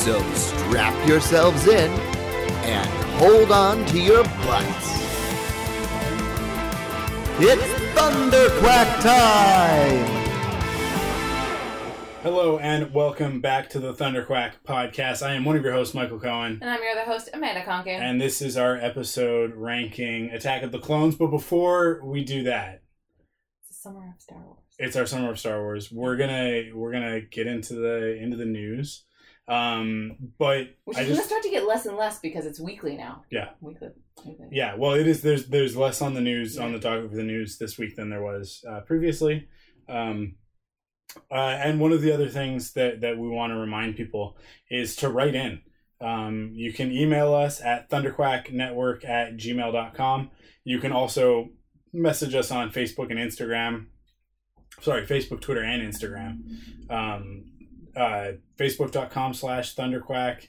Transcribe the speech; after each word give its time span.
So 0.00 0.20
strap 0.32 1.06
yourselves 1.06 1.66
in 1.66 1.90
and 1.90 2.88
hold 3.18 3.52
on 3.52 3.84
to 3.86 4.00
your 4.00 4.24
butts. 4.24 5.00
It's 7.38 7.62
Thunderquack 7.94 9.00
time! 9.02 10.20
Hello 12.22 12.58
and 12.58 12.92
welcome 12.94 13.40
back 13.40 13.68
to 13.70 13.78
the 13.78 13.92
Thunderquack 13.92 14.52
podcast. 14.66 15.24
I 15.26 15.34
am 15.34 15.44
one 15.44 15.56
of 15.56 15.62
your 15.64 15.72
hosts, 15.72 15.94
Michael 15.94 16.18
Cohen, 16.20 16.58
And 16.60 16.70
I'm 16.70 16.82
your 16.82 16.92
other 16.92 17.10
host, 17.10 17.28
Amanda 17.32 17.62
Conkin. 17.62 17.98
and 18.00 18.20
this 18.20 18.40
is 18.42 18.56
our 18.56 18.76
episode 18.76 19.54
ranking 19.54 20.30
Attack 20.30 20.62
of 20.62 20.72
the 20.72 20.78
Clones. 20.78 21.14
But 21.14 21.28
before 21.28 22.00
we 22.04 22.24
do 22.24 22.42
that, 22.44 22.82
it's 23.60 23.68
the 23.68 23.74
summer 23.74 24.14
of 24.14 24.20
Star 24.20 24.38
Wars. 24.38 24.58
it's 24.78 24.96
our 24.96 25.06
summer 25.06 25.30
of 25.30 25.38
Star 25.38 25.60
Wars. 25.62 25.90
We're 25.92 26.16
gonna 26.16 26.62
we're 26.74 26.92
gonna 26.92 27.20
get 27.20 27.46
into 27.46 27.74
the 27.74 28.16
into 28.16 28.36
the 28.36 28.46
news. 28.46 29.04
Um, 29.50 30.16
but 30.38 30.76
Which 30.84 30.96
is 30.96 31.06
going 31.06 31.08
just 31.08 31.22
to 31.22 31.26
start 31.26 31.42
to 31.42 31.50
get 31.50 31.66
less 31.66 31.84
and 31.84 31.96
less 31.96 32.20
because 32.20 32.46
it's 32.46 32.60
weekly 32.60 32.96
now. 32.96 33.24
Yeah. 33.32 33.48
Weekly. 33.60 33.88
weekly. 34.24 34.46
yeah, 34.52 34.76
well, 34.76 34.92
it 34.92 35.08
is. 35.08 35.22
There's 35.22 35.46
there's 35.46 35.76
less 35.76 36.00
on 36.00 36.14
the 36.14 36.20
news 36.20 36.56
on 36.56 36.72
the 36.72 36.78
topic 36.78 37.06
of 37.06 37.12
the 37.12 37.24
news 37.24 37.58
this 37.58 37.76
week 37.76 37.96
than 37.96 38.10
there 38.10 38.22
was 38.22 38.64
uh, 38.70 38.80
previously. 38.82 39.48
Um, 39.88 40.36
uh, 41.32 41.34
and 41.34 41.80
one 41.80 41.90
of 41.90 42.00
the 42.00 42.12
other 42.12 42.28
things 42.28 42.74
that 42.74 43.00
that 43.00 43.18
we 43.18 43.28
want 43.28 43.50
to 43.52 43.56
remind 43.56 43.96
people 43.96 44.38
is 44.70 44.94
to 44.96 45.08
write 45.08 45.34
in. 45.34 45.62
Um, 46.00 46.52
you 46.54 46.72
can 46.72 46.92
email 46.92 47.34
us 47.34 47.60
at 47.60 47.90
thunderquacknetwork 47.90 49.04
at 49.04 49.36
gmail.com. 49.36 50.30
You 50.62 50.78
can 50.78 50.92
also 50.92 51.48
message 51.92 52.36
us 52.36 52.52
on 52.52 52.70
Facebook 52.70 53.10
and 53.10 53.18
Instagram. 53.18 53.86
Sorry, 54.80 55.04
Facebook, 55.06 55.40
Twitter, 55.40 55.62
and 55.62 55.82
Instagram. 55.82 56.38
Um, 56.88 57.49
uh, 57.96 58.32
Facebook.com 58.58 59.34
slash 59.34 59.74
thunderquack 59.74 60.48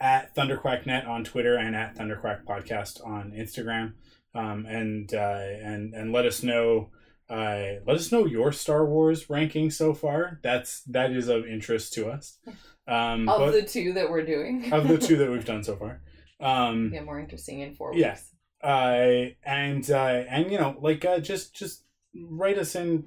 at 0.00 0.34
thunderquacknet 0.34 1.06
on 1.06 1.24
Twitter 1.24 1.56
and 1.56 1.76
at 1.76 1.96
thunderquack 1.96 2.44
podcast 2.44 3.04
on 3.06 3.32
Instagram. 3.32 3.92
Um, 4.34 4.64
and, 4.66 5.12
uh, 5.12 5.18
and, 5.62 5.92
and 5.94 6.12
let 6.12 6.24
us 6.24 6.42
know, 6.42 6.90
uh, 7.28 7.80
let 7.86 7.96
us 7.96 8.10
know 8.12 8.26
your 8.26 8.52
Star 8.52 8.86
Wars 8.86 9.28
ranking 9.28 9.70
so 9.70 9.92
far. 9.92 10.38
That's, 10.42 10.82
that 10.84 11.10
is 11.12 11.28
of 11.28 11.46
interest 11.46 11.92
to 11.94 12.08
us. 12.10 12.38
Um, 12.88 13.28
Of 13.28 13.52
the 13.52 13.62
two 13.62 13.92
that 13.92 14.10
we're 14.10 14.24
doing. 14.24 14.72
of 14.72 14.88
the 14.88 14.98
two 14.98 15.16
that 15.18 15.30
we've 15.30 15.44
done 15.52 15.62
so 15.62 15.76
far. 15.76 16.00
Um, 16.40 16.90
Get 16.90 17.04
more 17.04 17.20
interesting 17.20 17.60
in 17.60 17.74
four 17.76 17.94
Yeah. 17.94 18.12
weeks. 18.14 18.32
uh, 18.64 19.30
and 19.48 19.88
uh, 19.90 20.24
and 20.28 20.50
you 20.50 20.58
know, 20.58 20.76
like 20.80 21.04
uh, 21.04 21.20
just 21.20 21.54
just 21.54 21.84
write 22.28 22.58
us 22.58 22.74
in 22.74 23.04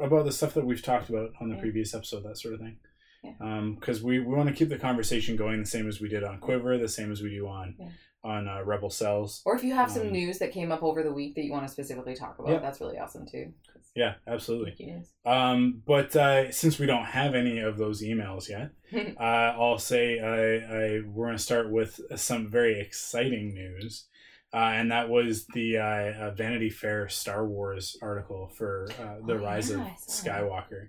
about 0.00 0.24
the 0.24 0.32
stuff 0.32 0.54
that 0.54 0.64
we've 0.64 0.80
talked 0.82 1.10
about 1.10 1.32
on 1.38 1.50
the 1.50 1.56
Yeah. 1.56 1.60
previous 1.60 1.92
episode, 1.94 2.22
that 2.22 2.38
sort 2.38 2.54
of 2.54 2.60
thing. 2.60 2.78
Yeah. 3.22 3.60
Because 3.78 4.02
we, 4.02 4.18
we 4.20 4.34
want 4.34 4.48
to 4.48 4.54
keep 4.54 4.68
the 4.68 4.78
conversation 4.78 5.36
going 5.36 5.60
the 5.60 5.66
same 5.66 5.88
as 5.88 6.00
we 6.00 6.08
did 6.08 6.24
on 6.24 6.38
Quiver, 6.38 6.78
the 6.78 6.88
same 6.88 7.12
as 7.12 7.22
we 7.22 7.30
do 7.30 7.46
on 7.46 7.74
Yeah. 7.78 7.88
on 8.24 8.48
uh, 8.48 8.62
Rebel 8.64 8.90
Cells. 8.90 9.42
Or 9.44 9.56
if 9.56 9.62
you 9.64 9.74
have 9.74 9.90
some 9.90 10.06
Um, 10.08 10.12
news 10.12 10.38
that 10.38 10.52
came 10.52 10.72
up 10.72 10.82
over 10.82 11.02
the 11.02 11.12
week 11.12 11.34
that 11.34 11.44
you 11.44 11.52
want 11.52 11.66
to 11.66 11.72
specifically 11.72 12.14
talk 12.14 12.38
about, 12.38 12.50
Yeah. 12.52 12.58
that's 12.58 12.80
really 12.80 12.98
awesome 12.98 13.26
too. 13.26 13.52
Yeah, 13.96 14.14
absolutely. 14.26 15.02
Um, 15.26 15.82
but 15.84 16.14
uh, 16.14 16.52
since 16.52 16.78
we 16.78 16.86
don't 16.86 17.06
have 17.06 17.34
any 17.34 17.58
of 17.58 17.76
those 17.76 18.02
emails 18.02 18.48
yet, 18.48 18.70
uh, 19.18 19.22
I'll 19.58 19.78
say 19.78 20.20
I, 20.20 20.74
I 20.74 21.00
we're 21.06 21.26
going 21.26 21.36
to 21.36 21.42
start 21.42 21.70
with 21.72 22.00
some 22.16 22.48
very 22.48 22.78
exciting 22.80 23.52
news, 23.52 24.06
uh, 24.54 24.58
and 24.58 24.92
that 24.92 25.08
was 25.08 25.44
the 25.54 25.78
uh, 25.78 25.82
uh, 25.82 26.30
Vanity 26.36 26.70
Fair 26.70 27.08
Star 27.08 27.44
Wars 27.44 27.96
article 28.00 28.48
for 28.56 28.86
uh, 29.00 29.26
the 29.26 29.34
Oh, 29.34 29.38
Rise 29.38 29.70
yeah, 29.70 29.76
of 29.76 29.80
I 29.82 29.96
saw 29.98 30.24
that. 30.24 30.42
Skywalker. 30.44 30.88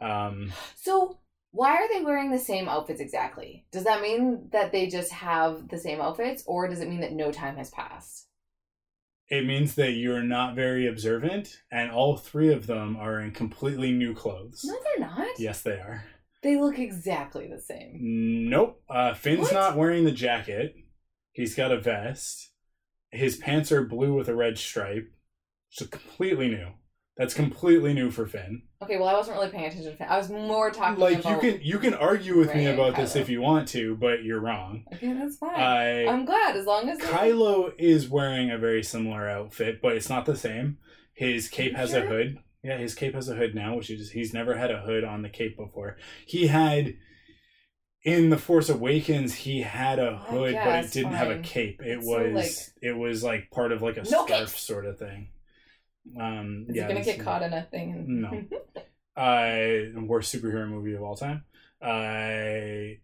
Yeah. 0.00 0.26
Um, 0.26 0.52
So, 0.74 1.18
why 1.52 1.72
are 1.76 1.88
they 1.88 2.04
wearing 2.04 2.30
the 2.30 2.38
same 2.38 2.68
outfits 2.68 3.00
exactly? 3.00 3.66
Does 3.72 3.84
that 3.84 4.02
mean 4.02 4.48
that 4.52 4.72
they 4.72 4.86
just 4.88 5.12
have 5.12 5.68
the 5.68 5.78
same 5.78 6.00
outfits, 6.00 6.42
or 6.46 6.68
does 6.68 6.80
it 6.80 6.88
mean 6.88 7.00
that 7.00 7.12
no 7.12 7.32
time 7.32 7.56
has 7.56 7.70
passed? 7.70 8.26
it 9.28 9.46
means 9.46 9.76
that 9.76 9.92
you're 9.92 10.24
not 10.24 10.56
very 10.56 10.88
observant, 10.88 11.62
and 11.70 11.88
all 11.92 12.16
three 12.16 12.52
of 12.52 12.66
them 12.66 12.96
are 12.96 13.20
in 13.20 13.30
completely 13.30 13.92
new 13.92 14.12
clothes. 14.12 14.64
No, 14.64 14.74
they're 14.82 15.06
not. 15.08 15.28
Yes, 15.38 15.62
they 15.62 15.74
are. 15.74 16.04
They 16.42 16.56
look 16.60 16.80
exactly 16.80 17.46
the 17.46 17.60
same. 17.60 18.48
Nope. 18.50 18.82
Uh, 18.88 19.14
Finn's 19.14 19.42
What? 19.42 19.52
not 19.52 19.76
wearing 19.76 20.02
the 20.04 20.10
jacket. 20.10 20.74
He's 21.30 21.54
got 21.54 21.70
a 21.70 21.78
vest. 21.80 22.50
His 23.12 23.36
pants 23.36 23.70
are 23.70 23.84
blue 23.84 24.14
with 24.14 24.28
a 24.28 24.34
red 24.34 24.58
stripe. 24.58 25.12
So 25.68 25.86
completely 25.86 26.48
new. 26.48 26.70
That's 27.20 27.34
completely 27.34 27.92
new 27.92 28.10
for 28.10 28.26
Finn. 28.26 28.62
Okay, 28.82 28.96
well, 28.96 29.06
I 29.06 29.12
wasn't 29.12 29.36
really 29.36 29.50
paying 29.50 29.66
attention. 29.66 29.90
To 29.90 29.94
Finn. 29.94 30.06
I 30.08 30.16
was 30.16 30.30
more 30.30 30.70
talking 30.70 30.98
Like 30.98 31.22
you 31.26 31.38
can 31.38 31.60
you 31.62 31.78
can 31.78 31.92
argue 31.92 32.38
with 32.38 32.54
me 32.54 32.64
about 32.64 32.96
this 32.96 33.14
if 33.14 33.28
you 33.28 33.42
want 33.42 33.68
to, 33.68 33.94
but 33.94 34.24
you're 34.24 34.40
wrong. 34.40 34.84
Okay, 34.94 35.12
that's 35.12 35.36
fine. 35.36 35.54
I 35.54 36.06
I'm 36.06 36.24
glad 36.24 36.56
as 36.56 36.64
long 36.64 36.88
as 36.88 36.98
Kylo 36.98 37.74
is 37.76 38.08
wearing 38.08 38.50
a 38.50 38.56
very 38.56 38.82
similar 38.82 39.28
outfit, 39.28 39.82
but 39.82 39.96
it's 39.96 40.08
not 40.08 40.24
the 40.24 40.34
same. 40.34 40.78
His 41.12 41.50
cape 41.50 41.76
has 41.76 41.92
a 41.92 42.00
hood. 42.00 42.38
Yeah, 42.64 42.78
his 42.78 42.94
cape 42.94 43.14
has 43.14 43.28
a 43.28 43.34
hood 43.34 43.54
now, 43.54 43.76
which 43.76 43.90
is 43.90 44.12
he's 44.12 44.32
never 44.32 44.56
had 44.56 44.70
a 44.70 44.80
hood 44.80 45.04
on 45.04 45.20
the 45.20 45.28
cape 45.28 45.58
before. 45.58 45.98
He 46.24 46.46
had 46.46 46.94
in 48.02 48.30
the 48.30 48.38
Force 48.38 48.70
Awakens, 48.70 49.34
he 49.34 49.60
had 49.60 49.98
a 49.98 50.16
hood, 50.16 50.54
but 50.54 50.86
it 50.86 50.92
didn't 50.92 51.12
have 51.12 51.30
a 51.30 51.40
cape. 51.40 51.82
It 51.82 52.02
so, 52.02 52.30
was 52.30 52.32
like- 52.32 52.66
it 52.80 52.96
was 52.96 53.22
like 53.22 53.50
part 53.50 53.72
of 53.72 53.82
like 53.82 53.98
a 53.98 54.04
No 54.10 54.24
scarf 54.24 54.52
cape. 54.52 54.58
sort 54.58 54.86
of 54.86 54.98
thing. 54.98 55.28
Um, 56.18 56.66
Is 56.68 56.76
yeah, 56.76 56.86
he 56.88 56.92
gonna 56.94 57.04
get 57.04 57.20
caught 57.20 57.42
in 57.42 57.52
a 57.52 57.62
thing? 57.70 58.20
No. 58.22 58.44
uh 59.20 60.00
worst 60.06 60.34
superhero 60.34 60.68
movie 60.68 60.94
of 60.94 61.02
all 61.02 61.16
time. 61.16 61.44
Uh 61.82 62.96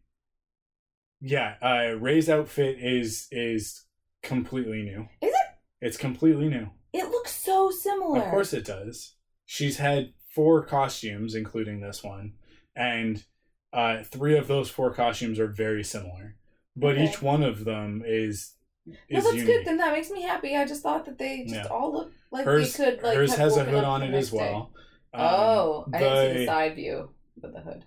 yeah, 1.20 1.54
uh 1.62 1.96
Rey's 1.98 2.28
outfit 2.28 2.78
is 2.80 3.26
is 3.30 3.84
completely 4.22 4.82
new. 4.82 5.08
Is 5.22 5.32
it? 5.32 5.36
It's 5.80 5.96
completely 5.96 6.48
new. 6.48 6.68
it 6.92 7.08
looks 7.10 7.32
so 7.32 7.70
similar. 7.70 8.22
Of 8.22 8.30
course 8.30 8.52
it 8.52 8.64
does. 8.64 9.14
She's 9.44 9.78
had 9.78 10.12
four 10.34 10.64
costumes 10.64 11.34
including 11.34 11.80
this 11.80 12.02
one 12.04 12.34
and 12.74 13.24
uh 13.72 14.02
three 14.02 14.36
of 14.36 14.48
those 14.48 14.68
four 14.70 14.92
costumes 14.92 15.38
are 15.38 15.48
very 15.48 15.82
similar. 15.84 16.36
But 16.76 16.96
Okay. 16.96 17.04
each 17.08 17.22
one 17.22 17.42
of 17.42 17.64
them 17.64 18.02
is 18.04 18.52
No, 18.86 18.94
that's 19.10 19.32
unique. 19.34 19.46
good. 19.46 19.66
Then 19.66 19.78
that 19.78 19.92
makes 19.92 20.10
me 20.10 20.22
happy. 20.22 20.54
I 20.56 20.64
just 20.64 20.82
thought 20.82 21.04
that 21.06 21.18
they 21.18 21.42
just 21.42 21.54
Yeah. 21.54 21.66
all 21.66 21.92
look 21.92 22.12
like 22.30 22.44
hers 22.44 22.72
they 22.76 22.84
could 22.92 23.02
like. 23.02 23.16
hers 23.16 23.34
has 23.34 23.56
a 23.56 23.64
hood 23.64 23.84
on 23.84 24.02
it 24.02 24.14
as 24.14 24.30
well. 24.32 24.72
Um, 25.12 25.20
oh, 25.22 25.86
I 25.92 25.98
didn't 25.98 26.18
see 26.18 26.32
the- 26.32 26.38
the 26.40 26.46
side 26.46 26.74
view 26.76 27.10
with 27.40 27.52
the 27.54 27.60
hood. 27.60 27.84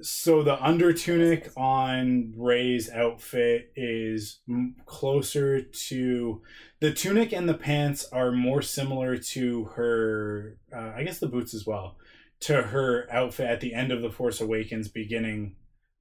So 0.00 0.42
the 0.42 0.60
under 0.62 0.92
tunic 0.92 1.50
on 1.56 2.34
Rey's 2.36 2.90
outfit 2.90 3.70
is 3.76 4.40
m- 4.48 4.74
closer 4.84 5.62
to 5.62 6.42
the 6.80 6.92
tunic 6.92 7.32
and 7.32 7.48
the 7.48 7.54
pants 7.54 8.08
are 8.12 8.32
more 8.32 8.62
similar 8.62 9.16
to 9.16 9.64
her. 9.76 10.58
Uh, 10.74 10.92
I 10.96 11.04
guess 11.04 11.20
the 11.20 11.28
boots 11.28 11.54
as 11.54 11.64
well 11.66 11.98
to 12.40 12.60
her 12.62 13.06
outfit 13.12 13.46
at 13.46 13.60
the 13.60 13.74
end 13.74 13.92
of 13.92 14.02
the 14.02 14.10
Force 14.10 14.40
Awakens, 14.40 14.88
beginning 14.88 15.54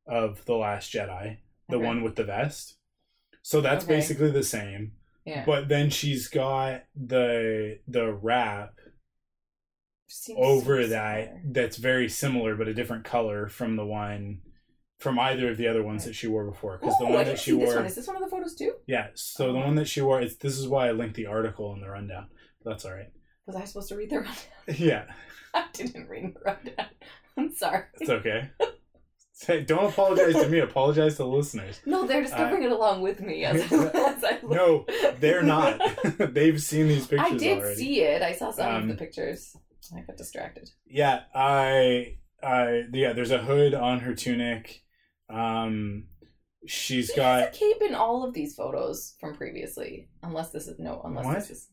of 0.07 0.43
the 0.45 0.55
Last 0.55 0.91
Jedi, 0.91 1.37
the 1.69 1.75
Okay. 1.75 1.85
one 1.85 2.01
with 2.01 2.15
the 2.15 2.23
vest. 2.23 2.77
So 3.43 3.61
that's 3.61 3.83
Okay. 3.85 3.95
basically 3.95 4.31
the 4.31 4.43
same, 4.43 4.93
Yeah. 5.25 5.43
but 5.45 5.67
then 5.67 5.89
she's 5.89 6.27
got 6.27 6.83
the 6.95 7.79
the 7.87 8.11
wrap 8.13 8.73
Seems 10.07 10.37
over 10.41 10.83
so 10.83 10.89
that 10.89 11.25
similar. 11.27 11.41
that's 11.51 11.77
very 11.77 12.09
similar 12.09 12.55
but 12.55 12.67
a 12.67 12.73
different 12.73 13.05
color 13.05 13.47
from 13.47 13.77
the 13.77 13.85
one 13.85 14.41
from 14.99 15.17
either 15.17 15.49
of 15.49 15.57
the 15.57 15.67
other 15.67 15.81
ones 15.83 16.03
that 16.05 16.13
she 16.13 16.27
wore 16.27 16.45
before 16.45 16.77
because 16.77 16.97
the 16.99 17.05
one 17.05 17.25
that 17.25 17.39
she 17.39 17.53
wore 17.53 17.75
one. 17.75 17.85
Is 17.85 17.95
this 17.95 18.07
one 18.07 18.17
of 18.17 18.21
the 18.21 18.27
photos 18.29 18.53
too? 18.55 18.73
yeah 18.87 19.07
so 19.15 19.53
the 19.53 19.59
Oh. 19.59 19.65
one 19.65 19.75
that 19.75 19.87
she 19.87 20.01
wore 20.01 20.21
it's, 20.21 20.35
this 20.35 20.57
is 20.59 20.67
why 20.67 20.89
i 20.89 20.91
linked 20.91 21.15
the 21.15 21.27
article 21.27 21.73
in 21.73 21.79
the 21.79 21.89
rundown 21.89 22.27
that's 22.65 22.83
all 22.85 22.93
right 22.93 23.09
Was 23.47 23.55
I 23.55 23.63
supposed 23.63 23.87
to 23.89 23.95
read 23.95 24.09
the 24.09 24.17
rundown? 24.17 24.35
yeah 24.77 25.05
I 25.53 25.65
didn't 25.73 26.07
read 26.09 26.33
the 26.35 26.39
rundown. 26.41 26.87
I'm 27.37 27.53
sorry. 27.55 27.85
it's 27.95 28.09
okay 28.09 28.49
Say, 29.43 29.61
don't 29.63 29.85
apologize 29.91 30.35
to 30.35 30.47
me 30.49 30.59
apologize 30.59 31.13
to 31.13 31.23
the 31.23 31.27
listeners 31.27 31.81
No, 31.85 32.05
they're 32.05 32.21
discovering 32.21 32.61
it 32.63 32.71
along 32.71 33.01
with 33.01 33.21
me 33.21 33.43
as, 33.43 33.59
as 33.71 34.23
I 34.23 34.39
no 34.43 34.85
they're 35.19 35.41
not 35.41 35.81
they've 36.33 36.61
seen 36.61 36.87
these 36.87 37.07
pictures 37.07 37.31
I 37.33 37.37
did 37.37 37.57
already 37.59 37.75
see 37.75 38.01
it. 38.01 38.21
I 38.21 38.33
saw 38.33 38.51
some 38.51 38.67
Um, 38.75 38.81
of 38.83 38.87
the 38.89 38.95
pictures. 39.03 39.55
I 39.95 40.01
got 40.01 40.17
distracted. 40.17 40.69
yeah 40.85 41.21
i 41.33 42.17
i 42.43 42.83
yeah 42.93 43.13
there's 43.13 43.31
a 43.31 43.39
hood 43.39 43.73
on 43.73 43.99
her 44.01 44.13
tunic 44.13 44.83
um 45.29 46.05
she's 46.67 47.11
He 47.11 47.19
has 47.21 47.41
got 47.43 47.55
a 47.55 47.57
cape 47.57 47.81
in 47.81 47.95
all 47.95 48.23
of 48.23 48.33
these 48.35 48.53
photos 48.55 49.15
from 49.19 49.35
previously. 49.35 50.09
Unless 50.21 50.51
this 50.51 50.67
is 50.67 50.77
no, 50.77 51.01
unless 51.03 51.25
What? 51.25 51.35
this 51.39 51.49
is 51.49 51.67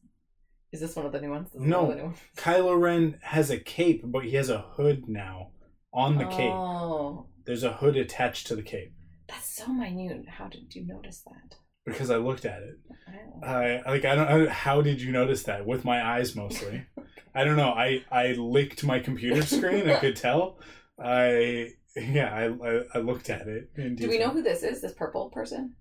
is 0.73 0.81
this 0.81 0.97
one 0.97 1.05
of 1.07 1.13
the 1.13 1.21
new 1.21 1.31
ones? 1.31 1.51
This 1.53 1.61
No. 1.63 1.83
one 1.85 1.97
new 1.99 2.03
ones. 2.05 2.19
Kylo 2.37 2.81
Ren 2.81 3.19
has 3.23 3.51
a 3.51 3.59
cape, 3.59 4.03
but 4.07 4.25
he 4.25 4.33
has 4.37 4.49
a 4.51 4.61
hood 4.77 5.05
now 5.09 5.51
on 5.93 6.17
the 6.19 6.25
cape. 6.27 6.53
Oh, 7.49 7.51
There's 7.51 7.65
a 7.65 7.73
hood 7.73 7.97
attached 7.97 8.47
to 8.49 8.57
the 8.57 8.63
cape 8.63 8.93
that's 9.29 9.57
so 9.57 9.69
minute. 9.69 10.29
How 10.29 10.49
did 10.49 10.75
you 10.75 10.87
notice 10.87 11.23
that? 11.27 11.57
because 11.85 12.11
I 12.11 12.17
looked 12.17 12.45
at 12.45 12.63
it. 12.63 12.79
I 13.07 13.13
don't. 13.13 13.45
I 13.45 13.91
like 13.91 14.05
I 14.05 14.15
don't. 14.15 14.49
I, 14.49 14.53
how 14.53 14.83
did 14.83 15.01
you 15.01 15.13
notice 15.13 15.45
that? 15.45 15.67
With 15.67 15.85
my 15.85 16.05
eyes 16.05 16.37
mostly. 16.37 16.87
I 17.35 17.45
don't 17.45 17.57
know. 17.57 17.71
I 17.71 18.05
I 18.11 18.33
licked 18.33 18.85
my 18.85 18.99
computer 18.99 19.43
screen. 19.43 19.89
I 19.89 19.97
could 19.97 20.17
tell. 20.17 20.59
I 21.03 21.71
yeah. 21.97 22.35
I 22.35 22.69
I, 22.69 22.81
I 22.95 22.99
looked 22.99 23.31
at 23.31 23.47
it. 23.49 23.75
Do 23.97 24.09
we 24.09 24.19
know 24.19 24.31
who 24.31 24.43
this 24.43 24.63
is? 24.63 24.81
This 24.81 24.93
purple 24.93 25.31
person? 25.31 25.75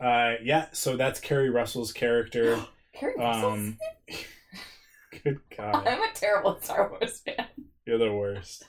Uh, 0.00 0.34
yeah. 0.42 0.66
So 0.72 0.96
that's 0.96 1.20
Keri 1.20 1.50
Russell's 1.50 1.92
character. 1.92 2.60
Keri 2.94 3.14
Russell. 3.16 3.52
Um, 3.52 3.78
good 5.22 5.40
God, 5.56 5.86
I'm 5.86 6.02
a 6.02 6.12
terrible 6.14 6.58
Star 6.60 6.90
Wars 6.90 7.20
fan. 7.20 7.46
you're 7.86 7.98
the 7.98 8.12
worst. 8.12 8.64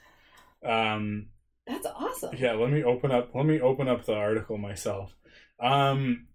Um, 0.63 1.27
That's 1.67 1.87
awesome. 1.87 2.35
yeah. 2.37 2.53
Let 2.53 2.69
me 2.71 2.83
open 2.83 3.11
up. 3.11 3.31
Let 3.33 3.45
me 3.45 3.59
open 3.59 3.87
up 3.87 4.05
the 4.05 4.13
article 4.13 4.57
myself. 4.57 5.15
Um, 5.59 6.27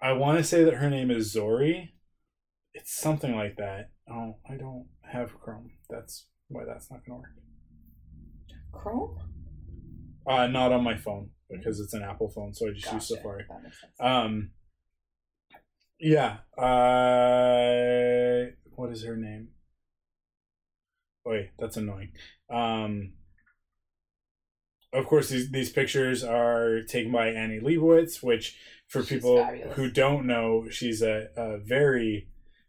I 0.00 0.12
want 0.12 0.38
to 0.38 0.44
say 0.44 0.64
that 0.64 0.74
her 0.74 0.90
name 0.90 1.10
is 1.10 1.34
Zorii. 1.34 1.90
It's 2.74 2.94
something 2.94 3.34
like 3.34 3.56
that. 3.56 3.90
Oh, 4.10 4.36
I 4.48 4.56
don't 4.56 4.86
have 5.10 5.38
Chrome. 5.40 5.70
That's 5.88 6.26
why 6.48 6.64
that's 6.66 6.90
not 6.90 7.00
gonna 7.06 7.20
work. 7.20 7.30
Chrome. 8.72 9.18
Uh, 10.26 10.46
not 10.48 10.72
on 10.72 10.84
my 10.84 10.96
phone 10.96 11.30
because 11.48 11.80
it's 11.80 11.94
an 11.94 12.02
Apple 12.02 12.28
phone, 12.28 12.52
so 12.52 12.68
I 12.68 12.72
just 12.72 12.92
use 12.92 13.08
Safari. 13.08 13.44
That 13.48 13.62
makes 13.62 13.80
sense. 13.80 13.92
Um, 14.00 14.50
yeah. 15.98 16.38
Uh, 16.58 18.50
what 18.74 18.90
is 18.90 19.04
her 19.04 19.16
name? 19.16 19.48
Wait, 21.24 21.50
that's 21.58 21.76
annoying. 21.76 22.12
Um, 22.50 23.14
of 24.98 25.06
course, 25.06 25.28
these 25.28 25.50
these 25.50 25.70
pictures 25.70 26.24
are 26.24 26.82
taken 26.82 27.12
by 27.12 27.28
Annie 27.28 27.60
Leibovitz, 27.60 28.22
which 28.22 28.56
for 28.88 29.00
She's 29.02 29.08
people 29.10 29.36
fabulous. 29.38 29.76
who 29.76 29.90
don't 29.90 30.26
know, 30.26 30.68
she's 30.70 31.02
a, 31.02 31.28
a 31.36 31.58
very 31.58 32.28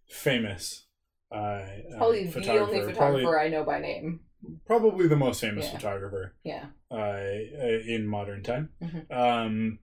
famous 0.10 0.86
uh, 1.32 1.62
Probably 1.98 2.28
uh, 2.28 2.32
the 2.32 2.50
only 2.60 2.82
photographer 2.82 2.94
Probably, 2.94 3.26
I 3.26 3.50
know 3.50 3.64
by 3.66 3.80
name. 3.80 4.22
probably 4.66 5.08
the 5.08 5.16
most 5.18 5.42
famous 5.42 5.66
Yeah. 5.66 5.72
photographer 5.78 6.36
Yeah. 6.44 6.66
uh, 6.90 6.96
uh, 6.96 7.80
in 7.86 8.08
modern 8.08 8.44
time. 8.44 8.70
Mhm. 8.82 9.12
Um, 9.12 9.80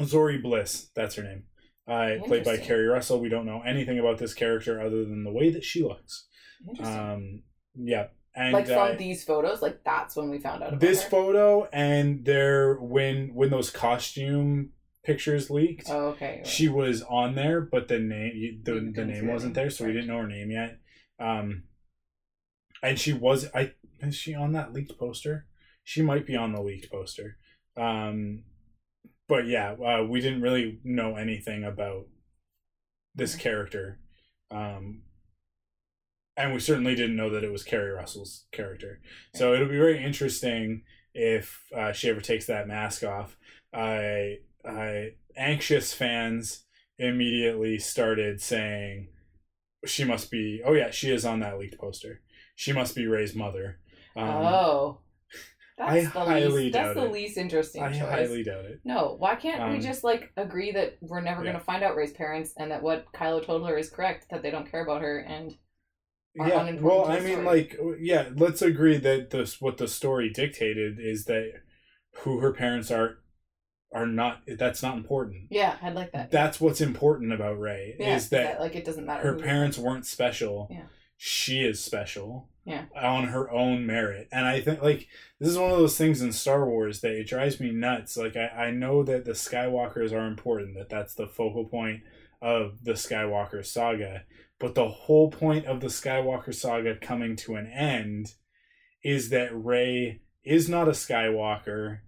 Zorii 0.00 0.42
Bliss, 0.42 0.90
that's 0.94 1.14
her 1.16 1.22
name. 1.22 1.44
Uh, 1.88 2.16
played 2.26 2.44
by 2.44 2.56
Keri 2.58 2.86
Russell. 2.86 3.20
We 3.20 3.28
don't 3.28 3.46
know 3.46 3.62
anything 3.62 3.98
about 3.98 4.18
this 4.18 4.34
character 4.34 4.80
other 4.80 5.04
than 5.04 5.24
the 5.24 5.32
way 5.32 5.50
that 5.50 5.64
she 5.64 5.82
looks. 5.82 6.28
Interesting. 6.68 6.98
Um, 6.98 7.42
yeah, 7.74 8.08
and 8.34 8.52
like 8.52 8.66
from 8.66 8.92
uh, 8.92 8.94
these 8.96 9.24
photos, 9.24 9.60
like 9.62 9.84
that's 9.84 10.16
when 10.16 10.30
we 10.30 10.38
found 10.38 10.62
out 10.62 10.68
about 10.70 10.80
this 10.80 11.02
her. 11.02 11.10
photo 11.10 11.68
and 11.72 12.24
there 12.24 12.74
when 12.76 13.34
when 13.34 13.50
those 13.50 13.70
costume 13.70 14.70
pictures 15.04 15.50
leaked, 15.50 15.88
Oh, 15.90 16.08
okay. 16.08 16.36
right. 16.38 16.46
she 16.46 16.68
was 16.68 17.02
on 17.02 17.34
there, 17.34 17.60
but 17.60 17.88
the 17.88 17.98
name 17.98 18.60
the, 18.64 18.92
the 18.94 19.04
name 19.04 19.26
wasn't 19.26 19.54
there, 19.54 19.68
so 19.70 19.84
we 19.84 19.92
didn't 19.92 20.06
know 20.08 20.18
her 20.18 20.26
name 20.28 20.50
yet. 20.50 20.78
Um, 21.18 21.64
and 22.82 22.98
she 22.98 23.12
was 23.12 23.48
I 23.54 23.72
is 24.00 24.14
she 24.16 24.34
on 24.34 24.52
that 24.52 24.72
leaked 24.72 24.98
poster? 24.98 25.46
She 25.84 26.02
might 26.02 26.26
be 26.26 26.36
on 26.36 26.52
the 26.52 26.60
leaked 26.62 26.90
poster. 26.90 27.36
Um, 27.76 28.44
but 29.28 29.46
yeah, 29.46 29.72
uh, 29.72 30.04
we 30.04 30.20
didn't 30.20 30.42
really 30.42 30.80
know 30.84 31.16
anything 31.16 31.64
about 31.64 32.06
this 33.14 33.34
character. 33.34 33.98
Um, 34.50 35.02
and 36.36 36.52
we 36.54 36.60
certainly 36.60 36.94
didn't 36.94 37.16
know 37.16 37.30
that 37.30 37.44
it 37.44 37.52
was 37.52 37.62
Keri 37.64 37.90
Russell's 37.92 38.46
character. 38.52 39.00
So 39.34 39.52
it'll 39.54 39.68
be 39.68 39.76
very 39.76 40.02
interesting 40.02 40.82
if 41.14 41.62
uh, 41.76 41.92
she 41.92 42.08
ever 42.08 42.20
takes 42.20 42.46
that 42.46 42.68
mask 42.68 43.04
off. 43.04 43.36
I, 43.74 44.38
I 44.64 45.12
anxious 45.36 45.92
fans 45.92 46.64
immediately 46.98 47.78
started 47.78 48.40
saying 48.40 49.08
she 49.86 50.04
must 50.04 50.30
be. 50.30 50.62
Oh 50.64 50.72
yeah, 50.74 50.90
she 50.90 51.10
is 51.10 51.24
on 51.24 51.40
that 51.40 51.58
leaked 51.58 51.78
poster. 51.78 52.20
She 52.54 52.72
must 52.72 52.94
be 52.94 53.06
Rey's 53.06 53.34
mother. 53.34 53.78
Um, 54.16 54.28
oh. 54.28 54.98
I 55.80 56.02
That's 56.02 56.12
the 56.12 56.20
highly 56.20 56.48
least, 56.48 56.74
doubt 56.74 56.94
That's 56.94 57.00
the 57.00 57.06
it. 57.06 57.12
least 57.12 57.36
interesting 57.38 57.82
I 57.82 57.90
choice. 57.90 58.00
highly 58.02 58.42
doubt 58.44 58.66
it. 58.66 58.80
No, 58.84 59.16
why 59.18 59.34
can't 59.34 59.70
we 59.70 59.76
Um, 59.76 59.80
just 59.80 60.04
like 60.04 60.30
agree 60.36 60.70
that 60.72 60.96
we're 61.00 61.22
never 61.22 61.40
yeah. 61.42 61.50
going 61.52 61.58
to 61.58 61.64
find 61.64 61.82
out 61.82 61.96
Rey's 61.96 62.12
parents 62.12 62.52
and 62.58 62.70
that 62.70 62.82
what 62.82 63.10
Kylo 63.12 63.44
told 63.44 63.66
her 63.66 63.76
is 63.78 63.90
correct, 63.90 64.26
that 64.30 64.42
they 64.42 64.50
don't 64.50 64.70
care 64.70 64.82
about 64.82 65.00
her 65.02 65.20
and 65.20 65.56
yeah 66.34 66.70
well 66.80 67.04
i 67.06 67.20
mean 67.20 67.44
like 67.44 67.78
yeah 68.00 68.28
let's 68.36 68.62
agree 68.62 68.96
that 68.96 69.30
this 69.30 69.60
what 69.60 69.76
the 69.76 69.86
story 69.88 70.30
dictated 70.30 70.98
is 70.98 71.26
that 71.26 71.52
who 72.20 72.38
her 72.40 72.52
parents 72.52 72.90
are 72.90 73.18
are 73.94 74.06
not 74.06 74.40
that's 74.58 74.82
not 74.82 74.96
important 74.96 75.42
yeah, 75.50 75.76
I'd 75.82 75.94
like 75.94 76.12
that. 76.12 76.30
that's 76.30 76.58
what's 76.60 76.80
important 76.80 77.32
about 77.34 77.60
rey 77.60 77.94
yeah, 77.98 78.16
is 78.16 78.30
that, 78.30 78.58
like 78.60 78.74
it 78.74 78.86
doesn't 78.86 79.04
matter. 79.04 79.22
her 79.22 79.34
parents 79.38 79.76
weren't 79.76 80.06
special 80.06 80.68
Yeah. 80.70 80.84
she 81.18 81.62
is 81.62 81.78
special 81.84 82.48
Yeah. 82.64 82.84
on 82.96 83.24
her 83.28 83.50
own 83.50 83.84
merit 83.84 84.28
and 84.32 84.46
i 84.46 84.62
think 84.62 84.82
like 84.82 85.08
this 85.38 85.50
is 85.50 85.58
one 85.58 85.70
of 85.70 85.76
those 85.76 85.98
things 85.98 86.22
in 86.22 86.32
star 86.32 86.64
wars 86.66 87.02
that 87.02 87.12
it 87.12 87.26
drives 87.26 87.60
me 87.60 87.70
nuts 87.70 88.16
like 88.16 88.34
i, 88.34 88.46
I 88.46 88.70
know 88.70 89.02
that 89.02 89.26
the 89.26 89.32
skywalkers 89.32 90.12
are 90.12 90.26
important 90.26 90.74
that 90.78 90.88
that's 90.88 91.12
the 91.14 91.26
focal 91.26 91.66
point 91.66 92.00
of 92.40 92.82
the 92.84 92.92
skywalker 92.92 93.64
saga 93.64 94.22
but 94.62 94.74
the 94.74 94.88
whole 94.88 95.30
point 95.30 95.66
of 95.66 95.80
the 95.80 95.88
skywalker 95.88 96.54
saga 96.54 96.94
coming 96.96 97.36
to 97.36 97.56
an 97.56 97.66
end 97.66 98.34
is 99.04 99.28
that 99.30 99.50
rey 99.52 100.20
is 100.44 100.68
not 100.68 100.88
a 100.88 100.92
skywalker 100.92 101.98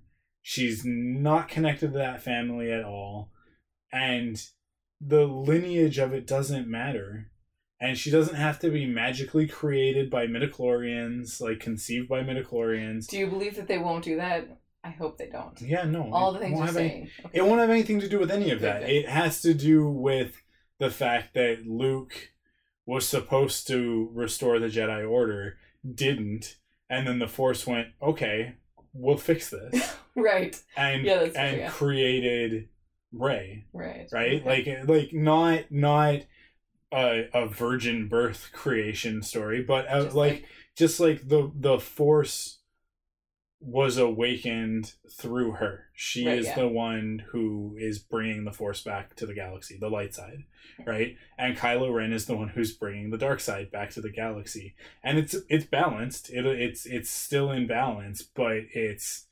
she's 0.40 0.82
not 0.84 1.48
connected 1.48 1.92
to 1.92 1.98
that 1.98 2.22
family 2.22 2.70
at 2.72 2.84
all 2.84 3.30
and 3.92 4.40
the 5.00 5.24
lineage 5.24 5.98
of 5.98 6.12
it 6.14 6.26
doesn't 6.26 6.68
matter 6.68 7.30
and 7.80 7.98
she 7.98 8.10
doesn't 8.10 8.36
have 8.36 8.58
to 8.60 8.70
be 8.70 8.86
magically 8.86 9.46
created 9.46 10.08
by 10.08 10.26
midichlorians 10.26 11.40
like 11.40 11.58
conceived 11.60 12.08
by 12.08 12.20
midichlorians 12.22 13.08
Do 13.08 13.18
you 13.18 13.26
believe 13.26 13.56
that 13.56 13.66
they 13.68 13.78
won't 13.78 14.04
do 14.04 14.16
that? 14.16 14.46
I 14.84 14.90
hope 14.90 15.16
they 15.18 15.28
don't. 15.28 15.60
yeah 15.60 15.84
no 15.84 16.10
All 16.12 16.32
the 16.32 16.38
things 16.38 16.56
you're 16.58 16.66
have 16.66 16.76
any- 16.76 16.88
saying. 16.88 17.08
Okay. 17.26 17.38
it 17.38 17.42
won't 17.44 17.60
have 17.60 17.70
anything 17.70 18.00
to 18.00 18.08
do 18.08 18.18
with 18.18 18.30
any 18.30 18.50
of 18.50 18.60
that 18.60 18.82
it 18.88 19.08
has 19.08 19.40
to 19.42 19.54
do 19.54 19.88
with 19.88 20.36
the 20.78 20.90
fact 20.90 21.34
that 21.34 21.66
luke 21.66 22.30
was 22.86 23.06
supposed 23.06 23.66
to 23.66 24.10
restore 24.12 24.58
the 24.58 24.66
jedi 24.68 25.08
order 25.08 25.56
didn't 25.94 26.56
and 26.88 27.06
then 27.06 27.18
the 27.18 27.28
force 27.28 27.66
went 27.66 27.88
okay 28.02 28.54
we'll 28.92 29.16
fix 29.16 29.50
this 29.50 29.96
right, 30.16 30.60
and 30.76 31.04
Yeah, 31.04 31.18
that's 31.18 31.34
true, 31.34 31.42
and 31.42 31.56
yeah. 31.58 31.70
created 31.70 32.68
rey 33.12 33.64
right, 33.72 34.08
right 34.12 34.42
okay. 34.46 34.78
like 34.78 34.88
like 34.88 35.12
not 35.12 35.70
not 35.70 36.20
a, 36.92 37.28
a 37.32 37.46
virgin 37.48 38.08
birth 38.08 38.50
creation 38.52 39.22
story 39.22 39.62
but 39.62 39.88
uh, 39.88 40.04
Just 40.04 40.16
like, 40.16 40.44
just 40.76 41.00
like 41.00 41.28
the 41.28 41.50
the 41.54 41.78
force 41.78 42.58
was 43.60 43.96
awakened 43.96 44.92
through 45.10 45.52
her. 45.52 45.86
She 45.94 46.26
Right, 46.26 46.38
is 46.38 46.46
yeah. 46.46 46.56
the 46.56 46.68
one 46.68 47.24
who 47.30 47.76
is 47.78 47.98
bringing 47.98 48.44
the 48.44 48.52
force 48.52 48.82
back 48.82 49.16
to 49.16 49.26
the 49.26 49.34
galaxy 49.34 49.78
the 49.78 49.88
light 49.88 50.14
side 50.14 50.44
right? 50.86 51.16
And 51.38 51.56
kylo 51.56 51.94
ren 51.94 52.12
is 52.12 52.26
the 52.26 52.36
one 52.36 52.48
who's 52.48 52.72
bringing 52.72 53.10
the 53.10 53.18
dark 53.18 53.40
side 53.40 53.70
back 53.70 53.90
to 53.90 54.00
the 54.00 54.10
galaxy. 54.10 54.74
And 55.02 55.18
it's 55.18 55.34
it's 55.48 55.64
balanced. 55.64 56.30
It, 56.30 56.44
it's 56.46 56.84
it's 56.84 57.10
still 57.10 57.50
in 57.52 57.66
balance 57.66 58.22
but 58.22 58.58
it's 58.74 59.26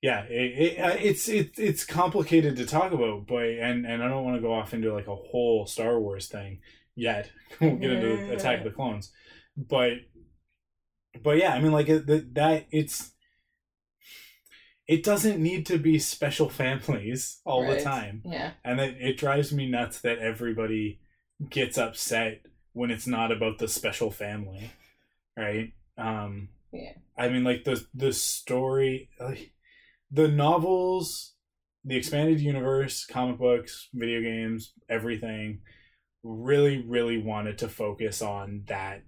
yeah 0.00 0.22
it, 0.24 0.76
it, 0.76 0.80
uh, 0.80 0.96
it's 0.98 1.28
it, 1.28 1.58
it's 1.58 1.84
complicated 1.84 2.56
to 2.56 2.66
talk 2.66 2.92
about 2.92 3.26
but 3.26 3.44
and 3.44 3.86
and 3.86 4.02
i 4.02 4.08
don't 4.08 4.24
want 4.24 4.36
to 4.36 4.42
go 4.42 4.52
off 4.52 4.74
into 4.74 4.92
like 4.92 5.06
a 5.06 5.14
whole 5.14 5.66
star 5.66 5.98
wars 6.00 6.28
thing 6.28 6.58
yet. 6.96 7.30
We'll 7.60 7.76
get 7.76 7.92
into 7.92 8.32
attack 8.32 8.58
of 8.58 8.64
the 8.64 8.70
clones. 8.70 9.12
But 9.56 9.92
but 11.22 11.36
yeah 11.38 11.54
i 11.54 11.60
mean 11.60 11.72
like 11.72 11.88
it, 11.88 12.06
that 12.06 12.34
that 12.34 12.66
it's 12.70 13.12
it 14.86 15.02
doesn't 15.02 15.42
need 15.42 15.66
to 15.66 15.78
be 15.78 15.98
special 15.98 16.50
families 16.50 17.40
all 17.46 17.66
the 17.66 17.80
time. 17.80 18.22
Yeah, 18.24 18.50
and 18.64 18.78
it, 18.80 18.96
it 19.00 19.16
drives 19.16 19.50
me 19.50 19.66
nuts 19.66 20.00
that 20.02 20.18
everybody 20.18 21.00
gets 21.48 21.78
upset 21.78 22.42
when 22.74 22.90
it's 22.90 23.06
not 23.06 23.32
about 23.32 23.58
the 23.58 23.68
special 23.68 24.10
family 24.10 24.70
right? 25.36 25.72
Um 25.98 26.48
Yeah. 26.72 26.92
i 27.16 27.28
mean 27.28 27.44
like 27.44 27.64
the 27.64 27.84
the 27.94 28.12
story 28.12 29.08
like 29.20 29.52
the 30.10 30.28
novels 30.28 31.34
the 31.84 31.96
expanded 31.96 32.40
universe 32.40 33.04
comic 33.04 33.38
books 33.38 33.88
video 33.92 34.20
games 34.20 34.72
everything 34.88 35.60
really 36.22 36.82
really 36.82 37.18
wanted 37.18 37.58
to 37.58 37.68
focus 37.68 38.22
on 38.22 38.64
that 38.66 39.02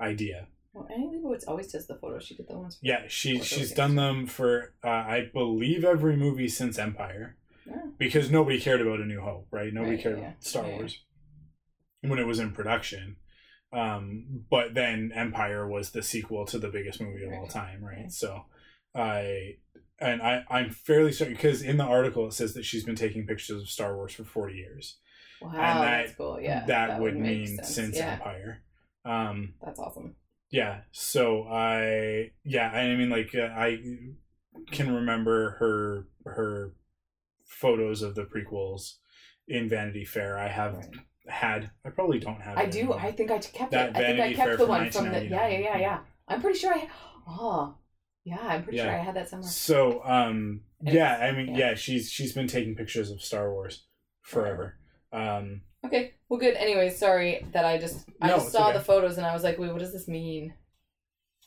idea 0.00 0.48
Well, 0.74 0.88
Annie 0.92 1.06
Leibovitz 1.22 1.44
always 1.48 1.70
does 1.70 1.86
the 1.86 1.94
photos. 1.94 2.24
She 2.24 2.34
did 2.34 2.48
the 2.48 2.58
ones. 2.58 2.74
For 2.76 2.86
Yeah, 2.86 3.04
she 3.08 3.38
she's 3.40 3.52
Awakens. 3.52 3.72
done 3.72 3.94
them 3.94 4.26
for 4.26 4.74
uh, 4.84 4.88
I 4.88 5.30
believe 5.32 5.84
every 5.84 6.16
movie 6.16 6.48
since 6.48 6.78
Empire, 6.78 7.36
Yeah. 7.66 7.76
because 7.96 8.30
nobody 8.30 8.60
cared 8.60 8.80
about 8.80 9.00
A 9.00 9.04
New 9.06 9.20
Hope, 9.20 9.46
right? 9.52 9.72
Nobody 9.72 9.94
Right, 9.94 10.02
cared 10.02 10.18
yeah, 10.18 10.24
about 10.30 10.44
Star. 10.44 10.64
Wars 10.66 11.00
when 12.02 12.18
it 12.18 12.26
was 12.26 12.38
in 12.40 12.52
production. 12.52 13.16
Um, 13.72 14.44
but 14.50 14.74
then 14.74 15.10
Empire 15.14 15.66
was 15.68 15.90
the 15.90 16.02
sequel 16.02 16.44
to 16.46 16.58
the 16.58 16.68
biggest 16.68 17.00
movie 17.00 17.24
of 17.24 17.32
all 17.32 17.46
time, 17.48 17.82
right? 17.84 17.96
Right. 18.02 18.12
So 18.12 18.44
I 18.94 19.56
and 20.00 20.20
I 20.22 20.44
I'm 20.50 20.70
fairly 20.70 21.12
certain 21.12 21.34
because 21.34 21.62
in 21.62 21.76
the 21.76 21.84
article 21.84 22.26
it 22.26 22.32
says 22.32 22.54
that 22.54 22.64
she's 22.64 22.84
been 22.84 22.94
taking 22.96 23.26
pictures 23.26 23.62
of 23.62 23.68
Star 23.68 23.96
Wars 23.96 24.12
for 24.12 24.24
forty 24.24 24.54
years. 24.56 24.98
Wow, 25.40 25.50
And 25.50 25.58
that- 25.60 26.02
that's 26.06 26.16
cool. 26.16 26.40
Yeah, 26.40 26.64
that, 26.66 27.00
would, 27.00 27.14
make 27.16 27.22
mean 27.38 27.56
sense. 27.56 27.68
since 27.74 27.96
yeah, 27.96 28.12
Empire. 28.12 28.62
Um, 29.04 29.54
that's 29.62 29.78
awesome. 29.78 30.14
Yeah 30.58 30.74
so 30.92 31.24
i 31.50 32.30
yeah 32.44 32.68
i 32.70 32.94
mean 32.94 33.10
like 33.18 33.34
uh, 33.34 33.50
i 33.66 33.68
can 34.70 34.88
remember 35.00 35.36
her 35.60 36.06
her 36.36 36.72
photos 37.46 38.02
of 38.02 38.14
the 38.14 38.24
prequels 38.32 38.82
in 39.48 39.68
vanity 39.68 40.04
fair 40.04 40.38
i 40.38 40.48
have 40.48 40.74
Right. 40.76 40.94
had 41.28 41.70
i 41.84 41.90
probably 41.90 42.18
don't 42.26 42.40
have 42.40 42.56
I 42.58 42.66
do. 42.66 42.78
anymore. 42.80 43.00
I 43.00 43.10
think 43.12 43.30
I 43.30 43.38
kept 43.38 43.70
That 43.72 43.90
it. 43.90 43.96
I 43.96 43.98
think 44.06 44.08
I 44.08 44.16
Vanity 44.16 44.34
kept 44.36 44.48
Fair 44.48 44.56
the 44.58 44.66
one 44.66 44.90
from 44.90 45.06
the. 45.14 45.24
Yeah, 45.24 45.46
yeah, 45.48 45.58
yeah, 45.68 45.78
yeah. 45.86 45.98
I'm 46.28 46.40
pretty 46.42 46.58
sure 46.58 46.72
I. 46.74 46.88
Oh, 47.26 47.74
yeah. 48.24 48.38
I'm 48.52 48.62
pretty 48.64 48.78
sure 48.78 48.90
I 48.90 48.98
had 49.08 49.16
that 49.16 49.28
somewhere. 49.30 49.48
so 49.50 49.76
um 50.04 50.60
And 50.84 50.94
yeah 50.98 51.12
i 51.26 51.32
mean 51.32 51.48
yeah. 51.54 51.70
yeah. 51.70 51.74
she's 51.84 52.10
she's 52.10 52.32
been 52.38 52.46
taking 52.56 52.74
pictures 52.76 53.10
of 53.10 53.22
star 53.22 53.46
wars 53.54 53.86
forever 54.32 54.66
um 55.12 55.62
Okay. 55.86 56.04
Well, 56.34 56.40
good. 56.40 56.56
Anyway, 56.56 56.90
sorry 56.90 57.46
that 57.52 57.64
I 57.64 57.78
just 57.78 58.08
I 58.20 58.26
No, 58.26 58.38
just 58.38 58.50
saw 58.50 58.70
okay. 58.70 58.78
the 58.78 58.82
photos 58.82 59.18
and 59.18 59.24
I 59.24 59.32
was 59.32 59.44
like, 59.44 59.56
wait, 59.56 59.70
what 59.70 59.78
does 59.78 59.92
this 59.92 60.08
mean? 60.08 60.52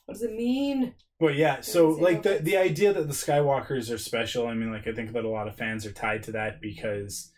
What 0.06 0.14
does 0.14 0.24
it 0.24 0.34
mean? 0.34 0.96
Well, 1.20 1.34
yeah, 1.34 1.60
so 1.60 1.90
like 1.90 2.24
the 2.24 2.40
the 2.42 2.56
idea 2.56 2.94
that 2.94 3.06
the 3.06 3.14
Skywalkers 3.14 3.94
are 3.94 3.98
special, 3.98 4.48
I 4.48 4.54
mean, 4.54 4.72
like 4.72 4.88
I 4.88 4.94
think 4.94 5.12
that 5.12 5.26
a 5.26 5.30
lot 5.30 5.50
of 5.50 5.58
fans 5.58 5.86
are 5.86 5.92
tied 5.92 6.24
to 6.24 6.32
that 6.32 6.62
because 6.62 7.34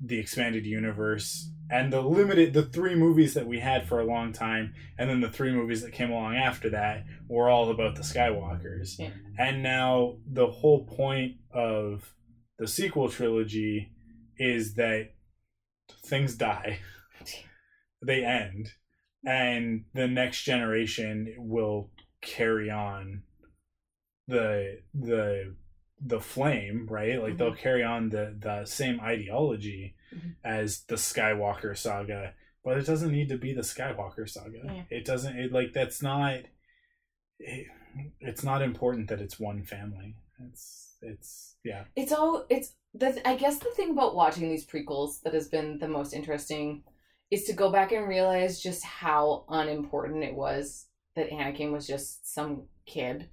the 0.00 0.18
expanded 0.18 0.64
universe 0.64 1.50
and 1.70 1.92
the 1.92 2.00
limited 2.00 2.54
the 2.54 2.62
three 2.62 2.94
movies 2.94 3.34
that 3.34 3.46
we 3.46 3.58
had 3.58 3.86
for 3.86 4.00
a 4.00 4.06
long 4.06 4.32
time, 4.32 4.72
and 4.98 5.10
then 5.10 5.20
the 5.20 5.28
three 5.28 5.52
movies 5.52 5.82
that 5.82 5.92
came 5.92 6.10
along 6.10 6.36
after 6.36 6.70
that 6.70 7.04
were 7.28 7.50
all 7.50 7.68
about 7.70 7.96
the 7.96 8.02
Skywalkers. 8.02 8.98
Yeah. 8.98 9.10
And 9.38 9.62
now 9.62 10.16
the 10.26 10.46
whole 10.46 10.86
point 10.86 11.32
of 11.52 12.14
the 12.58 12.66
sequel 12.66 13.10
trilogy 13.10 13.92
is 14.38 14.76
that 14.76 15.10
things 16.04 16.36
die, 16.36 16.78
they 18.02 18.24
end, 18.24 18.72
and 19.24 19.84
the 19.94 20.06
next 20.08 20.42
generation 20.44 21.34
will 21.38 21.90
carry 22.20 22.70
on 22.70 23.22
the 24.28 24.80
the 24.94 25.54
the 26.04 26.20
flame 26.20 26.86
right? 26.90 27.20
Like 27.22 27.36
they'll 27.38 27.54
carry 27.54 27.82
on 27.82 28.10
the 28.10 28.36
the 28.38 28.64
same 28.66 29.00
ideology 29.00 29.94
Mhm. 30.14 30.36
as 30.44 30.82
the 30.84 30.94
skywalker 30.94 31.76
saga 31.76 32.32
but 32.64 32.78
it 32.78 32.86
doesn't 32.86 33.10
need 33.12 33.28
to 33.28 33.36
be 33.36 33.52
the 33.52 33.62
skywalker 33.62 34.28
saga. 34.28 34.60
Yeah. 34.64 34.82
it 34.88 35.04
doesn't 35.04 35.36
it 35.36 35.52
like 35.52 35.72
that's 35.72 36.00
not 36.02 36.34
it, 37.40 37.66
it's 38.20 38.44
not 38.44 38.62
important 38.62 39.08
that 39.08 39.20
it's 39.20 39.38
one 39.40 39.62
family. 39.64 40.14
It's 40.48 40.85
it's 41.06 41.56
yeah 41.64 41.84
It's 41.96 42.12
all 42.12 42.44
it's 42.48 42.74
the 42.94 43.26
I 43.28 43.36
guess 43.36 43.58
the 43.58 43.70
thing 43.76 43.90
about 43.90 44.14
watching 44.14 44.48
these 44.48 44.66
prequels 44.66 45.22
that 45.22 45.34
has 45.34 45.48
been 45.48 45.78
the 45.78 45.88
most 45.88 46.12
interesting 46.12 46.82
is 47.30 47.44
to 47.44 47.52
go 47.52 47.70
back 47.70 47.92
and 47.92 48.08
realize 48.08 48.60
just 48.60 48.84
how 48.84 49.44
unimportant 49.48 50.22
it 50.24 50.34
was 50.34 50.86
that 51.16 51.30
Anakin 51.30 51.72
was 51.72 51.86
just 51.86 52.32
some 52.32 52.64
kid 52.86 53.28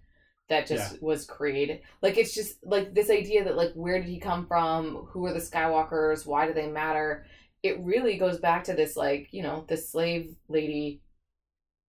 that 0.50 0.68
just 0.68 1.02
was 1.02 1.26
created. 1.26 1.82
Like 2.02 2.18
it's 2.18 2.34
just 2.34 2.58
like 2.66 2.94
this 2.94 3.10
idea 3.10 3.44
that 3.46 3.56
like 3.56 3.72
where 3.74 4.00
did 4.00 4.10
he 4.10 4.20
come 4.20 4.46
from? 4.48 5.08
Who 5.12 5.26
are 5.26 5.34
the 5.34 5.40
Skywalkers? 5.40 6.26
Why 6.26 6.48
do 6.48 6.54
they 6.54 6.68
matter? 6.68 7.26
It 7.62 7.80
really 7.80 8.18
goes 8.18 8.40
back 8.40 8.66
to 8.66 8.74
this 8.74 8.98
like, 8.98 9.30
you 9.32 9.42
know, 9.44 9.66
the 9.68 9.78
slave 9.78 10.36
lady 10.50 11.02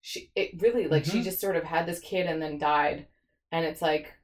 she 0.00 0.30
it 0.34 0.60
really 0.62 0.88
like 0.88 1.04
she 1.04 1.20
Mhm. 1.20 1.24
just 1.24 1.40
sort 1.40 1.56
of 1.56 1.64
had 1.64 1.86
this 1.86 2.00
kid 2.00 2.26
and 2.26 2.40
then 2.40 2.58
died 2.58 3.06
and 3.52 3.64
it's 3.66 3.82
like 3.82 4.14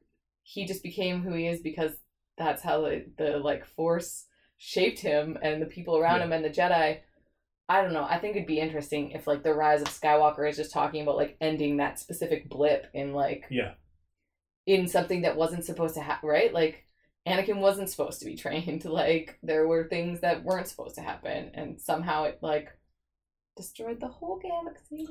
he 0.48 0.64
just 0.64 0.82
became 0.84 1.22
who 1.22 1.34
he 1.34 1.48
is 1.48 1.58
because 1.60 1.90
that's 2.38 2.62
how 2.62 2.82
the, 2.82 3.04
the 3.18 3.38
like 3.38 3.66
force 3.66 4.26
shaped 4.58 5.00
him 5.00 5.36
and 5.42 5.60
the 5.60 5.66
people 5.66 5.98
around 5.98 6.20
Yeah. 6.20 6.26
him 6.26 6.32
and 6.32 6.44
the 6.44 6.50
jedi. 6.50 7.00
I 7.68 7.82
don't 7.82 7.92
know. 7.92 8.06
I 8.08 8.18
think 8.20 8.36
it'd 8.36 8.46
be 8.46 8.60
interesting 8.60 9.10
if 9.10 9.26
like 9.26 9.42
the 9.42 9.52
rise 9.52 9.82
of 9.82 9.88
skywalker 9.88 10.48
is 10.48 10.56
just 10.56 10.72
talking 10.72 11.02
about 11.02 11.16
like 11.16 11.36
ending 11.40 11.78
that 11.78 11.98
specific 11.98 12.48
blip 12.48 12.86
in 12.94 13.12
like 13.12 13.46
yeah. 13.50 13.72
in 14.66 14.86
something 14.86 15.22
that 15.22 15.36
wasn't 15.36 15.64
supposed 15.64 15.94
to 15.96 16.00
happen 16.00 16.28
right? 16.28 16.54
Like 16.54 16.84
anakin 17.26 17.58
wasn't 17.58 17.90
supposed 17.90 18.20
to 18.20 18.26
be 18.26 18.36
trained. 18.44 18.84
Like 18.84 19.38
there 19.42 19.66
were 19.66 19.88
things 19.88 20.20
that 20.20 20.44
weren't 20.44 20.68
supposed 20.68 20.94
to 20.94 21.00
happen 21.00 21.50
and 21.54 21.80
somehow 21.80 22.22
it 22.24 22.38
like 22.40 22.68
destroyed 23.56 23.98
the 23.98 24.06
whole 24.06 24.38
galaxy 24.38 25.08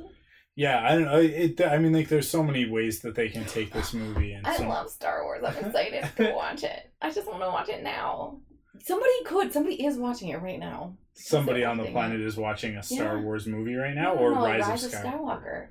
yeah 0.55 0.81
i 0.83 0.95
don't 0.95 1.05
know 1.05 1.19
it 1.19 1.59
i 1.61 1.77
mean 1.77 1.91
like 1.93 2.07
there's 2.07 2.29
so 2.29 2.41
many 2.41 2.65
ways 2.65 3.01
that 3.01 3.13
they 3.15 3.29
can 3.29 3.43
take 3.45 3.71
this 3.73 3.93
movie 3.93 4.33
and 4.33 4.45
I 4.47 4.55
so, 4.55 4.67
love 4.67 4.89
Star 4.89 5.23
Wars. 5.23 5.43
I'm 5.45 5.55
excited 5.65 6.09
to 6.17 6.31
watch 6.33 6.63
it. 6.63 6.91
I 7.01 7.11
just 7.11 7.27
want 7.27 7.41
to 7.41 7.47
watch 7.49 7.69
it 7.69 7.83
now. 7.83 8.39
Somebody 8.81 9.11
could. 9.25 9.51
Somebody 9.53 9.85
is 9.85 9.97
watching 9.97 10.29
it 10.29 10.41
right 10.41 10.59
now. 10.59 10.95
somebody 11.13 11.63
on 11.63 11.77
the 11.77 11.85
planet 11.85 12.21
is 12.21 12.37
watching 12.37 12.75
a 12.77 12.83
star 12.83 13.17
Yeah. 13.17 13.23
wars 13.23 13.47
movie 13.47 13.75
right 13.75 13.95
now 13.95 14.13
or 14.15 14.31
no, 14.31 14.35
no, 14.35 14.45
rise, 14.45 14.67
Rise 14.67 14.83
of 14.85 14.93
of 14.93 14.99
skywalker 14.99 15.05
Skywalker. 15.05 15.67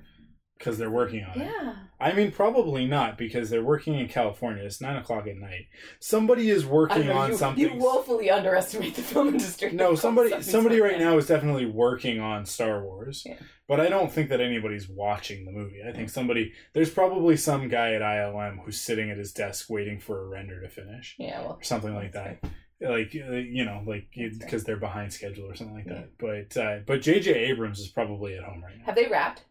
Because 0.65 0.79
they're 0.79 0.89
working 0.89 1.23
on 1.23 1.39
it 1.39 1.45
Yeah. 1.45 1.75
I 1.99 2.11
mean, 2.13 2.31
probably 2.31 2.85
not 2.87 3.17
because 3.17 3.49
they're 3.49 3.63
working 3.63 3.93
in 3.97 4.07
California. 4.09 4.63
It's 4.63 4.81
nine 4.81 4.97
o'clock 4.97 5.27
at 5.27 5.37
night. 5.37 5.67
Somebody 5.99 6.49
is 6.49 6.65
working 6.65 7.05
know, 7.05 7.17
on 7.17 7.31
you, 7.31 7.37
something. 7.37 7.63
You 7.63 7.75
woefully 7.79 8.29
underestimate 8.29 8.95
the 8.95 9.01
film 9.01 9.29
industry. 9.29 9.71
no, 9.71 9.95
somebody 10.05 10.41
somebody 10.41 10.81
right 10.81 10.99
now 10.99 11.17
is 11.17 11.27
definitely 11.27 11.67
working 11.67 12.19
on 12.19 12.45
Star 12.45 12.83
Wars. 12.83 13.23
Yeah. 13.25 13.35
But 13.67 13.79
I 13.79 13.87
don't 13.89 14.11
think 14.11 14.29
that 14.29 14.41
anybody's 14.41 14.89
watching 14.89 15.45
the 15.45 15.51
movie. 15.51 15.81
I 15.87 15.91
think 15.93 16.09
somebody 16.09 16.51
there's 16.73 16.89
probably 16.89 17.37
some 17.37 17.67
guy 17.69 17.93
at 17.93 18.01
ILM 18.01 18.63
who's 18.65 18.81
sitting 18.81 19.09
at 19.11 19.17
his 19.17 19.31
desk 19.31 19.69
waiting 19.69 19.99
for 19.99 20.21
a 20.21 20.27
render 20.27 20.59
to 20.61 20.67
finish 20.69 21.15
Yeah, 21.19 21.41
well. 21.41 21.57
or 21.59 21.63
something 21.63 21.93
like 21.95 22.11
that. 22.13 22.39
Like 22.81 23.15
uh, 23.15 23.31
you 23.35 23.63
know, 23.63 23.83
like 23.87 24.07
because 24.13 24.65
they're 24.65 24.75
behind 24.75 25.13
schedule 25.13 25.49
or 25.49 25.55
something 25.55 25.75
like 25.77 25.85
Yeah. 25.87 25.93
that. 25.93 26.17
But 26.55 26.61
uh, 26.61 26.79
but 26.85 27.01
J.J. 27.01 27.31
Abrams 27.33 27.79
is 27.79 27.87
probably 27.87 28.35
at 28.35 28.43
home 28.43 28.61
right 28.63 28.77
now. 28.77 28.85
Have 28.85 28.95
they 28.95 29.07
wrapped? 29.07 29.45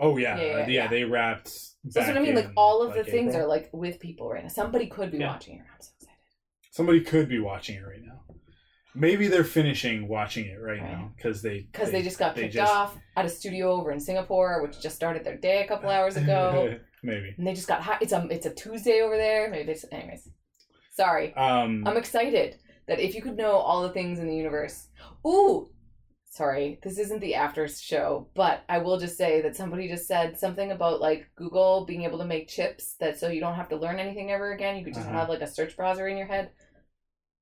Oh 0.00 0.16
yeah, 0.16 0.36
Yeah, 0.38 0.42
yeah, 0.44 0.56
yeah, 0.58 0.66
yeah. 0.68 0.86
they 0.88 1.04
wrapped. 1.04 1.50
That's 1.84 2.06
what 2.08 2.08
I 2.08 2.12
back 2.14 2.22
mean. 2.22 2.34
Like 2.34 2.50
all 2.56 2.82
of 2.82 2.94
the 2.94 3.04
things 3.04 3.34
April. 3.34 3.44
are 3.46 3.48
like 3.48 3.68
with 3.72 4.00
people 4.00 4.28
right 4.28 4.42
now. 4.42 4.48
Somebody 4.48 4.86
could 4.86 5.10
be 5.12 5.18
Yeah. 5.18 5.28
watching 5.32 5.56
it. 5.56 5.60
I'm 5.60 5.80
so 5.80 5.90
excited. 5.96 6.16
Somebody 6.72 7.00
could 7.02 7.28
be 7.28 7.38
watching 7.38 7.76
it 7.76 7.82
right 7.86 8.02
now. 8.04 8.22
Maybe 8.94 9.28
they're 9.28 9.44
finishing 9.44 10.08
watching 10.08 10.46
it 10.46 10.60
right, 10.60 10.80
Right. 10.80 10.90
now 10.90 11.12
because 11.16 11.42
they 11.42 11.60
Because 11.70 11.90
they, 11.92 12.02
just 12.02 12.18
got 12.18 12.34
they 12.34 12.42
kicked 12.42 12.54
just- 12.54 12.72
off 12.72 12.98
at 13.16 13.24
a 13.24 13.28
studio 13.28 13.70
over 13.72 13.92
in 13.92 14.00
Singapore, 14.00 14.62
which 14.62 14.80
just 14.80 14.96
started 14.96 15.22
their 15.22 15.36
day 15.36 15.62
a 15.62 15.68
couple 15.68 15.88
hours 15.90 16.16
ago. 16.16 16.76
Maybe. 17.02 17.34
and 17.38 17.46
they 17.46 17.54
just 17.54 17.66
got 17.68 17.80
hot. 17.82 18.02
It's 18.02 18.12
a 18.12 18.26
it's 18.30 18.44
a 18.46 18.54
Tuesday 18.54 19.00
over 19.00 19.16
there. 19.16 19.48
Maybe 19.48 19.64
they 19.64 19.72
just, 19.74 19.86
anyways. 19.92 20.28
Sorry. 20.92 21.32
Um, 21.34 21.84
I'm 21.86 21.96
excited 21.96 22.56
that 22.88 22.98
if 23.00 23.14
you 23.14 23.22
could 23.22 23.36
know 23.38 23.52
all 23.52 23.82
the 23.82 23.90
things 23.90 24.18
in 24.18 24.26
the 24.26 24.36
universe. 24.36 24.88
Ooh, 25.26 25.70
sorry, 26.30 26.78
this 26.82 26.98
isn't 26.98 27.20
the 27.20 27.34
after 27.34 27.68
show, 27.68 28.28
but 28.34 28.64
I 28.70 28.78
will 28.78 28.98
just 28.98 29.18
say 29.18 29.42
that 29.42 29.56
somebody 29.56 29.88
just 29.88 30.06
said 30.08 30.38
something 30.38 30.72
about 30.72 31.00
like 31.00 31.28
Google 31.36 31.84
being 31.84 32.04
able 32.04 32.18
to 32.18 32.24
make 32.24 32.48
chips 32.48 32.94
that 33.00 33.18
so 33.18 33.28
you 33.28 33.40
don't 33.40 33.56
have 33.56 33.68
to 33.70 33.76
learn 33.76 33.98
anything 33.98 34.30
ever 34.32 34.52
again. 34.52 34.78
You 34.78 34.84
could 34.84 34.94
just 34.94 35.08
Uh-huh. 35.08 35.18
have 35.18 35.28
like 35.28 35.42
a 35.42 35.46
search 35.46 35.76
browser 35.76 36.08
in 36.08 36.16
your 36.16 36.26
head. 36.28 36.50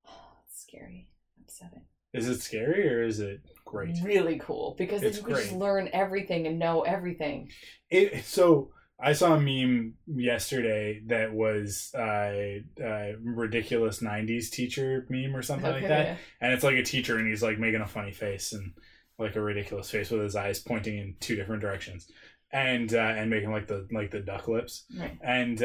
it's 0.49 0.63
scary. 0.63 1.09
I'm 1.37 1.45
upsetting. 1.45 1.85
is 2.13 2.29
it 2.29 2.41
scary 2.41 2.89
or 2.89 3.03
is 3.03 3.21
it 3.21 3.41
great? 3.65 3.97
Really 4.03 4.39
cool 4.39 4.75
because 4.79 5.03
then 5.03 5.11
It's 5.11 5.19
you 5.19 5.25
could 5.25 5.37
just 5.37 5.53
learn 5.53 5.91
everything 5.93 6.47
and 6.47 6.59
know 6.59 6.83
everything. 6.83 7.51
It, 7.91 8.25
so 8.25 8.71
I 9.01 9.13
saw 9.13 9.35
a 9.35 9.41
meme 9.41 9.95
yesterday 10.07 11.03
that 11.07 11.33
was 11.33 11.93
uh, 11.97 12.59
uh, 12.85 13.13
ridiculous 13.23 14.01
'90s 14.01 14.51
teacher 14.51 15.07
meme 15.09 15.37
or 15.37 15.43
something 15.43 15.71
like 15.71 15.87
that, 15.89 16.19
and 16.41 16.53
it's 16.53 16.65
like 16.65 16.77
a 16.77 16.83
teacher 16.83 17.17
and 17.19 17.29
he's 17.29 17.43
like 17.43 17.59
making 17.59 17.81
a 17.81 17.87
funny 17.87 18.13
face 18.13 18.53
and 18.53 18.73
like 19.19 19.37
a 19.37 19.41
ridiculous 19.41 19.91
face 19.91 20.11
with 20.11 20.23
his 20.23 20.37
eyes 20.37 20.59
pointing 20.61 20.99
in 20.99 21.15
two 21.21 21.37
different 21.37 21.63
directions, 21.63 22.11
and 22.53 22.93
uh, 22.93 22.99
and 22.99 23.31
making 23.31 23.53
like 23.53 23.69
the 23.69 23.87
like 23.93 24.11
the 24.11 24.21
duck 24.21 24.49
lips. 24.49 24.85
Right. 24.99 25.17
and 25.23 25.61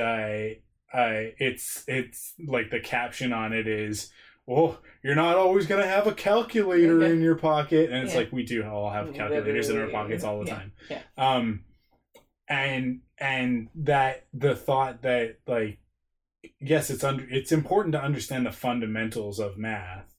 it's 1.39 1.83
it's 1.87 2.33
like 2.45 2.69
the 2.69 2.79
caption 2.79 3.33
on 3.33 3.51
it 3.53 3.67
is 3.67 4.11
well 4.45 4.79
you're 5.03 5.15
not 5.15 5.37
always 5.37 5.65
going 5.65 5.81
to 5.81 5.87
have 5.87 6.05
a 6.05 6.13
calculator 6.13 7.03
in 7.03 7.21
your 7.21 7.35
pocket 7.35 7.89
and 7.91 8.03
it's 8.03 8.13
Yeah. 8.13 8.19
like 8.19 8.31
we 8.31 8.43
do 8.43 8.63
all 8.63 8.91
have 8.91 9.13
calculators 9.13 9.69
in 9.69 9.79
our 9.79 9.87
pockets 9.87 10.23
all 10.23 10.39
the 10.41 10.45
Yeah. 10.47 10.53
time 10.55 10.71
Yeah. 10.89 11.01
um 11.17 11.63
and 12.47 13.01
and 13.17 13.69
that 13.75 14.25
the 14.33 14.55
thought 14.55 15.01
that 15.01 15.37
like 15.47 15.79
yes 16.59 16.89
it's 16.89 17.03
under 17.03 17.25
it's 17.29 17.51
important 17.51 17.93
to 17.93 18.01
understand 18.01 18.45
the 18.45 18.51
fundamentals 18.51 19.39
of 19.39 19.57
math 19.57 20.13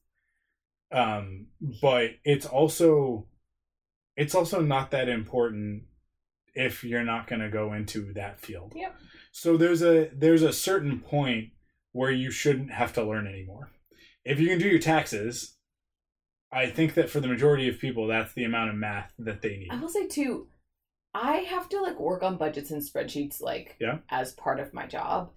um 0.90 1.46
but 1.82 2.12
it's 2.24 2.46
also 2.46 3.26
it's 4.16 4.34
also 4.34 4.60
not 4.60 4.90
that 4.92 5.08
important 5.08 5.82
if 6.54 6.84
you're 6.84 7.04
not 7.04 7.26
going 7.26 7.40
to 7.40 7.48
go 7.48 7.72
into 7.72 8.12
that 8.12 8.40
field. 8.40 8.72
Yep. 8.76 8.96
So 9.32 9.56
there's 9.56 9.82
a 9.82 10.10
there's 10.14 10.42
a 10.42 10.52
certain 10.52 11.00
point 11.00 11.50
where 11.92 12.10
you 12.10 12.30
shouldn't 12.30 12.70
have 12.70 12.92
to 12.94 13.04
learn 13.04 13.26
anymore. 13.26 13.70
If 14.24 14.40
you 14.40 14.48
can 14.48 14.58
do 14.58 14.68
your 14.68 14.78
taxes, 14.78 15.56
I 16.52 16.66
think 16.66 16.94
that 16.94 17.10
for 17.10 17.20
the 17.20 17.28
majority 17.28 17.68
of 17.68 17.78
people 17.78 18.06
that's 18.06 18.32
the 18.34 18.44
amount 18.44 18.70
of 18.70 18.76
math 18.76 19.12
that 19.18 19.42
they 19.42 19.56
need. 19.56 19.68
I 19.70 19.76
will 19.76 19.88
say 19.88 20.06
too, 20.06 20.46
I 21.14 21.36
have 21.48 21.68
to 21.70 21.80
like 21.80 22.00
work 22.00 22.22
on 22.22 22.36
budgets 22.36 22.70
and 22.70 22.82
spreadsheets 22.82 23.40
like 23.40 23.76
Yeah. 23.80 23.98
as 24.10 24.32
part 24.32 24.58
of 24.60 24.74
my 24.74 24.86
job, 24.86 25.30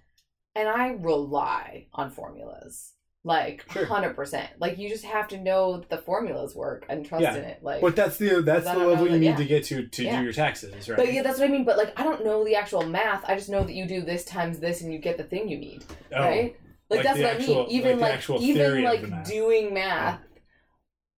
and 0.55 0.67
I 0.67 0.89
rely 0.99 1.87
on 1.93 2.09
formulas 2.09 2.93
like 3.23 3.65
Sure. 3.71 3.85
hundred 3.85 4.15
percent. 4.15 4.49
Like 4.57 4.77
you 4.77 4.87
just 4.89 5.03
have 5.03 5.27
to 5.29 5.37
know 5.37 5.77
that 5.77 5.89
the 5.89 5.97
formulas 5.97 6.55
work 6.55 6.85
and 6.87 7.05
trust 7.05 7.23
Yeah. 7.23 7.35
in 7.35 7.43
it. 7.43 7.61
Like, 7.61 7.81
But 7.81 7.95
that's 7.95 8.17
the 8.17 8.41
that's 8.41 8.63
the 8.65 8.75
level 8.77 9.05
you 9.05 9.11
that- 9.13 9.19
need 9.19 9.25
yeah. 9.27 9.35
to 9.35 9.45
get 9.45 9.63
to 9.65 9.85
to 9.87 10.03
do 10.03 10.23
your 10.23 10.31
taxes, 10.33 10.87
right? 10.89 10.97
but 10.97 11.11
yeah, 11.13 11.21
that's 11.23 11.37
what 11.39 11.49
I 11.49 11.51
mean. 11.51 11.65
But 11.65 11.77
like, 11.77 11.99
I 11.99 12.03
don't 12.03 12.23
know 12.23 12.43
the 12.45 12.55
actual 12.55 12.83
math. 12.83 13.25
I 13.25 13.35
just 13.35 13.49
know 13.49 13.63
that 13.63 13.73
you 13.73 13.85
do 13.85 14.01
this 14.01 14.23
times 14.23 14.59
this, 14.59 14.81
and 14.81 14.91
you 14.93 14.99
get 14.99 15.17
the 15.17 15.23
thing 15.25 15.49
you 15.49 15.57
need. 15.57 15.83
Oh, 16.15 16.21
right? 16.21 16.55
Like, 16.89 16.99
like 16.99 17.03
that's 17.03 17.19
what 17.19 17.35
I 17.35 17.37
mean. 17.39 17.67
Even 17.69 17.91
like 17.99 18.01
like, 18.01 18.13
actual 18.13 18.41
even 18.41 18.83
like 18.83 19.25
doing 19.25 19.73
math, 19.73 20.21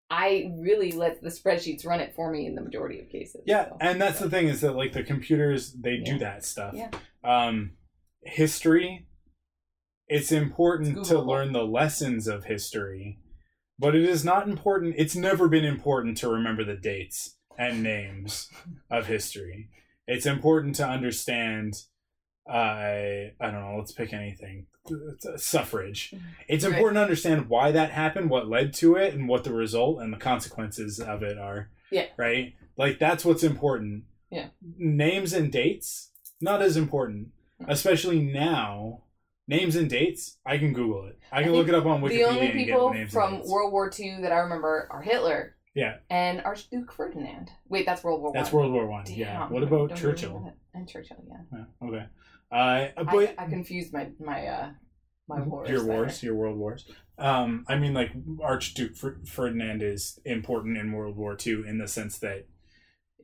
I 0.09 0.51
really 0.57 0.91
let 0.91 1.21
the 1.21 1.29
spreadsheets 1.29 1.85
run 1.85 1.99
it 1.99 2.15
for 2.15 2.31
me 2.31 2.47
in 2.47 2.55
the 2.55 2.61
majority 2.61 2.99
of 2.99 3.09
cases. 3.09 3.41
Yeah, 3.45 3.69
so. 3.69 3.77
and 3.79 4.01
that's 4.01 4.19
the 4.19 4.29
thing 4.29 4.47
is 4.47 4.61
that 4.61 4.75
like 4.75 4.93
the 4.93 5.03
computers 5.03 5.73
they 5.73 5.97
do 5.97 6.17
that 6.19 6.43
stuff. 6.43 6.73
Yeah. 6.73 6.89
Um, 7.23 7.71
history, 8.23 9.07
it's 10.07 10.31
important 10.31 10.97
It's 10.97 11.09
to 11.09 11.19
learn 11.19 11.53
the 11.53 11.65
lessons 11.65 12.27
of 12.27 12.45
history, 12.45 13.19
but 13.77 13.95
it 13.95 14.03
is 14.03 14.25
not 14.25 14.47
important. 14.47 14.95
It's 14.97 15.15
never 15.15 15.47
been 15.47 15.65
important 15.65 16.17
to 16.17 16.29
remember 16.29 16.63
the 16.63 16.75
dates 16.75 17.37
and 17.57 17.83
names 17.83 18.49
of 18.91 19.05
history. 19.05 19.69
It's 20.07 20.25
important 20.25 20.75
to 20.77 20.87
understand. 20.87 21.83
Uh, 22.49 23.31
I 23.39 23.51
don't 23.51 23.61
know. 23.61 23.75
Let's 23.77 23.91
pick 23.91 24.11
anything. 24.13 24.65
Suffrage. 25.35 26.13
It's 26.47 26.65
Right. 26.65 26.73
important 26.73 26.97
to 26.97 27.01
understand 27.01 27.47
why 27.49 27.71
that 27.71 27.91
happened, 27.91 28.29
what 28.29 28.47
led 28.47 28.73
to 28.75 28.95
it, 28.95 29.13
and 29.13 29.27
what 29.27 29.43
the 29.43 29.53
result 29.53 30.01
and 30.01 30.11
the 30.11 30.17
consequences 30.17 30.99
of 30.99 31.21
it 31.23 31.37
are. 31.37 31.69
Yeah. 31.91 32.07
Right? 32.17 32.53
Like 32.77 32.99
that's 32.99 33.23
what's 33.25 33.43
important. 33.43 34.05
Yeah. 34.31 34.47
Names 34.77 35.33
and 35.33 35.51
dates, 35.51 36.11
not 36.41 36.61
as 36.61 36.77
important. 36.77 37.29
Mm. 37.61 37.69
Especially 37.69 38.19
now. 38.21 39.03
Names 39.47 39.75
and 39.75 39.89
dates, 39.89 40.37
I 40.45 40.59
can 40.59 40.73
Google 40.73 41.07
it. 41.07 41.17
I 41.31 41.41
can 41.41 41.51
I 41.51 41.55
look 41.55 41.67
it 41.67 41.73
up 41.73 41.85
on 41.87 42.01
Wikipedia 42.01 42.09
the 42.09 42.23
only 42.25 42.39
and 42.41 42.53
get 42.53 42.65
people 42.67 42.93
names 42.93 43.11
from. 43.11 43.43
World 43.47 43.71
War 43.71 43.89
II 43.99 44.21
that 44.21 44.31
I 44.31 44.37
remember 44.41 44.87
are 44.91 45.01
Hitler. 45.01 45.55
Yeah. 45.73 45.95
And 46.11 46.41
Archduke 46.41 46.91
Ferdinand. 46.93 47.49
Wait, 47.67 47.87
that's 47.87 48.03
World 48.03 48.21
War 48.21 48.31
That's 48.31 48.51
One. 48.51 48.63
World 48.63 48.73
War 48.73 48.87
One. 48.87 49.05
Yeah. 49.07 49.47
What 49.49 49.63
about 49.63 49.95
Churchill? 49.95 50.53
And 50.75 50.87
Churchill, 50.87 51.17
yeah. 51.27 51.37
Yeah, 51.81 51.87
okay. 51.87 52.05
Uh, 52.51 52.87
but 52.95 53.35
I, 53.39 53.45
I 53.45 53.47
confused 53.47 53.93
my 53.93 54.09
my 54.19 54.45
uh 54.47 54.69
my 55.27 55.41
wars. 55.41 55.69
your 55.69 55.79
there. 55.83 55.87
wars, 55.93 56.23
your 56.23 56.35
world 56.35 56.57
wars. 56.57 56.85
Um, 57.17 57.65
I 57.67 57.77
mean, 57.77 57.93
like 57.93 58.11
Archduke 58.41 58.95
Fer- 58.95 59.19
Ferdinand 59.25 59.83
is 59.83 60.19
important 60.25 60.77
in 60.77 60.91
World 60.91 61.15
War 61.17 61.35
Two 61.35 61.63
in 61.67 61.77
the 61.77 61.87
sense 61.87 62.17
that 62.19 62.47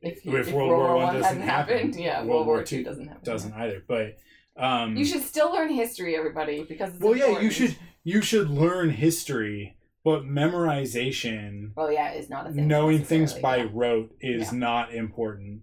If, 0.01 0.20
if 0.25 0.48
if 0.48 0.53
World 0.53 0.70
War 0.70 0.96
One 0.96 1.03
One 1.05 1.15
doesn't 1.22 1.41
happen, 1.41 1.75
happened, 1.77 1.96
yeah, 1.96 2.20
World 2.20 2.29
World 2.29 2.48
War 2.48 2.63
Two 2.63 2.84
doesn't 2.84 3.08
happen. 3.08 3.24
doesn't 3.24 3.53
either. 3.53 3.84
But 3.88 4.17
um, 4.58 4.96
You 4.96 5.05
should 5.05 5.24
still 5.24 5.51
learn 5.51 5.70
history, 5.70 6.15
everybody, 6.15 6.63
because 6.63 6.94
it's 6.94 7.00
well, 7.03 7.15
yeah, 7.15 7.39
you 7.39 7.50
should 7.50 7.75
you 8.03 8.22
should 8.22 8.50
learn 8.50 8.91
history, 8.91 9.75
but 10.03 10.24
memorization, 10.24 11.72
Well, 11.75 11.91
yeah, 11.91 12.12
is 12.13 12.29
not 12.29 12.48
a 12.48 12.51
thing. 12.53 12.67
knowing 12.67 13.03
things 13.03 13.34
by 13.34 13.58
necessarily, 13.58 13.74
rote 13.75 14.15
is 14.22 14.51
Yeah. 14.51 14.60
not 14.60 14.94
important. 14.94 15.62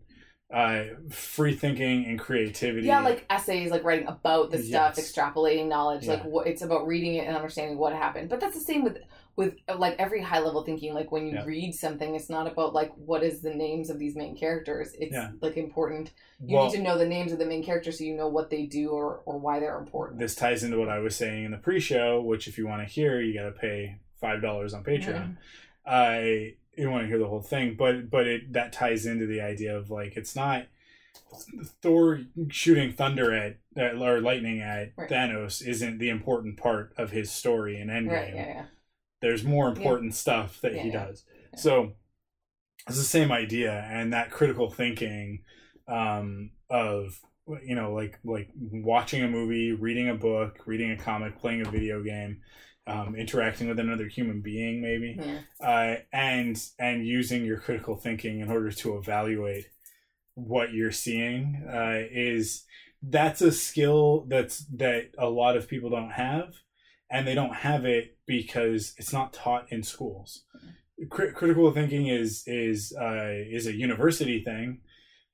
Uh, 0.52 0.85
free 1.11 1.54
thinking 1.54 2.04
and 2.04 2.18
creativity. 2.18 2.87
Yeah. 2.87 3.00
like 3.00 3.25
essays, 3.30 3.71
like 3.71 3.85
writing 3.85 4.06
about 4.06 4.50
the 4.50 4.59
stuff, 4.62 4.94
Yes. 4.99 5.12
extrapolating 5.12 5.66
knowledge. 5.68 6.06
Like 6.06 6.21
Yeah. 6.25 6.28
what 6.28 6.47
it's 6.47 6.61
about 6.61 6.87
reading 6.87 7.14
it 7.14 7.26
and 7.26 7.35
understanding 7.35 7.78
what 7.78 7.94
happened. 7.94 8.28
But 8.28 8.40
that's 8.40 8.54
the 8.54 8.61
same 8.61 8.85
with 8.85 8.99
with 9.35 9.54
like 9.78 9.97
every 9.99 10.21
high 10.21 10.40
level 10.40 10.62
thinking. 10.62 10.92
Like 10.92 11.11
when 11.11 11.26
you 11.26 11.33
Yeah. 11.33 11.44
read 11.46 11.74
something, 11.74 12.14
it's 12.14 12.29
not 12.29 12.46
about 12.46 12.74
like 12.74 12.92
what 12.96 13.22
is 13.22 13.40
the 13.40 13.55
names 13.55 13.88
of 13.88 13.98
these 13.98 14.14
main 14.14 14.37
characters. 14.37 14.92
It's 15.00 15.14
Yeah. 15.14 15.31
like 15.40 15.57
important. 15.57 16.12
You 16.44 16.57
well, 16.57 16.66
need 16.66 16.76
to 16.76 16.83
know 16.83 16.98
the 16.98 17.07
names 17.09 17.33
of 17.33 17.38
the 17.38 17.46
main 17.46 17.64
characters 17.64 17.96
so 17.96 18.05
you 18.05 18.14
know 18.14 18.29
what 18.29 18.50
they 18.50 18.66
do 18.66 18.90
or 18.90 19.22
or 19.24 19.38
why 19.38 19.59
they're 19.59 19.79
important. 19.79 20.20
this 20.20 20.35
ties 20.35 20.62
into 20.64 20.79
what 20.79 20.90
I 20.90 20.98
was 20.98 21.16
saying 21.16 21.44
in 21.46 21.50
the 21.53 21.57
pre-show, 21.57 22.20
which 22.20 22.46
if 22.46 22.59
you 22.59 22.66
want 22.66 22.87
to 22.87 22.92
hear, 22.92 23.22
you 23.22 23.33
got 23.33 23.44
to 23.44 23.53
pay 23.53 23.96
five 24.20 24.42
dollars 24.42 24.74
on 24.74 24.85
Patreon. 24.85 25.38
I 25.87 26.57
you 26.76 26.85
don't 26.85 26.92
want 26.92 27.04
to 27.04 27.08
hear 27.08 27.18
the 27.18 27.28
whole 27.28 27.42
thing, 27.42 27.74
but 27.78 28.11
but 28.11 28.26
it 28.26 28.52
that 28.52 28.72
ties 28.72 29.06
into 29.06 29.26
the 29.26 29.40
idea 29.40 29.76
of 29.76 29.90
like 29.90 30.16
it's 30.16 30.35
not 30.37 30.66
Thor 31.82 32.20
shooting 32.48 32.92
thunder 32.92 33.32
at, 33.35 33.56
at 33.76 33.94
or 33.96 34.20
lightning 34.20 34.61
at 34.61 34.92
Right. 34.96 35.08
Thanos 35.08 35.66
isn't 35.66 35.98
the 35.98 36.08
important 36.11 36.56
part 36.56 36.92
of 36.96 37.11
his 37.11 37.30
story 37.30 37.80
in 37.80 37.88
Endgame. 37.88 38.12
Right. 38.12 38.35
Yeah. 38.35 38.46
Yeah. 38.46 38.64
There's 39.20 39.44
more 39.44 39.68
important 39.68 40.14
stuff 40.14 40.61
that 40.62 40.72
he 40.72 40.78
Yeah, 40.78 40.85
yeah. 40.87 41.06
does. 41.06 41.24
Yeah. 41.52 41.58
So 41.58 41.92
it's 42.88 42.98
the 42.98 43.04
same 43.04 43.30
idea, 43.30 43.72
and 43.90 44.12
that 44.12 44.30
critical 44.30 44.70
thinking 44.70 45.44
um, 45.87 46.50
of 46.70 47.20
you 47.64 47.74
know 47.74 47.92
like 47.92 48.18
like 48.24 48.50
watching 48.56 49.22
a 49.22 49.28
movie, 49.28 49.72
reading 49.72 50.08
a 50.08 50.14
book, 50.14 50.58
reading 50.66 50.90
a 50.90 50.96
comic, 50.96 51.38
playing 51.38 51.66
a 51.66 51.70
video 51.70 52.02
game. 52.02 52.40
Um, 52.85 53.14
interacting 53.14 53.68
with 53.68 53.79
another 53.79 54.09
human 54.09 54.40
being, 54.40 54.83
maybe, 54.83 55.16
yeah. 55.16 55.38
uh, 55.64 56.01
and 56.12 56.61
and 56.81 57.07
using 57.07 57.45
your 57.45 57.61
critical 57.61 57.95
thinking 57.95 58.40
in 58.40 58.51
order 58.51 58.73
to 58.73 58.97
evaluate 58.97 59.66
what 60.35 60.73
you're 60.73 60.90
seeing 60.90 61.64
uh, 61.68 62.01
is 62.11 62.64
that's 63.03 63.42
a 63.42 63.53
skill 63.53 64.25
that's 64.29 64.64
that 64.66 65.11
a 65.18 65.29
lot 65.29 65.57
of 65.57 65.68
people 65.68 65.90
don't 65.90 66.12
have 66.12 66.55
and 67.11 67.27
they 67.27 67.35
don't 67.35 67.55
have 67.55 67.85
it 67.85 68.16
because 68.27 68.95
it's 68.97 69.12
not 69.12 69.33
taught 69.33 69.71
in 69.71 69.83
schools 69.83 70.45
Cri- 71.11 71.33
critical 71.33 71.71
thinking 71.73 72.07
is 72.07 72.45
is 72.47 72.95
uh, 72.99 73.33
is 73.51 73.66
a 73.66 73.75
university 73.75 74.42
thing 74.45 74.81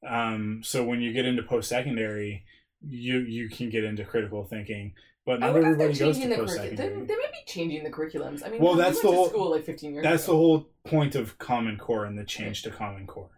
um, 0.09 0.61
so 0.65 0.85
when 0.85 1.01
you 1.01 1.13
get 1.13 1.27
into 1.27 1.43
post-secondary 1.43 2.45
you 2.81 3.19
you 3.19 3.51
can 3.51 3.69
get 3.69 3.85
into 3.85 4.05
critical 4.05 4.45
thinking 4.45 4.95
but 5.29 5.41
not 5.41 5.53
wonder 5.53 5.73
if 5.73 5.77
they're 5.79 5.89
everybody 5.91 5.99
goes 5.99 6.19
to 6.19 6.29
the 6.29 6.35
curriculum. 6.37 7.07
They, 7.07 7.17
may 7.17 7.27
be 7.31 7.45
changing 7.47 7.85
the 7.85 7.91
curriculums. 7.91 8.43
I 8.47 8.49
mean, 8.49 8.63
Well, 8.63 8.77
that's 8.77 9.03
the 9.03 9.09
whole- 9.09 9.29
school 9.29 9.51
like 9.51 9.63
15 9.65 9.93
years 9.93 10.03
that's 10.03 10.25
the 10.25 10.33
whole 10.33 10.71
point 10.87 11.15
of 11.15 11.37
common 11.39 11.77
core 11.77 12.07
and 12.07 12.19
the 12.19 12.25
change 12.25 12.63
to 12.63 12.71
common 12.71 13.07
core 13.07 13.29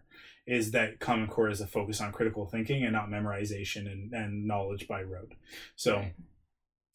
is 0.47 0.71
that 0.71 0.99
common 1.01 1.27
core 1.27 1.49
is 1.49 1.59
a 1.59 1.67
focus 1.67 1.99
on 1.99 2.13
critical 2.13 2.45
thinking 2.45 2.83
and 2.83 2.93
not 2.93 3.09
memorization 3.09 3.91
and, 3.91 4.13
and 4.13 4.47
knowledge 4.47 4.87
by 4.87 5.01
rote 5.01 5.33
so 5.75 5.97
Right. 5.97 6.13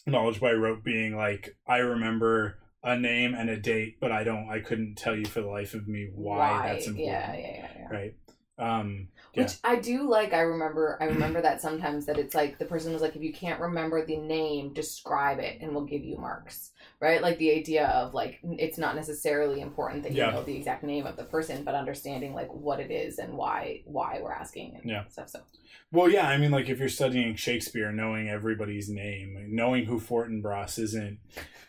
knowledge 0.06 0.40
by 0.40 0.52
rote 0.52 0.82
being 0.82 1.14
like 1.14 1.56
i 1.66 1.76
remember 1.78 2.58
a 2.82 2.98
name 2.98 3.34
and 3.34 3.50
a 3.50 3.56
date 3.58 3.98
but 4.00 4.10
i 4.10 4.24
don't 4.24 4.48
i 4.48 4.60
couldn't 4.60 4.96
tell 4.96 5.14
you 5.14 5.26
for 5.26 5.42
the 5.42 5.46
life 5.48 5.74
of 5.74 5.86
me 5.86 6.08
why, 6.14 6.66
that's 6.68 6.86
important 6.86 7.12
Yeah, 7.12 7.34
yeah, 7.34 7.56
yeah, 7.56 7.70
yeah. 7.80 7.88
right 7.96 8.14
um 8.58 9.08
Which 9.42 9.56
I 9.64 9.76
do 9.76 10.08
like. 10.08 10.32
I 10.32 10.40
remember. 10.40 10.98
I 11.00 11.04
remember 11.04 11.42
that 11.42 11.60
sometimes 11.60 12.06
that 12.06 12.18
it's 12.18 12.34
like 12.34 12.58
the 12.58 12.64
person 12.64 12.92
was 12.92 13.02
like, 13.02 13.16
if 13.16 13.22
you 13.22 13.32
can't 13.32 13.60
remember 13.60 14.04
the 14.04 14.16
name, 14.16 14.72
describe 14.72 15.38
it, 15.38 15.60
and 15.60 15.72
we'll 15.74 15.84
give 15.84 16.04
you 16.04 16.16
marks. 16.18 16.70
Right? 17.00 17.20
Like 17.20 17.38
the 17.38 17.50
idea 17.52 17.88
of 17.88 18.14
like 18.14 18.38
it's 18.42 18.78
not 18.78 18.96
necessarily 18.96 19.60
important 19.60 20.02
that 20.04 20.12
you 20.12 20.18
Yeah. 20.18 20.30
know 20.30 20.42
the 20.42 20.56
exact 20.56 20.82
name 20.82 21.06
of 21.06 21.16
the 21.16 21.24
person, 21.24 21.62
but 21.64 21.74
understanding 21.74 22.32
like 22.34 22.52
what 22.52 22.80
it 22.80 22.90
is 22.90 23.18
and 23.18 23.36
why 23.36 23.82
why 23.84 24.20
we're 24.22 24.32
asking 24.32 24.76
and 24.76 24.90
Yeah. 24.90 25.06
stuff. 25.08 25.28
So 25.28 25.40
Well, 25.92 26.10
yeah, 26.10 26.28
I 26.28 26.36
mean, 26.38 26.50
like 26.50 26.68
if 26.68 26.78
you're 26.78 26.88
studying 26.88 27.36
Shakespeare, 27.36 27.92
knowing 27.92 28.28
everybody's 28.28 28.88
name, 28.88 29.46
knowing 29.50 29.84
who 29.84 30.00
Fortinbras 30.00 30.78
isn't 30.78 31.18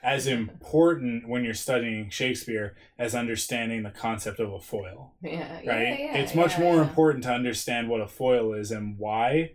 as 0.01 0.27
important 0.27 1.27
when 1.27 1.43
you're 1.43 1.53
studying 1.53 2.09
Shakespeare 2.09 2.75
as 2.97 3.13
understanding 3.13 3.83
the 3.83 3.89
concept 3.91 4.39
of 4.39 4.53
a 4.53 4.59
foil, 4.59 5.13
yeah, 5.21 5.55
right? 5.57 5.99
yeah, 5.99 6.17
it's 6.17 6.33
yeah, 6.33 6.41
much 6.41 6.57
more 6.57 6.81
important 6.81 7.23
to 7.25 7.31
understand 7.31 7.89
what 7.89 7.99
a 8.01 8.07
foil 8.07 8.53
is 8.53 8.71
and 8.71 8.97
why 8.97 9.51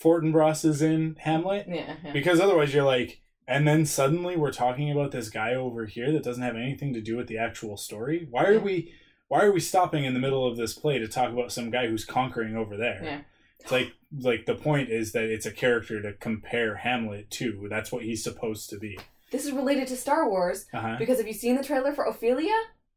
Fortinbras 0.00 0.64
is 0.64 0.82
in 0.82 1.16
Hamlet, 1.20 1.66
yeah. 1.68 1.96
because 2.12 2.38
otherwise 2.40 2.72
you're 2.74 2.84
like, 2.84 3.20
and 3.48 3.66
then 3.66 3.86
suddenly 3.86 4.36
we're 4.36 4.52
talking 4.52 4.90
about 4.90 5.12
this 5.12 5.28
guy 5.30 5.54
over 5.54 5.86
here 5.86 6.12
that 6.12 6.22
doesn't 6.24 6.42
have 6.42 6.56
anything 6.56 6.92
to 6.94 7.00
do 7.00 7.16
with 7.16 7.28
the 7.28 7.38
actual 7.38 7.76
story. 7.76 8.26
Why 8.30 8.44
are 8.44 8.52
Yeah. 8.54 8.58
we? 8.58 8.92
Why 9.28 9.42
are 9.42 9.50
we 9.52 9.58
stopping 9.60 10.04
in 10.04 10.14
the 10.14 10.20
middle 10.20 10.46
of 10.46 10.56
this 10.56 10.72
play 10.74 10.98
to 11.00 11.08
talk 11.08 11.32
about 11.32 11.50
some 11.50 11.70
guy 11.70 11.88
who's 11.88 12.04
conquering 12.04 12.56
over 12.56 12.76
there? 12.76 13.00
Yeah. 13.02 13.20
It's 13.60 13.72
like 13.72 13.92
like 14.20 14.46
the 14.46 14.54
point 14.54 14.88
is 14.90 15.12
that 15.12 15.24
it's 15.24 15.46
a 15.46 15.50
character 15.52 16.00
to 16.00 16.12
compare 16.12 16.76
Hamlet 16.76 17.30
to. 17.32 17.66
That's 17.68 17.90
what 17.90 18.02
he's 18.04 18.22
supposed 18.22 18.70
to 18.70 18.78
be. 18.78 18.98
This 19.32 19.44
is 19.44 19.50
related 19.52 19.88
to 19.88 19.96
Star 19.96 20.28
Wars 20.28 20.66
Uh-huh. 20.72 20.94
because 20.98 21.18
have 21.18 21.26
you 21.26 21.32
seen 21.32 21.56
the 21.56 21.64
trailer 21.64 21.92
for 21.92 22.04
Ophelia? 22.04 22.54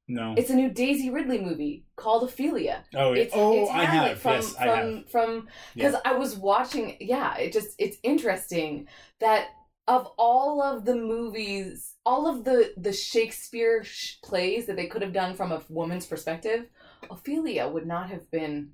No. 0.08 0.36
It's 0.38 0.50
a 0.52 0.56
new 0.56 0.70
Daisy 0.70 1.10
Ridley 1.10 1.40
movie 1.40 1.86
called 1.96 2.24
Ophelia. 2.24 2.84
oh. 2.96 3.14
It's, 3.14 3.32
oh, 3.36 3.62
it's 3.64 3.72
I 3.72 3.84
have. 3.86 4.20
from 4.20 4.32
yes, 4.34 4.56
I 4.58 4.66
from 4.66 4.96
have. 4.98 5.10
from 5.10 5.48
because 5.76 5.96
I 6.06 6.14
was 6.14 6.36
watching. 6.36 6.98
Yeah, 7.00 7.36
it 7.38 7.52
just 7.54 7.70
it's 7.80 7.98
interesting 8.04 8.88
that 9.20 9.48
of 9.90 10.08
all 10.18 10.62
of 10.62 10.86
the 10.86 10.96
movies, 10.96 11.96
all 12.06 12.28
of 12.28 12.44
the 12.46 12.72
the 12.78 12.94
Shakespeare 12.94 13.84
sh- 13.84 14.22
plays 14.24 14.68
that 14.68 14.76
they 14.76 14.86
could 14.86 15.02
have 15.02 15.12
done 15.12 15.36
from 15.36 15.52
a 15.52 15.62
woman's 15.68 16.06
perspective, 16.06 16.68
Ophelia 17.10 17.68
would 17.68 17.88
not 17.88 18.10
have 18.10 18.30
been 18.30 18.70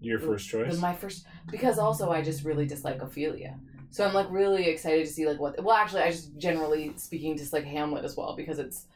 your 0.00 0.20
first 0.20 0.48
choice. 0.48 0.72
The- 0.72 0.80
my 0.80 0.94
first 0.94 1.26
because 1.50 1.78
also 1.78 2.10
I 2.12 2.22
just 2.22 2.44
really 2.44 2.66
dislike 2.66 3.02
Ophelia. 3.02 3.58
So 3.90 4.04
I'm 4.06 4.14
like 4.14 4.30
really 4.30 4.66
excited 4.68 5.04
to 5.06 5.12
see 5.12 5.26
like 5.26 5.40
what 5.40 5.62
well 5.62 5.76
actually 5.76 6.02
I 6.02 6.12
just 6.12 6.38
generally 6.38 6.92
speaking 6.96 7.34
dislike 7.34 7.64
Hamlet 7.64 8.04
as 8.04 8.16
well 8.16 8.36
because 8.36 8.60
it's 8.60 8.86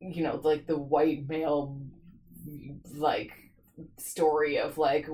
you 0.00 0.24
know 0.24 0.40
like 0.42 0.66
the 0.66 0.76
white 0.76 1.28
male 1.28 1.80
like 2.94 3.32
story 3.98 4.58
of 4.58 4.78
like 4.78 5.06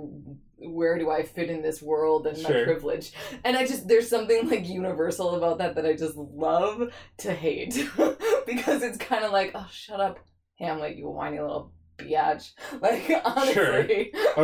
where 0.58 0.98
do 0.98 1.10
I 1.10 1.24
fit 1.24 1.50
in 1.50 1.62
this 1.62 1.82
world 1.82 2.26
and 2.26 2.40
my 2.42 2.50
privilege? 2.64 3.12
And 3.44 3.56
I 3.56 3.66
just 3.66 3.88
there's 3.88 4.08
something 4.08 4.48
like 4.48 4.68
universal 4.68 5.34
about 5.34 5.58
that 5.58 5.74
that 5.74 5.86
I 5.86 5.94
just 5.94 6.16
love 6.16 6.92
to 7.18 7.32
hate 7.32 7.74
because 8.46 8.82
it's 8.82 8.98
kind 8.98 9.24
of 9.24 9.32
like 9.32 9.52
oh 9.54 9.68
shut 9.70 10.00
up 10.00 10.18
Hamlet 10.58 10.96
you 10.96 11.08
whiny 11.08 11.40
little 11.40 11.72
biatch 11.98 12.52
like 12.80 13.10
honestly 13.24 13.52
sure. 13.52 13.80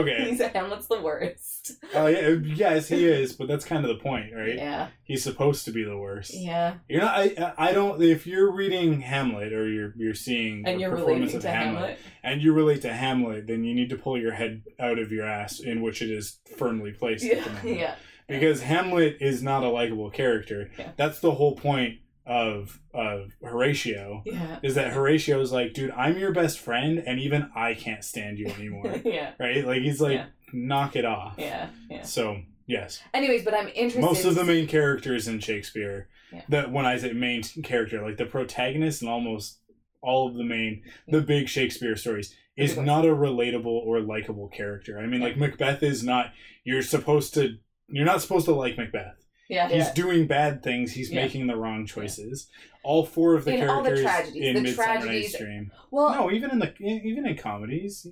Okay. 0.00 0.24
he's 0.30 0.40
Hamlet's 0.40 0.86
the 0.86 1.00
worst 1.00 1.72
Oh 1.94 2.06
yeah, 2.06 2.36
yes, 2.44 2.88
he 2.88 3.06
is, 3.06 3.32
but 3.32 3.48
that's 3.48 3.64
kind 3.64 3.84
of 3.84 3.88
the 3.88 4.02
point, 4.02 4.34
right? 4.34 4.56
yeah 4.56 4.88
He's 5.04 5.24
supposed 5.24 5.64
to 5.64 5.72
be 5.72 5.84
the 5.84 5.96
worst. 5.96 6.32
yeah 6.34 6.74
You're 6.88 7.00
not. 7.00 7.14
I. 7.16 7.54
I 7.56 7.72
don't. 7.72 8.02
If 8.02 8.26
you're 8.26 8.52
reading 8.54 9.00
Hamlet 9.00 9.52
or 9.52 9.66
you're 9.68 9.94
you're 9.96 10.14
seeing 10.14 10.64
and 10.66 10.76
a 10.76 10.80
you're 10.80 10.90
performance 10.90 11.32
of 11.34 11.42
to 11.42 11.50
Hamlet, 11.50 11.98
and 12.22 12.42
you 12.42 12.52
relate 12.52 12.82
to 12.82 12.92
Hamlet, 12.92 13.46
then 13.46 13.64
you 13.64 13.74
need 13.74 13.88
to 13.90 13.96
pull 13.96 14.18
your 14.18 14.32
head 14.32 14.62
out 14.78 14.98
of 14.98 15.10
your 15.10 15.24
ass, 15.26 15.60
in 15.60 15.80
which 15.80 16.02
it 16.02 16.10
is 16.10 16.40
firmly 16.56 16.92
placed. 16.92 17.24
at 17.24 17.30
the 17.30 17.36
yeah 17.36 17.52
moment. 17.52 17.78
yeah 17.78 17.94
Because 18.28 18.62
Hamlet 18.62 19.16
is 19.20 19.42
not 19.42 19.64
a 19.64 19.68
likable 19.70 20.10
character. 20.10 20.70
Yeah. 20.78 20.90
That's 20.96 21.20
the 21.20 21.32
whole 21.32 21.56
point 21.56 22.00
of 22.28 22.78
of 22.94 23.30
Horatio. 23.42 24.22
yeah 24.26 24.58
Is 24.62 24.74
that 24.76 24.92
Horatio 24.92 25.40
is 25.40 25.50
like, 25.50 25.72
dude, 25.72 25.90
I'm 25.92 26.18
your 26.18 26.32
best 26.32 26.58
friend, 26.58 27.02
and 27.04 27.18
even 27.18 27.50
I 27.56 27.74
can't 27.74 28.04
stand 28.04 28.38
you 28.38 28.46
anymore. 28.48 29.00
yeah 29.04 29.32
right? 29.40 29.66
Like 29.66 29.82
he's 29.82 30.00
like, 30.00 30.12
Yeah. 30.18 30.26
knock 30.52 30.94
it 30.94 31.04
off. 31.04 31.34
yeah 31.38 31.68
yeah 31.90 32.02
So 32.02 32.40
yes, 32.66 33.00
anyways 33.14 33.44
but 33.44 33.54
I'm 33.54 33.68
interested 33.68 34.00
most 34.02 34.24
of 34.24 34.34
the 34.34 34.44
main 34.44 34.66
characters 34.66 35.26
in 35.26 35.40
Shakespeare, 35.40 36.08
Yeah. 36.32 36.42
that 36.50 36.70
when 36.70 36.84
I 36.86 36.98
say 36.98 37.12
main 37.12 37.42
character, 37.42 38.02
like 38.02 38.18
the 38.18 38.26
protagonist 38.26 39.02
and 39.02 39.10
almost 39.10 39.58
all 40.02 40.28
of 40.28 40.34
the 40.36 40.44
main, 40.44 40.82
the 41.08 41.20
big 41.22 41.48
Shakespeare 41.48 41.96
stories, 41.96 42.34
is 42.56 42.76
not 42.76 43.04
a 43.04 43.08
relatable 43.08 43.66
or 43.66 44.00
likable 44.00 44.48
character. 44.48 44.98
I 44.98 45.06
mean, 45.06 45.20
like 45.20 45.36
Macbeth 45.36 45.82
is 45.82 46.02
not. 46.04 46.32
You're 46.64 46.82
supposed 46.82 47.34
to. 47.34 47.56
You're 47.88 48.04
not 48.04 48.20
supposed 48.20 48.46
to 48.46 48.54
like 48.54 48.76
Macbeth. 48.76 49.14
Yeah 49.48 49.68
He's 49.68 49.78
yeah 49.86 49.94
doing 49.94 50.26
bad 50.26 50.62
things. 50.62 50.92
He's 50.92 51.10
Yeah. 51.10 51.22
making 51.22 51.46
the 51.46 51.56
wrong 51.56 51.86
choices. 51.86 52.48
All 52.82 53.04
four 53.04 53.34
of 53.34 53.44
the 53.44 53.54
In 53.54 53.68
all 53.68 53.82
the 53.82 53.88
characters 53.90 54.04
tragedies, 54.04 54.42
in 54.46 54.54
the 54.54 54.60
Midsummer 54.62 55.06
Night's 55.06 55.38
Dream. 55.38 55.72
well 55.90 56.10
no, 56.14 56.30
even 56.30 56.50
in 56.50 56.58
the 56.58 56.72
even 56.82 57.26
in 57.26 57.36
comedies. 57.36 58.06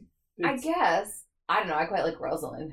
I 0.45 0.57
guess 0.57 1.25
I 1.49 1.61
don't 1.61 1.69
know 1.69 1.77
I 1.77 1.85
quite 1.87 2.05
like 2.05 2.19
Rosalind 2.21 2.73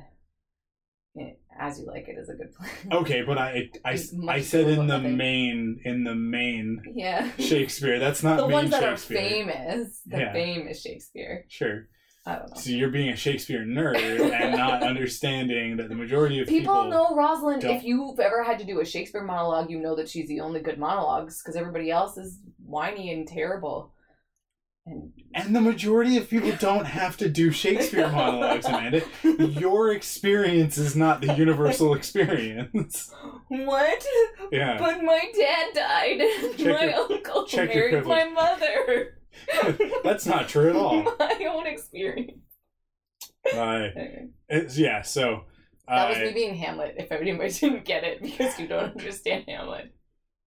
as 1.60 1.80
you 1.80 1.86
like 1.86 2.08
it 2.08 2.17
is 2.17 2.28
a 2.30 2.34
good 2.34 2.52
play. 2.56 2.69
Okay, 3.02 3.21
but 3.21 3.38
I 3.38 3.69
I, 3.86 3.91
It's 3.93 4.12
I 4.28 4.41
said 4.41 4.67
in 4.67 4.88
the 4.88 4.97
main 4.99 5.80
in 5.86 6.04
the 6.04 6.15
main 6.15 6.82
yeah 6.95 7.30
Shakespeare. 7.38 7.99
That's 7.99 8.23
not 8.23 8.38
the 8.38 8.43
main 8.47 8.52
ones 8.54 8.71
that 8.71 8.82
Shakespeare. 8.82 9.17
are 9.17 9.21
famous 9.30 10.02
the 10.08 10.17
Yeah. 10.17 10.34
famous 10.34 10.82
Shakespeare 10.82 11.45
Sure. 11.49 11.88
I 12.25 12.36
don't 12.36 12.49
know 12.51 12.55
So 12.55 12.69
you're 12.69 12.89
being 12.89 13.09
a 13.09 13.15
Shakespeare 13.17 13.65
nerd 13.65 13.97
and 14.31 14.55
not 14.55 14.81
understanding 14.91 15.75
that 15.77 15.89
the 15.89 15.95
majority 15.95 16.39
of 16.39 16.47
People, 16.47 16.73
people, 16.83 16.89
know 16.89 17.15
Rosalind. 17.15 17.62
don't- 17.63 17.75
If 17.75 17.83
you've 17.83 18.19
ever 18.19 18.43
had 18.43 18.59
to 18.59 18.65
do 18.65 18.79
a 18.79 18.86
Shakespeare 18.86 19.23
monologue, 19.23 19.69
you 19.69 19.79
know 19.79 19.95
that 19.97 20.07
she's 20.09 20.27
the 20.29 20.39
only 20.39 20.62
good 20.62 20.77
monologues 20.77 21.41
because 21.41 21.55
everybody 21.57 21.91
else 21.91 22.17
is 22.17 22.39
whiny 22.65 23.12
and 23.13 23.27
terrible. 23.27 23.91
And 24.86 25.12
and 25.33 25.55
the 25.55 25.62
majority 25.62 26.17
of 26.17 26.29
people 26.29 26.51
don't 26.59 26.83
have 26.86 27.15
to 27.17 27.29
do 27.29 27.51
Shakespeare 27.51 28.07
monologues, 28.12 28.65
Amanda. 28.65 29.01
Your 29.23 29.93
experience 29.93 30.77
is 30.77 30.95
not 30.95 31.21
the 31.21 31.33
universal 31.36 31.93
experience. 31.99 33.09
what? 33.47 34.05
Yeah. 34.51 34.77
But 34.77 35.01
my 35.03 35.23
dad 35.38 35.73
died. 35.73 36.21
Check 36.57 36.79
my 36.79 36.86
your- 36.86 36.93
uncle 36.95 37.47
married 37.53 38.05
my 38.05 38.25
mother. 38.25 39.17
That's 40.04 40.26
not 40.26 40.48
true 40.50 40.69
at 40.69 40.76
all. 40.76 41.04
my 41.19 41.46
own 41.50 41.67
experience. 41.67 42.32
Anyway, 43.46 44.30
it's, 44.48 44.78
yeah, 44.78 45.02
so 45.02 45.43
that 45.88 46.08
was 46.10 46.17
uh, 46.17 46.22
me 46.22 46.32
being 46.34 46.56
Hamlet. 46.56 46.96
If 46.98 47.12
anybody 47.12 47.52
didn't 47.52 47.84
get 47.84 48.06
it 48.06 48.22
because 48.22 48.58
you 48.58 48.67
don't 48.67 48.91
understand 48.98 49.43
Hamlet. 49.50 49.93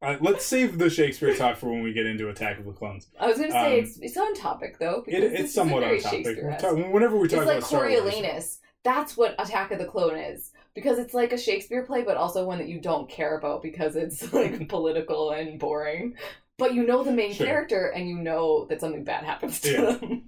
uh, 0.01 0.17
let's 0.23 0.47
save 0.47 0.79
the 0.79 0.89
Shakespeare 0.89 1.35
talk 1.37 1.59
for 1.59 1.69
when 1.69 1.83
we 1.83 1.93
get 1.93 2.07
into 2.07 2.31
Attack 2.31 2.59
of 2.59 2.65
the 2.65 2.73
Clones. 2.73 3.09
I 3.21 3.27
was 3.27 3.37
going 3.37 3.51
to 3.51 3.53
say 3.53 3.79
Um, 3.79 3.85
it's 3.85 3.99
it's 3.99 4.17
on 4.17 4.35
topic 4.35 4.79
though. 4.79 5.05
It, 5.07 5.23
it's 5.25 5.53
somewhat 5.53 5.85
on 5.85 5.99
topic. 6.01 6.25
We're 6.25 6.53
Shakespeare-esque. 6.53 6.93
whenever 6.93 7.19
we 7.19 7.29
talk 7.29 7.41
it's 7.41 7.47
like 7.47 7.59
about 7.59 7.69
Star 7.69 7.89
Wars, 7.89 8.01
Coriolanus. 8.01 8.59
That's 8.83 9.15
what 9.17 9.35
Attack 9.39 9.73
of 9.73 9.79
the 9.79 9.85
Clone 9.87 10.17
is. 10.17 10.53
Because 10.75 10.99
it's 10.99 11.13
like 11.13 11.33
a 11.33 11.39
Shakespeare 11.39 11.83
play, 11.85 12.03
but 12.03 12.17
also 12.17 12.45
one 12.47 12.59
that 12.59 12.69
you 12.69 12.81
don't 12.81 13.09
care 13.11 13.37
about 13.37 13.63
because 13.63 13.95
it's 13.97 14.33
like 14.33 14.69
political 14.69 15.33
and 15.33 15.59
boring. 15.59 16.15
But 16.59 16.75
you 16.75 16.85
know 16.87 17.03
the 17.05 17.13
main 17.13 17.33
Sure. 17.35 17.47
character 17.47 17.87
and 17.89 18.09
you 18.09 18.17
know 18.19 18.65
that 18.67 18.81
something 18.81 19.05
bad 19.05 19.25
happens 19.25 19.61
to 19.61 19.71
Yeah. 19.73 19.91
them. 19.93 20.23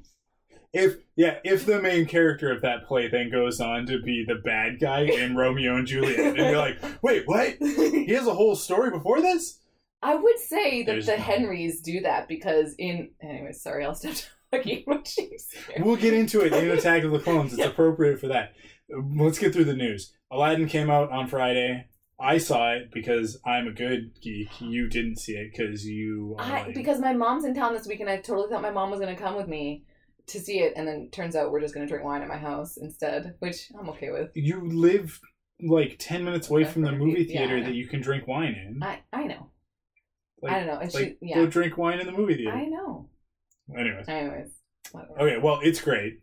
if 0.74 0.96
yeah, 1.16 1.38
if 1.44 1.64
the 1.64 1.80
main 1.80 2.04
character 2.06 2.52
of 2.52 2.60
that 2.62 2.86
play 2.86 3.08
then 3.08 3.30
goes 3.30 3.60
on 3.60 3.86
to 3.86 4.00
be 4.02 4.24
the 4.26 4.34
bad 4.34 4.78
guy 4.78 5.00
in 5.02 5.34
Romeo 5.36 5.76
and 5.76 5.86
Juliet, 5.86 6.18
and 6.20 6.36
you're 6.36 6.56
like, 6.58 6.78
wait, 7.02 7.22
what? 7.26 7.56
He 7.60 8.12
has 8.12 8.26
a 8.26 8.34
whole 8.34 8.54
story 8.54 8.90
before 8.90 9.22
this? 9.22 9.60
I 10.02 10.14
would 10.14 10.38
say 10.38 10.82
that 10.84 10.92
There's 10.92 11.06
the 11.06 11.16
no- 11.16 11.22
Henrys 11.22 11.80
do 11.80 12.00
that 12.00 12.28
because 12.28 12.74
in 12.78 13.10
anyway, 13.22 13.52
sorry, 13.52 13.84
I'll 13.84 13.94
stop 13.94 14.14
talking 14.52 14.84
about 14.86 15.06
Shakespeare. 15.08 15.76
We'll 15.82 15.96
get 15.96 16.12
into 16.14 16.42
it 16.42 16.52
in 16.52 16.70
Attack 16.70 17.02
of 17.04 17.10
the 17.12 17.18
Clones. 17.18 17.52
It's 17.54 17.60
Yeah. 17.60 17.68
appropriate 17.68 18.20
for 18.20 18.28
that. 18.28 18.52
Let's 18.90 19.38
get 19.38 19.52
through 19.54 19.64
the 19.64 19.74
news. 19.74 20.14
Aladdin 20.30 20.68
came 20.68 20.88
out 20.90 21.10
on 21.10 21.26
Friday. 21.26 21.86
I 22.20 22.38
saw 22.38 22.72
it 22.72 22.90
because 22.92 23.38
I'm 23.44 23.68
a 23.68 23.72
good 23.72 24.12
geek. 24.20 24.48
You 24.60 24.88
didn't 24.88 25.16
see 25.20 25.34
it 25.34 25.52
because 25.52 25.84
you 25.86 26.34
I, 26.38 26.62
like, 26.64 26.74
because 26.74 26.98
my 27.00 27.12
mom's 27.12 27.44
in 27.44 27.54
town 27.54 27.74
this 27.74 27.86
week 27.86 28.00
and 28.00 28.10
I 28.10 28.16
totally 28.16 28.48
thought 28.50 28.62
my 28.62 28.70
mom 28.70 28.90
was 28.90 28.98
gonna 29.00 29.16
come 29.16 29.36
with 29.36 29.46
me 29.48 29.84
to 30.26 30.40
see 30.40 30.58
it 30.60 30.72
and 30.76 30.86
then 30.86 31.08
turns 31.12 31.36
out 31.36 31.52
we're 31.52 31.60
just 31.60 31.74
gonna 31.74 31.86
drink 31.86 32.04
wine 32.04 32.22
at 32.22 32.28
my 32.28 32.36
house 32.36 32.76
instead, 32.76 33.34
which 33.38 33.70
I'm 33.78 33.88
okay 33.90 34.10
with. 34.10 34.30
you 34.34 34.60
live 34.68 35.20
like 35.62 35.96
ten 35.98 36.24
minutes 36.24 36.50
away 36.50 36.64
from 36.64 36.82
the 36.82 36.92
movie 36.92 37.22
Yeah, 37.28 37.38
theater 37.40 37.58
know. 37.60 37.66
that 37.66 37.74
you 37.74 37.86
can 37.88 38.00
drink 38.00 38.26
wine 38.26 38.54
in. 38.54 38.82
I, 38.82 39.00
I 39.12 39.24
know. 39.24 39.50
Like, 40.42 40.52
I 40.52 40.58
don't 40.58 40.66
know. 40.68 40.78
And 40.80 40.94
like 40.94 41.04
she, 41.04 41.16
yeah. 41.20 41.36
go 41.36 41.46
drink 41.46 41.76
wine 41.78 42.00
in 42.00 42.06
the 42.06 42.12
movie 42.12 42.34
theater. 42.36 42.52
I 42.56 42.64
know. 42.66 43.08
Anyways, 43.76 44.08
Anyways. 44.08 44.50
whatever. 44.92 45.20
okay. 45.20 45.36
Well, 45.38 45.60
it's 45.62 45.80
great. 45.80 46.20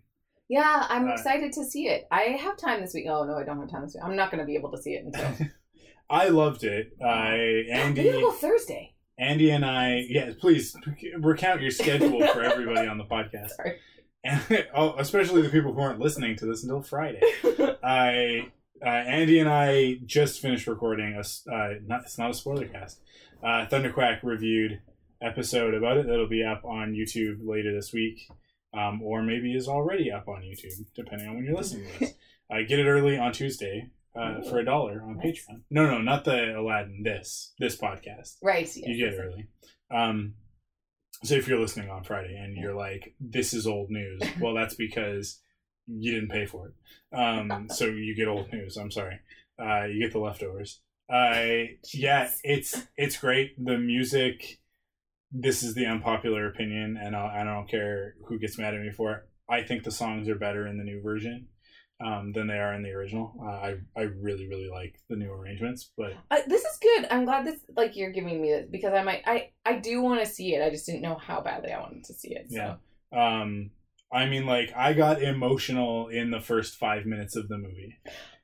Yeah, 0.49 0.85
I'm 0.89 1.07
Uh, 1.07 1.13
excited 1.13 1.51
to 1.53 1.63
see 1.65 1.87
it. 1.87 2.05
I 2.11 2.37
have 2.39 2.57
time 2.57 2.81
this 2.81 2.93
week. 2.93 3.05
Oh 3.09 3.23
no, 3.23 3.37
I 3.37 3.43
don't 3.43 3.59
have 3.59 3.69
time 3.69 3.81
this 3.83 3.93
week. 3.95 4.03
I'm 4.05 4.15
not 4.15 4.29
going 4.31 4.39
to 4.39 4.45
be 4.45 4.55
able 4.55 4.71
to 4.71 4.77
see 4.81 4.91
it 4.93 5.03
until 5.05 5.47
I 6.09 6.27
loved 6.29 6.63
it. 6.63 6.95
I 7.03 7.31
maybe 7.35 7.71
I'll 7.71 7.79
Andy, 7.87 8.03
go 8.11 8.31
Thursday. 8.31 8.93
Andy 9.17 9.49
and 9.49 9.65
I. 9.65 10.05
Yeah, 10.07 10.31
please 10.39 10.75
recount 11.19 11.61
your 11.61 11.71
schedule 11.71 12.25
for 12.27 12.43
everybody 12.43 12.87
on 12.87 12.97
the 12.97 13.03
podcast, 13.11 13.49
Sorry. 13.51 13.79
and 14.23 14.67
oh, 14.75 14.95
especially 14.97 15.41
the 15.41 15.49
people 15.49 15.73
who 15.73 15.79
aren't 15.81 15.99
listening 15.99 16.35
to 16.37 16.45
this 16.45 16.63
until 16.63 16.81
Friday. 16.81 17.21
I 17.83 18.51
uh, 18.85 18.89
Andy 18.89 19.39
and 19.39 19.49
I 19.49 19.99
just 20.05 20.41
finished 20.41 20.67
recording 20.67 21.15
a 21.15 21.19
uh, 21.51 21.73
not 21.85 22.01
it's 22.01 22.17
not 22.17 22.31
a 22.31 22.33
spoiler 22.33 22.67
cast. 22.67 22.99
Uh, 23.43 23.65
Thunderquack 23.67 24.19
reviewed 24.23 24.81
episode 25.21 25.73
about 25.73 25.97
it 25.97 26.07
that'll 26.07 26.27
be 26.27 26.43
up 26.43 26.63
on 26.65 26.93
YouTube 26.93 27.39
later 27.43 27.73
this 27.73 27.93
week, 27.93 28.27
um, 28.77 29.01
or 29.01 29.23
maybe 29.23 29.55
is 29.55 29.67
already 29.67 30.11
up 30.11 30.27
on 30.27 30.41
YouTube 30.41 30.85
depending 30.95 31.27
on 31.27 31.35
when 31.35 31.45
you're 31.45 31.55
listening 31.55 31.87
to 31.93 31.99
this. 31.99 32.13
Uh, 32.51 32.57
get 32.67 32.77
it 32.79 32.85
early 32.85 33.17
on 33.17 33.31
Tuesday 33.31 33.89
uh, 34.15 34.41
for 34.49 34.59
a 34.59 34.65
dollar 34.65 35.01
on 35.03 35.17
Nice. 35.17 35.25
Patreon. 35.47 35.61
No, 35.69 35.85
no, 35.85 36.01
not 36.01 36.25
the 36.25 36.57
Aladdin. 36.59 37.03
This 37.03 37.53
this 37.59 37.77
podcast 37.77 38.35
right. 38.43 38.61
Yes, 38.65 38.77
you 38.77 38.97
get 39.09 39.19
early. 39.19 39.47
Um, 39.91 40.35
so 41.23 41.35
if 41.35 41.47
you're 41.47 41.59
listening 41.59 41.89
on 41.89 42.03
Friday 42.03 42.35
and 42.35 42.55
you're 42.55 42.75
like, 42.75 43.15
"This 43.19 43.53
is 43.53 43.67
old 43.67 43.89
news," 43.89 44.21
well, 44.41 44.53
that's 44.53 44.75
because 44.75 45.41
you 45.87 46.13
didn't 46.13 46.29
pay 46.29 46.45
for 46.45 46.67
it. 46.69 47.17
Um, 47.17 47.67
so 47.69 47.85
you 47.85 48.15
get 48.15 48.27
old 48.27 48.51
news. 48.51 48.77
I'm 48.77 48.91
sorry. 48.91 49.19
Uh, 49.61 49.85
you 49.85 50.01
get 50.01 50.11
the 50.11 50.19
leftovers. 50.19 50.81
Uh, 51.11 51.65
yeah, 51.93 52.29
it's 52.43 52.75
it's 52.97 53.17
great. 53.17 53.63
The 53.63 53.77
music. 53.77 54.59
This 55.31 55.63
is 55.63 55.73
the 55.73 55.85
unpopular 55.85 56.47
opinion, 56.47 56.97
and 57.01 57.15
I'll, 57.15 57.27
I 57.27 57.43
don't 57.43 57.69
care 57.69 58.15
who 58.27 58.39
gets 58.39 58.57
mad 58.57 58.73
at 58.73 58.79
me 58.81 58.91
for 58.91 59.13
it. 59.13 59.23
I 59.49 59.63
think 59.63 59.83
the 59.83 59.91
songs 59.91 60.29
are 60.29 60.35
better 60.35 60.65
in 60.65 60.77
the 60.77 60.83
new 60.83 61.01
version 61.01 61.47
um, 62.03 62.31
than 62.33 62.47
they 62.47 62.57
are 62.57 62.73
in 62.73 62.83
the 62.83 62.91
original. 62.91 63.33
Uh, 63.41 63.45
I 63.45 63.75
I 63.95 64.01
really 64.01 64.47
really 64.47 64.69
like 64.69 64.99
the 65.09 65.15
new 65.15 65.31
arrangements, 65.31 65.91
but 65.97 66.13
Uh, 66.31 66.37
this 66.47 66.63
is 66.63 66.77
good. 66.81 67.07
I'm 67.11 67.25
glad 67.25 67.45
this 67.45 67.59
like 67.75 67.95
you're 67.95 68.11
giving 68.11 68.41
me 68.41 68.49
this 68.51 68.67
because 68.69 68.93
I 68.93 69.03
might 69.03 69.23
I 69.25 69.51
I 69.65 69.77
do 69.77 70.01
want 70.01 70.19
to 70.21 70.25
see 70.25 70.55
it. 70.55 70.63
I 70.63 70.69
just 70.69 70.85
didn't 70.85 71.01
know 71.01 71.15
how 71.15 71.41
badly 71.41 71.71
I 71.71 71.79
wanted 71.79 72.03
to 72.05 72.13
see 72.13 72.35
it. 72.35 72.47
So. 72.49 72.57
Yeah. 72.57 72.75
Um, 73.11 73.71
I 74.11 74.27
mean, 74.27 74.45
like, 74.45 74.71
I 74.75 74.93
got 74.93 75.21
emotional 75.21 76.07
in 76.07 76.31
the 76.31 76.39
first 76.39 76.77
five 76.77 77.05
minutes 77.05 77.35
of 77.35 77.47
the 77.47 77.57
movie. 77.57 77.97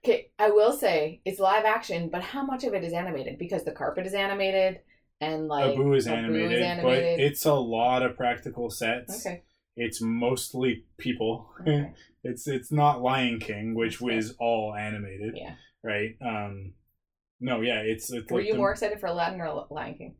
Okay, 0.03 0.31
I 0.39 0.49
will 0.49 0.73
say 0.73 1.21
it's 1.23 1.39
live 1.39 1.63
action, 1.63 2.09
but 2.09 2.23
how 2.23 2.43
much 2.43 2.63
of 2.63 2.73
it 2.73 2.83
is 2.83 2.91
animated? 2.91 3.37
Because 3.37 3.63
the 3.63 3.71
carpet 3.71 4.05
is 4.05 4.13
animated 4.13 4.79
and 5.21 5.47
like 5.47 5.73
Abu 5.73 5.93
is 5.93 6.07
Abu 6.07 6.17
animated, 6.17 6.53
is 6.53 6.61
animated. 6.63 7.17
but 7.17 7.23
it's 7.23 7.45
a 7.45 7.53
lot 7.53 8.01
of 8.01 8.17
practical 8.17 8.69
sets. 8.69 9.25
okay. 9.25 9.43
it's 9.77 10.01
mostly 10.01 10.85
people. 10.97 11.51
Okay. 11.61 11.93
It's 12.23 12.47
it's 12.47 12.71
not 12.71 13.01
Lion 13.01 13.39
King, 13.39 13.75
which 13.75 13.99
was 14.01 14.35
all 14.39 14.75
animated, 14.75 15.33
Yeah. 15.35 15.55
right? 15.83 16.15
Um, 16.25 16.73
no, 17.39 17.61
yeah, 17.61 17.79
it's 17.81 18.11
it's 18.11 18.31
Were 18.31 18.37
like 18.39 18.47
you 18.47 18.53
the- 18.53 18.59
more 18.59 18.71
excited 18.71 18.99
for 18.99 19.07
Aladdin 19.07 19.41
or 19.41 19.65
Lion 19.69 19.95
King? 19.95 20.15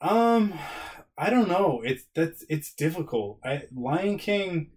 Um, 0.00 0.54
I 1.16 1.30
don't 1.30 1.48
know. 1.48 1.80
It's 1.84 2.04
that's 2.14 2.44
it's 2.48 2.72
difficult. 2.74 3.38
I 3.44 3.62
Lion 3.74 4.18
King. 4.18 4.70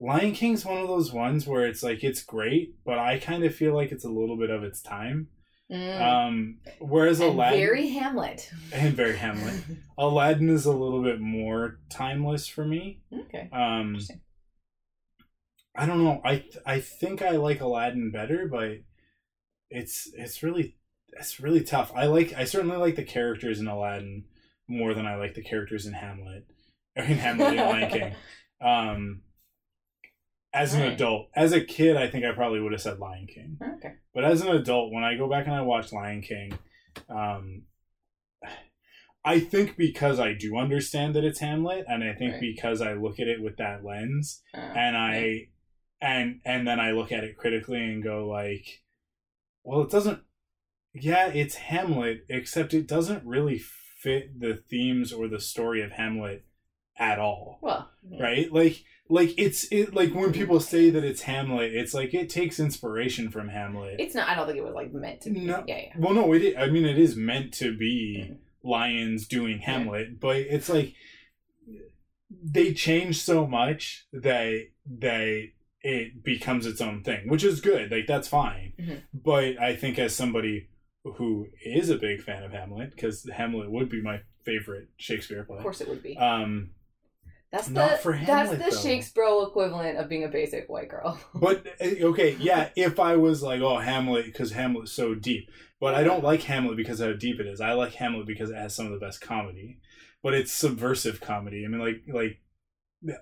Lion 0.00 0.32
King's 0.32 0.64
one 0.66 0.78
of 0.80 0.88
those 0.88 1.12
ones 1.12 1.46
where 1.46 1.66
it's 1.66 1.82
like 1.82 2.02
it's 2.02 2.22
great, 2.22 2.74
but 2.84 2.98
I 2.98 3.18
kind 3.18 3.44
of 3.44 3.54
feel 3.54 3.74
like 3.74 3.92
it's 3.92 4.04
a 4.04 4.10
little 4.10 4.36
bit 4.36 4.50
of 4.50 4.62
its 4.64 4.82
time. 4.82 5.28
Mm. 5.70 6.00
Um, 6.00 6.56
whereas 6.78 7.20
and 7.20 7.30
Aladdin 7.30 7.58
very 7.58 7.88
Hamlet. 7.88 8.50
and 8.72 8.94
very 8.94 9.16
Hamlet, 9.16 9.62
Aladdin 9.98 10.50
is 10.50 10.66
a 10.66 10.72
little 10.72 11.02
bit 11.02 11.20
more 11.20 11.78
timeless 11.88 12.46
for 12.46 12.66
me. 12.66 13.00
okay. 13.12 13.48
Um, 13.52 13.88
Interesting. 13.94 14.20
I 15.74 15.86
don't 15.86 16.02
know. 16.04 16.20
I 16.24 16.36
th- 16.36 16.58
I 16.64 16.80
think 16.80 17.20
I 17.22 17.30
like 17.30 17.60
Aladdin 17.60 18.10
better, 18.10 18.46
but 18.48 18.78
it's 19.70 20.08
it's 20.14 20.42
really 20.42 20.76
it's 21.18 21.40
really 21.40 21.62
tough. 21.62 21.92
I 21.94 22.06
like 22.06 22.32
I 22.32 22.44
certainly 22.44 22.76
like 22.76 22.96
the 22.96 23.02
characters 23.04 23.58
in 23.60 23.66
Aladdin 23.66 24.24
more 24.68 24.94
than 24.94 25.06
I 25.06 25.16
like 25.16 25.34
the 25.34 25.42
characters 25.42 25.84
in 25.86 25.92
Hamlet. 25.94 26.46
Or 26.96 27.02
in 27.04 27.18
Hamlet 27.18 27.48
and 27.48 27.56
Lion 27.58 27.90
King. 27.90 28.14
Um 28.60 29.22
as 30.54 30.72
an 30.74 30.82
Right. 30.82 30.92
adult. 30.92 31.28
As 31.34 31.52
a 31.52 31.60
kid 31.60 31.96
I 31.96 32.06
think 32.08 32.24
I 32.24 32.30
probably 32.32 32.60
would 32.60 32.70
have 32.72 32.80
said 32.80 32.98
Lion 33.00 33.26
King. 33.26 33.58
Okay. 33.78 33.94
But 34.14 34.24
as 34.24 34.40
an 34.42 34.48
adult, 34.54 34.92
when 34.92 35.02
I 35.02 35.16
go 35.16 35.28
back 35.28 35.46
and 35.46 35.54
I 35.56 35.62
watch 35.62 35.92
Lion 35.92 36.22
King, 36.22 36.56
um 37.08 37.62
I 39.24 39.40
think 39.40 39.76
because 39.76 40.20
I 40.20 40.34
do 40.34 40.56
understand 40.58 41.14
that 41.14 41.24
it's 41.24 41.40
Hamlet, 41.40 41.86
and 41.88 42.04
I 42.04 42.12
think 42.12 42.32
Right. 42.34 42.40
because 42.42 42.80
I 42.82 42.92
look 42.92 43.18
at 43.18 43.26
it 43.26 43.42
with 43.42 43.56
that 43.56 43.82
lens, 43.84 44.42
Uh, 44.54 44.58
and 44.58 44.96
I 44.96 45.48
and 46.04 46.40
and 46.44 46.68
then 46.68 46.78
I 46.78 46.90
look 46.90 47.10
at 47.12 47.24
it 47.24 47.38
critically 47.38 47.82
and 47.82 48.02
go 48.04 48.26
like, 48.28 48.82
well, 49.62 49.80
it 49.82 49.90
doesn't. 49.90 50.20
Yeah, 50.92 51.28
it's 51.28 51.56
Hamlet, 51.56 52.24
except 52.28 52.74
it 52.74 52.86
doesn't 52.86 53.24
really 53.24 53.58
fit 53.58 54.38
the 54.38 54.54
themes 54.68 55.12
or 55.12 55.26
the 55.28 55.40
story 55.40 55.82
of 55.82 55.92
Hamlet 55.92 56.44
at 56.96 57.18
all, 57.18 57.58
well, 57.62 57.90
yeah. 58.08 58.22
right? 58.22 58.52
Like, 58.52 58.84
like 59.08 59.34
it's 59.36 59.64
it 59.72 59.94
like 59.94 60.14
when 60.14 60.32
people 60.32 60.60
say 60.60 60.90
that 60.90 61.02
it's 61.02 61.22
Hamlet, 61.22 61.74
it's 61.74 61.94
like 61.94 62.12
it 62.14 62.28
takes 62.28 62.60
inspiration 62.60 63.30
from 63.30 63.48
Hamlet. 63.48 63.96
It's 63.98 64.14
not. 64.14 64.28
I 64.28 64.34
don't 64.34 64.46
think 64.46 64.58
it 64.58 64.64
was 64.64 64.74
like 64.74 64.92
meant 64.92 65.22
to. 65.22 65.30
Be. 65.30 65.40
No. 65.40 65.64
Yeah, 65.66 65.78
yeah. 65.78 65.92
Well, 65.98 66.14
no, 66.14 66.32
it. 66.34 66.56
I 66.56 66.68
mean, 66.68 66.84
it 66.84 66.98
is 66.98 67.16
meant 67.16 67.52
to 67.54 67.76
be 67.76 68.28
Mhm. 68.30 68.36
lions 68.62 69.26
doing 69.26 69.58
Yeah. 69.60 69.78
Hamlet, 69.78 70.20
but 70.20 70.36
it's 70.36 70.68
like 70.68 70.94
they 72.30 72.74
change 72.74 73.22
so 73.22 73.46
much 73.46 74.06
that 74.12 74.68
that 75.00 75.48
it 75.84 76.24
becomes 76.24 76.64
its 76.64 76.80
own 76.80 77.02
thing, 77.02 77.28
which 77.28 77.44
is 77.44 77.60
good. 77.60 77.92
Like 77.92 78.06
that's 78.08 78.26
fine. 78.26 78.72
Mhm. 78.80 79.02
But 79.12 79.60
I 79.60 79.76
think 79.76 79.98
as 79.98 80.16
somebody 80.16 80.68
who 81.04 81.46
is 81.62 81.90
a 81.90 81.96
big 81.98 82.22
fan 82.22 82.42
of 82.42 82.52
Hamlet, 82.52 82.90
because 82.90 83.28
Hamlet 83.30 83.70
would 83.70 83.90
be 83.90 84.00
my 84.00 84.22
favorite 84.44 84.88
Shakespeare 84.96 85.44
play. 85.44 85.58
Of 85.58 85.62
course, 85.62 85.82
it 85.82 85.88
would 85.88 86.02
be. 86.02 86.16
Um, 86.16 86.70
that's 87.52 87.68
not 87.68 87.90
the 87.92 87.96
for 87.98 88.18
that's 88.18 88.50
the 88.50 88.56
though. 88.56 88.70
Shakespeare 88.70 89.42
equivalent 89.46 89.98
of 89.98 90.08
being 90.08 90.24
a 90.24 90.28
basic 90.28 90.68
white 90.70 90.88
girl. 90.88 91.20
But 91.34 91.66
uh, 91.80 92.06
okay, 92.06 92.36
yeah. 92.40 92.70
If 92.74 92.98
I 92.98 93.16
was 93.16 93.42
like, 93.42 93.60
oh, 93.60 93.76
Hamlet, 93.76 94.24
because 94.24 94.52
Hamlet's 94.52 94.92
so 94.92 95.14
deep, 95.14 95.50
but 95.78 95.94
I 95.94 96.02
don't 96.02 96.24
like 96.24 96.42
Hamlet 96.44 96.78
because 96.78 97.00
of 97.00 97.10
how 97.10 97.16
deep 97.16 97.38
it 97.40 97.46
is. 97.46 97.60
I 97.60 97.74
like 97.74 97.92
Hamlet 97.92 98.26
because 98.26 98.48
it 98.48 98.56
has 98.56 98.74
some 98.74 98.86
of 98.86 98.92
the 98.92 99.04
best 99.04 99.20
comedy, 99.20 99.78
but 100.22 100.32
it's 100.32 100.50
subversive 100.50 101.20
comedy. 101.20 101.64
I 101.64 101.68
mean, 101.68 101.80
like, 101.80 102.02
like 102.08 102.40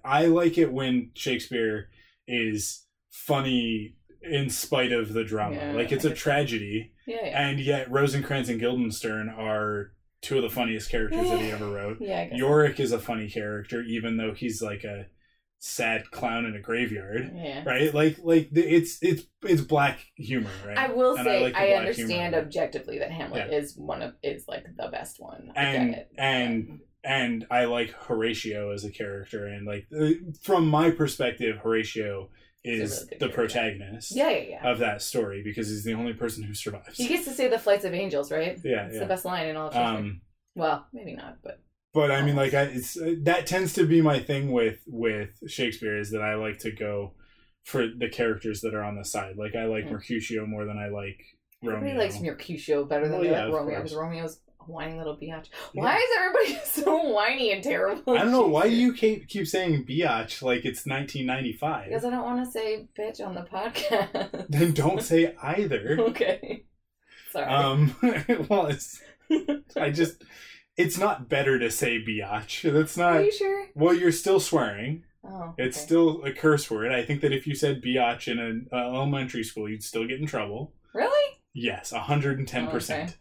I 0.05 0.27
like 0.27 0.57
it 0.57 0.72
when 0.72 1.11
Shakespeare 1.14 1.88
is 2.26 2.87
funny 3.11 3.96
in 4.22 4.48
spite 4.50 4.92
of 4.92 5.12
the 5.12 5.24
drama. 5.24 5.56
Yeah, 5.56 5.72
like 5.72 5.92
it's 5.92 6.04
a 6.04 6.14
tragedy, 6.14 6.92
yeah, 7.06 7.16
yeah. 7.24 7.48
and 7.48 7.61
yet 7.61 7.90
Rosencrantz 7.90 8.48
and 8.48 8.61
Guildenstern 8.61 9.28
are 9.28 9.92
two 10.20 10.37
of 10.37 10.42
the 10.42 10.50
funniest 10.50 10.88
characters 10.90 11.28
that 11.28 11.40
he 11.40 11.50
ever 11.50 11.68
wrote. 11.68 11.98
yeah, 12.00 12.28
Yorick 12.32 12.78
is 12.78 12.92
a 12.92 12.98
funny 12.98 13.28
character, 13.28 13.82
even 13.82 14.16
though 14.16 14.32
he's 14.32 14.62
like 14.62 14.85
a 14.85 15.06
sad 15.64 16.11
clown 16.11 16.44
in 16.44 16.56
a 16.56 16.61
graveyard 16.61 17.30
yeah. 17.37 17.62
right? 17.64 17.94
Like 17.94 18.16
like 18.24 18.48
it's 18.52 18.98
it's 19.00 19.22
it's 19.42 19.61
black 19.61 20.00
humor, 20.16 20.50
right? 20.66 20.76
I 20.76 20.88
will 20.92 21.14
And 21.14 21.24
say 21.24 21.42
like 21.44 21.54
I, 21.54 21.74
understand 21.74 22.35
humor. 22.35 22.38
objectively 22.46 22.98
that 22.98 23.12
Hamlet 23.12 23.52
is 23.52 23.76
one 23.76 24.02
of 24.02 24.14
is 24.24 24.44
like 24.48 24.64
the 24.76 24.88
best 24.90 25.16
one. 25.20 25.52
I 25.56 25.62
And- 25.62 25.90
get 25.90 25.98
it. 26.00 26.08
and 26.18 26.80
and 27.05 27.47
I 27.51 27.65
like 27.65 27.91
Horatio 27.91 28.71
as 28.73 28.85
a 28.85 28.91
character, 28.91 29.47
and 29.47 29.67
like 29.67 29.87
uh, 29.99 30.11
from 30.43 30.69
my 30.69 30.91
perspective, 30.91 31.59
Horatio 31.62 32.31
is 32.65 32.91
really 32.93 33.05
the 33.05 33.17
character. 33.19 33.35
protagonist 33.35 34.15
yeah, 34.15 34.31
yeah, 34.31 34.45
yeah. 34.51 34.71
of 34.71 34.79
that 34.79 35.03
story 35.03 35.43
because 35.43 35.69
he's 35.69 35.83
the 35.85 35.95
only 35.95 36.12
person 36.12 36.45
who 36.45 36.55
survives. 36.55 36.97
he 36.97 37.09
gets 37.09 37.25
to 37.25 37.33
say 37.33 37.49
the 37.49 37.59
flights 37.59 37.85
of 37.85 37.93
angels, 37.93 38.31
right? 38.31 38.57
yeah, 38.65 38.85
It's 38.87 38.95
yeah. 38.95 39.01
the 39.01 39.07
best 39.07 39.25
line 39.25 39.49
in 39.49 39.57
all 39.57 39.67
of 39.69 39.75
Shakespeare. 39.75 39.97
Um, 39.99 40.21
well, 40.55 40.87
maybe 40.93 41.15
not, 41.15 41.38
but 41.43 41.61
but 41.95 42.11
I 42.11 42.23
mean, 42.23 42.37
like, 42.37 42.55
I, 42.55 42.62
it's 42.62 42.97
uh, 42.97 43.15
that 43.23 43.47
tends 43.47 43.73
to 43.75 43.85
be 43.87 44.01
my 44.01 44.19
thing 44.21 44.53
with 44.53 44.79
with 44.87 45.31
Shakespeare 45.49 45.99
is 45.99 46.11
that 46.12 46.23
I 46.23 46.37
like 46.37 46.59
to 46.61 46.71
go 46.71 47.15
for 47.65 47.87
the 47.88 48.09
characters 48.09 48.61
that 48.62 48.75
are 48.75 48.83
on 48.83 48.97
the 48.97 49.05
side. 49.05 49.37
Like, 49.37 49.55
I 49.55 49.65
like 49.67 49.85
Mm. 49.87 49.93
Mercutio 49.93 50.47
more 50.47 50.65
than 50.65 50.79
I 50.79 50.88
like 50.88 51.21
Romeo. 51.62 51.77
everybody 51.79 51.99
likes 51.99 52.21
Mercutio 52.21 52.85
better 52.85 53.09
than 53.09 53.19
Well, 53.21 53.25
yeah, 53.25 53.45
like 53.47 53.55
Romeo 53.55 53.77
because 53.77 53.95
Romeo's 53.95 54.41
whiny 54.66 54.96
little 54.98 55.16
biatch. 55.16 55.46
Yeah. 55.75 55.83
Why 55.83 55.96
is 55.96 56.11
everybody 56.18 56.61
so 56.64 57.03
whiny 57.11 57.53
and 57.53 57.62
terrible? 57.62 58.14
I 58.14 58.18
don't 58.22 58.33
know 58.33 58.46
why 58.46 58.68
do 58.68 58.75
you 58.75 58.92
keep 58.94 59.29
keep 59.29 59.46
saying 59.46 59.85
biatch 59.88 60.42
like 60.42 60.64
it's 60.64 60.87
1995. 60.87 61.87
Because 61.88 62.05
I 62.05 62.11
don't 62.11 62.22
want 62.25 62.44
to 62.44 62.51
say 62.51 62.88
bitch 62.98 63.25
on 63.25 63.35
the 63.35 63.42
podcast. 63.42 64.46
Then 64.48 64.72
don't 64.72 65.03
say 65.03 65.35
either. 65.42 65.96
okay. 66.01 66.64
Sorry. 67.31 67.46
Um, 67.46 67.96
well, 68.48 68.66
it's 68.66 69.01
I 69.77 69.90
just 69.90 70.22
it's 70.77 70.98
not 70.98 71.29
better 71.29 71.59
to 71.59 71.70
say 71.70 71.98
biatch. 72.03 72.70
That's 72.72 72.96
not. 72.96 73.16
Are 73.16 73.22
you 73.22 73.33
sure? 73.33 73.66
Well, 73.75 73.94
you're 73.94 74.12
still 74.12 74.40
swearing. 74.40 75.05
Oh, 75.25 75.55
It's 75.57 75.77
okay. 75.79 75.87
still 75.87 76.25
a 76.25 76.33
curse 76.33 76.68
word. 76.70 76.90
I 76.92 77.05
think 77.05 77.20
that 77.20 77.33
if 77.33 77.46
you 77.46 77.55
said 77.55 77.81
biatch 77.83 78.27
in 78.27 78.38
an 78.40 78.66
uh, 78.72 78.77
elementary 78.77 79.44
school, 79.44 79.68
you'd 79.68 79.85
still 79.85 80.07
get 80.07 80.18
in 80.20 80.27
trouble. 80.27 80.75
really. 80.94 81.37
Yes, 81.55 81.92
110 81.92 82.61
Oh, 82.61 82.64
okay. 82.66 82.72
percent. 82.72 83.16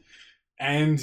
And 0.59 0.99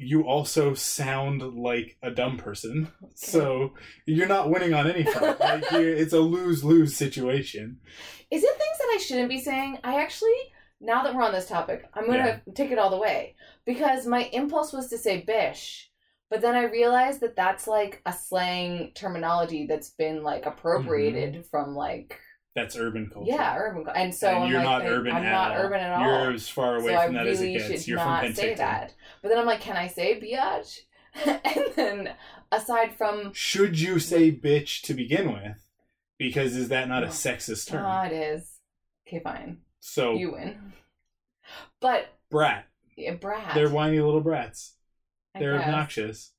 you 0.00 0.22
also 0.22 0.72
sound 0.72 1.42
like 1.42 1.98
a 2.02 2.10
dumb 2.10 2.38
person, 2.38 2.88
so 3.14 3.74
you're 4.06 4.26
not 4.26 4.50
winning 4.50 4.72
on 4.72 4.90
any 4.90 5.04
front. 5.04 5.38
like 5.40 5.64
it's 5.72 6.14
a 6.14 6.20
lose 6.20 6.64
lose 6.64 6.96
situation. 6.96 7.78
Is 8.30 8.42
it 8.42 8.56
things 8.56 8.78
that 8.78 8.92
I 8.94 8.98
shouldn't 8.98 9.28
be 9.28 9.40
saying? 9.40 9.78
I 9.84 10.00
actually, 10.00 10.32
now 10.80 11.02
that 11.02 11.14
we're 11.14 11.22
on 11.22 11.32
this 11.32 11.48
topic, 11.48 11.84
I'm 11.92 12.06
gonna 12.06 12.40
take 12.54 12.70
it 12.70 12.78
all 12.78 12.90
the 12.90 12.96
way 12.96 13.36
because 13.66 14.06
my 14.06 14.24
impulse 14.32 14.72
was 14.72 14.88
to 14.88 14.96
say 14.96 15.20
bish, 15.20 15.90
but 16.30 16.40
then 16.40 16.54
I 16.54 16.64
realized 16.64 17.20
that 17.20 17.36
that's 17.36 17.68
like 17.68 18.00
a 18.06 18.12
slang 18.12 18.92
terminology 18.94 19.66
that's 19.66 19.90
been 19.90 20.22
like 20.22 20.42
mm-hmm. 20.42 20.58
appropriated 20.58 21.44
from 21.50 21.74
like 21.74 22.18
That's 22.54 22.76
urban 22.76 23.08
culture. 23.12 23.30
yeah 23.32 23.56
urban, 23.56 23.86
and 23.94 24.14
so 24.14 24.28
and 24.28 24.44
I'm 24.44 24.50
you're 24.50 24.58
like, 24.58 24.64
not 24.68 24.82
I- 24.82 24.86
urban 24.88 25.12
I'm 25.12 25.22
at 25.24 25.30
not 25.32 25.50
all. 25.52 25.56
urban 25.64 25.80
at 25.80 25.92
all. 25.92 26.04
You're 26.06 26.32
as 26.32 26.48
far 26.48 26.76
away 26.76 26.92
so 26.92 26.98
I 26.98 27.06
from 27.06 27.14
that 27.14 27.26
as 27.26 27.40
it 27.40 27.44
really 27.46 27.58
gets. 27.58 27.86
You're 27.88 27.98
not 27.98 28.24
from 28.24 28.34
say 28.34 28.54
Penticton. 28.54 28.56
that. 28.58 28.94
But 29.22 29.28
then 29.28 29.38
I'm 29.38 29.46
like, 29.46 29.60
can 29.60 29.76
I 29.76 29.86
say 29.86 30.20
biatch? 30.20 30.78
and 31.44 31.64
then 31.76 32.10
aside 32.52 32.94
from 32.96 33.32
Should 33.34 33.78
you 33.80 33.98
say 33.98 34.32
bitch 34.32 34.82
to 34.82 34.94
begin 34.94 35.32
with? 35.32 35.64
Because 36.18 36.54
is 36.56 36.68
that 36.68 36.88
not 36.88 37.02
a 37.04 37.08
sexist 37.08 37.68
term? 37.68 37.84
oh, 37.86 38.02
it 38.02 38.12
is 38.12 38.58
okay, 39.08 39.20
fine, 39.20 39.58
so 39.80 40.14
you 40.14 40.32
win. 40.32 40.72
But 41.80 42.06
brat. 42.30 42.66
yeah, 42.96 43.14
brat. 43.14 43.54
They're 43.54 43.70
whiny 43.70 44.00
little 44.00 44.20
brats. 44.20 44.74
I 45.34 45.38
They're 45.40 45.56
guess. 45.56 45.66
obnoxious. 45.66 46.32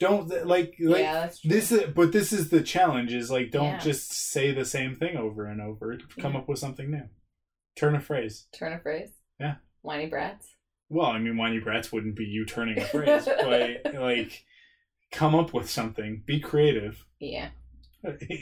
Don't 0.00 0.28
like 0.46 0.74
like 0.78 1.00
yeah, 1.00 1.28
this 1.44 1.72
is 1.72 1.92
but 1.94 2.12
this 2.12 2.32
is 2.32 2.50
the 2.50 2.62
challenge 2.62 3.12
is 3.12 3.30
like 3.30 3.50
don't 3.50 3.64
Yeah. 3.64 3.78
just 3.78 4.12
say 4.12 4.52
the 4.52 4.64
same 4.64 4.96
thing 4.96 5.16
over 5.16 5.44
and 5.46 5.60
over. 5.60 5.98
Come 6.20 6.34
Yeah. 6.34 6.38
up 6.40 6.48
with 6.48 6.58
something 6.60 6.90
new. 6.90 7.08
Turn 7.76 7.96
a 7.96 8.00
phrase. 8.00 8.46
Turn 8.56 8.72
a 8.72 8.78
phrase. 8.78 9.10
Yeah. 9.40 9.56
Whiny 9.82 10.06
brats. 10.06 10.54
Well, 10.88 11.06
I 11.06 11.18
mean 11.18 11.36
whiny 11.36 11.58
brats 11.58 11.90
wouldn't 11.90 12.14
be 12.16 12.24
you 12.24 12.46
turning 12.46 12.78
a 12.78 12.84
phrase, 12.84 13.24
but 13.40 13.94
like 13.94 14.44
come 15.10 15.34
up 15.34 15.52
with 15.52 15.68
something. 15.68 16.22
Be 16.26 16.38
creative. 16.38 17.04
Yeah. 17.18 17.48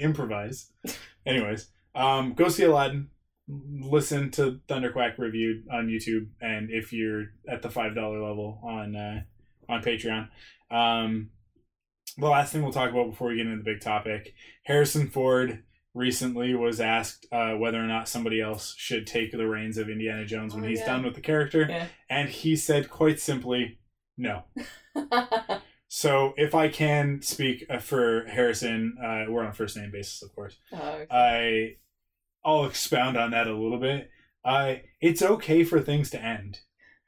improvise. 0.01 0.73
Anyways, 1.27 1.71
um, 1.95 2.35
go 2.35 2.49
see 2.49 2.65
Aladdin. 2.65 3.09
Listen 3.49 4.31
to 4.33 4.61
Thunderquack 4.69 5.19
reviewed 5.19 5.67
on 5.73 5.87
YouTube, 5.87 6.27
and 6.41 6.69
if 6.71 6.93
you're 6.93 7.27
at 7.49 7.63
the 7.63 7.71
five 7.71 7.95
dollar 7.95 8.21
level 8.21 8.61
on 8.65 8.97
uh, 8.97 9.23
on 9.69 9.83
Patreon. 9.83 10.29
Um, 10.71 11.31
the 12.19 12.29
last 12.29 12.53
thing 12.53 12.63
we'll 12.63 12.73
talk 12.73 12.91
about 12.91 13.11
before 13.11 13.29
we 13.29 13.37
get 13.37 13.47
into 13.47 13.59
the 13.59 13.63
big 13.73 13.81
topic: 13.81 14.33
Harrison 14.65 15.09
Ford 15.09 15.63
recently 15.95 16.55
was 16.55 16.81
asked 16.81 17.27
uh, 17.33 17.55
whether 17.55 17.79
or 17.83 17.87
not 17.87 18.09
somebody 18.09 18.41
else 18.41 18.75
should 18.77 19.07
take 19.07 19.33
the 19.33 19.47
reins 19.49 19.79
of 19.79 19.89
Indiana 19.89 20.27
Jones 20.27 20.55
when 20.55 20.65
Oh, 20.65 20.69
he's 20.69 20.81
yeah. 20.81 20.87
done 20.87 21.05
with 21.05 21.15
the 21.15 21.21
character, 21.23 21.67
Yeah. 21.69 21.87
and 22.11 22.29
he 22.29 22.55
said 22.57 22.91
quite 22.91 23.21
simply, 23.21 23.79
"No." 24.17 24.45
So 25.89 26.35
if 26.37 26.53
I 26.55 26.69
can 26.69 27.23
speak 27.23 27.65
uh, 27.71 27.79
for 27.79 28.25
Harrison, 28.27 28.97
uh, 29.03 29.27
we're 29.31 29.43
on 29.43 29.51
a 29.51 29.53
first 29.53 29.77
name 29.77 29.93
basis, 29.93 30.21
of 30.21 30.35
course. 30.35 30.57
Oh, 30.73 30.77
okay. 30.77 31.07
I 31.11 31.77
I'll 32.45 32.67
expound 32.67 33.17
on 33.17 33.31
that 33.31 33.47
a 33.47 33.55
little 33.57 33.79
bit. 33.79 34.11
I 34.45 34.83
it's 35.01 35.23
okay 35.23 35.63
for 35.63 35.81
things 35.81 36.11
to 36.11 36.21
end. 36.23 36.59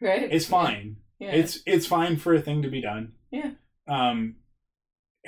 right? 0.01 0.29
It's 0.33 0.47
fine. 0.47 0.99
Yeah. 1.18 1.33
It's 1.33 1.59
it's 1.66 1.87
fine 1.87 2.16
for 2.18 2.35
a 2.35 2.40
thing 2.40 2.62
to 2.62 2.68
be 2.71 2.81
done. 2.81 3.14
Yeah. 3.33 3.51
Um, 3.88 4.37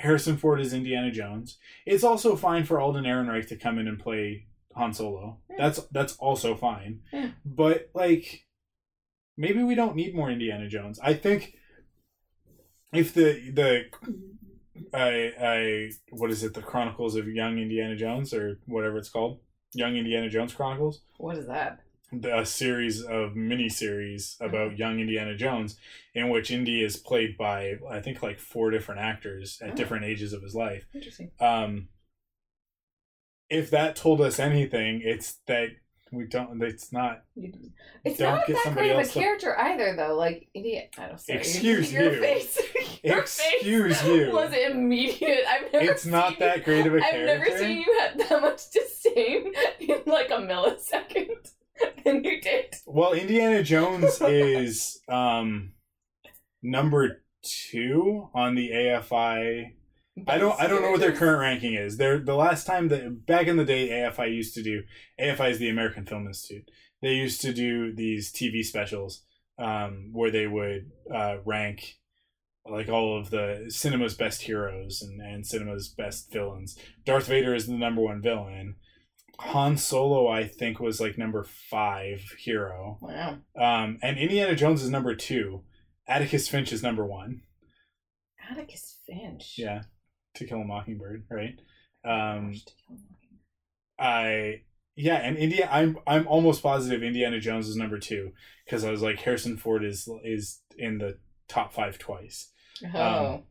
Harrison 0.01 0.37
Ford 0.37 0.59
is 0.59 0.73
Indiana 0.73 1.11
Jones. 1.11 1.57
It's 1.85 2.03
also 2.03 2.35
fine 2.35 2.65
for 2.65 2.79
Alden 2.79 3.05
Ehrenreich 3.05 3.47
to 3.49 3.55
come 3.55 3.79
in 3.79 3.87
and 3.87 3.99
play 3.99 4.47
Han 4.75 4.93
Solo. 4.93 5.37
Yeah. 5.49 5.55
That's 5.59 5.79
that's 5.91 6.15
also 6.17 6.55
fine. 6.55 7.01
Yeah. 7.11 7.31
But 7.45 7.89
like, 7.93 8.45
maybe 9.37 9.63
we 9.63 9.75
don't 9.75 9.95
need 9.95 10.15
more 10.15 10.29
Indiana 10.29 10.67
Jones. 10.67 10.99
I 11.01 11.13
think 11.13 11.55
if 12.93 13.13
the 13.13 13.51
the 13.51 13.85
I 14.93 15.31
I 15.41 15.91
what 16.09 16.31
is 16.31 16.43
it? 16.43 16.53
The 16.53 16.61
Chronicles 16.61 17.15
of 17.15 17.27
Young 17.27 17.57
Indiana 17.57 17.95
Jones 17.95 18.33
or 18.33 18.59
whatever 18.65 18.97
it's 18.97 19.09
called, 19.09 19.39
Young 19.73 19.95
Indiana 19.95 20.29
Jones 20.29 20.53
Chronicles 20.53 21.01
what 21.21 21.37
is 21.37 21.47
that? 21.47 21.79
A 22.23 22.45
series 22.45 23.01
of 23.03 23.35
mini 23.35 23.69
series 23.69 24.35
Mm-hmm. 24.41 24.53
about 24.55 24.77
young 24.77 24.99
Indiana 24.99 25.35
Jones, 25.35 25.77
in 26.13 26.29
which 26.29 26.51
Indy 26.51 26.83
is 26.83 26.97
played 26.97 27.37
by 27.37 27.75
I 27.89 27.99
think 28.01 28.21
like 28.21 28.39
four 28.39 28.69
different 28.71 29.01
actors 29.01 29.59
at 29.61 29.71
Oh. 29.71 29.75
different 29.75 30.05
ages 30.05 30.33
of 30.33 30.41
his 30.41 30.55
life. 30.55 30.85
Interesting. 30.93 31.31
Um, 31.39 31.87
if 33.49 33.69
that 33.71 33.95
told 33.95 34.21
us 34.21 34.39
anything, 34.39 35.01
it's 35.03 35.39
that 35.47 35.69
we 36.13 36.25
don't. 36.25 36.61
It's 36.61 36.91
not. 36.91 37.23
It's 38.03 38.17
Don't 38.17 38.35
not 38.35 38.45
get 38.47 38.55
that 38.55 38.63
somebody 38.65 38.87
great 38.87 38.91
of 38.91 38.97
a 38.97 39.01
else 39.03 39.13
to- 39.13 39.19
character 39.19 39.57
either, 39.57 39.95
though. 39.95 40.15
Like 40.15 40.49
idiot. 40.53 40.93
I 40.97 41.07
don't 41.07 41.19
say. 41.19 41.33
Excuse 41.35 41.91
your 41.93 42.13
you. 42.13 42.19
face. 42.19 42.59
your 43.03 43.19
Excuse 43.19 43.97
face 44.01 44.07
you. 44.07 44.31
Was 44.33 44.51
immediate. 44.53 45.43
I've 45.49 45.71
never. 45.71 45.85
It's 45.91 46.05
not 46.05 46.37
that 46.39 46.65
great 46.65 46.85
of 46.85 46.93
a 46.93 46.97
I've 46.97 47.03
character. 47.11 47.31
I've 47.31 47.39
never 47.47 47.57
seen 47.57 47.77
you 47.77 47.99
have 48.01 48.29
that 48.29 48.41
much 48.41 48.69
disdain 48.71 49.53
in 49.79 50.01
like 50.05 50.29
a 50.31 50.33
millisecond 50.35 51.51
than 52.05 52.23
you 52.23 52.41
did. 52.41 52.75
Well, 52.85 53.13
Indiana 53.13 53.63
Jones 53.63 54.21
is 54.21 54.99
um 55.07 55.73
number 56.61 57.23
two 57.43 58.29
on 58.33 58.55
the 58.55 58.69
AFI 58.69 59.73
I 60.27 60.37
don't 60.37 60.59
I 60.59 60.67
don't 60.67 60.81
know 60.81 60.91
what 60.91 60.99
their 60.99 61.15
current 61.15 61.39
ranking 61.39 61.73
is. 61.73 61.97
They're 61.97 62.19
the 62.19 62.35
last 62.35 62.65
time 62.65 62.89
that 62.89 63.25
back 63.25 63.47
in 63.47 63.57
the 63.57 63.65
day 63.65 63.89
AFI 63.89 64.33
used 64.33 64.53
to 64.55 64.63
do 64.63 64.83
AFI 65.19 65.51
is 65.51 65.59
the 65.59 65.69
American 65.69 66.05
Film 66.05 66.27
Institute. 66.27 66.69
They 67.01 67.13
used 67.13 67.41
to 67.41 67.53
do 67.53 67.93
these 67.95 68.31
TV 68.31 68.63
specials 68.63 69.23
um, 69.57 70.09
where 70.11 70.31
they 70.31 70.47
would 70.47 70.91
uh, 71.13 71.37
rank 71.45 71.95
like 72.65 72.89
all 72.89 73.17
of 73.17 73.31
the 73.31 73.65
cinema's 73.69 74.13
best 74.13 74.43
heroes 74.43 75.01
and, 75.01 75.19
and 75.21 75.47
cinema's 75.47 75.87
best 75.87 76.31
villains. 76.31 76.77
Darth 77.05 77.27
Vader 77.27 77.55
is 77.55 77.67
the 77.67 77.73
number 77.73 78.01
one 78.01 78.21
villain. 78.21 78.75
Han 79.41 79.75
Solo, 79.77 80.27
I 80.27 80.47
think, 80.47 80.79
was 80.79 81.01
like 81.01 81.17
number 81.17 81.43
five 81.43 82.21
hero. 82.37 82.97
Wow. 83.01 83.37
Um, 83.57 83.97
and 84.01 84.17
Indiana 84.17 84.55
Jones 84.55 84.81
is 84.83 84.89
number 84.89 85.15
two. 85.15 85.63
Atticus 86.07 86.47
Finch 86.47 86.71
is 86.71 86.83
number 86.83 87.05
one. 87.05 87.41
Atticus 88.51 88.99
Finch. 89.07 89.55
Yeah, 89.57 89.83
To 90.35 90.45
Kill 90.45 90.59
a 90.61 90.65
Mockingbird, 90.65 91.25
right? 91.29 91.55
Um, 92.03 92.51
Gosh, 92.51 92.63
to 92.65 92.73
kill 92.87 92.95
a 92.95 92.99
mockingbird. 92.99 93.99
I 93.99 94.61
yeah, 94.95 95.15
and 95.15 95.37
India. 95.37 95.67
I'm 95.71 95.97
I'm 96.07 96.27
almost 96.27 96.61
positive 96.63 97.01
Indiana 97.03 97.39
Jones 97.39 97.67
is 97.67 97.75
number 97.75 97.97
two 97.99 98.31
because 98.65 98.83
I 98.83 98.91
was 98.91 99.01
like 99.01 99.19
Harrison 99.19 99.57
Ford 99.57 99.83
is 99.85 100.09
is 100.23 100.61
in 100.77 100.97
the 100.97 101.17
top 101.47 101.73
five 101.73 101.97
twice, 101.97 102.49
Oh. 102.93 103.43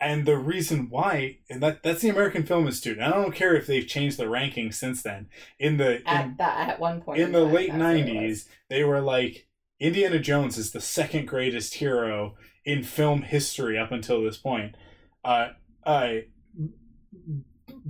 And 0.00 0.26
the 0.26 0.36
reason 0.36 0.88
why 0.90 1.38
and 1.48 1.62
that 1.62 1.82
that's 1.82 2.02
the 2.02 2.08
American 2.08 2.44
Film 2.44 2.66
Institute. 2.66 2.98
And 2.98 3.06
I 3.06 3.10
don't 3.10 3.34
care 3.34 3.54
if 3.54 3.66
they've 3.66 3.86
changed 3.86 4.18
the 4.18 4.28
ranking 4.28 4.72
since 4.72 5.02
then. 5.02 5.28
In 5.58 5.76
the 5.76 6.00
in, 6.00 6.06
at 6.06 6.38
that 6.38 6.68
at 6.68 6.80
one 6.80 7.00
point 7.00 7.20
in 7.20 7.32
the 7.32 7.44
late 7.44 7.70
that's 7.70 7.80
what 7.80 7.96
it 7.96 8.04
was. 8.04 8.44
'90s, 8.44 8.48
they 8.68 8.84
were 8.84 9.00
like 9.00 9.46
Indiana 9.80 10.18
Jones 10.18 10.58
is 10.58 10.72
the 10.72 10.80
second 10.80 11.26
greatest 11.26 11.74
hero 11.74 12.34
in 12.64 12.82
film 12.82 13.22
history 13.22 13.78
up 13.78 13.92
until 13.92 14.22
this 14.22 14.36
point. 14.36 14.76
Uh, 15.24 15.48
I 15.86 16.26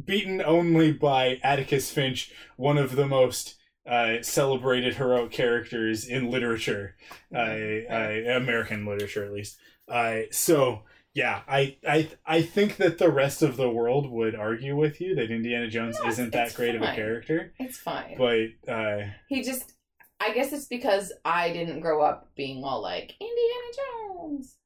beaten 0.05 0.43
only 0.43 0.93
by 0.93 1.39
Atticus 1.43 1.91
Finch, 1.91 2.33
one 2.57 2.79
of 2.79 2.97
the 2.97 3.07
most 3.07 3.57
uh, 3.89 4.23
celebrated 4.23 4.95
heroic 4.95 5.31
characters 5.31 6.07
in 6.07 6.31
literature, 6.31 6.97
uh, 7.35 7.39
uh, 7.39 8.37
American 8.37 8.87
literature 8.87 9.25
at 9.25 9.33
least. 9.33 9.59
Uh, 9.89 10.21
so 10.31 10.83
yeah, 11.15 11.43
I, 11.49 11.77
I 11.87 12.09
I 12.27 12.43
think 12.43 12.77
that 12.79 12.99
the 12.99 13.11
rest 13.11 13.43
of 13.43 13.57
the 13.57 13.69
world 13.71 14.11
would 14.11 14.35
argue 14.35 14.77
with 14.77 15.01
you 15.01 15.15
that 15.17 15.31
Indiana 15.31 15.69
Jones 15.69 15.99
No, 16.03 16.09
isn't 16.09 16.33
that 16.33 16.55
great 16.55 16.75
of 16.75 16.83
a 16.83 16.95
character, 16.95 17.53
It's 17.59 17.79
fine. 17.79 18.17
but 18.19 18.71
uh, 18.73 19.07
he 19.29 19.43
just 19.43 19.73
I 20.21 20.33
guess 20.33 20.53
it's 20.53 20.67
because 20.67 21.13
I 21.25 21.53
didn't 21.53 21.81
grow 21.81 22.03
up 22.03 22.31
being 22.37 22.65
all 22.65 22.83
like 22.83 23.15
Indiana 23.21 23.71
Jones. 23.79 24.57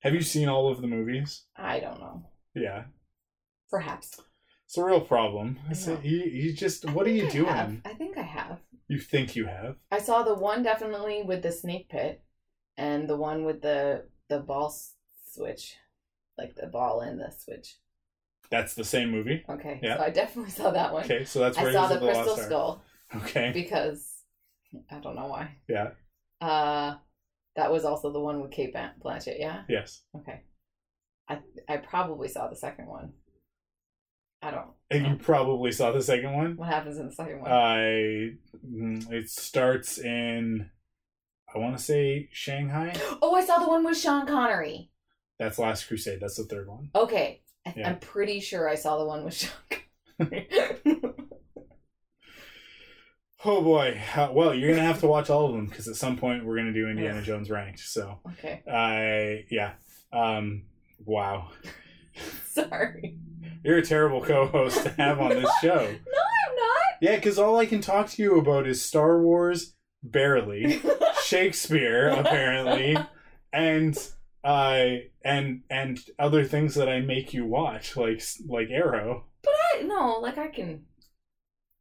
have 0.00 0.14
you 0.14 0.22
seen 0.22 0.48
all 0.48 0.70
of 0.70 0.80
the 0.80 0.86
movies? 0.86 1.44
I 1.56 1.80
don't 1.80 2.00
know. 2.00 2.24
Yeah, 2.54 2.84
Perhaps. 3.70 4.20
it's 4.66 4.76
a 4.78 4.84
real 4.84 5.00
problem. 5.00 5.58
Know. 5.86 5.98
you, 6.02 6.18
you 6.18 6.52
just 6.52 6.88
what 6.90 7.06
are 7.06 7.10
you 7.10 7.26
I 7.26 7.30
doing? 7.30 7.46
have. 7.46 7.76
I 7.84 7.94
think 7.94 8.18
I 8.18 8.22
have. 8.22 8.58
You 8.88 8.98
think 8.98 9.36
you 9.36 9.46
have? 9.46 9.76
I 9.92 9.98
saw 10.00 10.22
the 10.24 10.34
one 10.34 10.62
definitely 10.64 11.22
with 11.22 11.42
the 11.42 11.52
snake 11.52 11.88
pit, 11.88 12.22
and 12.76 13.08
the 13.08 13.16
one 13.16 13.44
with 13.44 13.62
the 13.62 14.04
the 14.28 14.40
ball 14.40 14.74
switch, 15.32 15.76
like 16.38 16.54
the 16.56 16.66
ball 16.66 17.00
and 17.00 17.18
the 17.20 17.30
switch. 17.36 17.76
That's 18.50 18.74
the 18.74 18.84
same 18.84 19.10
movie. 19.10 19.44
Okay, 19.48 19.78
Yeah. 19.82 19.96
so 19.98 20.02
I 20.02 20.10
definitely 20.10 20.50
saw 20.50 20.70
that 20.72 20.92
one. 20.92 21.04
Okay, 21.04 21.24
so 21.24 21.38
that's 21.40 21.56
I 21.56 21.72
saw 21.72 21.86
the 21.86 21.98
the 21.98 22.06
crystal 22.06 22.36
skull 22.36 22.82
Okay, 23.16 23.50
because 23.52 24.24
I 24.90 24.98
don't 24.98 25.14
know 25.16 25.26
why. 25.26 25.56
yeah, 25.68 25.90
Uh, 26.40 26.96
that 27.56 27.70
was 27.70 27.84
also 27.84 28.12
the 28.12 28.20
one 28.20 28.40
with 28.40 28.50
Cate 28.50 28.74
Blanchett. 28.74 29.38
Yeah. 29.38 29.62
yes. 29.68 30.02
Okay. 30.16 30.42
I 31.28 31.40
I 31.68 31.76
probably 31.76 32.28
saw 32.28 32.48
the 32.48 32.56
second 32.56 32.86
one. 32.86 33.12
I 34.42 34.50
don't. 34.50 34.70
And 34.90 35.06
you 35.06 35.16
probably 35.16 35.70
saw 35.70 35.92
the 35.92 36.02
second 36.02 36.32
one. 36.34 36.56
What 36.56 36.68
happens 36.68 36.96
in 36.98 37.06
the 37.06 37.12
second 37.14 37.40
one? 37.40 37.50
I 37.52 38.30
mm, 38.66 39.12
it 39.12 39.28
starts 39.28 39.98
in 39.98 40.70
I 41.54 41.58
want 41.58 41.76
to 41.76 41.82
say 41.82 42.28
Shanghai. 42.32 42.94
oh, 43.22 43.34
I 43.34 43.44
saw 43.44 43.58
the 43.58 43.68
one 43.68 43.84
with 43.84 43.98
Sean 43.98 44.26
Connery. 44.26 44.89
That's 45.40 45.58
Last 45.58 45.88
Crusade. 45.88 46.20
That's 46.20 46.36
the 46.36 46.44
third 46.44 46.68
one. 46.68 46.90
Okay, 46.94 47.40
Yeah. 47.74 47.88
I'm 47.88 47.98
pretty 47.98 48.38
sure 48.40 48.68
I 48.68 48.74
saw 48.76 48.98
the 48.98 49.06
one 49.06 49.24
with 49.24 49.34
Sean. 49.34 50.30
Oh 53.42 53.62
boy. 53.62 53.98
Uh, 54.14 54.28
well, 54.32 54.54
you're 54.54 54.68
gonna 54.70 54.86
have 54.86 55.00
to 55.00 55.06
watch 55.06 55.30
all 55.30 55.46
of 55.46 55.52
them 55.54 55.64
because 55.66 55.88
at 55.88 55.96
some 55.96 56.18
point 56.18 56.44
we're 56.44 56.56
gonna 56.56 56.74
do 56.74 56.88
Indiana. 56.88 57.22
Jones 57.22 57.48
ranked. 57.50 57.78
So 57.80 58.20
okay, 58.32 58.62
I 58.70 59.46
yeah. 59.50 59.72
Um. 60.12 60.64
Wow. 61.06 61.48
sorry. 62.44 63.16
You're 63.64 63.78
a 63.78 63.82
terrible 63.82 64.20
co-host 64.22 64.82
to 64.82 64.90
have 64.90 65.20
on 65.20 65.30
this 65.30 65.50
show. 65.62 65.74
No, 65.74 65.80
I'm 65.80 66.56
not. 66.56 66.94
Yeah, 67.00 67.16
because 67.16 67.38
all 67.38 67.56
I 67.58 67.64
can 67.64 67.80
talk 67.80 68.10
to 68.10 68.22
you 68.22 68.38
about 68.38 68.66
is 68.66 68.82
Star 68.84 69.22
Wars, 69.22 69.74
barely. 70.02 70.82
Shakespeare 71.24 72.08
apparently 72.08 72.98
and 73.54 73.96
uh 74.44 74.86
and 75.24 75.62
and 75.70 75.98
other 76.18 76.44
things 76.44 76.74
that 76.76 76.88
I 76.88 77.00
make 77.00 77.32
you 77.34 77.44
watch 77.46 77.96
like 77.96 78.22
like 78.48 78.68
Arrow. 78.70 79.24
but 79.42 79.52
I 79.74 79.82
no, 79.82 80.18
like 80.20 80.38
I 80.38 80.48
can. 80.48 80.84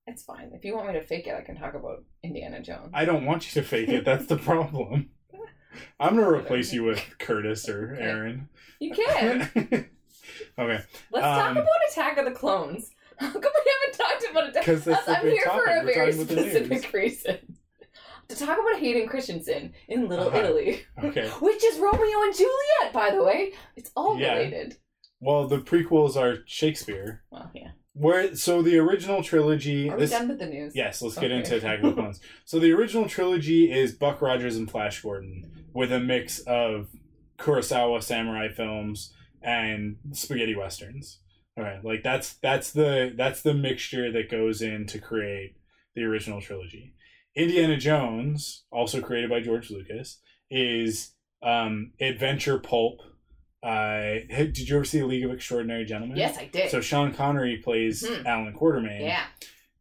It's 0.08 0.24
fine. 0.24 0.52
If 0.54 0.66
you 0.66 0.76
want 0.76 0.88
me 0.88 0.94
to 0.94 1.02
fake 1.04 1.28
it, 1.28 1.36
I 1.36 1.42
can 1.42 1.56
talk 1.56 1.76
about 1.76 2.04
Indiana 2.24 2.62
Jones. 2.62 2.90
I 2.94 3.06
don't 3.06 3.26
want 3.26 3.46
you 3.56 3.62
to 3.62 3.68
fake 3.68 3.90
it. 3.90 4.06
That's 4.06 4.26
the 4.26 4.38
problem. 4.50 5.12
I'm 6.00 6.16
gonna 6.16 6.30
replace 6.32 6.74
you 6.74 6.84
with 6.84 7.00
Curtis 7.20 7.70
or 7.70 7.94
Okay. 7.94 8.02
Aaron. 8.04 8.50
You 8.80 8.92
can. 8.94 9.42
okay, 9.56 10.84
Let's 11.12 11.26
talk 11.26 11.52
Um, 11.52 11.58
about 11.58 11.68
Attack 11.92 12.18
of 12.18 12.26
the 12.26 12.32
Clones. 12.32 12.90
How 13.20 13.30
come 13.32 13.42
we 13.42 13.72
haven't 13.72 13.98
talked 13.98 14.32
about 14.32 14.50
Attack? 14.50 14.64
'Cause 14.66 14.84
that's 14.86 15.06
the 15.06 15.18
I'm 15.20 15.28
here 15.28 15.44
for 15.44 15.64
a 15.66 15.80
We're 15.80 15.94
very 15.94 16.12
talking 16.12 16.22
about 16.22 16.28
the 16.36 16.50
specific 16.50 16.94
reason. 16.94 17.38
To 18.30 18.36
talk 18.36 18.60
about 18.60 18.80
Hayden 18.80 19.08
Christensen 19.10 19.74
in 19.88 20.08
Little 20.08 20.28
Uh-huh. 20.28 20.38
Italy, 20.38 20.82
okay. 21.04 21.28
which 21.42 21.64
is 21.64 21.80
Romeo 21.80 22.22
and 22.22 22.36
Juliet, 22.36 22.94
by 22.94 23.10
the 23.10 23.24
way. 23.24 23.54
It's 23.76 23.92
all 23.96 24.20
Yeah. 24.20 24.34
related. 24.38 24.78
Well, 25.20 25.48
the 25.48 25.58
prequels 25.58 26.16
are 26.16 26.44
Shakespeare. 26.46 27.24
Well, 27.32 27.50
yeah. 27.56 27.72
Where 27.94 28.36
so 28.36 28.62
the 28.62 28.78
original 28.78 29.24
trilogy. 29.24 29.90
Are 29.90 29.96
we 29.96 30.02
this- 30.04 30.12
done 30.12 30.28
with 30.30 30.38
the 30.38 30.46
news? 30.46 30.74
Yes, 30.76 31.02
let's 31.02 31.18
get 31.18 31.32
into 31.32 31.58
Attack 31.58 31.80
of 31.80 31.86
the 31.86 31.94
Clones. 32.02 32.22
So 32.46 32.60
the 32.60 32.72
original 32.72 33.10
trilogy 33.10 33.72
is 33.72 33.94
Buck 33.96 34.22
Rogers 34.22 34.58
and 34.58 34.70
Flash 34.70 35.02
Gordon 35.02 35.66
with 35.74 35.92
a 35.92 36.00
mix 36.00 36.38
of 36.42 36.90
Kurosawa 37.40 38.04
samurai 38.04 38.48
films 38.50 39.12
and 39.42 39.98
spaghetti 40.12 40.56
westerns. 40.56 41.20
All 41.58 41.64
right, 41.64 41.84
like 41.84 42.04
that's 42.04 42.34
that's 42.36 42.72
the 42.72 43.12
that's 43.18 43.42
the 43.42 43.56
mixture 43.56 44.12
that 44.12 44.30
goes 44.30 44.62
in 44.62 44.86
to 44.86 45.00
create 45.00 45.56
the 45.96 46.04
original 46.04 46.40
trilogy. 46.40 46.94
Indiana 47.36 47.78
Jones, 47.78 48.64
also 48.72 49.02
created 49.02 49.30
by 49.30 49.40
George 49.42 49.70
Lucas, 49.72 50.20
is 50.50 51.14
um, 51.44 51.92
adventure 52.02 52.60
pulp 52.60 53.02
Uh, 53.62 54.20
did 54.30 54.58
you 54.70 54.76
ever 54.78 54.86
see 54.86 55.04
League 55.04 55.26
of 55.26 55.32
Extraordinary 55.32 55.84
Gentlemen? 55.84 56.16
Yes, 56.18 56.38
I 56.38 56.46
did. 56.46 56.72
So 56.72 56.80
Sean 56.80 57.14
Connery 57.14 57.58
plays 57.58 58.04
Mhm. 58.04 58.26
Allan 58.26 58.54
Quatermain. 58.54 59.02
yeah. 59.02 59.26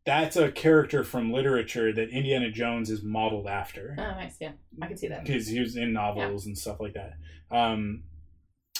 That's 0.04 0.36
a 0.36 0.50
character 0.50 1.04
from 1.04 1.32
literature 1.32 1.92
that 1.92 2.08
Indiana 2.08 2.50
Jones 2.50 2.90
is 2.90 3.04
modeled 3.04 3.46
after. 3.46 3.94
Oh, 3.96 4.02
nice. 4.02 4.36
Yeah, 4.40 4.52
I 4.82 4.86
can 4.88 4.96
see 4.96 5.06
that. 5.08 5.22
because 5.24 5.46
he 5.46 5.60
was 5.60 5.76
in 5.76 5.92
novels 5.92 6.46
and 6.46 6.58
stuff 6.58 6.80
like 6.80 6.94
that. 6.94 7.12
Um, 7.52 8.02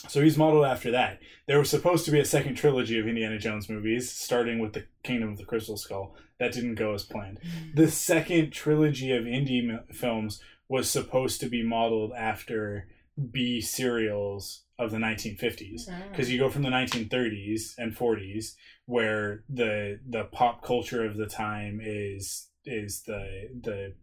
so 0.08 0.22
he's 0.22 0.38
modeled 0.38 0.64
after 0.66 0.90
that. 0.92 1.20
There 1.46 1.58
was 1.58 1.70
supposed 1.70 2.04
to 2.04 2.10
be 2.10 2.20
a 2.20 2.24
second 2.24 2.54
trilogy 2.56 2.98
of 2.98 3.06
Indiana 3.08 3.38
Jones 3.38 3.68
movies, 3.68 4.10
starting 4.12 4.58
with 4.58 4.72
the 4.74 4.84
Kingdom 5.02 5.30
of 5.30 5.38
the 5.38 5.44
Crystal 5.44 5.76
Skull. 5.76 6.14
That 6.38 6.52
didn't 6.52 6.76
go 6.76 6.94
as 6.94 7.02
planned. 7.02 7.40
The 7.74 7.90
second 7.90 8.52
trilogy 8.52 9.10
of 9.12 9.24
indie 9.24 9.68
m- 9.68 9.80
films 9.92 10.40
was 10.68 10.88
supposed 10.90 11.40
to 11.40 11.48
be 11.48 11.62
modeled 11.62 12.12
after 12.16 12.86
B 13.32 13.60
serials 13.60 14.62
of 14.78 14.92
the 14.92 14.98
1950s 14.98 15.88
Mm. 15.88 16.10
because 16.12 16.30
you 16.30 16.38
go 16.38 16.48
from 16.48 16.62
the 16.62 16.68
1930s 16.70 17.74
and 17.78 17.96
40s 17.96 18.54
where 18.86 19.42
the 19.48 19.98
the 20.08 20.24
pop 20.24 20.62
culture 20.62 21.04
of 21.04 21.16
the 21.16 21.26
time 21.26 21.80
is 21.82 22.48
is 22.64 23.02
the 23.02 23.48
the 23.60 23.94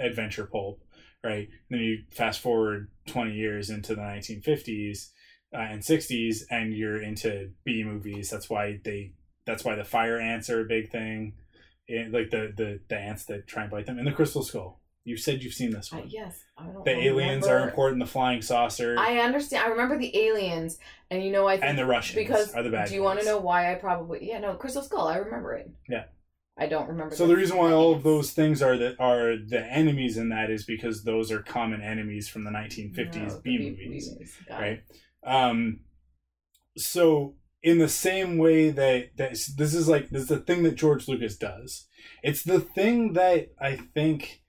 adventure 0.00 0.46
pulp 0.46 0.82
right 1.22 1.48
then 1.70 1.78
you 1.80 1.98
fast 2.10 2.40
forward 2.40 2.90
20 3.06 3.32
years 3.32 3.70
into 3.70 3.94
the 3.94 4.00
1950s 4.02 5.10
uh, 5.54 5.58
and 5.58 5.82
60s 5.82 6.44
and 6.50 6.74
you're 6.74 7.00
into 7.02 7.50
b 7.64 7.84
movies 7.84 8.30
that's 8.30 8.50
why 8.50 8.80
they 8.84 9.12
that's 9.46 9.64
why 9.64 9.74
the 9.74 9.84
fire 9.84 10.18
ants 10.18 10.50
are 10.50 10.60
a 10.62 10.64
big 10.64 10.90
thing 10.90 11.34
and 11.88 12.12
like 12.12 12.30
the 12.30 12.52
the 12.56 12.80
the 12.88 12.96
ants 12.98 13.24
that 13.26 13.46
try 13.46 13.62
and 13.62 13.70
bite 13.70 13.86
them 13.86 13.98
and 13.98 14.06
the 14.06 14.12
crystal 14.12 14.42
skull 14.42 14.80
you 15.04 15.16
said 15.18 15.42
you've 15.42 15.52
seen 15.52 15.70
this 15.70 15.92
Uh, 15.92 15.96
one 15.98 16.08
yes, 16.08 16.42
I 16.56 16.64
don't. 16.66 16.84
the 16.84 16.90
aliens 16.92 17.46
are 17.46 17.60
important 17.68 18.00
the 18.00 18.06
flying 18.10 18.40
saucer 18.40 18.96
I 18.98 19.18
understand. 19.18 19.62
I 19.64 19.68
remember 19.68 19.98
the 19.98 20.16
aliens, 20.16 20.78
and 21.10 21.22
you 21.22 21.30
know, 21.30 21.46
I 21.46 21.56
think 21.58 21.64
and 21.70 21.78
the 21.78 21.84
russians 21.84 22.16
because 22.16 22.54
are 22.54 22.62
the 22.62 22.70
bad 22.70 22.88
do 22.88 22.94
you 22.94 23.02
want 23.02 23.20
to 23.20 23.24
know 23.26 23.38
why 23.38 23.70
I 23.70 23.74
probably 23.74 24.26
yeah 24.28 24.38
no 24.40 24.54
Crystal 24.54 24.82
Skull 24.82 25.06
I 25.06 25.16
remember 25.18 25.52
it 25.54 25.70
Yeah. 25.88 26.04
I 26.56 26.66
don't 26.68 26.88
remember 26.88 27.14
So 27.16 27.26
the 27.26 27.36
reason 27.36 27.56
why 27.58 27.72
all 27.72 27.92
of 27.92 28.02
those 28.04 28.30
things 28.30 28.62
are 28.62 28.78
that 28.78 28.94
are 29.00 29.36
the 29.36 29.60
enemies 29.66 30.16
in 30.16 30.28
that 30.30 30.50
is 30.50 30.64
because 30.64 31.02
those 31.02 31.30
are 31.32 31.42
common 31.42 31.82
enemies 31.82 32.28
from 32.28 32.44
the 32.44 32.50
1950s 32.52 33.14
No, 33.34 33.40
B 33.42 33.58
movies, 33.58 34.38
Got 34.48 34.60
right? 34.60 34.72
it. 34.88 34.96
Um, 35.24 35.80
so 36.76 37.34
in 37.62 37.78
the 37.78 37.88
same 37.88 38.36
way 38.36 38.70
that 38.70 39.16
that 39.16 39.30
this 39.56 39.74
is 39.74 39.88
like 39.88 40.10
this 40.10 40.22
is 40.22 40.28
the 40.28 40.38
thing 40.38 40.62
that 40.64 40.74
George 40.74 41.08
Lucas 41.08 41.36
does. 41.36 41.86
It's 42.22 42.42
the 42.42 42.60
thing 42.60 43.14
that 43.14 43.52
I 43.60 43.76
think 43.76 44.42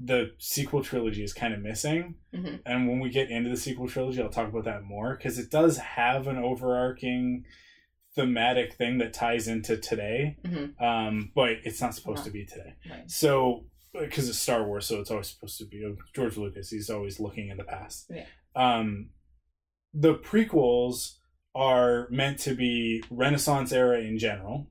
the 0.00 0.32
sequel 0.38 0.84
trilogy 0.84 1.24
is 1.24 1.32
kind 1.32 1.52
of 1.54 1.60
missing. 1.60 2.14
Mhm. 2.32 2.60
And 2.64 2.88
when 2.88 3.00
we 3.00 3.10
get 3.10 3.30
into 3.30 3.50
the 3.50 3.56
sequel 3.56 3.88
trilogy, 3.88 4.22
I'll 4.22 4.28
talk 4.28 4.48
about 4.48 4.64
that 4.64 4.84
more 4.84 5.16
because 5.16 5.38
it 5.38 5.50
does 5.50 5.78
have 5.78 6.28
an 6.28 6.36
overarching 6.36 7.44
thematic 8.14 8.74
thing 8.74 8.98
that 8.98 9.12
ties 9.12 9.48
into 9.48 9.76
today. 9.76 10.36
Mhm. 10.44 10.80
Um, 10.80 11.32
but 11.34 11.52
it's 11.64 11.80
not 11.80 11.94
supposed 11.94 12.24
to 12.24 12.30
be 12.30 12.44
today. 12.44 12.74
Right. 12.88 13.10
So, 13.10 13.66
because 13.92 14.28
it's 14.28 14.38
Star 14.38 14.64
Wars, 14.64 14.86
so 14.86 15.00
it's 15.00 15.10
always 15.10 15.28
supposed 15.28 15.58
to 15.58 15.64
be 15.66 15.84
uh, 15.84 15.90
George 16.14 16.36
Lucas. 16.36 16.70
He's 16.70 16.90
always 16.90 17.18
looking 17.18 17.48
in 17.48 17.56
the 17.56 17.64
past. 17.64 18.10
Yeah. 18.10 18.26
Um, 18.54 19.10
the 19.98 20.14
prequels 20.14 21.14
are 21.54 22.06
meant 22.10 22.38
to 22.40 22.54
be 22.54 23.02
Renaissance 23.10 23.72
era 23.72 23.98
in 24.00 24.18
general, 24.18 24.68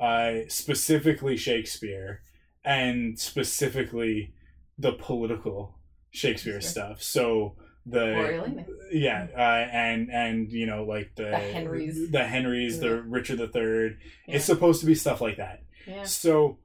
uh, 0.00 0.32
specifically 0.48 1.36
Shakespeare, 1.36 2.22
and 2.64 3.18
specifically 3.18 4.32
the 4.78 4.92
political 4.92 5.78
Shakespeare 6.10 6.60
Sure. 6.60 6.70
stuff. 6.70 7.02
So 7.02 7.56
the 7.86 8.64
yeah, 8.90 9.26
uh, 9.36 9.68
and 9.72 10.10
and 10.10 10.50
you 10.50 10.66
know 10.66 10.84
like 10.84 11.10
the 11.16 11.24
The 11.24 11.36
Henrys. 11.36 12.10
the 12.10 12.24
Henrys, 12.24 12.80
the 12.80 13.02
Richard 13.02 13.38
the 13.38 13.48
Third. 13.48 13.98
Yeah. 14.26 14.36
It's 14.36 14.44
supposed 14.46 14.80
to 14.80 14.86
be 14.86 14.94
stuff 14.94 15.20
like 15.20 15.36
that. 15.36 15.62
yeah. 15.86 16.04
So 16.04 16.58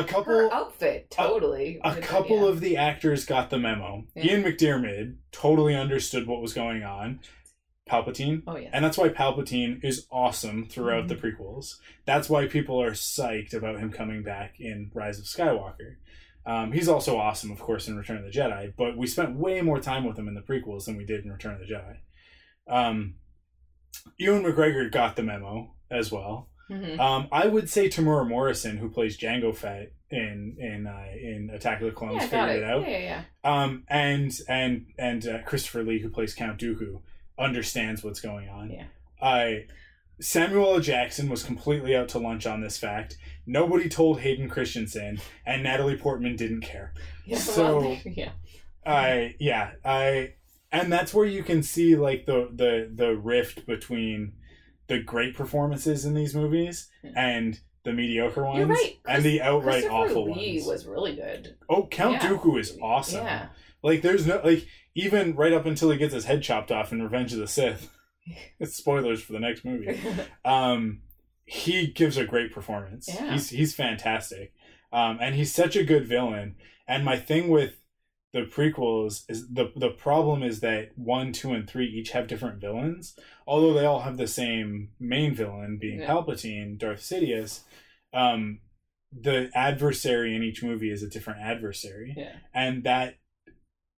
a 0.00 0.04
couple 0.04 0.32
Her 0.32 0.52
outfit 0.52 1.10
totally. 1.10 1.80
a 1.82 1.94
But, 1.94 2.02
couple 2.02 2.46
of 2.46 2.60
the 2.60 2.76
actors 2.76 3.24
got 3.24 3.50
the 3.50 3.58
memo. 3.58 4.04
Yeah. 4.14 4.24
Ian 4.24 4.42
McDiarmid 4.44 5.16
totally 5.32 5.74
understood 5.74 6.26
what 6.26 6.40
was 6.42 6.52
going 6.52 6.82
on. 6.82 7.20
Palpatine. 7.88 8.42
oh 8.48 8.56
yeah 8.56 8.70
And 8.72 8.84
that's 8.84 8.98
why 8.98 9.08
Palpatine 9.10 9.84
is 9.84 10.06
awesome 10.10 10.66
throughout 10.68 11.06
the 11.08 11.14
Mm-hmm. 11.14 11.40
prequels. 11.42 11.76
That's 12.04 12.28
why 12.28 12.46
people 12.46 12.82
are 12.82 12.90
psyched 12.92 13.54
about 13.54 13.78
him 13.78 13.92
coming 13.92 14.22
back 14.24 14.56
in 14.58 14.90
Rise 14.92 15.18
of 15.20 15.24
Skywalker. 15.26 15.96
Um, 16.44 16.72
he's 16.72 16.88
also 16.88 17.16
awesome, 17.16 17.50
of 17.50 17.58
course, 17.60 17.86
in 17.88 17.96
Return 17.96 18.18
of 18.18 18.24
the 18.24 18.30
Jedi, 18.36 18.72
but 18.76 18.96
we 18.96 19.06
spent 19.06 19.36
way 19.36 19.60
more 19.62 19.80
time 19.80 20.04
with 20.04 20.16
him 20.18 20.28
in 20.28 20.34
the 20.34 20.40
prequels 20.42 20.84
than 20.86 20.96
we 20.96 21.04
did 21.04 21.24
in 21.24 21.30
Return 21.32 21.54
of 21.54 21.60
the 21.60 21.66
Jedi. 21.66 21.96
Um, 22.68 23.14
Ewan 24.18 24.42
McGregor 24.44 24.90
got 24.90 25.16
the 25.16 25.22
memo 25.22 25.74
as 25.90 26.10
well. 26.12 26.48
Mhm. 26.70 26.98
Um, 26.98 27.28
I 27.30 27.46
would 27.46 27.68
say 27.70 27.88
Temuera 27.88 28.26
Morrison, 28.28 28.76
who 28.78 28.88
plays 28.90 29.16
Jango 29.16 29.54
Fett 29.54 29.92
in 30.10 30.56
in 30.58 30.86
uh, 30.86 31.06
in 31.20 31.50
Attack 31.52 31.80
of 31.80 31.86
the 31.86 31.92
Clones, 31.92 32.22
yeah 32.22 32.26
figured 32.28 32.48
it, 32.50 32.62
it 32.62 32.64
out. 32.64 32.82
yeah 32.88 32.98
yeah 32.98 33.22
Um, 33.44 33.84
and 33.88 34.32
and 34.48 34.86
and 34.98 35.26
uh, 35.26 35.42
Christopher 35.44 35.82
Lee, 35.84 36.00
who 36.00 36.08
plays 36.10 36.34
Count 36.34 36.58
Dooku, 36.60 37.00
understands 37.38 38.02
what's 38.02 38.20
going 38.20 38.48
on. 38.48 38.70
Yeah. 38.70 38.84
I 39.22 39.66
Samuel 40.20 40.74
L. 40.74 40.80
Jackson 40.80 41.28
was 41.28 41.42
completely 41.42 41.94
out 41.94 42.08
to 42.10 42.18
lunch 42.18 42.46
on 42.46 42.62
this 42.62 42.78
fact. 42.78 43.18
Nobody 43.46 43.88
told 43.88 44.20
Hayden 44.20 44.48
Christensen, 44.48 45.20
and 45.44 45.62
Natalie 45.62 45.96
Portman 45.98 46.36
didn't 46.36 46.62
care. 46.62 46.92
yeah 47.26 47.38
So- 47.38 47.80
well, 47.80 47.98
yeah 48.04 48.30
I 48.84 49.34
yeah 49.38 49.72
I 49.84 50.34
and 50.72 50.92
that's 50.92 51.12
where 51.14 51.26
you 51.26 51.42
can 51.42 51.62
see 51.62 51.96
like 51.96 52.26
the 52.26 52.48
the 52.52 52.90
the 52.94 53.14
rift 53.16 53.66
between 53.66 54.32
the 54.88 55.00
great 55.00 55.34
performances 55.34 56.04
in 56.04 56.14
these 56.14 56.34
movies 56.34 56.88
and 57.16 57.60
the 57.84 57.92
mediocre 57.92 58.44
ones 58.44 58.58
You're 58.58 58.66
right. 58.68 58.98
and 59.06 59.22
the 59.22 59.40
outright 59.40 59.84
awful 59.88 60.32
Lee 60.32 60.54
ones. 60.56 60.66
was 60.66 60.86
really 60.86 61.14
good 61.14 61.56
oh, 61.68 61.86
Count 61.86 62.22
Yeah. 62.22 62.30
Dooku 62.30 62.58
is 62.58 62.76
awesome. 62.82 63.24
yeah 63.24 63.48
Like 63.82 64.02
there's 64.02 64.26
no 64.26 64.40
like 64.44 64.66
even 64.94 65.36
right 65.36 65.52
up 65.52 65.66
until 65.66 65.90
he 65.90 65.98
gets 65.98 66.14
his 66.14 66.24
head 66.24 66.42
chopped 66.42 66.72
off 66.72 66.90
in 66.92 67.02
Revenge 67.02 67.32
of 67.32 67.38
the 67.38 67.46
Sith. 67.46 67.90
it's 68.58 68.76
spoilers 68.76 69.22
for 69.22 69.32
the 69.34 69.40
next 69.40 69.64
movie. 69.64 70.00
Um, 70.44 71.02
he 71.44 71.86
gives 71.88 72.16
a 72.16 72.24
great 72.24 72.52
performance. 72.52 73.08
Yeah. 73.08 73.32
He's 73.32 73.50
he's 73.50 73.74
fantastic, 73.74 74.52
um, 74.92 75.18
and 75.20 75.34
he's 75.36 75.54
such 75.54 75.76
a 75.76 75.84
good 75.84 76.08
villain. 76.08 76.56
And 76.88 77.04
my 77.04 77.16
thing 77.18 77.48
with 77.48 77.80
the 78.36 78.42
prequels 78.42 79.24
is 79.28 79.48
the 79.48 79.72
the 79.76 79.90
problem 79.90 80.42
is 80.42 80.60
that 80.60 80.90
one, 80.96 81.32
two, 81.32 81.52
and 81.52 81.68
three 81.68 81.86
each 81.86 82.10
have 82.10 82.26
different 82.28 82.60
villains, 82.60 83.16
although 83.46 83.72
they 83.72 83.86
all 83.86 84.00
have 84.00 84.16
the 84.18 84.26
same 84.26 84.90
main 85.00 85.34
villain 85.34 85.78
being 85.80 86.00
Yeah. 86.00 86.08
Palpatine, 86.08 86.76
Darth 86.78 87.00
Sidious. 87.00 87.60
Um, 88.12 88.60
the 89.12 89.50
adversary 89.54 90.34
in 90.36 90.42
each 90.42 90.62
movie 90.62 90.90
is 90.90 91.02
a 91.02 91.08
different 91.08 91.40
adversary, 91.40 92.14
yeah 92.16 92.36
and 92.52 92.84
that 92.84 93.16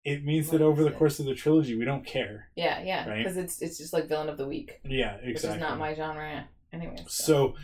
it 0.05 0.23
means 0.23 0.49
that 0.51 0.61
over 0.61 0.83
the 0.83 0.91
Yeah. 0.91 0.97
course 0.97 1.19
of 1.19 1.25
the 1.25 1.35
trilogy 1.35 1.75
we 1.75 1.85
don't 1.85 2.05
care. 2.05 2.49
yeah 2.55 2.81
yeah 2.81 3.09
Right. 3.09 3.17
because 3.23 3.37
it's 3.37 3.61
it's 3.61 3.77
just 3.77 3.93
like 3.93 4.07
villain 4.07 4.29
of 4.29 4.37
the 4.37 4.47
week 4.47 4.79
Yeah, 4.85 5.15
which 5.17 5.31
exactly. 5.35 5.57
is 5.57 5.61
not 5.67 5.79
my 5.79 5.93
genre 5.95 6.47
anyway 6.71 6.97
So 7.07 7.55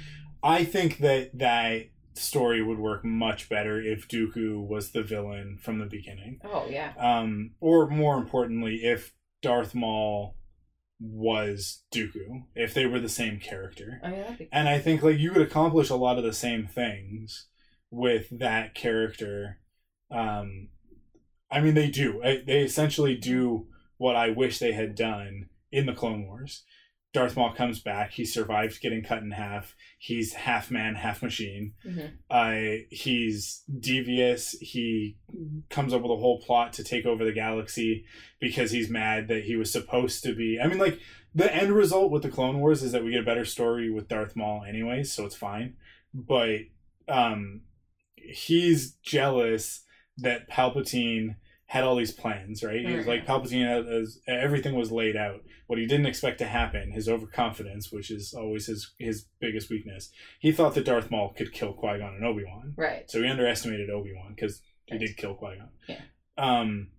I 0.42 0.66
think 0.66 0.98
that 1.00 1.38
that 1.38 1.84
story 2.16 2.62
would 2.62 2.80
work 2.80 3.04
much 3.06 3.50
better 3.50 3.82
if 3.82 4.08
Dooku 4.08 4.66
was 4.66 4.92
the 4.92 5.04
villain 5.04 5.58
from 5.62 5.80
the 5.80 5.86
beginning. 5.86 6.40
oh 6.44 6.68
yeah 6.70 6.94
Um, 6.98 7.52
or 7.60 7.88
more 7.90 8.18
importantly, 8.18 8.82
if 8.84 9.14
Darth 9.42 9.74
Maul 9.76 10.36
was 11.00 11.84
Dooku, 11.94 12.44
if 12.56 12.74
they 12.74 12.86
were 12.86 13.00
the 13.00 13.10
same 13.10 13.40
character. 13.40 14.00
oh 14.04 14.10
yeah 14.10 14.24
that'd 14.30 14.48
And 14.52 14.70
I 14.70 14.80
think 14.80 15.04
like 15.04 15.18
you 15.20 15.34
would 15.34 15.42
accomplish 15.42 15.90
a 15.90 15.96
lot 15.96 16.18
of 16.18 16.24
the 16.24 16.34
same 16.34 16.66
things 16.68 17.48
with 17.92 18.28
that 18.40 18.74
character. 18.74 19.60
Um, 20.10 20.70
I 21.52 21.60
mean, 21.62 21.74
they 21.74 21.90
do. 21.90 22.22
I- 22.24 22.44
They 22.46 22.62
essentially 22.62 23.16
do 23.16 23.68
what 23.98 24.16
I 24.16 24.30
wish 24.30 24.60
they 24.60 24.72
had 24.74 24.96
done 24.96 25.50
in 25.72 25.86
the 25.86 25.94
Clone 25.94 26.26
Wars. 26.26 26.64
Darth 27.14 27.38
Maul 27.38 27.54
comes 27.54 27.80
back. 27.80 28.12
He 28.12 28.26
survives 28.26 28.80
getting 28.80 29.04
cut 29.04 29.22
in 29.22 29.32
half. 29.32 29.76
He's 30.00 30.34
half 30.34 30.72
man, 30.72 30.96
half 30.96 31.22
machine. 31.22 31.74
Mhm. 31.86 32.14
Uh, 32.30 32.84
he's 32.90 33.64
devious. 33.80 34.52
He 34.60 35.18
comes 35.70 35.94
up 35.94 36.02
with 36.02 36.12
a 36.12 36.18
whole 36.18 36.42
plot 36.42 36.74
to 36.74 36.84
take 36.84 37.06
over 37.06 37.24
the 37.24 37.32
galaxy 37.32 38.06
because 38.40 38.72
he's 38.72 38.90
mad 38.90 39.28
that 39.28 39.44
he 39.44 39.56
was 39.56 39.72
supposed 39.72 40.24
to 40.24 40.34
be. 40.34 40.60
I 40.60 40.68
mean, 40.68 40.80
like 40.80 41.00
the 41.36 41.54
end 41.56 41.72
result 41.74 42.12
with 42.12 42.24
the 42.24 42.30
Clone 42.30 42.60
Wars 42.60 42.82
is 42.82 42.92
that 42.94 43.04
we 43.04 43.12
get 43.12 43.22
a 43.22 43.26
better 43.26 43.46
story 43.46 43.92
with 43.92 44.08
Darth 44.08 44.36
Maul, 44.36 44.64
anyways, 44.68 45.12
so 45.14 45.26
it's 45.26 45.36
fine. 45.36 45.76
But 46.16 46.62
um, 47.08 47.62
he's 48.16 48.94
jealous 49.04 49.84
that 50.18 50.50
Palpatine 50.50 51.36
had 51.74 51.84
all 51.84 51.96
these 51.96 52.12
plans, 52.12 52.64
right? 52.64 52.86
He 52.86 52.96
was 52.96 53.08
like 53.08 53.26
Palpatine 53.26 53.68
had, 53.68 53.88
as 53.88 54.20
everything 54.28 54.76
was 54.76 54.92
laid 54.92 55.16
out. 55.16 55.42
What 55.66 55.80
he 55.80 55.88
didn't 55.88 56.06
expect 56.06 56.38
to 56.38 56.46
happen, 56.46 56.92
his 56.92 57.10
overconfidence, 57.10 57.92
which 57.92 58.12
is 58.12 58.32
always 58.36 58.68
his 58.68 58.94
his 59.00 59.26
biggest 59.40 59.72
weakness. 59.72 60.12
He 60.40 60.52
thought 60.52 60.76
that 60.76 60.86
Darth 60.86 61.10
Maul 61.10 61.34
could 61.36 61.52
kill 61.52 61.74
Qui 61.74 61.98
Gon 61.98 62.14
and 62.14 62.24
Obi 62.24 62.44
Wan, 62.46 62.76
right 62.78 63.10
so 63.10 63.24
he 63.24 63.28
underestimated 63.28 63.90
Obi 63.90 64.14
Wan 64.16 64.34
because 64.36 64.62
he 64.86 64.94
Right. 64.96 65.00
did 65.02 65.18
kill 65.18 65.34
Qui 65.34 65.56
Gon. 65.58 65.70
Yeah. 65.88 66.02
Um. 66.38 66.90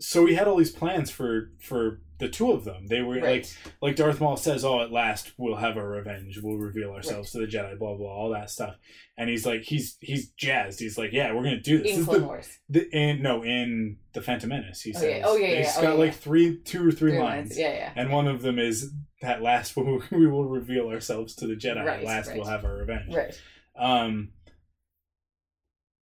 so 0.00 0.26
he 0.26 0.34
had 0.34 0.46
all 0.46 0.56
these 0.56 0.70
plans 0.72 1.10
for 1.10 1.52
for 1.60 2.02
the 2.18 2.28
two 2.28 2.50
of 2.52 2.64
them. 2.64 2.86
They 2.88 3.00
were 3.00 3.16
like 3.16 3.22
Right. 3.24 3.56
like 3.80 3.96
Darth 3.96 4.20
Maul 4.20 4.36
says, 4.36 4.64
"Oh, 4.64 4.80
at 4.82 4.90
last 4.92 5.32
we'll 5.38 5.56
have 5.56 5.76
our 5.76 5.88
revenge. 5.88 6.38
We'll 6.42 6.56
reveal 6.58 6.90
ourselves 6.92 7.30
to 7.32 7.38
the 7.38 7.46
Jedi." 7.46 7.78
Blah 7.78 7.96
blah, 7.96 8.08
all 8.12 8.30
that 8.30 8.50
stuff. 8.50 8.76
And 9.16 9.28
he's 9.30 9.46
like, 9.46 9.62
he's 9.62 9.96
he's 10.00 10.30
jazzed. 10.30 10.80
He's 10.80 10.98
like, 10.98 11.12
"Yeah, 11.12 11.32
we're 11.32 11.44
gonna 11.44 11.60
do 11.60 11.82
this." 11.82 11.92
in 11.92 11.96
This 11.98 12.06
Clone 12.06 12.20
the, 12.20 12.26
Wars. 12.26 12.58
the 12.68 12.88
in 12.96 13.22
no 13.22 13.44
in 13.44 13.98
the 14.12 14.22
Phantom 14.22 14.48
Menace. 14.48 14.82
He 14.82 14.92
Oh, 14.94 14.98
says, 15.00 15.18
yeah. 15.18 15.22
Oh, 15.24 15.36
yeah, 15.36 15.46
yeah, 15.48 15.58
He's 15.58 15.76
oh, 15.76 15.82
got 15.82 15.92
yeah, 15.92 15.98
like 15.98 16.10
yeah. 16.12 16.16
three, 16.18 16.58
two 16.60 16.86
or 16.86 16.90
three, 16.92 17.10
Three 17.12 17.18
lines. 17.20 17.56
Yeah, 17.58 17.72
yeah. 17.72 17.92
And 17.94 18.10
one 18.10 18.26
of 18.26 18.42
them 18.42 18.58
is 18.58 18.92
that 19.22 19.42
last 19.42 19.76
we 19.76 19.82
will, 19.84 20.02
we 20.10 20.26
will 20.26 20.44
reveal 20.48 20.88
ourselves 20.88 21.34
to 21.36 21.46
the 21.46 21.54
Jedi. 21.54 21.84
Right, 21.84 22.00
At 22.00 22.04
last 22.04 22.28
right. 22.28 22.36
we'll 22.38 22.46
have 22.48 22.64
our 22.64 22.76
revenge. 22.76 23.14
Right. 23.14 23.40
Um, 23.78 24.32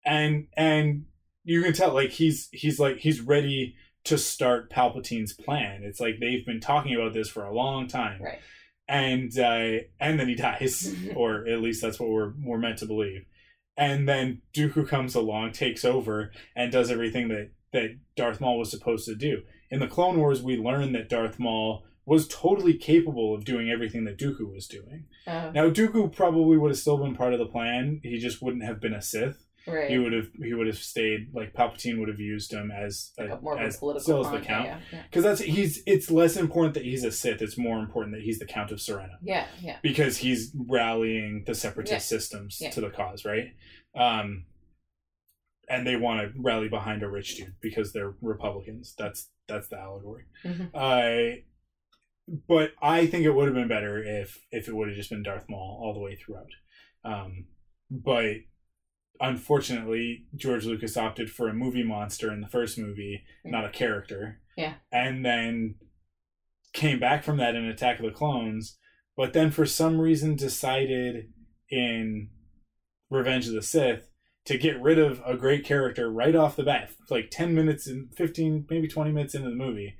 and 0.04 0.46
and 0.56 1.06
you 1.44 1.62
can 1.62 1.72
tell 1.72 1.92
like 1.92 2.10
he's 2.10 2.48
he's 2.52 2.78
like 2.78 2.98
he's 2.98 3.20
ready 3.20 3.74
to 4.06 4.18
start 4.18 4.70
Palpatine's 4.70 5.32
plan. 5.32 5.82
It's 5.84 6.00
like 6.00 6.16
they've 6.20 6.44
been 6.46 6.60
talking 6.60 6.94
about 6.94 7.12
this 7.14 7.28
for 7.28 7.44
a 7.44 7.54
long 7.54 7.86
time, 7.88 8.20
Right. 8.22 8.38
and 8.88 9.36
uh, 9.38 9.84
and 10.00 10.18
then 10.18 10.28
he 10.28 10.34
dies, 10.46 10.94
or 11.16 11.46
at 11.46 11.60
least 11.60 11.82
that's 11.82 12.00
what 12.00 12.10
we're 12.10 12.32
we're 12.42 12.58
meant 12.58 12.78
to 12.78 12.86
believe. 12.86 13.24
And 13.76 14.08
then 14.08 14.40
Dooku 14.54 14.88
comes 14.88 15.14
along, 15.14 15.52
takes 15.52 15.84
over, 15.84 16.32
and 16.54 16.72
does 16.72 16.90
everything 16.90 17.28
that 17.28 17.50
that 17.72 17.98
Darth 18.16 18.40
Maul 18.40 18.58
was 18.58 18.70
supposed 18.70 19.04
to 19.06 19.14
do. 19.14 19.42
In 19.70 19.80
the 19.80 19.88
Clone 19.88 20.18
Wars, 20.18 20.42
we 20.42 20.56
learn 20.56 20.92
that 20.92 21.08
Darth 21.08 21.38
Maul 21.38 21.84
was 22.06 22.28
totally 22.28 22.74
capable 22.74 23.34
of 23.34 23.44
doing 23.44 23.68
everything 23.68 24.04
that 24.04 24.16
Dooku 24.16 24.50
was 24.52 24.68
doing. 24.68 25.06
Uh, 25.26 25.50
Now 25.52 25.68
Dooku 25.70 26.14
probably 26.14 26.56
would 26.56 26.70
have 26.70 26.78
still 26.78 26.98
been 26.98 27.16
part 27.16 27.32
of 27.32 27.40
the 27.40 27.46
plan. 27.46 28.00
He 28.04 28.18
just 28.18 28.40
wouldn't 28.40 28.62
have 28.64 28.80
been 28.80 28.94
a 28.94 29.02
Sith. 29.02 29.44
Right. 29.66 29.90
He 29.90 29.98
would 29.98 30.12
have 30.12 30.28
he 30.40 30.54
would 30.54 30.66
have 30.68 30.78
stayed 30.78 31.34
like 31.34 31.52
Palpatine 31.52 31.98
would 31.98 32.08
have 32.08 32.20
used 32.20 32.52
him 32.52 32.70
as 32.70 33.12
a, 33.18 33.24
like 33.24 33.42
more 33.42 33.54
of 33.54 33.60
a 33.60 33.64
as 33.64 33.76
political 33.76 34.02
still 34.02 34.24
as 34.26 34.30
the 34.32 34.38
count. 34.46 34.66
Yeah, 34.66 34.78
yeah. 34.92 35.02
Because 35.10 35.24
that's 35.24 35.40
he's 35.40 35.82
it's 35.86 36.10
less 36.10 36.36
important 36.36 36.74
that 36.74 36.84
he's 36.84 37.02
a 37.04 37.10
Sith. 37.10 37.42
It's 37.42 37.58
more 37.58 37.78
important 37.80 38.14
that 38.14 38.22
he's 38.22 38.38
the 38.38 38.46
Count 38.46 38.70
of 38.70 38.78
Serenno 38.78 39.16
Yeah, 39.22 39.46
yeah. 39.60 39.78
because 39.82 40.18
he's 40.18 40.52
rallying 40.68 41.42
the 41.46 41.54
separatist 41.54 41.92
Yeah. 42.12 42.18
systems 42.18 42.58
Yeah. 42.60 42.70
to 42.70 42.80
the 42.80 42.90
cause, 42.90 43.24
right? 43.24 43.48
Um, 43.96 44.44
and 45.68 45.84
they 45.84 45.96
want 45.96 46.20
to 46.20 46.40
rally 46.40 46.68
behind 46.68 47.02
a 47.02 47.08
rich 47.08 47.36
dude 47.36 47.54
because 47.60 47.92
they're 47.92 48.14
Republicans. 48.20 48.94
That's 48.96 49.30
that's 49.48 49.68
the 49.68 49.78
allegory. 49.78 50.24
Mhm. 50.44 50.70
Uh, 50.74 51.40
but 52.48 52.72
I 52.80 53.06
think 53.06 53.24
it 53.24 53.30
would 53.34 53.46
have 53.46 53.54
been 53.54 53.68
better 53.68 54.02
if 54.02 54.38
if 54.52 54.68
it 54.68 54.74
would 54.76 54.88
have 54.88 54.96
just 54.96 55.10
been 55.10 55.22
Darth 55.24 55.46
Maul 55.48 55.80
all 55.82 55.92
the 55.92 56.00
way 56.00 56.14
throughout. 56.14 56.50
Um, 57.04 57.46
but 57.90 58.36
unfortunately, 59.20 60.26
George 60.34 60.64
Lucas 60.64 60.96
opted 60.96 61.30
for 61.30 61.48
a 61.48 61.54
movie 61.54 61.82
monster 61.82 62.32
in 62.32 62.40
the 62.40 62.48
first 62.48 62.78
movie, 62.78 63.22
mm. 63.46 63.50
not 63.50 63.64
a 63.64 63.70
character. 63.70 64.40
Yeah. 64.56 64.74
And 64.92 65.24
then 65.24 65.76
came 66.72 66.98
back 66.98 67.24
from 67.24 67.38
that 67.38 67.54
in 67.54 67.64
Attack 67.64 67.98
of 67.98 68.04
the 68.04 68.10
Clones, 68.10 68.78
but 69.16 69.32
then 69.32 69.50
for 69.50 69.66
some 69.66 70.00
reason 70.00 70.36
decided 70.36 71.32
in 71.70 72.28
Revenge 73.10 73.46
of 73.48 73.54
the 73.54 73.62
Sith 73.62 74.08
to 74.44 74.58
get 74.58 74.80
rid 74.80 74.98
of 74.98 75.20
a 75.26 75.36
great 75.36 75.64
character 75.64 76.10
right 76.10 76.36
off 76.36 76.56
the 76.56 76.62
bat, 76.62 76.90
like 77.10 77.30
10 77.30 77.54
minutes 77.54 77.86
and 77.86 78.14
15, 78.14 78.66
maybe 78.70 78.86
20 78.86 79.10
minutes 79.10 79.34
into 79.34 79.50
the 79.50 79.56
movie, 79.56 79.96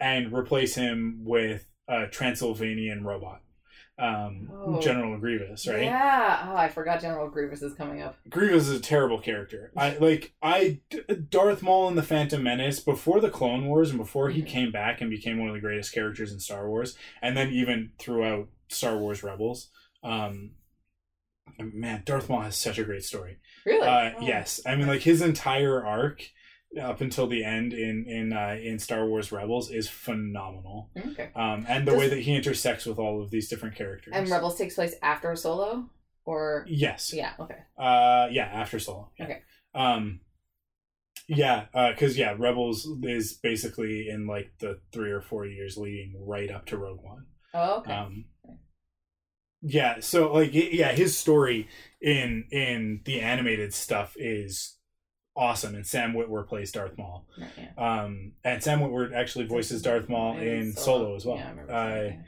and 0.00 0.32
replace 0.32 0.74
him 0.74 1.20
with 1.24 1.68
a 1.88 2.06
Transylvanian 2.06 3.04
robot. 3.04 3.42
Um, 4.02 4.48
Oh. 4.52 4.80
General 4.80 5.16
Grievous, 5.18 5.66
right? 5.68 5.82
Yeah. 5.84 6.48
Oh, 6.48 6.56
I 6.56 6.68
forgot 6.68 7.00
General 7.00 7.28
Grievous 7.28 7.62
is 7.62 7.74
coming 7.74 8.02
up. 8.02 8.16
Grievous 8.28 8.68
is 8.68 8.78
a 8.78 8.80
terrible 8.80 9.18
character. 9.20 9.70
I 9.76 9.96
like 9.98 10.34
I 10.42 10.80
Darth 11.30 11.62
Maul 11.62 11.88
in 11.88 11.94
the 11.94 12.02
Phantom 12.02 12.42
Menace 12.42 12.80
before 12.80 13.20
the 13.20 13.30
Clone 13.30 13.66
Wars 13.66 13.90
and 13.90 13.98
before 13.98 14.30
he 14.30 14.42
Mhm. 14.42 14.46
came 14.46 14.72
back 14.72 15.00
and 15.00 15.10
became 15.10 15.38
one 15.38 15.48
of 15.48 15.54
the 15.54 15.60
greatest 15.60 15.92
characters 15.94 16.32
in 16.32 16.40
Star 16.40 16.68
Wars, 16.68 16.96
and 17.20 17.36
then 17.36 17.50
even 17.50 17.92
throughout 17.98 18.48
Star 18.68 18.96
Wars 18.96 19.22
Rebels. 19.22 19.70
Um, 20.02 20.52
man, 21.58 22.02
Darth 22.04 22.28
Maul 22.28 22.40
has 22.42 22.56
such 22.56 22.78
a 22.78 22.84
great 22.84 23.04
story. 23.04 23.38
Really? 23.64 23.86
Uh, 23.86 24.12
Oh. 24.18 24.26
Yes, 24.26 24.60
I 24.66 24.74
mean 24.76 24.86
like 24.88 25.02
his 25.02 25.22
entire 25.22 25.84
arc 25.84 26.22
up 26.80 27.00
until 27.00 27.26
the 27.26 27.44
end 27.44 27.72
in 27.72 28.06
in 28.06 28.32
uh, 28.32 28.56
in 28.62 28.78
Star 28.78 29.06
Wars 29.06 29.30
Rebels 29.32 29.70
is 29.70 29.88
phenomenal. 29.88 30.90
Okay. 30.96 31.30
Um, 31.34 31.66
and 31.68 31.86
the 31.86 31.92
Does- 31.92 32.00
way 32.00 32.08
that 32.08 32.20
he 32.20 32.34
intersects 32.34 32.86
with 32.86 32.98
all 32.98 33.22
of 33.22 33.30
these 33.30 33.48
different 33.48 33.74
characters. 33.76 34.14
And 34.16 34.28
Rebels 34.28 34.56
takes 34.56 34.74
place 34.74 34.94
after 35.02 35.34
Solo, 35.36 35.90
or 36.24 36.64
Yes. 36.68 37.12
yeah. 37.12 37.32
Okay. 37.38 37.58
Uh, 37.76 38.28
yeah, 38.30 38.44
after 38.46 38.78
Solo. 38.78 39.10
Yeah. 39.18 39.24
Okay. 39.24 39.42
Um, 39.74 40.20
yeah, 41.28 41.66
because 41.92 42.18
yeah, 42.18 42.34
Rebels 42.38 42.86
is 43.02 43.34
basically 43.34 44.08
in 44.08 44.26
like 44.26 44.52
the 44.58 44.80
three 44.92 45.10
or 45.12 45.20
four 45.20 45.46
years 45.46 45.76
leading 45.76 46.14
right 46.26 46.50
up 46.50 46.66
to 46.66 46.76
Rogue 46.78 47.02
One. 47.02 47.26
Oh, 47.54 47.78
okay. 47.78 47.92
Um, 47.92 48.24
yeah, 49.62 50.00
so 50.00 50.32
like 50.32 50.50
yeah, 50.52 50.92
his 50.92 51.16
story 51.16 51.68
in 52.00 52.44
in 52.50 53.00
the 53.04 53.20
animated 53.20 53.72
stuff 53.72 54.14
is 54.16 54.76
awesome, 55.36 55.74
and 55.74 55.86
Sam 55.86 56.12
Witwer 56.14 56.46
plays 56.46 56.72
Darth 56.72 56.96
Maul. 56.98 57.26
Right, 57.38 57.50
yeah. 57.56 58.02
Um, 58.02 58.32
and 58.44 58.62
Sam 58.62 58.80
Witwer 58.80 59.14
actually 59.14 59.46
voices 59.46 59.82
Darth 59.82 60.08
Maul 60.08 60.38
in 60.38 60.72
Solo 60.72 61.14
as 61.16 61.24
well. 61.24 61.36
Yeah, 61.36 61.52
I. 61.68 61.72
Uh, 61.72 61.94
that, 61.94 62.12
yeah. 62.12 62.20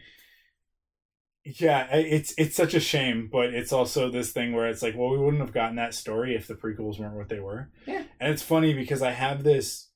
yeah 1.44 1.86
it's 1.96 2.32
it's 2.38 2.56
such 2.56 2.72
a 2.72 2.80
shame 2.80 3.28
but 3.30 3.52
it's 3.52 3.70
also 3.72 4.10
this 4.10 4.32
thing 4.32 4.54
where 4.54 4.66
it's 4.66 4.80
like 4.80 4.96
well 4.96 5.10
we 5.10 5.18
wouldn't 5.18 5.42
have 5.42 5.52
gotten 5.52 5.76
that 5.76 5.92
story 5.92 6.34
if 6.34 6.46
the 6.46 6.54
prequels 6.54 6.98
weren't 6.98 7.16
what 7.16 7.28
they 7.28 7.38
were 7.38 7.70
Yeah. 7.86 8.04
and 8.18 8.32
it's 8.32 8.42
funny 8.42 8.72
because 8.72 9.02
i 9.02 9.10
have 9.10 9.44
this 9.44 9.90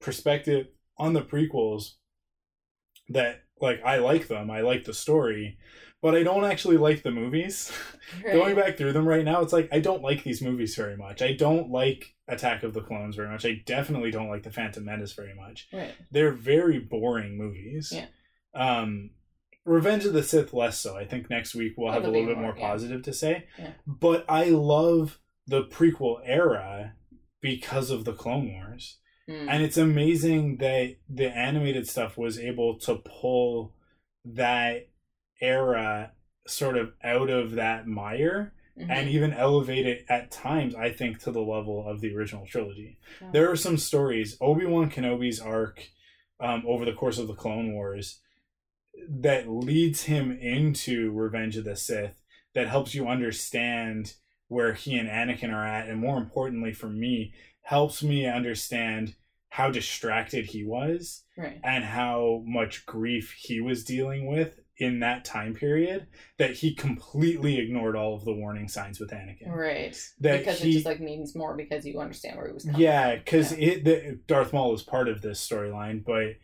perspective 0.00 0.68
on 0.96 1.12
the 1.12 1.22
prequels 1.22 1.94
that 3.08 3.42
like 3.60 3.82
i 3.84 3.98
like 3.98 4.28
them 4.28 4.52
i 4.52 4.60
like 4.60 4.84
the 4.84 4.94
story 4.94 5.58
but 6.04 6.14
i 6.14 6.22
don't 6.22 6.44
actually 6.44 6.76
like 6.76 7.02
the 7.02 7.10
movies 7.10 7.72
going 8.22 8.54
back 8.54 8.76
through 8.76 8.92
them 8.92 9.08
right 9.08 9.24
now 9.24 9.40
it's 9.40 9.52
like 9.52 9.68
i 9.72 9.80
don't 9.80 10.02
like 10.02 10.22
these 10.22 10.40
movies 10.42 10.76
very 10.76 10.96
much 10.96 11.20
i 11.22 11.32
don't 11.32 11.70
like 11.70 12.14
attack 12.28 12.62
of 12.62 12.72
the 12.74 12.80
clones 12.80 13.16
very 13.16 13.28
much 13.28 13.44
i 13.44 13.60
definitely 13.66 14.10
don't 14.10 14.28
like 14.28 14.42
the 14.44 14.50
phantom 14.52 14.84
menace 14.84 15.12
very 15.14 15.34
much 15.34 15.66
Right. 15.72 15.94
they're 16.12 16.30
very 16.32 16.78
boring 16.78 17.36
movies. 17.36 17.92
Yeah. 17.94 18.06
Um, 18.54 19.10
Revenge 19.66 20.04
of 20.04 20.12
the 20.12 20.22
Sith 20.22 20.52
less 20.52 20.78
so. 20.78 20.94
I 20.96 21.06
think 21.06 21.30
next 21.30 21.54
week 21.54 21.72
we'll 21.76 21.88
Oh, 21.88 21.92
have 21.92 22.04
a 22.04 22.10
little 22.10 22.26
bit 22.26 22.36
more 22.36 22.52
more, 22.52 22.54
yeah. 22.58 22.68
positive 22.68 23.02
to 23.04 23.12
say. 23.14 23.46
Yeah. 23.58 23.70
But 23.86 24.26
I 24.28 24.44
love 24.50 25.18
the 25.46 25.62
prequel 25.64 26.20
era 26.22 26.92
because 27.40 27.90
of 27.90 28.04
the 28.04 28.12
Clone 28.12 28.52
Wars. 28.52 28.98
Mm. 29.28 29.46
And 29.48 29.62
it's 29.62 29.78
amazing 29.78 30.58
that 30.58 30.96
the 31.08 31.28
animated 31.34 31.88
stuff 31.88 32.18
was 32.18 32.38
able 32.38 32.78
to 32.80 32.96
pull 32.96 33.74
that 34.26 34.88
era 35.44 36.12
sort 36.46 36.76
of 36.76 36.92
out 37.02 37.30
of 37.30 37.52
that 37.52 37.86
mire 37.86 38.52
Mhm. 38.78 38.90
and 38.90 39.08
even 39.08 39.32
elevate 39.32 39.86
it 39.86 40.04
at 40.08 40.30
times, 40.32 40.74
I 40.74 40.90
think, 40.90 41.20
to 41.20 41.30
the 41.30 41.40
level 41.42 41.86
of 41.88 42.00
the 42.00 42.14
original 42.14 42.44
trilogy. 42.46 42.98
Oh. 43.22 43.30
There 43.32 43.48
are 43.50 43.56
some 43.56 43.76
stories, 43.76 44.36
Obi 44.40 44.66
Wan 44.66 44.90
Kenobi's 44.90 45.40
arc 45.40 45.90
um, 46.40 46.64
over 46.66 46.84
the 46.84 46.92
course 46.92 47.18
of 47.18 47.28
the 47.28 47.34
Clone 47.34 47.72
Wars, 47.72 48.20
that 49.08 49.48
leads 49.48 50.04
him 50.04 50.32
into 50.32 51.12
Revenge 51.12 51.56
of 51.56 51.64
the 51.64 51.76
Sith, 51.76 52.20
that 52.54 52.66
helps 52.68 52.94
you 52.94 53.06
understand 53.08 54.14
where 54.48 54.74
he 54.74 54.96
and 54.98 55.08
Anakin 55.08 55.52
are 55.52 55.64
at, 55.66 55.88
and 55.88 55.98
more 56.00 56.18
importantly 56.18 56.72
for 56.72 56.88
me, 56.88 57.32
helps 57.62 58.02
me 58.02 58.26
understand 58.26 59.14
how 59.50 59.70
distracted 59.70 60.46
he 60.46 60.64
was 60.64 61.24
Right. 61.36 61.60
and 61.62 61.84
how 61.84 62.42
much 62.44 62.84
grief 62.86 63.32
he 63.38 63.60
was 63.60 63.84
dealing 63.84 64.26
with 64.26 64.58
in 64.78 65.00
that 65.00 65.24
time 65.24 65.54
period 65.54 66.06
that 66.38 66.50
he 66.52 66.74
completely 66.74 67.58
ignored 67.58 67.94
all 67.94 68.14
of 68.16 68.24
the 68.24 68.32
warning 68.34 68.66
signs 68.68 68.98
with 68.98 69.10
Anakin. 69.10 69.48
Right. 69.48 69.96
That 70.20 70.38
because 70.40 70.58
he- 70.60 70.70
it 70.70 70.72
just 70.74 70.86
like 70.86 71.00
means 71.00 71.36
more 71.36 71.56
because 71.56 71.86
you 71.86 72.00
understand 72.00 72.36
where 72.36 72.48
he 72.48 72.52
was 72.52 72.64
coming 72.64 72.80
Yeah, 72.80 73.14
because 73.16 73.56
Yeah. 73.56 73.68
it 73.68 73.84
the, 73.84 74.20
Darth 74.26 74.52
Maul 74.52 74.74
is 74.74 74.82
part 74.82 75.08
of 75.08 75.22
this 75.22 75.46
storyline, 75.46 76.04
but 76.04 76.36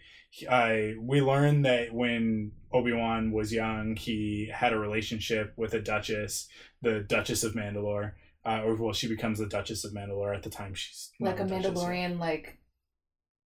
I 0.49 0.95
we 1.01 1.21
learned 1.21 1.65
that 1.65 1.93
when 1.93 2.53
Obi 2.73 2.93
Wan 2.93 3.33
was 3.33 3.53
young, 3.53 3.97
he 3.97 4.49
had 4.55 4.73
a 4.73 4.79
relationship 4.79 5.53
with 5.57 5.75
a 5.75 5.81
Duchess, 5.81 6.49
the 6.83 7.01
Duchess 7.01 7.43
of 7.43 7.55
Mandalore. 7.55 8.13
Uh, 8.47 8.63
or 8.65 8.75
well, 8.77 8.93
she 8.95 9.09
becomes 9.09 9.39
the 9.39 9.47
Duchess 9.47 9.85
of 9.85 9.93
Mandalore 9.93 10.35
at 10.35 10.43
the 10.45 10.49
time 10.51 10.73
she's 10.73 11.11
like 11.21 11.41
a. 11.41 11.45
Mandalorian, 11.45 12.19
like 12.19 12.59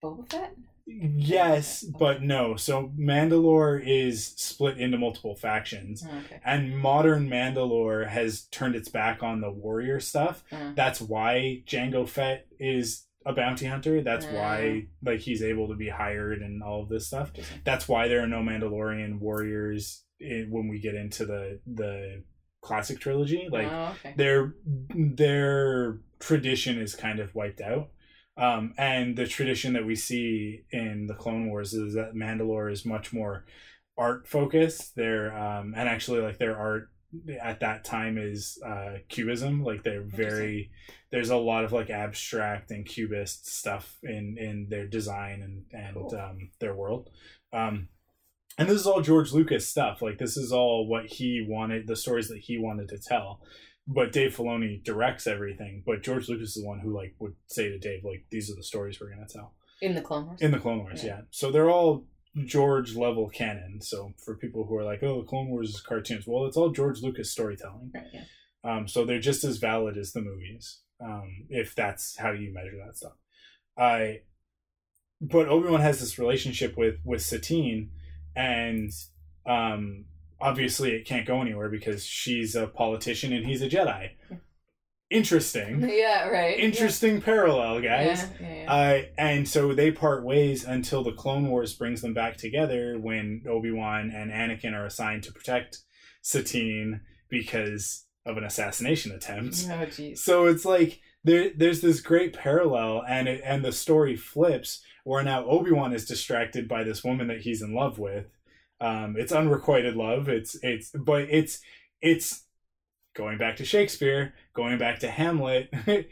Boba 0.02 0.30
Fett. 0.30 0.54
Yes, 0.86 1.82
but 1.82 2.22
no. 2.22 2.56
So 2.56 2.92
Mandalore 2.98 3.82
is 3.84 4.26
split 4.36 4.78
into 4.78 4.98
multiple 4.98 5.34
factions. 5.34 6.04
Oh, 6.06 6.18
okay. 6.18 6.40
And 6.44 6.78
modern 6.78 7.28
Mandalore 7.28 8.06
has 8.08 8.42
turned 8.50 8.74
its 8.74 8.88
back 8.88 9.22
on 9.22 9.40
the 9.40 9.50
warrior 9.50 10.00
stuff. 10.00 10.44
Uh, 10.52 10.72
That's 10.74 11.00
why 11.00 11.62
Jango 11.66 12.06
Fett 12.08 12.46
is 12.58 13.06
a 13.24 13.32
bounty 13.32 13.66
hunter. 13.66 14.02
That's 14.02 14.26
why 14.26 14.86
like 15.02 15.20
he's 15.20 15.42
able 15.42 15.68
to 15.68 15.74
be 15.74 15.88
hired 15.88 16.42
and 16.42 16.62
all 16.62 16.82
of 16.82 16.88
this 16.88 17.06
stuff. 17.06 17.32
That's 17.64 17.88
why 17.88 18.08
there 18.08 18.22
are 18.22 18.26
no 18.26 18.40
Mandalorian 18.40 19.18
warriors 19.18 20.02
in, 20.20 20.48
when 20.50 20.68
we 20.68 20.78
get 20.80 20.94
into 20.94 21.24
the 21.24 21.60
the 21.66 22.22
classic 22.60 23.00
trilogy. 23.00 23.48
Like 23.50 23.68
oh, 23.70 23.94
okay. 23.98 24.14
their 24.16 24.54
their 24.94 25.98
tradition 26.18 26.78
is 26.78 26.94
kind 26.94 27.20
of 27.20 27.34
wiped 27.34 27.60
out. 27.60 27.90
Um, 28.36 28.74
and 28.76 29.16
the 29.16 29.26
tradition 29.26 29.74
that 29.74 29.86
we 29.86 29.94
see 29.94 30.64
in 30.70 31.06
the 31.06 31.14
Clone 31.14 31.48
Wars 31.48 31.72
is 31.72 31.94
that 31.94 32.14
Mandalore 32.14 32.72
is 32.72 32.84
much 32.84 33.12
more 33.12 33.44
art 33.96 34.26
focused. 34.26 34.96
Their 34.96 35.36
um, 35.36 35.74
and 35.76 35.88
actually 35.88 36.20
like 36.20 36.38
their 36.38 36.56
art 36.56 36.90
at 37.40 37.60
that 37.60 37.84
time 37.84 38.18
is 38.18 38.58
uh, 38.66 38.94
cubism. 39.08 39.62
Like 39.62 39.84
they're 39.84 40.02
very 40.02 40.70
there's 41.12 41.30
a 41.30 41.36
lot 41.36 41.64
of 41.64 41.72
like 41.72 41.90
abstract 41.90 42.72
and 42.72 42.84
cubist 42.84 43.46
stuff 43.46 43.96
in 44.02 44.36
in 44.38 44.66
their 44.68 44.86
design 44.86 45.42
and 45.42 45.64
and 45.72 45.94
Cool. 45.94 46.16
um, 46.16 46.50
their 46.58 46.74
world. 46.74 47.10
Um, 47.52 47.88
and 48.58 48.68
this 48.68 48.80
is 48.80 48.86
all 48.86 49.00
George 49.00 49.32
Lucas 49.32 49.68
stuff. 49.68 50.02
Like 50.02 50.18
this 50.18 50.36
is 50.36 50.52
all 50.52 50.86
what 50.88 51.06
he 51.06 51.44
wanted, 51.48 51.86
the 51.86 51.96
stories 51.96 52.28
that 52.28 52.38
he 52.38 52.58
wanted 52.58 52.88
to 52.88 52.98
tell. 52.98 53.42
But 53.86 54.12
Dave 54.12 54.34
Filoni 54.36 54.82
directs 54.82 55.26
everything. 55.26 55.82
But 55.84 56.02
George 56.02 56.28
Lucas 56.28 56.56
is 56.56 56.62
the 56.62 56.66
one 56.66 56.80
who 56.80 56.94
like 56.96 57.14
would 57.18 57.34
say 57.46 57.68
to 57.68 57.78
Dave, 57.78 58.04
like, 58.04 58.24
these 58.30 58.50
are 58.50 58.54
the 58.56 58.62
stories 58.62 58.98
we're 59.00 59.10
gonna 59.10 59.26
tell 59.28 59.52
In 59.82 59.94
the 59.94 60.00
Clone 60.00 60.26
Wars. 60.26 60.40
in 60.40 60.50
the 60.52 60.58
Clone 60.58 60.78
Wars. 60.78 61.02
Yeah. 61.04 61.10
Yeah. 61.18 61.20
So 61.30 61.50
they're 61.50 61.70
all 61.70 62.06
George 62.46 62.96
level 62.96 63.28
canon. 63.28 63.80
So 63.80 64.12
for 64.24 64.34
people 64.36 64.64
who 64.64 64.76
are 64.76 64.84
like, 64.84 65.02
oh, 65.02 65.20
the 65.20 65.26
Clone 65.28 65.48
Wars 65.48 65.70
is 65.70 65.80
cartoons, 65.80 66.24
well, 66.26 66.46
it's 66.46 66.56
all 66.56 66.70
George 66.70 67.00
Lucas 67.02 67.30
storytelling. 67.30 67.90
right, 67.94 68.06
yeah. 68.12 68.24
Um, 68.64 68.88
so 68.88 69.04
they're 69.04 69.20
just 69.20 69.44
as 69.44 69.58
valid 69.58 69.98
as 69.98 70.12
the 70.14 70.22
movies, 70.22 70.80
um, 70.98 71.44
if 71.50 71.74
that's 71.74 72.16
how 72.16 72.32
you 72.32 72.52
measure 72.52 72.78
that 72.84 72.96
stuff. 72.96 73.12
I, 73.76 74.22
but 75.20 75.48
Obi 75.48 75.68
Wan 75.68 75.80
has 75.80 76.00
this 76.00 76.18
relationship 76.18 76.76
with 76.76 76.96
with 77.04 77.20
Satine, 77.22 77.90
and 78.34 78.90
um, 79.46 80.06
obviously 80.44 80.90
it 80.92 81.04
can't 81.06 81.26
go 81.26 81.40
anywhere 81.40 81.68
because 81.70 82.04
she's 82.04 82.54
a 82.54 82.66
politician 82.66 83.32
and 83.32 83.46
he's 83.46 83.62
a 83.62 83.68
Jedi. 83.68 84.10
Interesting, 85.10 85.80
Yeah, 85.88 86.28
right. 86.28 86.58
interesting 86.58 87.20
parallel, 87.20 87.80
guys. 87.80 88.26
Yeah, 88.40 88.46
yeah, 88.48 88.62
yeah. 88.62 88.72
Uh, 88.72 89.02
and 89.18 89.48
so 89.48 89.72
they 89.74 89.90
part 89.90 90.24
ways 90.24 90.64
until 90.64 91.04
the 91.04 91.12
Clone 91.12 91.48
Wars 91.48 91.74
brings 91.74 92.00
them 92.02 92.14
back 92.14 92.36
together 92.36 92.98
when 92.98 93.42
Obi 93.48 93.70
Wan 93.70 94.10
and 94.14 94.30
Anakin 94.30 94.72
are 94.72 94.86
assigned 94.86 95.22
to 95.24 95.32
protect 95.32 95.78
Satine 96.22 97.02
because 97.28 98.06
of 98.26 98.36
an 98.38 98.44
assassination 98.44 99.12
attempt. 99.12 99.66
oh, 99.70 99.86
jeez. 99.86 100.18
So 100.18 100.46
it's 100.46 100.64
like 100.64 101.00
there, 101.22 101.50
there's 101.56 101.80
this 101.82 102.00
great 102.00 102.32
parallel, 102.32 103.04
and 103.06 103.28
it, 103.28 103.40
and 103.44 103.64
the 103.64 103.72
story 103.72 104.16
flips 104.16 104.82
where 105.04 105.22
now 105.22 105.44
Obi 105.44 105.70
Wan 105.70 105.92
is 105.92 106.06
distracted 106.06 106.66
by 106.66 106.82
this 106.82 107.04
woman 107.04 107.28
that 107.28 107.42
he's 107.42 107.62
in 107.62 107.74
love 107.74 107.98
with. 107.98 108.26
Um, 108.80 109.14
it's 109.18 109.32
unrequited 109.32 109.96
love. 109.96 110.28
It's 110.28 110.56
it's 110.62 110.90
but 110.90 111.22
it's 111.30 111.60
it's 112.02 112.44
going 113.14 113.38
back 113.38 113.56
to 113.56 113.64
Shakespeare, 113.64 114.34
going 114.54 114.78
back 114.78 114.98
to 115.00 115.10
Hamlet. 115.10 115.72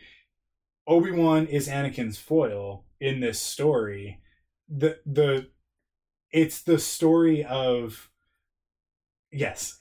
Obi 0.86 1.12
Wan 1.12 1.46
is 1.46 1.68
Anakin's 1.68 2.18
foil 2.18 2.84
in 3.00 3.20
this 3.20 3.40
story. 3.40 4.20
The 4.68 4.98
the 5.06 5.48
it's 6.30 6.62
the 6.62 6.78
story 6.78 7.44
of 7.44 8.08
yes, 9.30 9.76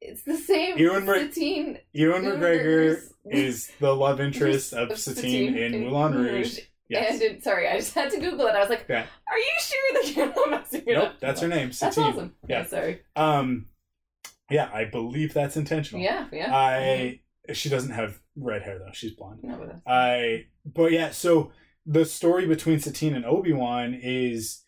It's 0.00 0.22
the 0.22 0.36
same. 0.36 0.78
Ewan 0.78 1.06
Mc- 1.06 1.32
Satine 1.32 1.78
Ewan 1.92 2.22
McGregor 2.22 3.00
is 3.30 3.70
the 3.80 3.94
love 3.94 4.20
interest 4.20 4.72
of 4.72 4.96
Satine 4.98 5.56
in 5.56 5.80
Moulin 5.80 6.14
Rouge. 6.14 6.58
Yes. 6.88 7.12
And 7.14 7.22
in, 7.22 7.42
sorry, 7.42 7.68
I 7.68 7.78
just 7.78 7.94
had 7.94 8.10
to 8.10 8.18
Google 8.20 8.46
it. 8.46 8.54
I 8.54 8.60
was 8.60 8.68
like, 8.68 8.84
Yeah. 8.88 9.06
"Are 9.30 9.38
you 9.38 9.52
sure 9.60 9.92
that 10.02 10.16
you're 10.16 10.26
not 10.26 10.50
messing 10.50 10.61
it 10.61 10.61
Nope, 10.86 11.04
up?" 11.08 11.20
that's 11.20 11.40
her 11.40 11.48
name, 11.48 11.68
That's 11.68 11.78
Satine. 11.78 12.04
awesome. 12.04 12.34
Yeah. 12.48 12.58
Yeah, 12.60 12.66
sorry. 12.66 13.00
Um, 13.16 13.66
yeah, 14.50 14.70
I 14.72 14.84
believe 14.84 15.32
that's 15.34 15.56
intentional. 15.56 16.02
Yeah, 16.02 16.26
yeah. 16.32 16.54
I 16.54 17.20
she 17.52 17.68
doesn't 17.68 17.92
have 17.92 18.20
red 18.36 18.62
hair 18.62 18.78
though; 18.78 18.92
she's 18.92 19.12
blonde. 19.12 19.40
No, 19.42 19.56
but 19.56 19.66
that's- 19.66 19.82
I 19.86 20.46
but 20.66 20.92
yeah, 20.92 21.10
so 21.10 21.52
the 21.86 22.04
story 22.04 22.46
between 22.46 22.78
Satine 22.78 23.14
and 23.14 23.24
Obi 23.24 23.52
Wan 23.52 23.98
is 24.00 24.62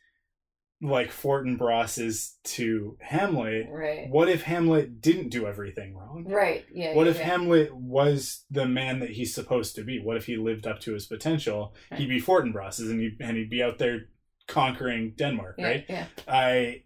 like 0.82 1.10
Fortinbras 1.10 1.98
is 2.04 2.34
to 2.44 2.98
Hamlet. 3.00 3.68
right. 3.70 4.08
What 4.10 4.28
if 4.28 4.42
Hamlet 4.42 5.00
didn't 5.00 5.30
do 5.30 5.46
everything 5.46 5.94
wrong? 5.96 6.24
Right. 6.28 6.66
Yeah. 6.74 6.94
What 6.94 7.04
yeah, 7.04 7.12
if 7.12 7.18
yeah. 7.18 7.24
Hamlet 7.24 7.74
was 7.74 8.44
the 8.50 8.66
man 8.66 8.98
that 8.98 9.10
he's 9.10 9.34
supposed 9.34 9.76
to 9.76 9.84
be? 9.84 9.98
What 9.98 10.16
if 10.16 10.26
he 10.26 10.36
lived 10.36 10.66
up 10.66 10.80
to 10.80 10.92
his 10.92 11.06
potential? 11.06 11.74
Right. 11.90 12.00
He'd 12.00 12.08
be 12.08 12.20
Fortinbras, 12.20 12.80
and 12.80 13.00
he'd, 13.00 13.16
and 13.20 13.36
he'd 13.36 13.48
be 13.50 13.62
out 13.62 13.78
there 13.78 14.08
conquering 14.46 15.14
Denmark, 15.16 15.56
Yeah, 15.58 15.66
right? 15.66 15.84
Yeah. 15.88 16.06
I 16.28 16.82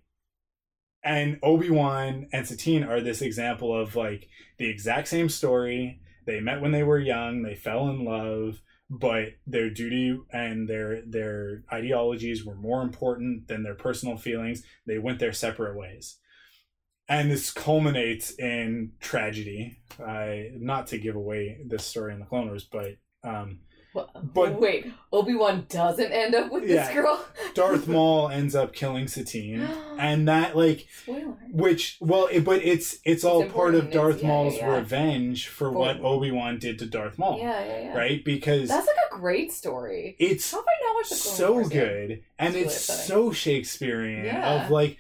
and 1.03 1.39
Obi 1.43 1.71
Wan 1.71 2.29
and 2.33 2.47
Satine 2.47 2.85
are 2.85 3.01
this 3.01 3.23
example 3.23 3.79
of 3.79 3.97
like 3.97 4.29
the 4.59 4.69
exact 4.69 5.09
same 5.09 5.29
story. 5.29 6.01
They 6.27 6.41
met 6.41 6.61
when 6.61 6.73
they 6.73 6.83
were 6.83 6.99
young. 6.99 7.43
They 7.43 7.55
fell 7.55 7.89
in 7.89 8.05
love, 8.05 8.61
but 8.91 9.29
their 9.47 9.71
duty 9.71 10.19
and 10.33 10.69
their 10.69 11.03
their 11.07 11.63
ideologies 11.73 12.45
were 12.45 12.57
more 12.57 12.83
important 12.83 13.49
than 13.49 13.63
their 13.63 13.75
personal 13.75 14.17
feelings. 14.17 14.63
They 14.87 14.99
went 14.99 15.21
their 15.21 15.33
separate 15.33 15.77
ways, 15.77 16.19
and 17.09 17.31
this 17.31 17.51
culminates 17.51 18.31
in 18.39 18.93
tragedy. 19.01 19.81
I 20.05 20.51
not 20.55 20.89
to 20.89 20.99
give 20.99 21.17
away 21.17 21.59
this 21.65 21.85
story 21.85 22.13
in 22.13 22.21
the 22.21 22.27
Clone 22.27 22.49
Wars, 22.49 22.69
but 22.71 22.97
um, 23.25 23.61
But- 23.95 24.61
wait, 24.61 24.87
Obi 25.13 25.35
Wan 25.35 25.67
doesn't 25.69 26.13
end 26.13 26.35
up 26.35 26.53
with 26.53 26.65
Yeah. 26.69 26.85
this 26.87 26.95
girl. 26.95 27.25
Darth 27.55 27.89
Maul 27.89 28.29
ends 28.29 28.55
up 28.55 28.73
killing 28.73 29.09
Satine, 29.09 29.63
and 29.99 30.29
that 30.29 30.57
like 30.57 30.87
Spoiler. 31.03 31.35
Which 31.51 31.97
well, 32.01 32.29
it, 32.31 32.45
but 32.45 32.63
it's 32.63 32.99
it's 33.05 33.25
all 33.25 33.43
It's 33.43 33.53
part 33.53 33.75
of. 33.75 33.91
Darth 33.91 34.21
yeah, 34.23 34.29
Maul's 34.29 34.57
yeah, 34.57 34.77
revenge 34.77 35.49
for 35.49 35.73
For- 35.73 35.79
what 35.79 36.01
Obi 36.01 36.31
Wan 36.31 36.59
did 36.59 36.79
to 36.81 36.87
Darth 36.87 37.19
Maul, 37.19 37.39
Yeah, 37.39 37.65
yeah, 37.65 37.81
yeah. 37.85 37.97
right? 37.99 38.25
Because 38.25 38.69
That's 38.69 38.87
like 38.87 38.97
a 39.13 39.17
great 39.17 39.51
story. 39.53 40.15
it's 40.21 40.51
How 40.53 40.59
have 40.59 40.67
I 40.69 40.87
not 40.87 40.95
watched 40.97 41.13
so 41.15 41.65
good 41.65 42.23
and 42.39 42.55
It's 42.55 42.75
it's 42.75 42.89
upsetting. 42.89 43.07
so 43.07 43.33
Shakespearean 43.33 44.25
Yeah. 44.27 44.65
of 44.65 44.71
like 44.71 44.99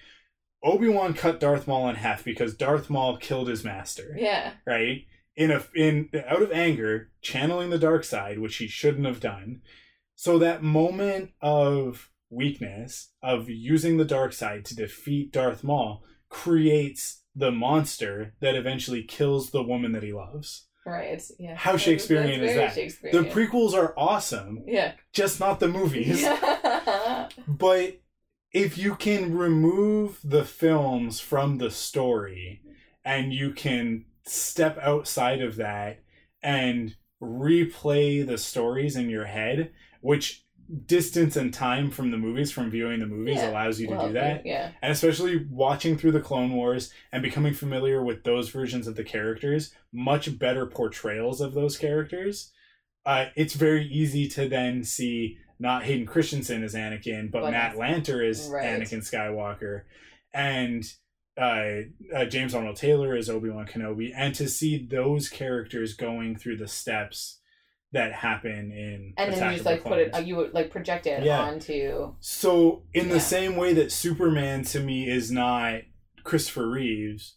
Obi 0.64 0.89
Wan 0.89 1.14
cut 1.14 1.39
Darth 1.39 1.68
Maul 1.68 1.89
in 1.89 1.95
half 1.97 2.24
because 2.24 2.55
Darth 2.55 2.91
Maul 2.91 3.16
killed 3.18 3.47
his 3.49 3.62
master, 3.62 4.16
Yeah. 4.18 4.53
right? 4.66 5.05
In 5.39 5.51
a 5.53 5.62
in 5.74 6.11
out 6.28 6.43
of 6.43 6.51
anger, 6.51 7.11
channeling 7.22 7.70
the 7.70 7.78
dark 7.78 8.03
side, 8.03 8.39
which 8.41 8.57
he 8.57 8.66
shouldn't 8.66 9.07
have 9.07 9.20
done. 9.20 9.62
So 10.16 10.36
that 10.39 10.64
moment 10.64 11.30
of 11.41 12.11
weakness 12.28 13.12
of 13.22 13.49
using 13.49 13.97
the 13.97 14.05
dark 14.05 14.32
side 14.32 14.64
to 14.66 14.74
defeat 14.76 15.32
Darth 15.32 15.62
Maul 15.62 16.03
creates 16.28 17.22
the 17.36 17.53
monster 17.53 18.34
that 18.41 18.57
eventually 18.57 19.05
kills 19.05 19.51
the 19.51 19.62
woman 19.62 19.93
that 19.93 20.03
he 20.03 20.12
loves. 20.12 20.66
Right. 20.84 21.22
Yeah. 21.39 21.55
How 21.55 21.76
Shakespearean 21.76 22.43
is 22.43 22.57
that? 22.57 22.74
Shakespearean. 22.74 23.22
The 23.22 23.30
prequels 23.30 23.74
are 23.74 23.95
awesome, 23.97 24.64
Yeah. 24.66 24.95
just 25.12 25.39
not 25.39 25.61
the 25.61 25.68
movies. 25.68 26.22
Yeah. 26.22 27.28
But 27.47 28.01
if 28.53 28.76
you 28.78 28.95
can 28.97 29.36
remove 29.36 30.18
the 30.24 30.45
films 30.45 31.20
from 31.20 31.59
the 31.59 31.70
story 31.70 32.62
and 33.05 33.32
you 33.32 33.53
can 33.53 34.07
step 34.29 34.79
outside 34.81 35.41
of 35.43 35.57
that 35.57 36.01
and 36.43 36.97
replay 37.22 38.26
the 38.26 38.39
stories 38.39 38.97
in 38.97 39.09
your 39.11 39.24
head, 39.24 39.72
which 40.01 40.45
distance 40.87 41.35
and 41.35 41.53
time 41.55 41.91
from 41.91 42.11
the 42.11 42.18
movies 42.18 42.51
from 42.53 42.70
viewing 42.70 43.01
the 43.01 43.07
movies 43.07 43.37
Yeah. 43.37 43.51
allows 43.51 43.81
you 43.81 43.87
to 43.89 43.95
Well, 43.95 44.07
do 44.09 44.12
that. 44.14 44.45
Yeah. 44.45 44.70
And 44.83 44.93
especially 44.93 45.47
watching 45.51 45.97
through 45.97 46.12
the 46.12 46.20
Clone 46.20 46.53
Wars 46.53 46.93
and 47.11 47.22
becoming 47.22 47.55
familiar 47.55 48.03
with 48.05 48.22
those 48.24 48.51
versions 48.51 48.87
of 48.87 48.95
the 48.95 49.03
characters, 49.05 49.74
much 49.93 50.39
better 50.39 50.66
portrayals 50.66 51.41
of 51.41 51.55
those 51.55 51.79
characters. 51.79 52.53
Uh, 53.07 53.26
it's 53.35 53.55
very 53.55 53.87
easy 53.87 54.29
to 54.29 54.47
then 54.49 54.85
see 54.85 55.39
not 55.59 55.85
Hayden 55.85 56.07
Christensen 56.07 56.62
as 56.62 56.74
Anakin, 56.74 57.31
but 57.31 57.41
But 57.41 57.51
Matt 57.53 57.76
Lanter 57.76 58.29
as 58.29 58.49
right. 58.49 58.66
Anakin 58.79 58.99
Skywalker, 58.99 59.83
and 60.35 60.85
uh, 61.39 62.16
uh, 62.16 62.24
James 62.26 62.55
Arnold 62.55 62.76
Taylor 62.76 63.14
as 63.14 63.30
Obi 63.30 63.49
Wan 63.51 63.66
Kenobi, 63.66 64.12
and 64.14 64.34
to 64.34 64.49
see 64.49 64.86
those 64.86 65.28
characters 65.28 65.95
going 65.95 66.36
through 66.36 66.57
the 66.57 66.68
steps 66.68 67.41
that 67.93 68.12
happen 68.12 68.70
in 68.70 69.14
And 69.16 69.32
then 69.32 69.51
you 69.51 69.57
just 69.57 69.64
like 69.64 69.82
put 69.82 69.99
it, 69.99 70.26
you 70.26 70.36
would 70.36 70.53
like 70.53 70.70
project 70.70 71.07
it 71.07 71.22
Yeah. 71.24 71.41
onto. 71.41 72.14
So, 72.20 72.82
in 72.93 73.09
the 73.09 73.14
Yeah. 73.14 73.20
same 73.20 73.57
way 73.57 73.72
that 73.74 73.91
Superman 73.93 74.62
to 74.64 74.80
me 74.80 75.09
is 75.09 75.30
not 75.30 75.82
Christopher 76.22 76.68
Reeves 76.68 77.36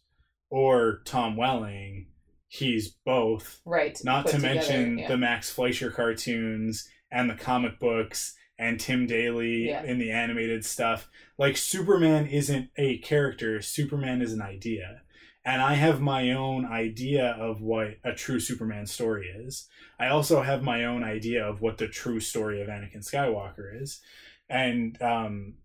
or 0.50 1.02
Tom 1.06 1.38
Welling, 1.38 2.08
he's 2.50 2.90
both. 3.06 3.62
Right. 3.66 3.98
Not 4.04 4.26
to 4.28 4.34
together, 4.34 4.56
mention 4.56 4.98
yeah. 4.98 5.08
the 5.08 5.18
Max 5.18 5.50
Fleischer 5.50 5.90
cartoons 5.90 6.90
and 7.10 7.30
the 7.30 7.36
comic 7.36 7.80
books 7.80 8.36
and 8.62 8.80
Tim 8.80 9.08
Daly 9.08 9.70
Yeah. 9.70 9.84
in 9.84 9.98
the 9.98 10.12
animated 10.12 10.64
stuff. 10.64 11.10
Like, 11.38 11.58
Superman 11.58 12.28
isn't 12.28 12.70
a 12.78 13.00
character, 13.00 13.60
Superman 13.62 14.22
is 14.22 14.32
an 14.34 14.42
idea. 14.42 15.02
And 15.44 15.60
I 15.62 15.74
have 15.74 16.00
my 16.00 16.32
own 16.32 16.66
idea 16.68 17.32
of 17.32 17.62
what 17.62 17.96
a 18.04 18.14
true 18.14 18.40
Superman 18.40 18.86
story 18.86 19.26
is. 19.28 19.68
I 20.00 20.08
also 20.10 20.44
have 20.44 20.62
my 20.62 20.86
own 20.86 21.04
idea 21.04 21.44
of 21.44 21.60
what 21.62 21.80
the 21.80 21.88
true 21.88 22.20
story 22.20 22.62
of 22.62 22.68
Anakin 22.68 22.98
Skywalker 23.04 23.82
is. 23.82 24.00
And 24.48 25.02
um, 25.02 25.56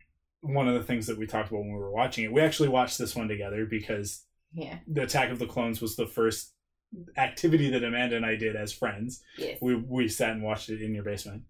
one 0.40 0.66
of 0.66 0.74
the 0.74 0.82
things 0.82 1.07
that 1.09 1.18
we 1.18 1.26
talked 1.26 1.51
about 1.51 1.61
when 1.61 1.72
we 1.74 1.78
were 1.78 1.90
watching 1.92 2.24
it, 2.24 2.32
we 2.32 2.40
actually 2.40 2.70
watched 2.70 2.97
this 2.99 3.14
one 3.14 3.28
together 3.28 3.66
because 3.66 4.24
Yeah. 4.55 4.78
the 4.88 5.03
Attack 5.03 5.30
of 5.30 5.38
the 5.38 5.47
Clones 5.47 5.82
was 5.82 5.97
the 5.97 6.07
first 6.07 6.55
activity 7.18 7.68
that 7.70 7.84
Amanda 7.84 8.16
and 8.16 8.24
I 8.24 8.36
did 8.36 8.57
as 8.57 8.72
friends. 8.72 9.22
Yes. 9.36 9.59
We 9.61 9.74
we 9.74 10.09
sat 10.09 10.30
and 10.30 10.42
watched 10.42 10.70
it 10.70 10.80
in 10.80 10.94
your 10.94 11.05
basement. 11.05 11.42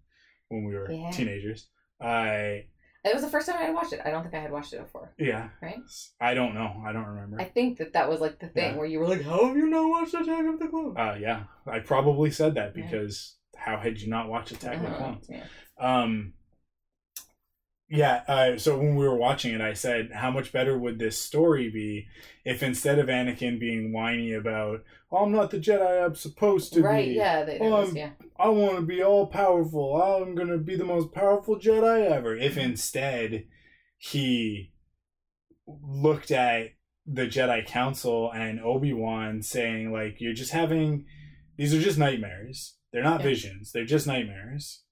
When 0.49 0.63
we 0.65 0.75
were 0.75 0.91
Yeah. 0.91 1.11
teenagers. 1.11 1.69
I 2.01 2.65
It 3.03 3.13
was 3.13 3.23
the 3.23 3.29
first 3.29 3.47
time 3.47 3.57
I 3.57 3.63
had 3.63 3.73
watched 3.73 3.93
it. 3.93 4.01
I 4.03 4.11
don't 4.11 4.21
think 4.23 4.33
I 4.35 4.39
had 4.39 4.51
watched 4.51 4.73
it 4.73 4.81
before. 4.81 5.13
yeah. 5.17 5.49
Right? 5.61 5.79
I 6.19 6.33
don't 6.33 6.53
know. 6.53 6.83
I 6.85 6.91
don't 6.91 7.05
remember. 7.05 7.39
I 7.39 7.45
think 7.45 7.77
that 7.77 7.93
that 7.93 8.09
was 8.09 8.19
like 8.19 8.39
the 8.39 8.47
thing 8.49 8.71
Yeah. 8.73 8.77
where 8.77 8.85
you 8.85 8.99
were 8.99 9.07
like, 9.07 9.21
"How 9.21 9.45
have 9.47 9.55
you 9.55 9.67
not 9.69 9.87
watched 9.89 10.13
Attack 10.13 10.45
of 10.45 10.59
the 10.59 10.67
Clones?" 10.67 10.97
uh, 10.97 11.17
yeah, 11.19 11.43
I 11.65 11.79
probably 11.79 12.31
said 12.31 12.55
that 12.55 12.75
Yeah. 12.75 12.83
because 12.83 13.37
how 13.55 13.77
had 13.77 13.99
you 13.99 14.09
not 14.09 14.29
watched 14.29 14.51
Attack 14.51 14.75
of 14.77 14.81
the 14.81 14.87
Uh-huh. 14.89 14.97
Clones? 14.97 15.29
Yeah. 15.29 15.45
Um, 15.79 16.33
yeah. 17.89 18.23
Uh, 18.27 18.57
so 18.57 18.77
when 18.77 18.95
we 18.95 19.07
were 19.07 19.15
watching 19.15 19.53
it, 19.53 19.61
I 19.61 19.73
said, 19.73 20.11
how 20.13 20.31
much 20.31 20.51
better 20.51 20.77
would 20.77 20.99
this 20.99 21.19
story 21.21 21.69
be 21.69 22.07
if 22.45 22.61
instead 22.63 22.99
of 22.99 23.07
Anakin 23.07 23.59
being 23.59 23.91
whiny 23.93 24.33
about, 24.33 24.83
oh, 25.11 25.17
I'm 25.25 25.31
not 25.31 25.51
the 25.51 25.59
Jedi 25.59 26.03
I'm 26.05 26.15
supposed 26.15 26.73
to 26.73 26.81
Right? 26.81 27.07
be. 27.09 27.13
Yeah. 27.15 27.43
They, 27.43 27.57
Well, 27.59 27.71
was- 27.81 27.89
I'm- 27.89 27.97
yeah. 27.97 28.09
I 28.39 28.49
want 28.49 28.75
to 28.75 28.81
be 28.81 29.01
all 29.03 29.27
powerful. 29.27 30.01
I'm 30.01 30.35
going 30.35 30.49
to 30.49 30.57
be 30.59 30.75
the 30.75 30.83
most 30.83 31.11
powerful 31.11 31.57
Jedi 31.57 32.09
ever. 32.11 32.35
If 32.35 32.57
instead 32.57 33.45
he 33.97 34.73
looked 35.67 36.31
at 36.31 36.67
the 37.05 37.25
Jedi 37.25 37.65
Council 37.65 38.31
and 38.31 38.59
Obi 38.59 38.93
Wan 38.93 39.41
saying, 39.41 39.91
like, 39.91 40.17
you're 40.19 40.33
just 40.33 40.51
having, 40.51 41.05
these 41.57 41.73
are 41.73 41.79
just 41.81 41.97
nightmares. 41.97 42.75
They're 42.93 43.03
not 43.03 43.21
Yeah. 43.21 43.27
visions, 43.27 43.71
they're 43.71 43.85
just 43.85 44.07
nightmares. 44.07 44.83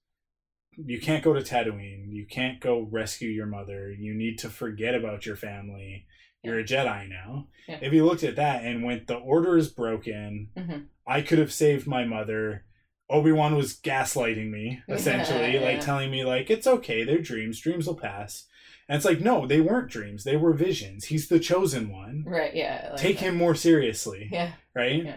You 0.76 1.00
can't 1.00 1.24
go 1.24 1.32
to 1.32 1.40
Tatooine. 1.40 2.12
You 2.12 2.26
can't 2.26 2.60
go 2.60 2.80
rescue 2.90 3.28
your 3.30 3.46
mother. 3.46 3.90
You 3.90 4.14
need 4.14 4.38
to 4.40 4.50
forget 4.50 4.94
about 4.94 5.24
your 5.26 5.36
family. 5.36 6.06
You're 6.42 6.58
a 6.60 6.64
Jedi 6.64 7.08
now. 7.08 7.48
Yeah. 7.66 7.78
If 7.82 7.92
he 7.92 8.00
looked 8.02 8.22
at 8.22 8.36
that 8.36 8.64
and 8.64 8.84
went, 8.84 9.06
the 9.06 9.16
order 9.16 9.56
is 9.56 9.68
broken, 9.68 10.50
Mhm. 10.56 10.86
I 11.06 11.22
could 11.22 11.38
have 11.38 11.52
saved 11.52 11.86
my 11.86 12.04
mother. 12.04 12.64
Obi 13.08 13.32
Wan 13.32 13.54
was 13.56 13.74
gaslighting 13.80 14.50
me, 14.50 14.80
essentially, 14.88 15.54
Yeah, 15.54 15.60
like 15.60 15.80
telling 15.80 16.10
me, 16.10 16.24
like, 16.24 16.50
it's 16.50 16.66
okay, 16.66 17.04
they're 17.04 17.18
dreams, 17.20 17.60
dreams 17.60 17.86
will 17.86 17.96
pass. 17.96 18.46
And 18.88 18.96
it's 18.96 19.04
like, 19.04 19.20
no, 19.20 19.46
they 19.46 19.60
weren't 19.60 19.90
dreams, 19.90 20.22
they 20.24 20.36
were 20.36 20.52
visions. 20.52 21.06
He's 21.06 21.28
the 21.28 21.40
chosen 21.40 21.90
one. 21.90 22.22
Right. 22.26 22.54
Yeah. 22.54 22.88
like 22.92 23.00
Take 23.00 23.18
that. 23.18 23.24
him 23.26 23.36
more 23.36 23.54
seriously, 23.54 24.28
Yeah. 24.30 24.52
right? 24.74 25.04
Yeah. 25.04 25.16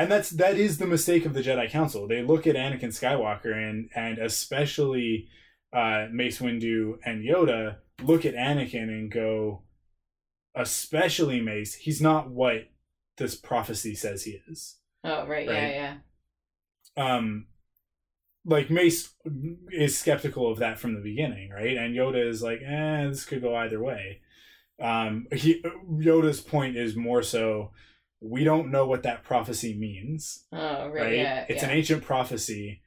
And 0.00 0.10
that's 0.10 0.30
that 0.30 0.56
is 0.56 0.78
the 0.78 0.86
mistake 0.86 1.26
of 1.26 1.34
the 1.34 1.42
Jedi 1.42 1.68
Council. 1.68 2.08
They 2.08 2.22
look 2.22 2.46
at 2.46 2.56
Anakin 2.56 2.84
Skywalker 2.84 3.52
and 3.52 3.90
and 3.94 4.16
especially 4.16 5.28
uh, 5.74 6.06
Mace 6.10 6.38
Windu 6.38 6.94
and 7.04 7.22
Yoda 7.22 7.76
look 8.02 8.24
at 8.24 8.34
Anakin 8.34 8.84
and 8.84 9.12
go, 9.12 9.60
especially 10.54 11.42
Mace, 11.42 11.74
he's 11.74 12.00
not 12.00 12.30
what 12.30 12.70
this 13.18 13.34
prophecy 13.34 13.94
says 13.94 14.24
he 14.24 14.38
is 14.48 14.78
Oh, 15.04 15.26
right. 15.26 15.46
Right. 15.46 15.48
Yeah. 15.48 15.96
Yeah. 16.96 17.14
um 17.16 17.46
like 18.46 18.70
Mace 18.70 19.12
is 19.70 19.98
skeptical 19.98 20.50
of 20.50 20.60
that 20.60 20.78
from 20.78 20.94
the 20.94 21.02
beginning, 21.02 21.50
right? 21.50 21.76
And 21.76 21.94
Yoda 21.94 22.26
is 22.26 22.40
like, 22.40 22.62
eh, 22.66 23.06
this 23.06 23.26
could 23.26 23.42
go 23.42 23.54
either 23.54 23.82
way. 23.82 24.22
Um, 24.80 25.26
he 25.30 25.62
Yoda's 25.90 26.40
point 26.40 26.78
is 26.78 26.96
more 26.96 27.22
so 27.22 27.72
we 28.20 28.44
don't 28.44 28.70
know 28.70 28.86
what 28.86 29.02
that 29.04 29.24
prophecy 29.24 29.74
means, 29.76 30.44
Oh, 30.52 30.88
right. 30.88 30.94
right? 30.94 31.16
Yeah. 31.16 31.46
it's 31.48 31.62
yeah. 31.62 31.68
an 31.70 31.76
ancient 31.76 32.04
prophecy. 32.04 32.82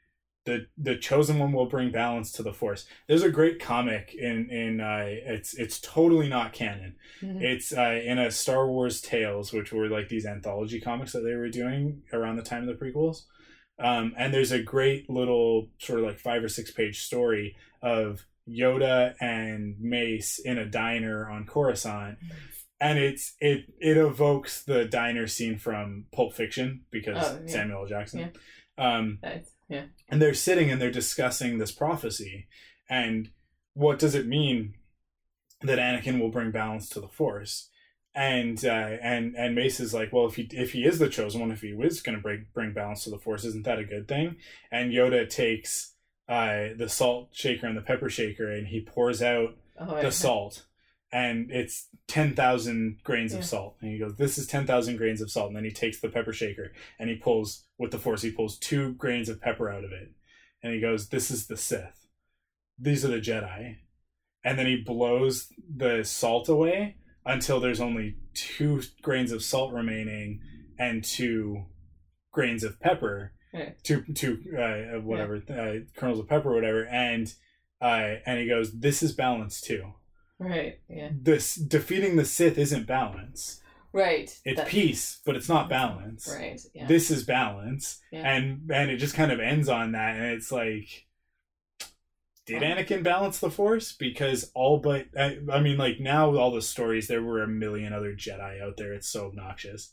The 0.46 0.66
the 0.78 0.98
chosen 0.98 1.40
one 1.40 1.54
will 1.54 1.68
bring 1.68 1.90
balance 1.92 2.32
to 2.34 2.44
the 2.44 2.52
force. 2.52 2.86
There's 3.08 3.24
a 3.24 3.32
great 3.32 3.62
comic 3.62 4.14
in 4.14 4.50
in 4.52 4.82
uh, 4.82 5.06
it's 5.08 5.54
it's 5.54 5.80
totally 5.80 6.28
not 6.28 6.52
canon. 6.52 6.98
Mhm. 7.22 7.42
It's 7.42 7.72
uh, 7.72 8.02
in 8.04 8.20
a 8.20 8.30
Star 8.30 8.68
Wars 8.68 9.00
Tales, 9.00 9.54
which 9.54 9.72
were 9.72 9.88
like 9.88 10.10
these 10.10 10.26
anthology 10.26 10.82
comics 10.82 11.14
that 11.14 11.22
they 11.22 11.34
were 11.36 11.48
doing 11.50 12.02
around 12.12 12.36
the 12.36 12.42
time 12.44 12.68
of 12.68 12.78
the 12.78 12.86
prequels. 12.86 13.22
Um, 13.80 14.14
and 14.18 14.34
there's 14.34 14.52
a 14.52 14.62
great 14.62 15.10
little 15.10 15.70
sort 15.80 16.00
of 16.00 16.06
like 16.06 16.20
five 16.20 16.44
or 16.44 16.50
six 16.50 16.70
page 16.72 17.02
story 17.02 17.56
of 17.82 18.26
Yoda 18.48 19.16
and 19.22 19.80
Mace 19.80 20.40
in 20.40 20.58
a 20.58 20.66
diner 20.66 21.30
on 21.30 21.46
Coruscant, 21.46 22.18
and 22.86 23.00
it's 23.00 23.26
it 23.40 23.60
it 23.80 23.98
evokes 23.98 24.64
the 24.64 24.86
diner 24.86 25.28
scene 25.28 25.58
from 25.58 26.06
Pulp 26.16 26.34
Fiction 26.34 26.68
because 26.92 27.18
Oh, 27.26 27.40
yeah. 27.46 27.52
Samuel 27.54 27.82
L. 27.84 27.88
Jackson. 27.88 28.32
Um, 28.78 29.20
Yeah. 29.70 29.86
and 30.10 30.22
they're 30.22 30.34
sitting 30.48 30.70
and 30.72 30.80
they're 30.82 30.92
discussing 31.04 31.58
this 31.58 31.72
prophecy 31.72 32.48
and 32.90 33.30
what 33.74 33.98
does 34.00 34.16
it 34.16 34.28
mean 34.28 34.76
that 35.62 35.80
Anakin 35.80 36.20
will 36.20 36.30
bring 36.38 36.52
balance 36.52 36.90
to 36.90 37.00
the 37.00 37.08
Force 37.08 37.70
and 38.16 38.64
uh, 38.66 38.70
and 39.12 39.36
and 39.36 39.56
Mace 39.56 39.80
is 39.80 39.94
like 39.94 40.12
well 40.14 40.28
if 40.28 40.36
he 40.36 40.44
if 40.52 40.74
he 40.74 40.86
is 40.86 41.00
the 41.00 41.10
chosen 41.10 41.40
one 41.42 41.52
if 41.52 41.62
he 41.62 41.70
is 41.70 42.02
going 42.02 42.16
to 42.18 42.22
bring 42.22 42.46
bring 42.54 42.74
balance 42.74 43.04
to 43.06 43.10
the 43.10 43.18
Force 43.18 43.44
isn't 43.46 43.66
that 43.66 43.80
a 43.80 43.84
good 43.86 44.08
thing 44.08 44.36
and 44.72 44.92
Yoda 44.92 45.28
takes 45.30 45.94
uh, 46.30 46.70
the 46.78 46.88
salt 46.90 47.30
shaker 47.32 47.66
and 47.68 47.78
the 47.78 47.82
pepper 47.82 48.10
shaker 48.10 48.50
and 48.50 48.68
he 48.68 48.82
pours 48.82 49.22
out 49.22 49.56
Oh, 49.80 49.96
the 49.96 50.04
yeah. 50.04 50.10
salt 50.10 50.66
and 51.14 51.52
it's 51.52 51.88
10,000 52.08 52.98
grains 53.04 53.32
Yeah. 53.34 53.40
of 53.40 53.46
salt. 53.46 53.78
And 53.82 53.92
he 53.92 54.00
goes 54.00 54.16
this 54.18 54.38
is 54.38 54.48
10,000 54.48 54.98
grains 54.98 55.22
of 55.22 55.30
salt. 55.32 55.48
And 55.48 55.56
then 55.56 55.64
he 55.64 55.72
takes 55.72 56.00
the 56.02 56.10
pepper 56.10 56.34
shaker 56.34 56.74
and 57.00 57.10
he 57.10 57.16
pulls 57.16 57.66
with 57.78 57.92
the 57.92 58.00
force 58.00 58.22
he 58.24 58.32
pulls 58.32 58.58
2 58.60 58.96
grains 58.96 59.30
of 59.30 59.40
pepper 59.42 59.70
out 59.70 59.84
of 59.86 59.92
it. 59.92 60.12
And 60.62 60.74
he 60.74 60.82
goes 60.82 61.10
this 61.10 61.30
is 61.32 61.48
the 61.48 61.58
Sith. 61.58 62.08
These 62.80 63.06
are 63.06 63.10
the 63.10 63.20
Jedi. 63.22 63.78
And 64.44 64.58
then 64.60 64.66
he 64.66 64.78
blows 64.84 65.48
the 65.74 66.04
salt 66.04 66.50
away 66.50 66.98
until 67.26 67.60
there's 67.62 67.80
only 67.80 68.18
2 68.34 68.82
grains 69.02 69.32
of 69.32 69.44
salt 69.44 69.72
remaining 69.74 70.42
and 70.78 71.04
2 71.04 71.66
grains 72.32 72.64
of 72.64 72.80
pepper 72.80 73.34
Right. 73.54 73.76
two 73.84 74.02
two 74.16 74.42
uh, 74.58 75.00
whatever 75.02 75.36
uh, 75.48 75.86
kernels 75.96 76.18
of 76.20 76.28
pepper 76.28 76.50
or 76.52 76.56
whatever. 76.56 76.88
And 76.88 77.32
uh, 77.80 78.16
and 78.26 78.40
he 78.40 78.48
goes 78.48 78.80
this 78.80 79.04
is 79.04 79.14
balance 79.14 79.62
too 79.62 79.94
Right. 80.44 80.80
Yeah. 80.90 81.10
this 81.14 81.56
defeating 81.56 82.16
the 82.16 82.26
Sith 82.26 82.58
isn't 82.58 82.86
balance. 82.88 83.62
Right. 83.94 84.36
It's 84.44 84.58
That- 84.60 84.68
peace, 84.68 85.22
but 85.26 85.36
it's 85.36 85.48
not 85.50 85.70
balance. 85.70 86.28
Right. 86.28 86.60
Yeah. 86.74 86.88
This 86.88 87.12
is 87.12 87.24
balance, 87.24 88.02
Yeah. 88.12 88.28
and 88.36 88.70
and 88.72 88.90
it 88.92 88.98
just 88.98 89.16
kind 89.16 89.32
of 89.32 89.40
ends 89.40 89.70
on 89.70 89.92
that, 89.94 90.16
and 90.16 90.26
it's 90.26 90.52
like, 90.52 91.06
did. 92.46 92.62
Anakin 92.62 93.04
balance 93.04 93.40
the 93.40 93.50
Force? 93.52 93.94
Because 93.94 94.52
all 94.54 94.80
but 94.80 95.06
I, 95.18 95.38
I 95.52 95.62
mean, 95.62 95.78
like 95.78 96.00
now 96.00 96.36
all 96.36 96.52
the 96.52 96.62
stories 96.62 97.08
there 97.08 97.22
were 97.24 97.42
a 97.42 97.48
million 97.48 97.94
other 97.94 98.14
Jedi 98.14 98.62
out 98.62 98.76
there. 98.78 98.94
It's 98.94 99.08
so 99.08 99.28
obnoxious, 99.28 99.92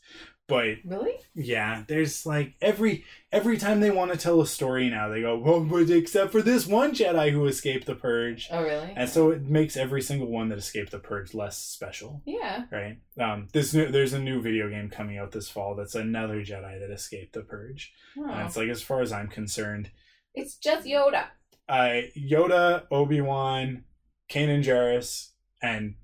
but 0.51 0.77
really? 0.85 1.13
yeah, 1.33 1.83
there's 1.87 2.25
like 2.25 2.53
every 2.61 3.03
every 3.31 3.57
time 3.57 3.79
they 3.79 3.89
want 3.89 4.11
to 4.11 4.17
tell 4.17 4.39
a 4.41 4.45
story 4.47 4.89
now, 4.89 5.07
they 5.09 5.21
go, 5.21 5.37
well, 5.39 5.61
but 5.63 5.89
except 5.89 6.31
for 6.31 6.41
this 6.41 6.67
one 6.67 6.91
Jedi 6.93 7.31
who 7.31 7.45
escaped 7.47 7.85
the 7.87 7.95
Purge. 7.95 8.47
Oh, 8.51 8.61
really? 8.61 8.93
And 8.95 9.09
so 9.09 9.31
it 9.31 9.41
makes 9.43 9.75
every 9.77 10.01
single 10.01 10.27
one 10.27 10.49
that 10.49 10.57
escaped 10.59 10.91
the 10.91 10.99
purge 10.99 11.33
less 11.33 11.57
special, 11.57 12.21
yeah. 12.25 12.65
right? 12.71 12.97
Um, 13.19 13.47
this 13.53 13.73
new, 13.73 13.87
there's 13.91 14.13
a 14.13 14.19
new 14.19 14.41
video 14.41 14.69
game 14.69 14.89
coming 14.89 15.17
out 15.17 15.31
this 15.31 15.49
fall 15.49 15.75
that's 15.75 15.95
another 15.95 16.41
Jedi 16.41 16.79
that 16.79 16.91
escaped 16.93 17.33
the 17.33 17.41
purge, 17.41 17.93
Oh. 18.17 18.29
and 18.29 18.45
it's 18.47 18.57
like 18.57 18.69
as 18.69 18.81
far 18.81 19.01
as 19.01 19.11
I'm 19.11 19.27
concerned, 19.29 19.89
It's 20.35 20.55
just 20.55 20.85
Yoda. 20.85 21.25
uh, 21.69 22.01
Yoda, 22.17 22.83
Obi 22.91 23.21
Wan, 23.21 23.85
Kanan 24.29 24.63
Jarrus, 24.63 25.29
and 25.61 25.95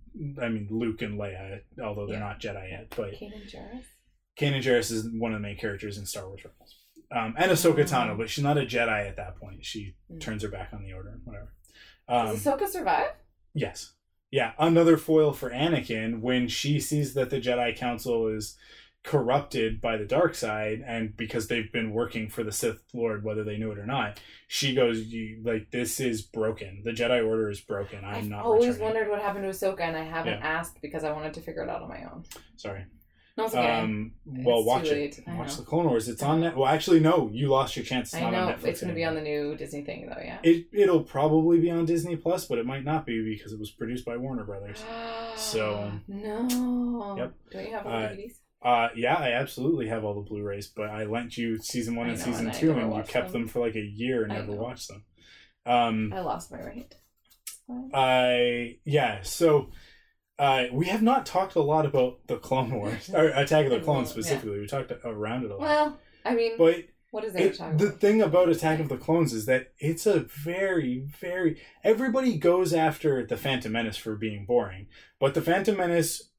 I 0.42 0.50
mean 0.50 0.68
Luke 0.72 1.02
and 1.02 1.20
Leia, 1.20 1.62
although 1.84 2.08
they're 2.08 2.16
Yeah. 2.16 2.20
not 2.20 2.40
Jedi 2.42 2.72
yet, 2.72 2.88
but 2.96 3.12
Kanan 3.14 3.46
Jarrus. 3.52 3.84
Kanan 4.40 4.62
Jarrus 4.62 4.92
is 4.92 5.08
one 5.12 5.34
of 5.34 5.42
the 5.42 5.48
main 5.48 5.58
characters 5.58 5.98
in 5.98 6.06
Star 6.06 6.28
Wars 6.28 6.42
Rebels. 6.46 6.76
Um, 7.12 7.36
and 7.38 7.52
Ahsoka 7.52 7.80
Oh. 7.80 7.84
Tano, 7.84 8.18
but 8.18 8.30
she's 8.30 8.44
not 8.44 8.58
a 8.58 8.62
Jedi 8.66 9.08
at 9.08 9.16
that 9.16 9.38
point. 9.38 9.64
She 9.66 9.96
Mm. 10.12 10.20
turns 10.20 10.44
her 10.44 10.50
back 10.50 10.74
on 10.74 10.84
the 10.84 10.94
Order 10.94 11.10
and 11.10 11.22
whatever. 11.26 11.54
Um, 12.08 12.28
Does 12.36 12.44
Ahsoka 12.46 12.68
survive? 12.68 13.12
Yes. 13.54 13.94
Yeah, 14.30 14.54
another 14.60 14.98
foil 14.98 15.32
for 15.32 15.50
Anakin 15.50 16.20
when 16.20 16.48
she 16.50 16.80
sees 16.82 17.14
that 17.14 17.30
the 17.30 17.40
Jedi 17.40 17.76
Council 17.76 18.28
is 18.28 18.58
corrupted 19.04 19.80
by 19.80 19.96
the 19.96 20.04
dark 20.04 20.36
side 20.36 20.84
and 20.86 21.16
because 21.16 21.48
they've 21.48 21.72
been 21.72 21.94
working 21.94 22.28
for 22.30 22.44
the 22.44 22.52
Sith 22.52 22.84
Lord 22.94 23.24
whether 23.24 23.44
they 23.46 23.58
knew 23.58 23.72
it 23.72 23.78
or 23.80 23.86
not. 23.86 24.20
She 24.50 24.76
goes 24.76 25.00
you, 25.06 25.42
like 25.46 25.72
this 25.72 26.02
is 26.02 26.22
broken. 26.22 26.82
The 26.84 26.92
Jedi 26.92 27.26
Order 27.26 27.50
is 27.50 27.62
broken. 27.62 28.04
I'm 28.04 28.16
I've 28.16 28.28
not 28.28 28.44
always 28.44 28.68
returning. 28.76 28.84
wondered 28.84 29.10
what 29.10 29.22
happened 29.22 29.46
to 29.46 29.50
Ahsoka, 29.52 29.80
and 29.82 29.96
I 29.96 30.04
haven't 30.04 30.40
Yeah. 30.40 30.46
asked 30.60 30.82
because 30.82 31.06
I 31.06 31.14
wanted 31.14 31.34
to 31.36 31.42
figure 31.42 31.64
it 31.64 31.70
out 31.70 31.82
on 31.82 31.88
my 31.88 32.04
own. 32.04 32.26
Sorry. 32.58 32.86
Okay. 33.40 33.58
Um 33.72 34.14
well 34.26 34.60
It's 34.60 34.68
watch 34.68 34.86
it. 34.88 35.20
Watch 35.28 35.50
know. 35.50 35.56
the 35.56 35.64
Clone 35.64 35.86
Wars. 35.86 36.08
It's 36.10 36.24
on 36.24 36.42
net. 36.42 36.58
Well 36.58 36.68
actually 36.68 37.00
no, 37.00 37.30
you 37.32 37.50
lost 37.50 37.76
your 37.76 37.86
chance. 37.86 38.08
It's 38.14 38.16
I 38.16 38.22
not 38.22 38.32
know 38.32 38.40
on 38.48 38.54
Netflix. 38.54 38.66
it's 38.68 38.82
going 38.82 38.90
to 38.90 38.96
be 38.96 39.06
on 39.06 39.14
the 39.16 39.22
new 39.22 39.56
Disney 39.56 39.84
thing, 39.84 40.08
though. 40.10 40.20
Yeah. 40.22 40.40
It 40.44 40.68
it'll 40.74 41.04
probably 41.04 41.60
be 41.60 41.70
on 41.70 41.86
Disney 41.86 42.16
Plus, 42.16 42.46
but 42.46 42.58
it 42.58 42.66
might 42.66 42.84
not 42.84 43.06
be 43.06 43.24
because 43.24 43.54
it 43.54 43.60
was 43.60 43.70
produced 43.72 44.06
by 44.06 44.18
Warner 44.18 44.44
Brothers. 44.44 44.84
So- 45.36 45.92
no. 46.08 47.16
Yep. 47.18 47.34
Don't 47.52 47.66
you 47.68 47.72
have 47.74 47.86
all 47.86 47.94
Uh, 47.94 48.02
the 48.10 48.16
DVDs? 48.16 48.34
Uh, 48.60 48.88
yeah, 48.96 49.14
I 49.16 49.34
absolutely 49.34 49.88
have 49.88 50.04
all 50.04 50.16
the 50.16 50.28
Blu-rays, 50.28 50.68
but 50.76 50.90
I 50.90 51.04
lent 51.06 51.38
you 51.38 51.60
season 51.60 51.96
one 51.96 52.08
I 52.08 52.14
and 52.14 52.20
know, 52.20 52.26
season 52.26 52.46
and 52.48 52.56
two, 52.56 52.72
and 52.72 52.92
you 52.96 53.04
kept 53.04 53.32
them. 53.32 53.42
them. 53.44 53.48
for 53.50 53.60
like 53.60 53.76
a 53.76 53.80
year 53.86 54.24
and 54.24 54.34
I 54.34 54.38
never 54.38 54.54
know. 54.54 54.58
watched 54.64 54.88
them. 54.88 55.04
Um, 55.68 56.12
I 56.12 56.22
lost 56.22 56.52
my 56.52 56.60
right. 56.60 56.92
I 57.94 58.78
yeah, 58.86 59.22
so 59.22 59.70
uh, 60.40 60.66
we 60.72 60.86
have 60.88 61.02
not 61.02 61.26
talked 61.26 61.56
a 61.56 61.62
lot 61.62 61.86
about 61.86 62.20
the 62.28 62.38
Clone 62.38 62.72
Wars 62.72 63.10
or 63.14 63.28
Attack 63.30 63.66
of 63.66 63.72
the 63.72 63.80
Clones 63.80 64.10
Yeah. 64.10 64.14
specifically. 64.14 64.60
We 64.60 64.68
talked 64.68 64.92
around 65.04 65.46
it 65.46 65.52
a 65.52 65.56
lot, 65.56 65.62
Well, 65.62 66.00
I 66.26 66.36
mean, 66.36 66.54
but 66.58 66.86
What 67.12 67.24
is 67.24 67.36
It, 67.36 67.58
the 67.58 67.66
about? 67.88 68.00
thing 68.02 68.22
about 68.22 68.50
Attack 68.50 68.80
of 68.80 68.90
the 68.90 68.98
Clones 68.98 69.34
is 69.34 69.46
that 69.46 69.72
it's 69.80 70.06
a 70.06 70.20
very, 70.20 71.08
very. 71.20 71.62
Everybody 71.84 72.38
goes 72.38 72.74
after 72.74 73.26
the 73.26 73.38
Phantom 73.38 73.72
Menace 73.72 73.98
for 73.98 74.16
being 74.16 74.46
boring, 74.46 74.88
but 75.20 75.34
the 75.34 75.42
Phantom 75.42 75.76
Menace 75.78 76.30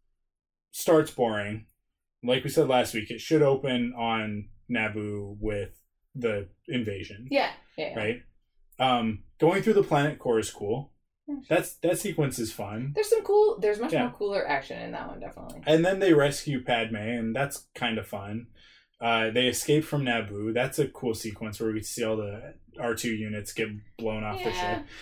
starts 0.70 1.10
boring. 1.10 1.66
Like 2.22 2.44
we 2.44 2.50
said 2.50 2.68
last 2.68 2.94
week, 2.94 3.10
it 3.10 3.20
should 3.20 3.42
open 3.42 3.94
on 3.96 4.48
Naboo 4.70 5.36
with 5.40 5.70
the 6.14 6.48
invasion, 6.66 7.28
Yeah, 7.30 7.50
yeah, 7.76 7.90
yeah. 7.90 7.96
right? 7.98 8.22
Um, 8.78 9.24
going 9.40 9.62
through 9.62 9.74
the 9.74 9.82
planet 9.82 10.18
core 10.18 10.38
is 10.38 10.50
cool. 10.50 10.92
Yeah. 11.28 11.36
That's 11.48 11.74
that 11.76 11.98
sequence 11.98 12.38
is 12.38 12.52
fun. 12.52 12.92
There's 12.94 13.10
some 13.10 13.22
cool. 13.22 13.58
There's 13.60 13.78
much 13.78 13.92
Yeah. 13.92 14.04
more 14.04 14.12
cooler 14.12 14.48
action 14.48 14.80
in 14.80 14.92
that 14.92 15.08
one, 15.08 15.20
definitely. 15.20 15.60
And 15.66 15.84
then 15.84 15.98
they 15.98 16.14
rescue 16.14 16.62
Padme, 16.64 16.96
and 16.96 17.36
that's 17.36 17.66
kind 17.74 17.98
of 17.98 18.06
fun. 18.06 18.46
Uh, 19.00 19.30
they 19.30 19.46
escape 19.46 19.84
from 19.84 20.04
Naboo. 20.04 20.52
That's 20.52 20.78
a 20.80 20.88
cool 20.88 21.14
sequence 21.14 21.60
where 21.60 21.70
we 21.72 21.82
see 21.82 22.02
all 22.02 22.16
the 22.16 22.54
R 22.80 22.94
two 22.94 23.14
units 23.14 23.52
get 23.52 23.68
blown 23.98 24.24
off 24.24 24.38
the 24.38 24.50
ship. 24.52 24.54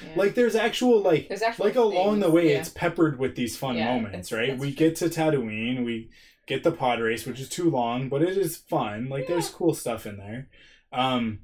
yeah. 0.05 0.12
Like 0.16 0.35
there's 0.35 0.55
actual 0.57 1.01
like 1.01 1.29
there's 1.29 1.43
actually 1.43 1.68
like 1.68 1.77
along 1.77 2.20
the 2.20 2.31
way, 2.31 2.51
yeah. 2.53 2.59
it's 2.59 2.68
peppered 2.68 3.18
with 3.18 3.37
these 3.37 3.57
fun 3.57 3.77
Yeah, 3.77 3.95
moments, 3.95 4.31
it's- 4.31 4.33
right? 4.33 4.51
it's 4.51 4.61
We 4.61 4.74
true. 4.74 4.89
get 4.89 4.97
to 4.97 5.05
Tatooine, 5.07 5.85
we 5.85 6.11
get 6.47 6.62
the 6.62 6.72
pod 6.72 7.01
race, 7.01 7.24
which 7.24 7.41
is 7.41 7.49
too 7.49 7.70
long, 7.70 8.09
but 8.09 8.20
it 8.22 8.37
is 8.37 8.57
fun. 8.57 9.09
Like 9.09 9.29
there's 9.29 9.49
cool 9.49 9.72
stuff 9.74 10.05
in 10.07 10.16
there. 10.18 10.49
Um, 10.93 11.41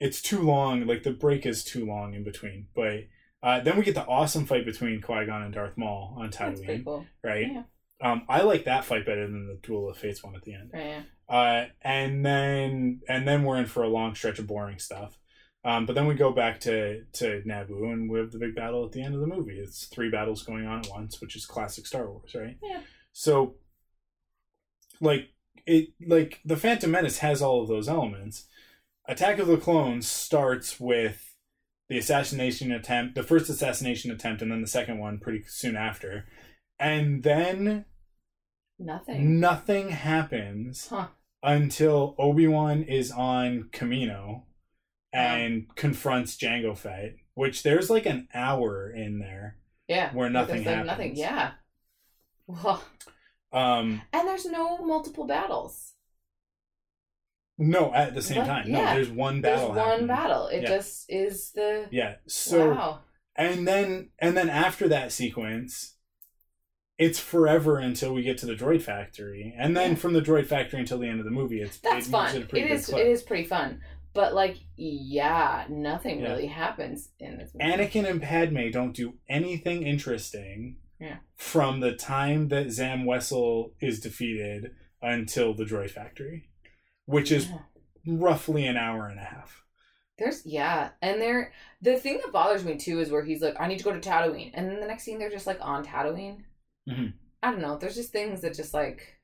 it's 0.00 0.20
too 0.20 0.40
long. 0.42 0.86
Like 0.86 1.04
the 1.04 1.10
break 1.12 1.46
is 1.46 1.62
too 1.64 1.86
long 1.86 2.14
in 2.14 2.24
between, 2.24 2.66
but. 2.74 3.04
Uh, 3.44 3.60
then 3.60 3.76
we 3.76 3.84
get 3.84 3.94
the 3.94 4.06
awesome 4.06 4.46
fight 4.46 4.64
between 4.64 5.02
Qui 5.02 5.26
Gon 5.26 5.42
and 5.42 5.52
Darth 5.52 5.76
Maul 5.76 6.16
on 6.18 6.30
Tatooine, 6.30 6.82
cool. 6.82 7.04
right? 7.22 7.46
Yeah. 7.52 7.62
Um, 8.00 8.22
I 8.26 8.40
like 8.40 8.64
that 8.64 8.86
fight 8.86 9.04
better 9.04 9.26
than 9.26 9.46
the 9.46 9.58
Duel 9.62 9.90
of 9.90 9.98
Fates 9.98 10.24
one 10.24 10.34
at 10.34 10.42
the 10.42 10.54
end. 10.54 10.70
Right. 10.72 11.04
Uh, 11.28 11.66
and 11.82 12.24
then 12.24 13.02
and 13.06 13.28
then 13.28 13.44
we're 13.44 13.58
in 13.58 13.66
for 13.66 13.82
a 13.82 13.88
long 13.88 14.14
stretch 14.14 14.38
of 14.38 14.46
boring 14.46 14.78
stuff. 14.78 15.18
Um, 15.62 15.84
but 15.84 15.94
then 15.94 16.06
we 16.06 16.14
go 16.14 16.32
back 16.32 16.58
to 16.60 17.04
to 17.04 17.42
Naboo 17.46 17.92
and 17.92 18.10
we 18.10 18.18
have 18.18 18.32
the 18.32 18.38
big 18.38 18.54
battle 18.54 18.84
at 18.86 18.92
the 18.92 19.02
end 19.02 19.14
of 19.14 19.20
the 19.20 19.26
movie. 19.26 19.58
It's 19.58 19.86
three 19.86 20.10
battles 20.10 20.42
going 20.42 20.66
on 20.66 20.80
at 20.80 20.88
once, 20.88 21.20
which 21.20 21.36
is 21.36 21.44
classic 21.44 21.86
Star 21.86 22.10
Wars, 22.10 22.34
right? 22.34 22.56
Yeah. 22.62 22.80
So, 23.12 23.56
like 25.02 25.28
it, 25.66 25.90
like 26.06 26.40
the 26.46 26.56
Phantom 26.56 26.90
Menace 26.90 27.18
has 27.18 27.42
all 27.42 27.60
of 27.62 27.68
those 27.68 27.88
elements. 27.88 28.46
Attack 29.06 29.38
of 29.38 29.48
the 29.48 29.58
Clones 29.58 30.08
starts 30.08 30.80
with 30.80 31.33
the 31.88 31.98
assassination 31.98 32.72
attempt, 32.72 33.14
the 33.14 33.22
first 33.22 33.48
assassination 33.50 34.10
attempt, 34.10 34.42
and 34.42 34.50
then 34.50 34.60
the 34.62 34.66
second 34.66 34.98
one 34.98 35.18
pretty 35.18 35.42
soon 35.46 35.76
after, 35.76 36.26
and 36.78 37.22
then 37.22 37.84
Nothing. 38.78 39.38
nothing 39.38 39.90
happens 39.90 40.88
Huh. 40.88 41.08
until 41.42 42.14
Obi 42.18 42.46
Wan 42.48 42.82
is 42.82 43.10
on 43.10 43.68
Kamino 43.72 44.44
and 45.12 45.66
confronts 45.76 46.36
Jango 46.36 46.76
Fett, 46.76 47.14
which 47.34 47.62
there's 47.62 47.90
like 47.90 48.06
an 48.06 48.28
hour 48.34 48.90
in 48.90 49.18
there. 49.18 49.58
Yeah. 49.86 50.12
Where 50.14 50.30
nothing 50.30 50.62
happens. 50.62 50.86
Nothing. 50.86 51.16
Yeah. 51.16 51.52
Well, 52.46 52.82
Um, 53.52 54.02
and 54.12 54.26
there's 54.26 54.46
no 54.46 54.78
multiple 54.78 55.26
battles. 55.26 55.93
No, 57.56 57.94
at 57.94 58.14
the 58.14 58.22
same 58.22 58.38
What? 58.38 58.46
time, 58.46 58.70
no, 58.72 58.80
there's 58.84 59.10
one 59.10 59.40
battle. 59.40 59.66
There's 59.72 59.76
one 59.76 59.88
happening. 59.88 60.06
battle. 60.08 60.46
It 60.48 60.62
Yeah. 60.62 60.68
just 60.68 61.04
is 61.08 61.52
the. 61.52 61.86
Yeah. 61.90 62.16
So 62.26 62.70
wow. 62.74 63.00
and 63.36 63.66
then 63.66 64.10
and 64.18 64.36
then 64.36 64.50
after 64.50 64.88
that 64.88 65.12
sequence, 65.12 65.96
it's 66.98 67.18
forever 67.20 67.78
until 67.78 68.12
we 68.14 68.22
get 68.22 68.38
to 68.38 68.46
the 68.46 68.54
droid 68.54 68.82
factory, 68.82 69.54
and 69.56 69.76
then 69.76 69.90
Yeah. 69.90 69.96
from 69.96 70.12
the 70.14 70.20
droid 70.20 70.46
factory 70.46 70.80
until 70.80 70.98
the 70.98 71.08
end 71.08 71.20
of 71.20 71.24
the 71.24 71.30
movie, 71.30 71.60
it's 71.60 71.78
That's 71.78 72.08
it 72.08 72.10
fun. 72.10 72.34
at 72.36 72.42
a 72.42 72.46
pretty 72.46 72.66
It 72.66 72.68
good 72.68 72.74
is. 72.74 72.88
It 72.88 73.06
is 73.06 73.22
pretty 73.22 73.44
fun. 73.44 73.80
But 74.14 74.32
like, 74.34 74.56
yeah, 74.76 75.66
nothing 75.68 76.20
Yeah. 76.20 76.30
really 76.30 76.46
happens 76.46 77.10
in 77.18 77.36
this 77.38 77.52
movie. 77.54 77.64
Anakin 77.72 78.08
and 78.08 78.22
Padme 78.22 78.70
don't 78.70 78.94
do 78.94 79.14
anything 79.28 79.82
interesting 79.84 80.76
Yeah. 81.00 81.16
from 81.34 81.80
the 81.80 81.94
time 81.96 82.48
that 82.48 82.70
Zam 82.70 83.04
Wesell 83.04 83.72
is 83.80 83.98
defeated 84.00 84.74
until 85.02 85.52
the 85.54 85.64
droid 85.64 85.90
factory, 85.90 86.48
which 87.06 87.30
is 87.32 87.48
Yeah. 87.48 87.58
roughly 88.06 88.66
an 88.66 88.76
hour 88.76 89.06
and 89.06 89.18
a 89.18 89.24
half. 89.24 89.62
There's 90.18 90.44
yeah, 90.46 90.90
and 91.02 91.20
there 91.20 91.52
the 91.80 91.96
thing 91.96 92.18
that 92.22 92.32
bothers 92.32 92.64
me 92.64 92.76
too 92.76 93.00
is 93.00 93.10
where 93.10 93.24
he's 93.24 93.42
like, 93.42 93.56
I 93.58 93.66
need 93.66 93.78
to 93.78 93.84
go 93.84 93.92
to 93.92 94.00
Tatooine, 94.08 94.52
and 94.54 94.70
then 94.70 94.80
the 94.80 94.86
next 94.86 95.02
scene 95.04 95.18
they're 95.18 95.30
just 95.30 95.46
like 95.46 95.58
on 95.60 95.84
Tatooine. 95.84 96.44
Mhm. 96.88 97.14
I 97.42 97.50
don't 97.50 97.60
know. 97.60 97.76
There's 97.76 97.96
just 97.96 98.12
things 98.12 98.40
that 98.42 98.54
just 98.54 98.72
like 98.74 99.18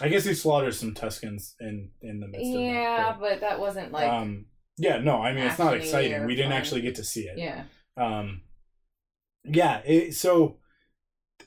I 0.00 0.08
guess 0.08 0.24
he 0.24 0.34
slaughters 0.34 0.78
some 0.78 0.94
Tuskens 0.94 1.54
in 1.60 1.90
in 2.00 2.20
the 2.20 2.28
midst 2.28 2.46
yeah, 2.46 3.14
of 3.14 3.20
but 3.20 3.40
that 3.40 3.58
wasn't 3.60 3.90
like 3.92 4.08
um, 4.08 4.46
yeah, 4.76 4.98
no, 4.98 5.20
I 5.20 5.32
mean 5.32 5.44
it's 5.44 5.58
not 5.58 5.74
exciting. 5.76 6.26
We 6.26 6.34
didn't 6.36 6.50
fun. 6.52 6.58
actually 6.58 6.80
get 6.82 6.94
to 6.96 7.04
see 7.04 7.22
it. 7.28 7.38
yeah. 7.38 7.64
Um, 7.96 8.42
yeah, 9.44 9.78
it, 9.84 10.14
so 10.14 10.58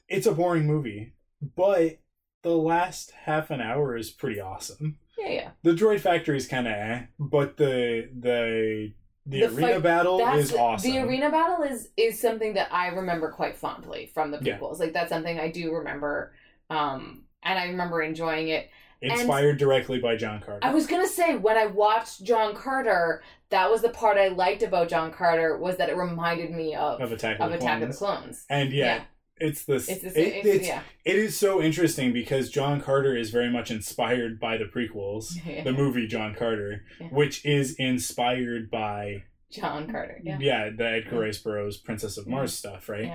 it's 0.08 0.28
a 0.28 0.32
boring 0.34 0.66
movie, 0.66 1.14
but 1.56 2.00
the 2.44 2.56
last 2.56 3.12
half 3.12 3.50
an 3.50 3.60
hour 3.62 3.98
is 3.98 4.12
pretty 4.12 4.40
awesome. 4.40 5.00
Yeah, 5.18 5.30
yeah. 5.30 5.50
The 5.64 5.72
droid 5.72 6.00
factory 6.00 6.38
is 6.38 6.48
kind 6.48 6.68
of 6.68 6.74
eh, 6.74 7.02
but 7.20 7.58
the 7.58 8.10
the 8.20 8.94
the, 9.26 9.40
The 9.42 9.46
arena 9.48 9.74
fight- 9.74 9.84
battle 9.84 10.20
is 10.36 10.54
awesome. 10.54 10.90
the 10.92 11.00
arena 11.00 11.30
battle 11.30 11.64
is 11.64 11.90
is 11.98 12.20
something 12.22 12.54
that 12.54 12.70
I 12.72 12.88
remember 12.88 13.32
quite 13.32 13.58
fondly 13.58 14.10
from 14.14 14.32
the 14.32 14.40
Yeah. 14.42 14.58
prequels. 14.58 14.80
Like 14.80 14.94
that's 14.94 15.10
something 15.10 15.40
I 15.40 15.52
do 15.52 15.74
remember, 15.74 16.34
um, 16.70 17.24
and 17.44 17.60
I 17.60 17.66
remember 17.66 18.02
enjoying 18.02 18.50
it. 18.50 18.70
Inspired 19.02 19.58
directly 19.60 20.00
by 20.00 20.16
John 20.16 20.40
Carter. 20.42 20.60
I 20.66 20.74
was 20.74 20.88
gonna 20.88 21.08
say 21.08 21.36
when 21.36 21.56
I 21.58 21.68
watched 21.68 22.24
John 22.24 22.56
Carter, 22.56 23.22
that 23.50 23.70
was 23.70 23.82
the 23.84 23.90
part 23.90 24.18
I 24.18 24.30
liked 24.30 24.64
about 24.64 24.90
John 24.90 25.12
Carter 25.12 25.58
was 25.58 25.78
that 25.78 25.90
it 25.90 25.96
reminded 25.98 26.52
me 26.52 26.74
of 26.74 27.00
of 27.02 27.12
Attack 27.12 27.36
of 27.40 27.42
of 27.46 27.52
the 27.52 27.58
Attack 27.58 27.82
of 27.84 27.90
the 27.90 27.96
Clones. 27.96 28.20
Clones. 28.22 28.46
And 28.50 28.72
yeah, 28.74 28.86
Yeah. 28.96 29.02
It's 29.40 29.66
this. 29.66 29.88
It's 29.90 30.02
the 30.02 30.10
it. 30.10 30.36
It's, 30.38 30.48
it's, 30.48 30.68
yeah. 30.68 30.82
it 31.06 31.16
is 31.16 31.38
so 31.38 31.62
interesting 31.62 32.14
because 32.14 32.50
John 32.50 32.82
Carter 32.82 33.16
is 33.16 33.30
very 33.30 33.50
much 33.50 33.72
inspired 33.72 34.40
by 34.40 34.58
the 34.58 34.66
prequels, 34.66 35.34
Yeah. 35.46 35.64
the 35.64 35.74
movie 35.74 36.08
John 36.08 36.34
Carter, 36.36 36.84
Yeah. 37.00 37.08
which 37.08 37.46
is 37.46 37.74
inspired 37.76 38.70
by 38.72 39.24
John 39.52 39.90
Carter. 39.90 40.20
Yeah. 40.24 40.38
yeah, 40.40 40.70
the 40.76 40.86
Edgar 40.88 41.20
Rice 41.20 41.38
Burroughs 41.38 41.78
Princess 41.78 42.18
of 42.18 42.26
Yeah. 42.28 42.32
Mars 42.36 42.54
stuff, 42.54 42.90
right? 42.90 43.06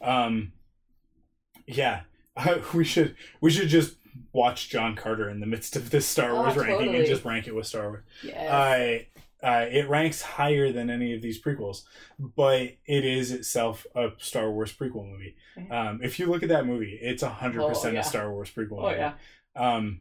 Yeah. 0.00 0.24
Um, 0.24 0.52
yeah, 1.66 2.00
we 2.74 2.84
should 2.84 3.14
we 3.40 3.50
should 3.50 3.68
just 3.68 3.96
watch 4.32 4.68
John 4.68 4.94
Carter 4.96 5.28
in 5.28 5.40
the 5.40 5.46
midst 5.46 5.74
of 5.76 5.90
this 5.90 6.06
Star 6.06 6.30
Oh, 6.30 6.42
Wars 6.42 6.56
ranking 6.56 6.94
and 6.94 7.06
just 7.06 7.24
rank 7.24 7.46
it 7.46 7.54
with 7.54 7.66
Star 7.66 7.88
Wars. 7.88 8.02
Yes. 8.22 8.50
I 8.50 9.06
uh, 9.42 9.66
it 9.70 9.88
ranks 9.88 10.22
higher 10.22 10.72
than 10.72 10.88
any 10.90 11.14
of 11.14 11.22
these 11.22 11.42
prequels, 11.42 11.82
but 12.18 12.60
it 12.86 13.04
is 13.04 13.30
itself 13.32 13.86
a 13.96 14.10
Star 14.18 14.50
Wars 14.50 14.72
prequel 14.72 15.10
movie. 15.10 15.36
Um, 15.70 16.00
if 16.02 16.18
you 16.18 16.26
look 16.26 16.42
at 16.42 16.48
that 16.50 16.66
movie, 16.66 16.98
it's 17.00 17.22
a 17.22 17.28
hundred 17.28 17.62
Oh, 17.62 17.68
percent 17.68 17.94
yeah. 17.94 18.00
a 18.00 18.04
Star 18.04 18.30
Wars 18.32 18.50
prequel. 18.50 18.78
oh 18.78 18.82
movie. 18.88 18.96
yeah. 18.96 19.14
Um, 19.56 20.00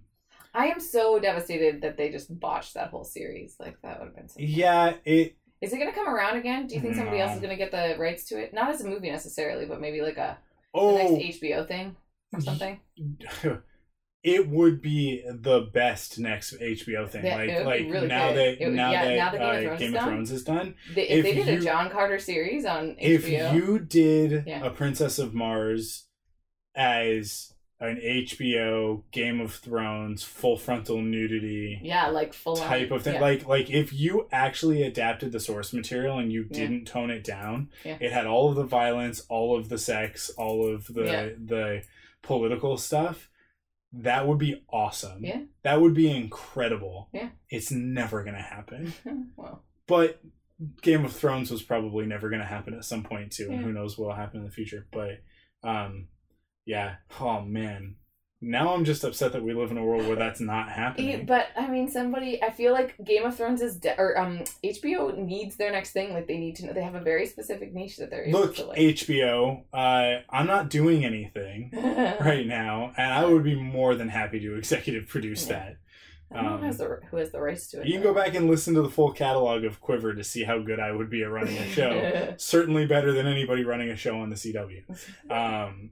I 0.54 0.68
am 0.68 0.80
so 0.80 1.18
devastated 1.20 1.82
that 1.82 1.98
they 1.98 2.10
just 2.10 2.38
botched 2.40 2.74
that 2.74 2.90
whole 2.90 3.04
series. 3.06 3.56
Like 3.60 3.82
that 3.82 4.00
would 4.00 4.08
have 4.08 4.16
been 4.16 4.30
so. 4.30 4.36
yeah, 4.40 4.94
it. 5.06 5.38
Is 5.62 5.72
it 5.74 5.78
gonna 5.80 5.94
come 5.94 6.08
around 6.10 6.38
again? 6.38 6.68
Do 6.68 6.76
you 6.76 6.82
think 6.82 6.96
somebody 6.96 7.20
else 7.20 7.36
is 7.36 7.42
gonna 7.42 7.56
get 7.56 7.72
the 7.72 7.96
rights 8.00 8.26
to 8.26 8.40
it? 8.42 8.54
Not 8.54 8.70
as 8.72 8.82
a 8.82 8.88
movie 8.88 9.10
necessarily, 9.12 9.66
but 9.66 9.80
maybe 9.80 10.02
like 10.02 10.18
a 10.18 10.38
the 10.74 10.80
Oh, 10.80 10.96
next 10.98 11.40
HBO 11.42 11.68
thing 11.68 11.96
or 12.34 12.42
something. 12.42 12.80
it 14.24 14.48
would 14.48 14.82
be 14.82 15.24
the 15.28 15.62
best 15.74 16.20
next 16.20 16.54
HBO 16.62 17.10
thing. 17.10 17.26
Yeah, 17.26 17.36
like 17.38 17.50
it 17.50 17.54
would 17.54 17.60
be 17.60 17.84
like 17.84 17.92
really 17.94 18.08
now 18.08 18.28
good. 18.34 18.60
that 18.60 18.66
would- 18.66 18.76
now, 18.76 18.92
yeah, 18.92 19.06
that, 19.06 19.16
now 19.16 19.32
that 19.32 19.40
Game 19.40 19.50
of 19.50 19.50
uh, 19.50 19.64
Thrones 19.64 19.72
is 19.74 19.80
Game 19.80 19.88
of 19.90 19.94
done. 19.96 20.08
Thrones 20.10 20.32
is 20.32 20.44
done. 20.44 20.76
They, 20.94 21.08
if, 21.10 21.26
If 21.26 21.36
they 21.36 21.44
did 21.52 21.60
a 21.60 21.64
John 21.64 21.90
Carter 21.90 22.20
series 22.20 22.66
on 22.66 22.90
HBO, 22.92 22.98
If 23.00 23.28
you 23.56 23.80
did 23.80 24.44
Yeah. 24.46 24.64
a 24.66 24.70
Princess 24.70 25.18
of 25.18 25.34
Mars 25.34 26.06
as 26.76 27.54
an 27.80 28.00
HBO 28.06 29.04
Game 29.12 29.42
of 29.42 29.56
Thrones 29.56 30.24
full 30.24 30.56
frontal 30.56 31.02
nudity 31.02 31.80
yeah, 31.82 32.08
like 32.10 32.32
full 32.34 32.60
on- 32.62 32.68
type 32.68 32.92
of 32.92 33.02
thing, 33.02 33.20
like 33.20 33.48
like 33.48 33.72
if 33.72 33.92
you 33.92 34.28
actually 34.32 34.84
adapted 34.84 35.32
the 35.32 35.40
source 35.40 35.74
material 35.74 36.20
and 36.20 36.32
you 36.32 36.44
didn't 36.44 36.86
tone 36.86 37.10
it 37.10 37.24
down, 37.24 37.70
it 37.84 38.12
had 38.12 38.28
all 38.28 38.50
of 38.50 38.56
the 38.56 38.64
violence, 38.64 39.24
all 39.30 39.58
of 39.58 39.70
the 39.70 39.80
sex, 39.80 40.30
all 40.38 40.72
of 40.72 40.86
the 40.94 41.36
the 41.44 41.82
political 42.22 42.78
stuff. 42.78 43.30
That 43.94 44.28
would 44.28 44.38
be 44.38 44.64
awesome. 44.72 45.24
Yeah. 45.24 45.42
That 45.64 45.82
would 45.82 45.94
be 45.94 46.10
incredible. 46.10 47.10
Yeah. 47.14 47.30
It's 47.50 47.72
never 47.72 48.24
gonna 48.24 48.42
happen. 48.42 48.94
well, 49.36 49.64
But 49.88 50.22
Game 50.82 51.04
of 51.06 51.14
Thrones 51.14 51.52
was 51.52 51.62
probably 51.62 52.06
never 52.06 52.30
gonna 52.30 52.46
happen 52.46 52.74
at 52.74 52.86
some 52.86 53.04
point 53.04 53.32
too, 53.32 53.50
and 53.52 53.62
who 53.64 53.74
knows 53.74 53.98
what'll 53.98 54.16
happen 54.16 54.40
in 54.40 54.46
the 54.46 54.52
future. 54.52 54.88
But 54.92 55.22
um 55.64 56.08
yeah. 56.66 56.96
Oh 57.20 57.42
man. 57.42 57.96
Now 58.44 58.74
I'm 58.74 58.86
just 58.86 59.04
upset 59.04 59.34
that 59.34 59.44
we 59.44 59.54
live 59.54 59.70
in 59.70 59.78
a 59.78 59.84
world 59.86 60.08
where 60.08 60.16
that's 60.16 60.40
not 60.42 60.70
happening. 60.70 61.28
but 61.28 61.50
I 61.56 61.68
mean, 61.68 61.88
somebody. 61.90 62.42
I 62.42 62.50
feel 62.50 62.74
like 62.74 62.96
Game 63.04 63.24
of 63.24 63.38
Thrones 63.38 63.62
is 63.62 63.78
de- 63.78 63.96
or 64.00 64.18
um 64.18 64.40
HBO 64.64 65.16
needs 65.16 65.58
their 65.58 65.72
next 65.72 65.92
thing. 65.92 66.14
Like 66.14 66.28
they 66.28 66.38
need 66.40 66.56
to 66.56 66.66
know 66.66 66.74
they 66.74 66.82
have 66.82 66.96
a 66.96 67.02
very 67.02 67.28
specific 67.28 67.72
niche 67.74 67.98
that 67.98 68.10
they're 68.10 68.28
Look, 68.30 68.56
to 68.56 68.66
like. 68.66 68.80
HBO, 68.80 69.64
uh, 69.72 70.22
I'm 70.30 70.48
not 70.48 70.70
doing 70.72 71.06
anything 71.06 71.70
right 72.20 72.48
now, 72.48 72.94
and 72.98 73.14
I 73.14 73.26
would 73.26 73.44
be 73.44 73.56
more 73.56 73.94
than 73.94 74.10
happy 74.10 74.40
to 74.40 74.56
executive 74.56 75.08
produce 75.08 75.48
Yeah. 75.48 75.74
Know 76.34 76.40
Um, 76.40 76.60
who 76.62 76.66
has 76.66 76.78
the 76.78 77.00
who 77.12 77.18
has 77.18 77.32
the 77.32 77.42
rights 77.42 77.68
to 77.72 77.82
it. 77.82 77.88
You 77.88 77.94
can 77.94 78.04
go 78.04 78.14
back 78.14 78.34
and 78.36 78.50
listen 78.50 78.74
to 78.76 78.82
the 78.82 78.90
full 78.90 79.12
catalog 79.12 79.66
of 79.66 79.80
Quiver 79.82 80.16
to 80.16 80.24
see 80.24 80.46
how 80.46 80.60
good 80.60 80.80
I 80.80 80.92
would 80.94 81.10
be 81.10 81.22
at 81.24 81.30
running 81.30 81.58
a 81.58 81.68
show. 81.68 81.92
show. 81.92 82.34
Certainly 82.38 82.88
better 82.88 83.12
than 83.12 83.28
anybody 83.28 83.64
running 83.66 83.90
a 83.90 83.96
show 83.98 84.18
on 84.20 84.30
the 84.30 84.36
CW. 84.36 84.84
Um, 85.30 85.92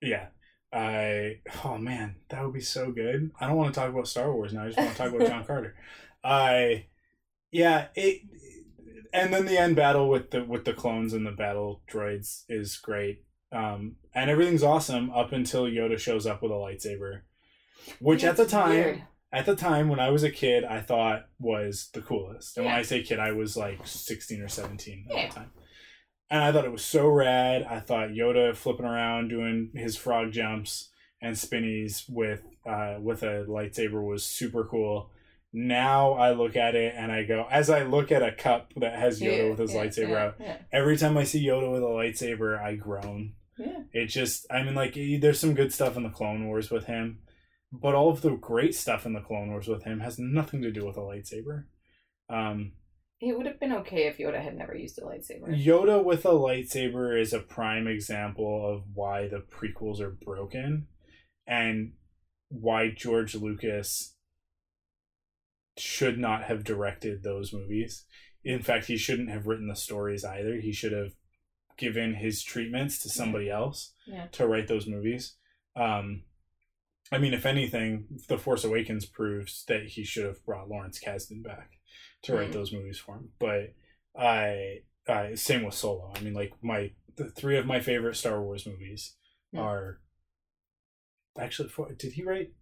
yeah. 0.00 0.28
I 0.72 1.40
oh 1.64 1.76
man, 1.78 2.16
that 2.30 2.42
would 2.44 2.54
be 2.54 2.60
so 2.60 2.90
good. 2.92 3.30
I 3.40 3.46
don't 3.46 3.56
want 3.56 3.74
to 3.74 3.78
talk 3.80 3.90
about 3.90 4.08
Star 4.08 4.32
Wars 4.32 4.52
now. 4.52 4.62
I 4.64 4.66
just 4.66 4.78
want 4.78 4.90
to 4.92 4.96
talk 4.96 5.12
about 5.12 5.28
John 5.28 5.44
Carter. 5.46 5.74
I 6.24 6.86
yeah, 7.50 7.88
it 7.94 8.22
and 9.12 9.32
then 9.34 9.44
the 9.46 9.58
end 9.58 9.76
battle 9.76 10.08
with 10.08 10.30
the 10.30 10.44
with 10.44 10.64
the 10.64 10.72
clones 10.72 11.12
and 11.12 11.26
the 11.26 11.30
battle 11.32 11.82
droids 11.90 12.44
is 12.48 12.76
great. 12.78 13.22
Um, 13.52 13.96
and 14.14 14.30
everything's 14.30 14.62
awesome 14.62 15.10
up 15.10 15.32
until 15.32 15.64
Yoda 15.64 15.98
shows 15.98 16.26
up 16.26 16.42
with 16.42 16.50
a 16.52 16.54
lightsaber, 16.54 17.20
which 18.00 18.22
Yeah, 18.22 18.30
at 18.30 18.36
the 18.38 18.46
time 18.46 18.70
weird. 18.70 19.02
at 19.30 19.44
the 19.44 19.54
time 19.56 19.90
when 19.90 20.00
I 20.00 20.08
was 20.08 20.22
a 20.22 20.30
kid, 20.30 20.64
I 20.64 20.80
thought 20.80 21.26
was 21.38 21.90
the 21.92 22.00
coolest. 22.00 22.56
And 22.56 22.64
when 22.64 22.74
I 22.74 22.80
say 22.80 23.02
kid, 23.02 23.18
I 23.18 23.32
was 23.32 23.54
like 23.56 23.86
16 23.86 24.40
or 24.40 24.48
17 24.48 25.06
at 25.10 25.14
Yeah. 25.16 25.28
the 25.28 25.34
time. 25.34 25.50
And 26.32 26.42
I 26.42 26.50
thought 26.50 26.64
it 26.64 26.72
was 26.72 26.82
so 26.82 27.08
rad. 27.08 27.62
I 27.68 27.78
thought 27.78 28.08
Yoda 28.08 28.56
flipping 28.56 28.86
around 28.86 29.28
doing 29.28 29.70
his 29.74 29.98
frog 29.98 30.32
jumps 30.32 30.88
and 31.20 31.38
spinnies 31.38 32.06
with 32.08 32.42
uh, 32.64 32.96
with 33.00 33.22
a 33.22 33.44
lightsaber 33.46 34.02
was 34.02 34.24
super 34.24 34.64
cool. 34.64 35.10
Now 35.52 36.12
I 36.14 36.32
look 36.32 36.56
at 36.56 36.74
it 36.74 36.94
and 36.96 37.12
I 37.12 37.24
go, 37.24 37.46
as 37.50 37.68
I 37.68 37.82
look 37.82 38.10
at 38.10 38.22
a 38.22 38.32
cup 38.32 38.72
that 38.76 38.98
has 38.98 39.20
Yoda 39.20 39.36
Yeah, 39.36 39.50
with 39.50 39.58
his 39.58 39.74
yeah, 39.74 39.84
lightsaber 39.84 40.08
yeah, 40.40 40.52
out, 40.52 40.60
every 40.72 40.96
time 40.96 41.18
I 41.18 41.24
see 41.24 41.46
Yoda 41.46 41.70
with 41.70 41.82
a 41.82 41.86
lightsaber, 41.86 42.58
I 42.58 42.76
groan. 42.76 43.34
Yeah. 43.58 43.82
It 43.92 44.06
just, 44.06 44.46
I 44.50 44.62
mean, 44.62 44.74
like, 44.74 44.94
there's 44.94 45.38
some 45.38 45.52
good 45.52 45.74
stuff 45.74 45.98
in 45.98 46.02
the 46.02 46.08
Clone 46.08 46.46
Wars 46.46 46.70
with 46.70 46.86
him, 46.86 47.18
but 47.70 47.94
all 47.94 48.08
of 48.08 48.22
the 48.22 48.30
great 48.30 48.74
stuff 48.74 49.04
in 49.04 49.12
the 49.12 49.20
Clone 49.20 49.50
Wars 49.50 49.68
with 49.68 49.82
him 49.82 50.00
has 50.00 50.18
nothing 50.18 50.62
to 50.62 50.70
do 50.70 50.86
with 50.86 50.96
a 50.96 51.00
lightsaber. 51.00 51.64
Um, 52.30 52.72
It 53.22 53.36
would 53.36 53.46
have 53.46 53.60
been 53.60 53.72
okay 53.74 54.08
if 54.08 54.18
Yoda 54.18 54.42
had 54.42 54.56
never 54.58 54.74
used 54.76 54.98
a 54.98 55.02
lightsaber. 55.02 55.46
Yoda 55.64 56.02
with 56.02 56.24
a 56.26 56.30
lightsaber 56.30 57.18
is 57.18 57.32
a 57.32 57.38
prime 57.38 57.86
example 57.86 58.68
of 58.68 58.82
why 58.94 59.28
the 59.28 59.38
prequels 59.38 60.00
are 60.00 60.10
broken 60.10 60.88
and 61.46 61.92
why 62.48 62.90
George 62.90 63.36
Lucas 63.36 64.16
should 65.78 66.18
not 66.18 66.42
have 66.44 66.64
directed 66.64 67.22
those 67.22 67.52
movies. 67.52 68.04
In 68.42 68.60
fact, 68.60 68.86
he 68.86 68.96
shouldn't 68.96 69.30
have 69.30 69.46
written 69.46 69.68
the 69.68 69.76
stories 69.76 70.24
either. 70.24 70.56
He 70.56 70.72
should 70.72 70.92
have 70.92 71.12
given 71.78 72.14
his 72.14 72.42
treatments 72.42 72.98
to 73.04 73.08
somebody 73.08 73.48
else 73.48 73.94
Yeah. 74.04 74.26
to 74.32 74.48
write 74.48 74.66
those 74.66 74.88
movies. 74.88 75.36
Um, 75.76 76.24
I 77.12 77.18
mean, 77.18 77.34
if 77.34 77.46
anything, 77.46 78.08
The 78.26 78.36
Force 78.36 78.64
Awakens 78.64 79.06
proves 79.06 79.64
that 79.66 79.84
he 79.84 80.02
should 80.02 80.24
have 80.24 80.44
brought 80.44 80.68
Lawrence 80.68 80.98
Kasdan 80.98 81.44
back 81.44 81.70
to 82.22 82.34
write 82.34 82.50
Mhm. 82.50 82.52
those 82.54 82.72
movies 82.72 82.98
for 82.98 83.16
him. 83.16 83.32
But 83.38 83.74
I, 84.16 84.82
I 85.08 85.34
same 85.34 85.64
with 85.64 85.74
Solo. 85.74 86.12
I 86.14 86.20
mean, 86.20 86.34
like 86.34 86.52
my 86.62 86.92
the 87.16 87.30
three 87.30 87.58
of 87.58 87.66
my 87.66 87.80
favorite 87.80 88.14
Star 88.16 88.40
Wars 88.42 88.66
movies 88.66 89.16
Yeah. 89.52 89.60
are 89.60 90.00
actually. 91.38 91.68
For, 91.68 91.92
did 91.92 92.12
he 92.12 92.22
write? 92.22 92.52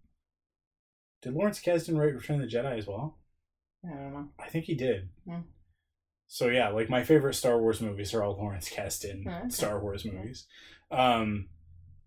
Did 1.21 1.33
Lawrence 1.33 1.61
Kasdan 1.61 1.97
write 1.97 2.15
Return 2.15 2.41
of 2.41 2.49
the 2.49 2.55
Jedi 2.57 2.77
as 2.77 2.87
well? 2.87 3.19
I 3.85 3.89
don't 3.89 4.13
know. 4.13 4.29
I 4.39 4.47
think 4.49 4.65
he 4.65 4.75
did. 4.75 5.09
Hmm. 5.25 5.41
So 6.27 6.47
yeah, 6.47 6.69
like 6.69 6.89
my 6.89 7.03
favorite 7.03 7.33
Star 7.35 7.59
Wars 7.59 7.81
movies 7.81 8.13
are 8.13 8.23
all 8.23 8.37
Lawrence 8.37 8.69
Kasdan 8.69 9.23
Hmm, 9.23 9.29
okay. 9.29 9.49
Star 9.49 9.79
Wars 9.79 10.05
movies. 10.05 10.47
Um, 10.89 11.49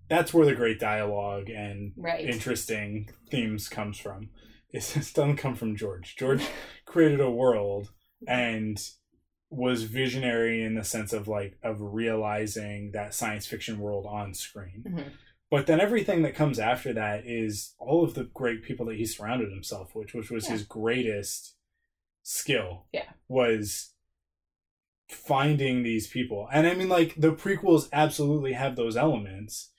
that's 0.09 0.34
where 0.34 0.46
the 0.46 0.55
great 0.55 0.78
dialogue 0.80 1.48
and 1.50 1.92
Right. 1.96 2.24
interesting 2.28 3.09
themes 3.30 3.68
comes 3.68 3.98
from. 3.98 4.30
It 4.74 5.12
doesn't 5.14 5.36
come 5.36 5.54
from 5.54 5.76
George. 5.76 6.16
George 6.16 6.44
created 6.84 7.20
a 7.20 7.30
world 7.30 7.92
and 8.26 8.76
was 9.48 9.84
visionary 9.84 10.64
in 10.64 10.74
the 10.74 10.82
sense 10.82 11.12
of 11.12 11.28
like 11.28 11.56
of 11.62 11.76
realizing 11.80 12.90
that 12.92 13.14
science 13.14 13.46
fiction 13.46 13.78
world 13.78 14.04
on 14.04 14.34
screen. 14.34 14.82
Mhm. 14.84 15.12
But 15.48 15.68
then 15.68 15.80
everything 15.80 16.22
that 16.22 16.34
comes 16.34 16.58
after 16.58 16.92
that 16.94 17.24
is 17.24 17.74
all 17.78 18.02
of 18.02 18.14
the 18.14 18.24
great 18.24 18.64
people 18.64 18.86
that 18.86 18.96
he 18.96 19.06
surrounded 19.06 19.50
himself 19.52 19.94
with, 19.94 20.12
which 20.12 20.30
was 20.32 20.46
Yeah. 20.46 20.52
his 20.52 20.64
greatest 20.64 21.54
skill. 22.24 22.88
Yeah. 22.92 23.12
Was 23.28 23.92
finding 25.08 25.82
these 25.84 26.08
people. 26.08 26.48
And 26.52 26.66
I 26.66 26.74
mean 26.74 26.88
like 26.88 27.14
the 27.14 27.32
prequels 27.32 27.88
absolutely 27.92 28.54
have 28.54 28.74
those 28.74 28.96
elements. 28.96 29.70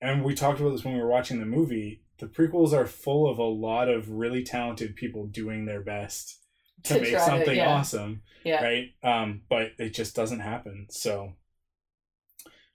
And 0.00 0.24
we 0.24 0.34
talked 0.34 0.60
about 0.60 0.70
this 0.70 0.84
when 0.84 0.94
we 0.94 1.00
were 1.00 1.08
watching 1.10 1.38
the 1.40 1.44
movie. 1.46 2.01
The 2.22 2.28
prequels 2.28 2.72
are 2.72 2.86
full 2.86 3.28
of 3.28 3.38
a 3.38 3.42
lot 3.42 3.88
of 3.88 4.08
really 4.08 4.44
talented 4.44 4.94
people 4.94 5.26
doing 5.26 5.64
their 5.66 5.80
best 5.82 6.38
to, 6.84 6.94
To 6.94 7.00
make 7.00 7.10
try 7.10 7.18
to- 7.18 7.26
something 7.26 7.56
yeah. 7.56 7.68
awesome 7.74 8.22
Yeah. 8.44 8.62
right 8.64 8.94
um 9.02 9.42
but 9.48 9.72
it 9.78 9.90
just 9.92 10.14
doesn't 10.16 10.38
happen 10.40 10.86
so 10.90 11.32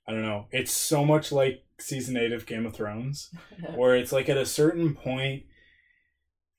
i 0.07 0.11
don't 0.11 0.21
know 0.21 0.47
it's 0.51 0.71
so 0.71 1.03
much 1.05 1.31
like 1.31 1.63
season 1.79 2.17
8 2.17 2.31
of 2.33 2.45
game 2.45 2.65
of 2.65 2.73
thrones 2.73 3.33
where 3.75 3.95
it's 3.95 4.11
like 4.11 4.27
at 4.29 4.37
a 4.37 4.45
certain 4.45 4.93
point 4.95 5.43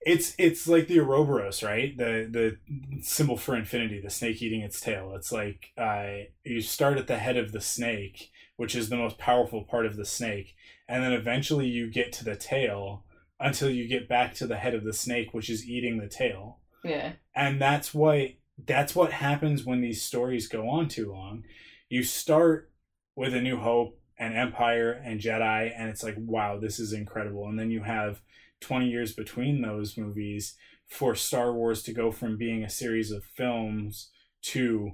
it's 0.00 0.34
it's 0.38 0.68
like 0.68 0.86
the 0.86 1.00
Ouroboros, 1.00 1.62
right? 1.62 1.94
The 1.98 2.28
the 2.30 2.56
symbol 3.02 3.36
for 3.36 3.56
infinity, 3.56 4.00
the 4.00 4.08
snake 4.10 4.40
eating 4.40 4.60
its 4.60 4.80
tail. 4.80 5.12
It's 5.16 5.32
like 5.32 5.72
uh, 5.76 6.06
you 6.44 6.60
start 6.60 6.98
at 6.98 7.08
the 7.08 7.18
head 7.18 7.36
of 7.36 7.50
the 7.50 7.60
snake, 7.60 8.30
which 8.58 8.74
is 8.74 8.88
the 8.88 8.96
most 8.96 9.16
powerful 9.18 9.62
part 9.62 9.86
of 9.86 9.96
the 9.96 10.04
snake, 10.04 10.54
and 10.88 11.02
then 11.02 11.12
eventually 11.12 11.66
you 11.66 11.88
get 11.88 12.12
to 12.12 12.24
the 12.24 12.36
tail 12.36 13.04
until 13.40 13.70
you 13.70 13.86
get 13.86 14.08
back 14.08 14.34
to 14.34 14.48
the 14.48 14.56
head 14.56 14.74
of 14.74 14.82
the 14.82 14.92
snake, 14.92 15.32
which 15.32 15.48
is 15.48 15.64
eating 15.64 15.96
the 15.98 16.08
tail. 16.08 16.58
Yeah. 16.84 17.12
and 17.34 17.60
that's 17.60 17.94
what 17.94 18.30
that's 18.66 18.94
what 18.94 19.12
happens 19.12 19.64
when 19.64 19.80
these 19.80 20.02
stories 20.02 20.48
go 20.48 20.68
on 20.68 20.88
too 20.88 21.12
long. 21.12 21.44
You 21.88 22.02
start 22.02 22.70
with 23.14 23.32
a 23.34 23.40
new 23.40 23.58
hope 23.58 24.00
and 24.18 24.34
empire 24.34 24.90
and 24.92 25.20
jedi 25.20 25.72
and 25.76 25.88
it's 25.88 26.02
like 26.02 26.16
wow 26.18 26.58
this 26.58 26.78
is 26.80 26.92
incredible. 26.92 27.46
And 27.48 27.58
then 27.58 27.70
you 27.70 27.82
have 27.82 28.22
20 28.60 28.88
years 28.88 29.12
between 29.12 29.62
those 29.62 29.96
movies 29.96 30.56
for 30.88 31.14
star 31.14 31.52
wars 31.52 31.82
to 31.84 31.92
go 31.92 32.10
from 32.10 32.36
being 32.36 32.64
a 32.64 32.70
series 32.70 33.12
of 33.12 33.22
films 33.24 34.10
to 34.42 34.92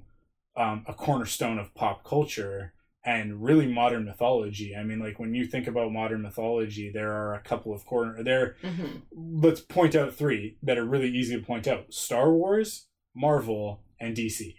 um, 0.57 0.85
a 0.87 0.95
cornerstone 0.95 1.59
of 1.59 1.75
pop 1.75 2.05
culture 2.05 2.75
and 3.05 3.42
really 3.42 3.66
modern 3.66 4.05
mythology 4.05 4.74
i 4.74 4.82
mean 4.82 4.98
like 4.98 5.18
when 5.18 5.34
you 5.34 5.46
think 5.46 5.66
about 5.66 5.92
modern 5.92 6.22
mythology 6.22 6.90
there 6.92 7.12
are 7.12 7.34
a 7.34 7.40
couple 7.42 7.72
of 7.74 7.84
corner 7.84 8.22
there 8.22 8.57
hmm 8.62 8.96
let's 9.12 9.61
point 9.61 9.94
out 9.94 10.14
three 10.14 10.57
that 10.62 10.78
are 10.78 10.84
really 10.84 11.09
easy 11.09 11.36
to 11.36 11.44
point 11.44 11.66
out 11.66 11.92
Star 11.92 12.32
Wars, 12.32 12.86
Marvel, 13.14 13.82
and 14.00 14.16
DC. 14.16 14.55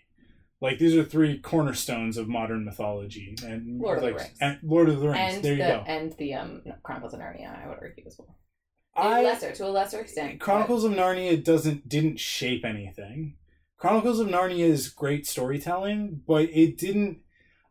Like 0.61 0.79
these 0.79 0.95
are 0.95 1.03
three 1.03 1.39
cornerstones 1.39 2.17
of 2.17 2.27
modern 2.27 2.65
mythology 2.65 3.35
and 3.43 3.79
Lord 3.81 3.97
of 3.97 4.03
the 4.03 4.13
Rings. 4.13 4.37
and 4.39 4.59
Lord 4.63 4.89
of 4.89 4.99
the 4.99 5.09
Rings. 5.09 5.35
And 5.35 5.43
there 5.43 5.55
the 5.55 5.61
you 5.61 5.67
go. 5.67 5.83
and 5.85 6.13
the 6.13 6.33
um 6.33 6.61
Chronicles 6.83 7.13
of 7.13 7.19
Narnia, 7.19 7.63
I 7.63 7.67
would 7.67 7.77
argue 7.81 8.03
as 8.07 8.17
well. 8.17 8.37
I 8.95 9.23
lesser 9.23 9.51
to 9.51 9.65
a 9.65 9.67
lesser 9.67 9.99
extent. 9.99 10.39
Chronicles 10.39 10.85
of 10.85 10.93
Narnia 10.93 11.43
doesn't 11.43 11.87
didn't 11.89 12.19
shape 12.19 12.63
anything. 12.63 13.35
Chronicles 13.77 14.19
of 14.19 14.27
Narnia 14.27 14.65
is 14.65 14.87
great 14.87 15.27
storytelling, 15.27 16.21
but 16.25 16.43
it 16.43 16.77
didn't 16.77 17.19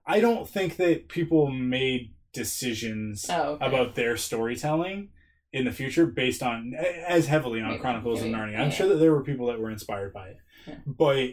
I 0.06 0.20
don't 0.20 0.48
think 0.48 0.76
that 0.76 1.08
people 1.08 1.50
made 1.50 2.14
decisions 2.32 3.26
Oh, 3.30 3.52
okay. 3.52 3.66
about 3.66 3.94
their 3.94 4.16
storytelling 4.16 5.10
in 5.52 5.64
the 5.64 5.72
future 5.72 6.04
based 6.04 6.42
on 6.42 6.74
as 6.74 7.26
heavily 7.26 7.60
on 7.60 7.68
Maybe, 7.68 7.80
Chronicles 7.80 8.22
of 8.22 8.28
Narnia. 8.28 8.58
I'm 8.58 8.68
yeah. 8.68 8.70
sure 8.70 8.88
that 8.88 8.96
there 8.96 9.12
were 9.12 9.22
people 9.22 9.46
that 9.46 9.60
were 9.60 9.70
inspired 9.70 10.12
by 10.12 10.28
it. 10.28 10.36
Yeah. 10.66 10.74
But 10.84 11.30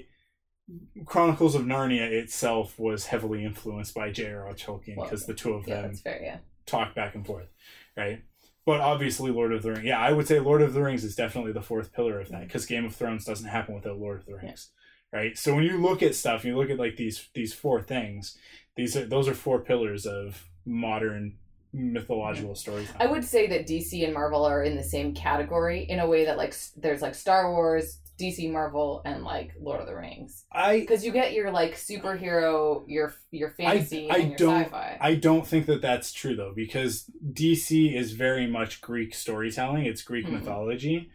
Chronicles 1.06 1.56
of 1.56 1.64
Narnia 1.64 2.10
itself 2.10 2.80
was 2.80 3.08
heavily 3.08 3.44
influenced 3.44 3.94
by 3.94 4.12
J.R.R. 4.12 4.54
Tolkien 4.54 4.96
because 4.96 5.26
the 5.26 5.34
two 5.34 5.54
of 5.54 5.66
them 5.66 5.96
fair. 5.96 6.42
Talk 6.66 6.96
back 6.96 7.16
and 7.16 7.26
forth, 7.26 7.48
right? 7.98 8.22
But 8.66 8.80
obviously, 8.80 9.32
Lord 9.32 9.52
of 9.54 9.64
the 9.64 9.72
Rings. 9.72 9.86
Yeah, 9.86 10.00
I 10.00 10.12
would 10.12 10.28
say 10.28 10.40
Lord 10.40 10.62
of 10.62 10.74
the 10.74 10.82
Rings 10.84 11.04
is 11.04 11.16
definitely 11.16 11.52
the 11.52 11.62
fourth 11.62 11.92
pillar 11.92 12.22
of 12.22 12.30
that 12.30 12.42
mm. 12.42 12.48
because 12.48 12.66
Game 12.66 12.86
of 12.86 12.96
Thrones 12.96 13.26
doesn't 13.26 13.50
happen 13.50 13.74
without 13.74 13.98
Lord 13.98 14.20
of 14.20 14.26
the 14.28 14.36
Rings, 14.36 14.70
right? 15.12 15.38
So 15.38 15.56
when 15.56 15.64
you 15.64 15.82
look 15.82 16.04
at 16.04 16.16
stuff, 16.16 16.46
you 16.46 16.56
look 16.56 16.70
at 16.70 16.78
like 16.78 16.96
these 16.96 17.28
these 17.34 17.54
four 17.54 17.82
things. 17.82 18.38
These 18.76 18.96
are 18.96 19.06
those 19.06 19.28
are 19.28 19.34
four 19.34 19.60
pillars 19.60 20.06
of 20.06 20.48
modern 20.66 21.38
mythological 21.74 22.56
stories. 22.56 22.90
I 23.00 23.06
would 23.08 23.24
say 23.24 23.48
that 23.48 23.68
DC 23.68 24.04
and 24.04 24.14
Marvel 24.14 24.46
are 24.46 24.64
in 24.64 24.76
the 24.76 24.84
same 24.84 25.14
category 25.14 25.84
in 25.84 26.00
a 26.00 26.08
way 26.08 26.26
that 26.26 26.38
like 26.38 26.54
there's 26.78 27.02
like 27.02 27.16
Star 27.16 27.52
Wars, 27.52 28.00
DC, 28.20 28.52
Marvel, 28.52 29.02
and 29.06 29.24
like 29.24 29.52
Lord 29.60 29.80
of 29.82 29.88
the 29.88 29.96
Rings. 29.96 30.46
I 30.52 30.80
Because 30.82 31.06
you 31.06 31.12
get 31.12 31.34
your 31.34 31.52
like 31.52 31.76
superhero, 31.76 32.84
your 32.88 33.14
your 33.32 33.50
fantasy, 33.52 34.10
I 34.10 34.16
and 34.18 34.30
your 34.30 34.38
don't- 34.38 34.64
sci-fi. 34.66 34.98
I 35.02 35.16
don't 35.16 35.46
think 35.48 35.66
that 35.66 35.82
that's 35.82 36.14
true 36.14 36.36
though, 36.36 36.54
because 36.56 37.10
DC 37.34 37.94
is 37.96 38.14
very 38.14 38.48
much 38.48 38.82
Greek 38.82 39.14
storytelling. 39.14 39.86
It's 39.86 40.02
Greek 40.02 40.26
Mhm. 40.28 40.32
mythology. 40.40 41.10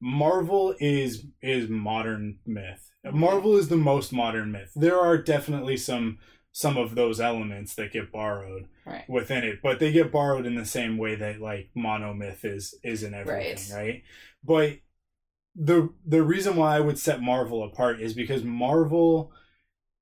Marvel 0.00 0.74
is 0.80 1.26
is 1.42 1.68
modern 1.68 2.38
myth. 2.46 2.86
Marvel 3.12 3.56
is 3.56 3.68
the 3.68 3.76
most 3.76 4.12
modern 4.12 4.52
myth. 4.52 4.72
There 4.76 4.98
are 4.98 5.16
definitely 5.18 5.76
some 5.76 6.18
some 6.52 6.76
of 6.76 6.94
those 6.94 7.20
elements 7.20 7.74
that 7.76 7.92
get 7.92 8.10
borrowed 8.10 8.66
Right. 8.84 9.08
within 9.08 9.44
it, 9.44 9.60
but 9.62 9.78
they 9.78 9.92
get 9.92 10.10
borrowed 10.10 10.46
in 10.46 10.56
the 10.56 10.64
same 10.64 10.98
way 10.98 11.14
that 11.14 11.40
like 11.40 11.70
monomyth 11.76 12.44
is 12.44 12.74
is 12.82 13.02
in 13.02 13.14
everything, 13.14 13.74
Right. 13.74 13.82
right? 13.82 14.02
But 14.42 14.78
the 15.54 15.92
the 16.04 16.22
reason 16.22 16.56
why 16.56 16.76
I 16.76 16.80
would 16.80 16.98
set 16.98 17.20
Marvel 17.22 17.62
apart 17.64 18.00
is 18.00 18.14
because 18.14 18.42
Marvel 18.44 19.32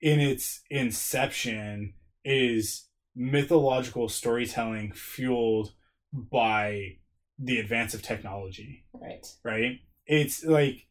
in 0.00 0.20
its 0.20 0.62
inception 0.70 1.94
is 2.24 2.88
mythological 3.14 4.08
storytelling 4.08 4.92
fueled 4.92 5.72
by 6.12 6.96
the 7.38 7.58
advance 7.58 7.94
of 7.94 8.02
technology, 8.02 8.84
Right. 8.92 9.26
right? 9.44 9.80
It's 10.06 10.44
like 10.44 10.87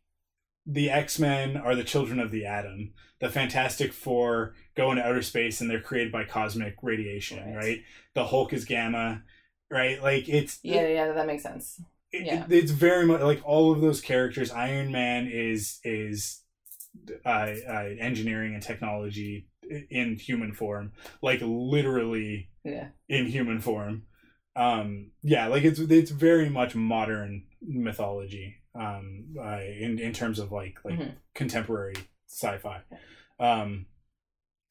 the 0.70 0.90
X-Men 0.90 1.56
are 1.58 1.76
the 1.76 1.84
children 1.84 2.20
of 2.20 2.30
the 2.32 2.46
atom. 2.46 2.94
The 3.20 3.30
Fantastic 3.30 3.94
Four 3.94 4.54
go 4.76 4.92
into 4.92 5.04
outer 5.04 5.22
space 5.22 5.62
and 5.62 5.70
they're 5.70 5.82
created 5.82 6.12
by 6.12 6.26
cosmic 6.26 6.76
radiation, 6.84 7.40
Right. 7.40 7.56
right? 7.56 7.80
The 8.14 8.26
Hulk 8.26 8.52
is 8.54 8.66
gamma, 8.66 9.24
right? 9.72 10.02
Like 10.04 10.28
it's 10.30 10.60
Yeah, 10.64 10.86
yeah, 10.88 11.12
that 11.14 11.26
makes 11.26 11.44
sense. 11.44 11.82
it- 12.12 12.26
Yeah. 12.26 12.44
it- 12.46 12.52
it's 12.52 12.72
very 12.72 13.06
much 13.06 13.22
like 13.22 13.42
all 13.46 13.72
of 13.72 13.82
those 13.82 14.02
characters. 14.02 14.52
Iron 14.52 14.92
Man 14.92 15.28
is 15.28 15.80
is 15.84 16.44
uh, 17.26 17.30
uh, 17.70 17.90
engineering 18.00 18.54
and 18.56 18.62
technology 18.64 19.48
in 19.90 20.16
human 20.16 20.52
form, 20.54 20.92
like 21.22 21.40
literally 21.44 22.50
Yeah. 22.64 22.90
in 23.08 23.28
human 23.28 23.62
form. 23.62 24.04
Um, 24.56 25.12
yeah, 25.22 25.48
like 25.48 25.64
it's 25.64 25.80
it's 25.80 26.12
very 26.12 26.50
much 26.50 26.76
modern 26.76 27.46
mythology. 27.62 28.56
Um, 28.78 29.36
uh, 29.40 29.60
in 29.62 30.00
in 30.00 30.14
terms 30.14 30.40
of 30.40 30.52
like 30.52 30.78
like 30.86 31.00
Mhm. 31.00 31.16
contemporary 31.34 31.96
sci-fi, 32.28 32.82
um, 33.40 33.88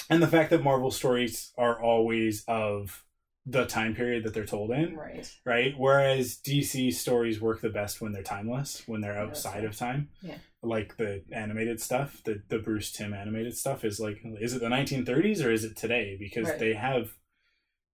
and 0.09 0.23
the 0.23 0.29
fact 0.29 0.51
that 0.51 0.63
Marvel 0.63 0.91
stories 0.91 1.53
are 1.59 1.81
always 1.81 2.45
of 2.47 3.05
the 3.49 3.65
time 3.65 3.95
period 3.95 4.25
that 4.25 4.35
they're 4.35 4.45
told 4.45 4.71
in 4.73 4.97
Right. 4.97 5.33
right? 5.45 5.75
Whereas 5.79 6.37
DC 6.37 6.91
stories 6.93 7.41
work 7.41 7.61
the 7.61 7.71
best 7.71 8.01
when 8.01 8.13
they're 8.13 8.23
timeless, 8.23 8.87
when 8.89 9.01
they're 9.01 9.17
outside 9.19 9.57
right. 9.61 9.65
of 9.65 9.77
time. 9.77 10.11
Yeah. 10.21 10.39
Like 10.63 10.97
the 10.97 11.23
animated 11.33 11.81
stuff, 11.81 12.23
the 12.25 12.43
the 12.49 12.59
Bruce 12.59 12.91
Timm 12.93 13.13
animated 13.15 13.57
stuff 13.57 13.85
is 13.85 13.99
like, 14.01 14.21
is 14.41 14.55
it 14.55 14.61
the 14.61 14.69
1930s 14.69 15.43
or 15.45 15.51
is 15.53 15.65
it 15.65 15.77
today? 15.77 16.17
Because 16.19 16.49
Right. 16.49 16.59
they 16.59 16.75
have 16.75 17.15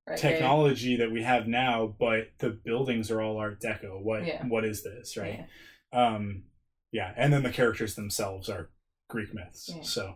Right. 0.06 0.18
technology 0.18 0.96
that 0.96 1.12
we 1.12 1.22
have 1.22 1.46
now, 1.46 1.86
but 1.86 2.32
the 2.38 2.50
buildings 2.50 3.10
are 3.10 3.20
all 3.20 3.36
Art 3.36 3.60
Deco. 3.60 4.00
What 4.00 4.26
Yeah. 4.26 4.44
what 4.46 4.64
is 4.64 4.82
this, 4.82 5.16
Yeah. 5.16 5.22
right? 5.22 5.46
Um, 5.93 6.45
yeah, 6.90 7.12
and 7.16 7.32
then 7.32 7.43
the 7.43 7.51
characters 7.51 7.95
themselves 7.95 8.49
are 8.49 8.70
Greek 9.09 9.34
myths. 9.34 9.70
Yeah. 9.74 9.82
So, 9.82 10.14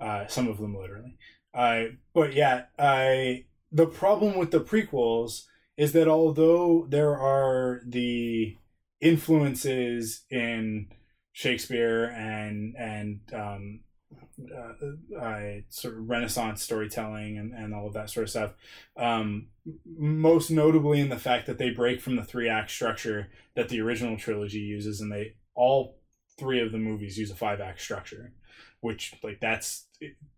uh, 0.00 0.26
some 0.26 0.48
of 0.48 0.58
them 0.58 0.76
literally. 0.76 1.16
Uh, 1.54 1.96
but 2.14 2.34
yeah, 2.34 2.64
I 2.78 3.44
the 3.72 3.86
problem 3.86 4.36
with 4.36 4.50
the 4.50 4.60
prequels 4.60 5.44
is 5.76 5.92
that 5.92 6.08
although 6.08 6.86
there 6.88 7.16
are 7.16 7.82
the 7.84 8.56
influences 9.00 10.22
in 10.30 10.88
Shakespeare 11.32 12.04
and 12.04 12.74
and 12.76 13.20
um, 13.32 13.80
uh, 14.12 15.60
sort 15.68 15.94
of 15.94 16.08
Renaissance 16.08 16.62
storytelling 16.62 17.38
and, 17.38 17.52
and 17.52 17.74
all 17.74 17.86
of 17.86 17.94
that 17.94 18.10
sort 18.10 18.24
of 18.24 18.30
stuff, 18.30 18.54
um, 18.96 19.48
most 19.84 20.50
notably 20.50 21.00
in 21.00 21.08
the 21.08 21.18
fact 21.18 21.46
that 21.46 21.58
they 21.58 21.70
break 21.70 22.00
from 22.00 22.16
the 22.16 22.24
three 22.24 22.48
act 22.48 22.70
structure 22.70 23.28
that 23.54 23.68
the 23.68 23.80
original 23.80 24.16
trilogy 24.16 24.58
uses, 24.58 25.00
and 25.00 25.10
they 25.10 25.34
all 25.54 25.98
three 26.38 26.60
of 26.60 26.72
the 26.72 26.78
movies 26.78 27.18
use 27.18 27.30
a 27.30 27.36
five 27.36 27.60
act 27.60 27.80
structure, 27.80 28.32
which 28.80 29.14
like 29.22 29.40
that's 29.40 29.88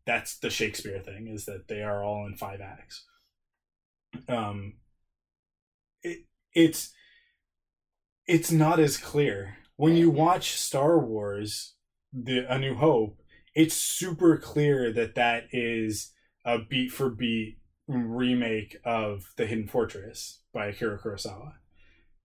that's 0.07 0.39
the 0.39 0.51
Shakespeare 0.51 1.01
thing 1.01 1.29
is 1.29 1.45
that 1.47 1.69
they 1.69 1.83
are 1.83 2.03
all 2.03 2.27
in 2.27 2.37
five 2.37 2.61
acts. 2.61 3.05
Um, 4.29 4.75
it 6.03 6.21
it's 6.55 6.93
it's 8.27 8.53
not 8.53 8.79
as 8.79 8.97
clear 8.97 9.59
when 9.77 9.97
you 9.97 10.11
watch 10.11 10.53
Star 10.53 10.99
Wars, 10.99 11.75
the 12.13 12.47
A 12.49 12.59
New 12.59 12.75
Hope. 12.75 13.18
It's 13.59 13.75
super 13.75 14.37
clear 14.37 14.93
that 14.93 15.17
that 15.17 15.49
is 15.53 16.13
a 16.45 16.59
beat 16.61 16.93
for 16.93 17.11
beat 17.11 17.59
remake 17.89 18.77
of 18.85 19.33
The 19.37 19.47
Hidden 19.47 19.67
Fortress 19.67 20.43
by 20.55 20.67
Akira 20.67 20.99
Kurosawa 20.99 21.55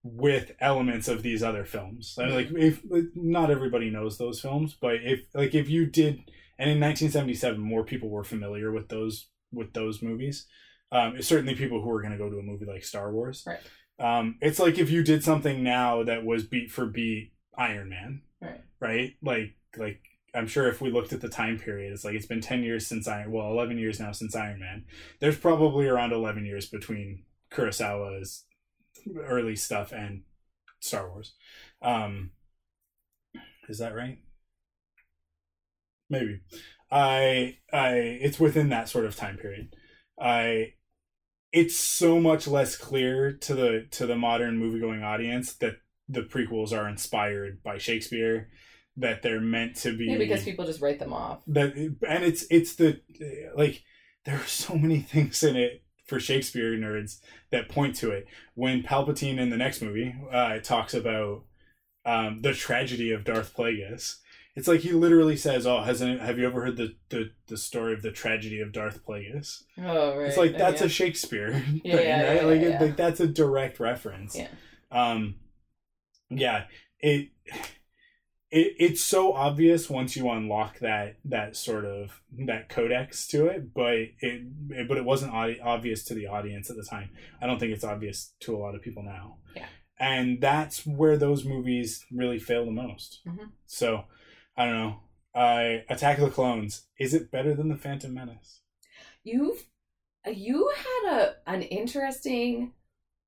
with 0.03 0.51
elements 0.59 1.07
of 1.07 1.23
these 1.23 1.41
other 1.41 1.65
films. 1.65 2.13
Like 2.17 2.49
if 2.51 2.81
not 3.15 3.49
everybody 3.49 3.89
knows 3.89 4.17
those 4.17 4.41
films, 4.41 4.75
but 4.79 4.97
if 5.01 5.21
like 5.33 5.55
if 5.55 5.69
you 5.69 5.85
did 5.87 6.19
and 6.59 6.69
in 6.69 6.79
1977 6.79 7.59
more 7.59 7.83
people 7.83 8.09
were 8.09 8.23
familiar 8.23 8.71
with 8.71 8.89
those 8.89 9.29
with 9.51 9.73
those 9.73 10.01
movies. 10.03 10.45
Um, 10.91 11.19
certainly 11.21 11.55
people 11.55 11.81
who 11.81 11.89
are 11.89 12.01
going 12.01 12.11
to 12.11 12.19
go 12.19 12.29
to 12.29 12.37
a 12.37 12.43
movie 12.43 12.65
like 12.65 12.83
Star 12.83 13.11
Wars. 13.11 13.43
Right. 13.47 13.59
Um, 13.97 14.37
it's 14.41 14.59
like 14.59 14.77
if 14.77 14.91
you 14.91 15.01
did 15.03 15.23
something 15.23 15.63
now 15.63 16.03
that 16.03 16.23
was 16.23 16.43
beat 16.43 16.69
for 16.69 16.85
beat 16.85 17.31
Iron 17.57 17.89
Man, 17.89 18.21
Right. 18.39 18.61
right? 18.79 19.13
Like 19.23 19.55
like 19.77 20.01
I'm 20.33 20.47
sure 20.47 20.67
if 20.67 20.81
we 20.81 20.91
looked 20.91 21.13
at 21.13 21.21
the 21.21 21.29
time 21.29 21.59
period, 21.59 21.93
it's 21.93 22.03
like 22.03 22.15
it's 22.15 22.25
been 22.25 22.41
10 22.41 22.63
years 22.63 22.87
since 22.87 23.07
Iron 23.07 23.31
well, 23.31 23.51
11 23.51 23.77
years 23.77 23.99
now 23.99 24.11
since 24.11 24.35
Iron 24.35 24.59
Man. 24.59 24.85
There's 25.19 25.37
probably 25.37 25.87
around 25.87 26.11
11 26.11 26.45
years 26.45 26.67
between 26.67 27.23
Kurosawa's 27.51 28.45
early 29.17 29.55
stuff 29.55 29.91
and 29.91 30.23
Star 30.79 31.09
Wars. 31.09 31.35
Um 31.81 32.31
is 33.69 33.77
that 33.77 33.95
right? 33.95 34.19
Maybe. 36.09 36.41
I 36.91 37.57
I 37.71 37.89
it's 38.21 38.39
within 38.39 38.69
that 38.69 38.89
sort 38.89 39.05
of 39.05 39.15
time 39.15 39.37
period. 39.37 39.75
I 40.19 40.73
it's 41.51 41.77
so 41.77 42.19
much 42.19 42.47
less 42.47 42.75
clear 42.75 43.31
to 43.31 43.53
the 43.53 43.87
to 43.91 44.07
the 44.07 44.15
modern 44.15 44.57
movie 44.57 44.79
going 44.79 45.03
audience 45.03 45.53
that 45.55 45.75
the 46.09 46.21
prequels 46.21 46.73
are 46.77 46.89
inspired 46.89 47.61
by 47.63 47.77
Shakespeare 47.77 48.49
that 48.97 49.21
they're 49.21 49.41
meant 49.41 49.75
to 49.77 49.95
be 49.97 50.05
Yeah, 50.05 50.17
because 50.17 50.43
people 50.43 50.65
just 50.65 50.81
write 50.81 50.99
them 50.99 51.13
off. 51.13 51.41
that 51.47 51.75
and 51.75 52.23
it's 52.23 52.45
it's 52.51 52.75
the 52.75 53.01
like 53.55 53.83
there 54.25 54.37
are 54.37 54.45
so 54.47 54.75
many 54.75 54.99
things 54.99 55.41
in 55.43 55.55
it 55.55 55.83
for 56.05 56.19
Shakespeare 56.19 56.71
nerds 56.77 57.19
that 57.49 57.69
point 57.69 57.95
to 57.97 58.11
it. 58.11 58.27
When 58.55 58.83
Palpatine 58.83 59.39
in 59.39 59.49
the 59.49 59.57
next 59.57 59.81
movie 59.81 60.13
uh, 60.31 60.59
talks 60.59 60.93
about 60.93 61.43
um, 62.05 62.41
the 62.41 62.53
tragedy 62.53 63.11
of 63.11 63.23
Darth 63.23 63.55
Plagueis, 63.55 64.17
it's 64.55 64.67
like 64.67 64.81
he 64.81 64.91
literally 64.91 65.37
says, 65.37 65.65
"Oh, 65.65 65.81
hasn't 65.81 66.21
have 66.21 66.37
you 66.37 66.45
ever 66.45 66.61
heard 66.63 66.77
the, 66.77 66.95
the 67.09 67.31
the 67.47 67.57
story 67.57 67.93
of 67.93 68.01
the 68.01 68.11
tragedy 68.11 68.59
of 68.59 68.71
Darth 68.73 69.03
Plagueis?" 69.05 69.63
Oh, 69.79 70.17
right. 70.17 70.27
It's 70.27 70.37
like 70.37 70.57
that's 70.57 70.81
yeah. 70.81 70.87
a 70.87 70.89
Shakespeare 70.89 71.51
thing, 71.53 71.81
Yeah, 71.83 71.99
yeah, 72.01 72.31
right? 72.33 72.45
like, 72.45 72.61
it, 72.61 72.81
like 72.81 72.95
that's 72.97 73.19
a 73.21 73.27
direct 73.27 73.79
reference. 73.79 74.35
Yeah. 74.37 74.49
Um, 74.91 75.35
yeah. 76.29 76.65
It 76.99 77.29
it 78.53 78.75
it's 78.79 79.03
so 79.03 79.33
obvious 79.33 79.89
once 79.89 80.15
you 80.15 80.29
unlock 80.29 80.79
that 80.79 81.17
that 81.25 81.55
sort 81.55 81.85
of 81.85 82.21
that 82.45 82.69
codex 82.69 83.27
to 83.29 83.47
it, 83.47 83.73
but 83.73 83.93
it, 83.93 84.13
it 84.69 84.87
but 84.87 84.97
it 84.97 85.05
wasn't 85.05 85.33
audi- 85.33 85.59
obvious 85.59 86.03
to 86.05 86.13
the 86.13 86.27
audience 86.27 86.69
at 86.69 86.75
the 86.77 86.83
time. 86.83 87.09
I 87.41 87.47
don't 87.47 87.59
think 87.59 87.73
it's 87.73 87.83
obvious 87.83 88.33
to 88.41 88.55
a 88.55 88.59
lot 88.59 88.75
of 88.75 88.81
people 88.81 89.03
now. 89.03 89.37
Yeah. 89.55 89.65
And 89.99 90.39
that's 90.41 90.85
where 90.85 91.17
those 91.17 91.45
movies 91.45 92.05
really 92.11 92.39
fail 92.39 92.65
the 92.65 92.71
most. 92.71 93.21
Mhm. 93.27 93.51
So, 93.65 94.05
I 94.57 94.65
don't 94.65 94.75
know. 94.75 94.99
I 95.35 95.83
Attack 95.89 96.19
of 96.19 96.25
the 96.25 96.31
Clones. 96.31 96.87
Is 96.99 97.13
it 97.13 97.31
better 97.31 97.53
than 97.55 97.69
the 97.69 97.75
Phantom 97.77 98.13
Menace? 98.13 98.61
You've 99.23 99.65
you 100.31 100.71
had 100.75 101.13
a 101.19 101.35
an 101.47 101.61
interesting 101.63 102.73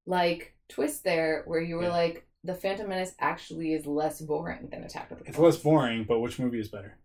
like 0.06 0.53
twist 0.69 1.03
there 1.03 1.43
where 1.45 1.61
you 1.61 1.76
were 1.77 1.84
Yeah. 1.84 1.89
like 2.03 2.27
the 2.45 2.55
Phantom 2.55 2.88
Menace 2.88 3.13
actually 3.19 3.73
is 3.73 3.85
less 3.85 4.22
boring 4.22 4.69
than 4.72 4.84
Attack 4.84 5.11
of 5.11 5.17
the 5.17 5.23
Clones. 5.26 5.35
It's 5.35 5.39
less 5.39 5.57
boring, 5.57 6.05
but 6.07 6.19
which 6.19 6.39
movie 6.39 6.59
is 6.59 6.69
better? 6.69 6.97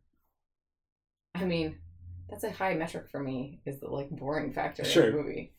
I 1.35 1.45
mean, 1.45 1.79
that's 2.29 2.45
a 2.45 2.51
high 2.51 2.75
metric 2.75 3.09
for 3.09 3.21
me. 3.21 3.61
Is 3.65 3.81
the 3.81 3.89
like 3.89 4.11
boring 4.11 4.53
factor 4.53 4.85
Sure. 4.85 5.09
in 5.09 5.15
a 5.15 5.17
movie. 5.17 5.55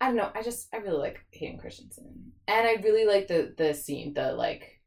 I 0.00 0.06
don't 0.08 0.16
know. 0.16 0.30
I 0.34 0.42
just 0.42 0.68
I 0.74 0.78
really 0.78 0.98
like 0.98 1.24
Hayden 1.30 1.58
Christensen, 1.58 2.32
and 2.46 2.66
I 2.66 2.74
really 2.82 3.06
like 3.06 3.28
the 3.28 3.54
the 3.56 3.72
scene, 3.74 4.12
the 4.14 4.32
like 4.32 4.80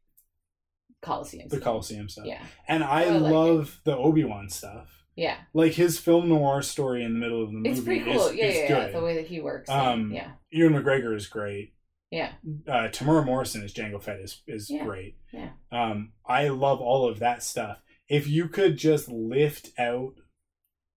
Coliseum. 1.02 1.48
The. 1.48 1.60
Coliseum 1.60 2.08
stuff. 2.08 2.26
Yeah, 2.26 2.42
And 2.68 2.82
I, 2.84 3.04
I 3.04 3.08
like 3.10 3.32
love 3.32 3.80
the 3.84 3.96
Obi 3.96 4.24
Wan 4.24 4.48
stuff. 4.48 5.04
yeah. 5.14 5.36
Like 5.54 5.72
his 5.72 5.98
film 5.98 6.28
noir 6.28 6.62
story 6.62 7.04
in 7.04 7.12
the 7.14 7.18
middle 7.18 7.42
of 7.42 7.48
the 7.50 7.56
movie 7.58 7.68
It's 7.70 7.80
pretty 7.80 8.04
cool. 8.04 8.26
is, 8.28 8.34
yeah, 8.34 8.44
is 8.46 8.56
yeah, 8.70 8.86
yeah. 8.86 8.88
The 8.92 9.00
way 9.04 9.14
that 9.16 9.26
he 9.26 9.40
works. 9.40 9.68
Um, 9.70 10.10
yeah, 10.12 10.32
Ewan 10.50 10.72
McGregor 10.74 11.14
is 11.14 11.26
great. 11.26 11.74
Yeah, 12.10 12.32
Uh, 12.68 12.88
Temuera 12.88 13.24
Morrison 13.24 13.62
as 13.64 13.74
Jango 13.74 14.00
Fett 14.00 14.20
is, 14.20 14.42
is 14.46 14.70
Yeah, 14.70 14.84
great. 14.84 15.16
yeah. 15.32 15.50
Um, 15.72 16.12
I 16.24 16.48
love 16.48 16.80
all 16.80 17.08
of 17.08 17.18
that 17.18 17.42
stuff. 17.42 17.82
If 18.08 18.28
you 18.28 18.48
could 18.48 18.76
just 18.76 19.08
lift 19.08 19.70
out 19.78 20.14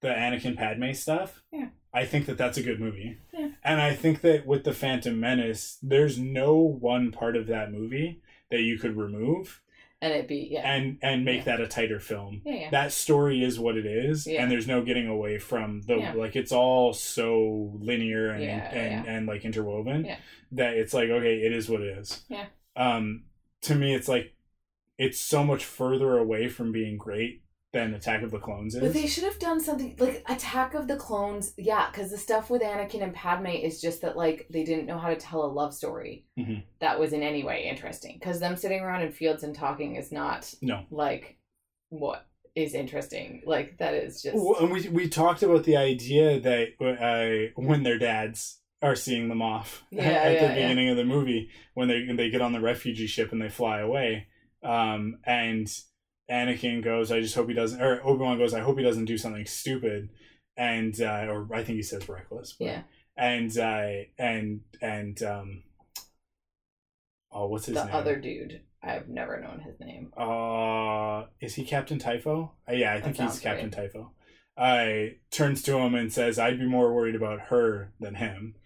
the 0.00 0.08
Anakin 0.08 0.56
Padme 0.56 0.92
stuff, 0.92 1.42
Yeah. 1.52 1.68
I 1.92 2.04
think 2.04 2.26
that 2.26 2.36
that's 2.36 2.58
a 2.58 2.62
good 2.62 2.80
movie. 2.80 3.18
Yeah. 3.32 3.50
And 3.64 3.80
I 3.80 3.94
think 3.94 4.20
that 4.22 4.46
with 4.46 4.64
the 4.64 4.72
Phantom 4.74 5.18
Menace, 5.18 5.78
there's 5.82 6.18
no 6.18 6.56
one 6.56 7.10
part 7.12 7.36
of 7.36 7.46
that 7.46 7.70
movie 7.72 8.20
that 8.50 8.60
you 8.60 8.78
could 8.78 8.96
remove 8.96 9.62
and 10.06 10.14
it 10.14 10.28
be 10.28 10.48
yeah 10.50 10.60
and 10.72 10.98
and 11.02 11.24
make 11.24 11.38
Yeah. 11.46 11.56
that 11.56 11.60
a 11.60 11.68
tighter 11.68 12.00
film. 12.00 12.42
yeah 12.44 12.54
yeah 12.54 12.70
That 12.70 12.92
story 12.92 13.42
is 13.44 13.58
what 13.58 13.76
it 13.76 13.86
is, 13.86 14.26
Yeah. 14.26 14.42
and 14.42 14.50
there's 14.50 14.66
no 14.66 14.82
getting 14.82 15.06
away 15.08 15.38
from 15.38 15.82
the 15.82 15.96
Yeah. 15.96 16.12
like. 16.14 16.36
It's 16.36 16.52
all 16.52 16.92
so 16.92 17.72
linear 17.80 18.30
and 18.30 18.42
and, 18.44 19.06
and 19.06 19.26
like 19.26 19.44
interwoven 19.44 20.04
that 20.52 20.74
it's 20.74 20.94
like 20.94 21.08
okay, 21.10 21.36
it 21.38 21.52
is 21.52 21.68
what 21.68 21.80
it 21.80 21.98
is. 21.98 22.24
Yeah. 22.28 22.46
Um, 22.76 23.24
to 23.62 23.74
me, 23.74 23.94
it's 23.94 24.08
like 24.08 24.34
it's 24.98 25.18
so 25.20 25.44
much 25.44 25.64
further 25.64 26.16
away 26.18 26.48
from 26.48 26.72
being 26.72 26.96
great 26.96 27.42
than 27.76 27.94
Attack 27.94 28.22
of 28.22 28.30
the 28.30 28.38
Clones 28.38 28.74
is. 28.74 28.80
But 28.80 28.92
they 28.94 29.06
should 29.06 29.24
have 29.24 29.38
done 29.38 29.60
something 29.60 29.94
like 29.98 30.24
Attack 30.28 30.74
of 30.74 30.88
the 30.88 30.96
Clones, 30.96 31.52
yeah, 31.58 31.90
because 31.90 32.10
the 32.10 32.16
stuff 32.18 32.48
with 32.50 32.62
Anakin 32.62 33.02
and 33.02 33.14
Padme 33.14 33.46
is 33.48 33.80
just 33.80 34.00
that 34.02 34.16
like 34.16 34.46
they 34.50 34.64
didn't 34.64 34.86
know 34.86 34.98
how 34.98 35.08
to 35.10 35.16
tell 35.16 35.44
a 35.44 35.46
love 35.60 35.74
story 35.74 36.24
Mhm. 36.38 36.62
that 36.80 36.98
was 36.98 37.12
in 37.12 37.22
any 37.22 37.44
way 37.44 37.68
interesting. 37.68 38.16
Because 38.18 38.40
them 38.40 38.56
sitting 38.56 38.80
around 38.80 39.02
in 39.02 39.12
fields 39.12 39.42
and 39.42 39.54
talking 39.54 39.96
is 39.96 40.10
not 40.10 40.52
No. 40.62 40.84
like 40.90 41.36
what 41.90 42.26
is 42.54 42.72
interesting. 42.74 43.42
Like 43.44 43.76
that 43.78 43.92
is 43.94 44.22
just 44.22 44.36
Well, 44.36 44.56
and 44.60 44.72
we 44.72 44.88
we 44.88 45.08
talked 45.08 45.42
about 45.42 45.64
the 45.64 45.76
idea 45.76 46.40
that 46.40 46.68
uh, 46.80 47.60
when 47.60 47.82
their 47.82 47.98
dads 47.98 48.60
are 48.82 48.94
seeing 48.96 49.28
them 49.28 49.42
off 49.42 49.84
Yeah, 49.90 50.02
at 50.02 50.32
yeah, 50.32 50.40
the 50.40 50.46
yeah. 50.46 50.54
beginning 50.54 50.88
of 50.88 50.96
the 50.96 51.04
movie 51.04 51.50
when 51.74 51.88
they 51.88 52.06
they 52.14 52.30
get 52.30 52.40
on 52.40 52.52
the 52.52 52.60
refugee 52.60 53.06
ship 53.06 53.32
and 53.32 53.42
they 53.42 53.48
fly 53.50 53.80
away, 53.80 54.28
um, 54.62 55.18
and 55.24 55.68
Anakin 56.30 56.82
goes, 56.82 57.12
"I 57.12 57.20
just 57.20 57.34
hope 57.34 57.48
he 57.48 57.54
doesn't," 57.54 57.80
or 57.80 58.04
Obi 58.04 58.22
Wan 58.22 58.38
goes, 58.38 58.54
"I 58.54 58.60
hope 58.60 58.78
he 58.78 58.84
doesn't 58.84 59.04
do 59.04 59.18
something 59.18 59.46
stupid," 59.46 60.10
and 60.56 61.00
uh, 61.00 61.26
or 61.28 61.48
I 61.52 61.62
think 61.62 61.76
he 61.76 61.82
says 61.82 62.08
reckless, 62.08 62.54
but, 62.58 62.64
yeah. 62.64 62.82
and 63.16 63.56
uh, 63.56 63.90
and 64.18 64.60
and 64.80 65.22
um, 65.22 65.62
oh, 67.30 67.46
what's 67.46 67.66
his 67.66 67.76
name? 67.76 67.86
The 67.86 67.92
name? 67.92 68.00
other 68.00 68.16
dude, 68.16 68.60
I've 68.82 69.08
never 69.08 69.40
known 69.40 69.60
his 69.60 69.78
name. 69.78 70.12
Uh, 70.16 71.26
is 71.40 71.54
he 71.54 71.64
Captain 71.64 71.98
Typho? 71.98 72.52
Uh, 72.68 72.72
yeah, 72.72 72.94
I 72.94 73.00
think 73.00 73.16
he's 73.16 73.38
Captain 73.38 73.70
Typho. 73.70 74.10
I 74.58 75.16
turns 75.30 75.62
to 75.64 75.78
him 75.78 75.94
and 75.94 76.12
says, 76.12 76.38
"I'd 76.38 76.58
be 76.58 76.66
more 76.66 76.92
worried 76.92 77.14
about 77.14 77.40
her 77.48 77.92
than 78.00 78.16
him." 78.16 78.56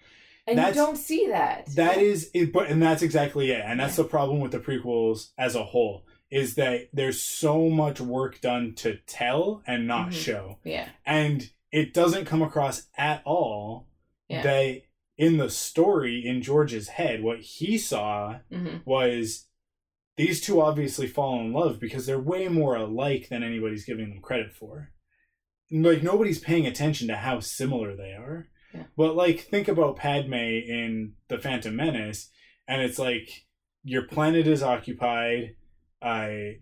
And 0.46 0.56
That's- 0.56 0.74
you 0.74 0.80
don't 0.82 0.96
see 0.96 1.28
that. 1.28 1.66
That 1.76 1.98
is 1.98 2.30
it, 2.32 2.52
but 2.52 2.68
and 2.68 2.82
that's 2.82 3.02
exactly 3.02 3.50
it, 3.50 3.62
and 3.64 3.78
that's 3.78 3.96
the 3.96 4.04
problem 4.04 4.40
with 4.40 4.52
the 4.52 4.58
prequels 4.60 5.30
as 5.36 5.54
a 5.54 5.64
whole 5.64 6.06
is 6.30 6.54
that 6.54 6.88
there's 6.92 7.20
so 7.20 7.68
much 7.68 8.00
work 8.00 8.40
done 8.40 8.74
to 8.76 8.96
tell 9.06 9.62
and 9.66 9.86
not 9.86 10.10
Mhm. 10.10 10.12
show, 10.12 10.58
yeah, 10.64 10.88
and 11.04 11.50
it 11.72 11.92
doesn't 11.94 12.24
come 12.26 12.42
across 12.42 12.88
at 12.96 13.22
all 13.24 13.88
Yeah. 14.28 14.42
that 14.42 14.82
in 15.16 15.36
the 15.36 15.50
story 15.50 16.24
in 16.24 16.40
George's 16.42 16.88
head, 16.88 17.22
what 17.22 17.40
he 17.40 17.76
saw 17.78 18.38
hmm 18.50 18.78
was 18.84 19.46
these 20.16 20.40
two 20.40 20.60
obviously 20.60 21.06
fall 21.06 21.40
in 21.40 21.52
love 21.52 21.78
because 21.80 22.06
they're 22.06 22.20
way 22.20 22.48
more 22.48 22.76
alike 22.76 23.28
than 23.28 23.42
anybody's 23.42 23.84
giving 23.84 24.10
them 24.10 24.20
credit 24.20 24.52
for. 24.52 24.92
Like 25.70 26.02
nobody's 26.02 26.38
paying 26.40 26.66
attention 26.66 27.08
to 27.08 27.16
how 27.16 27.40
similar 27.40 27.94
they 27.96 28.12
are. 28.12 28.48
Yeah. 28.74 28.84
But 28.96 29.14
like 29.16 29.40
think 29.40 29.68
about 29.68 29.96
Padme 29.96 30.34
in 30.34 31.14
The 31.28 31.38
Phantom 31.38 31.74
Menace 31.74 32.30
and 32.68 32.82
it's 32.82 32.98
like 32.98 33.46
your 33.82 34.02
planet 34.02 34.46
is 34.46 34.62
occupied. 34.62 35.54
I 36.02 36.58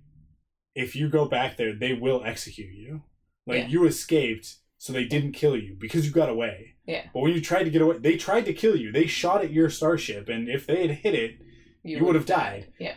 if 0.75 0.95
you 0.95 1.09
go 1.09 1.27
back 1.27 1.57
there, 1.57 1.75
they 1.75 1.93
will 1.93 2.23
execute 2.25 2.73
you. 2.73 3.03
Like 3.47 3.63
Yeah. 3.63 3.69
you 3.69 3.85
escaped, 3.87 4.57
so 4.77 4.93
they 4.93 5.05
didn't 5.05 5.33
kill 5.33 5.57
you 5.57 5.77
because 5.79 6.07
you 6.07 6.13
got 6.13 6.29
away. 6.29 6.77
Yeah. 6.87 7.07
But 7.13 7.21
when 7.21 7.33
you 7.33 7.41
tried 7.41 7.65
to 7.65 7.71
get 7.71 7.83
away, 7.83 7.99
they 7.99 8.17
tried 8.17 8.45
to 8.47 8.53
kill 8.55 8.77
you. 8.77 8.93
They 8.93 9.07
shot 9.07 9.43
at 9.43 9.53
your 9.53 9.71
starship, 9.71 10.29
and 10.29 10.49
if 10.49 10.67
they 10.67 10.87
had 10.87 10.99
hit 10.99 11.15
it, 11.15 11.39
You 11.83 12.05
would 12.05 12.15
have 12.17 12.27
died. 12.27 12.73
Yeah, 12.79 12.97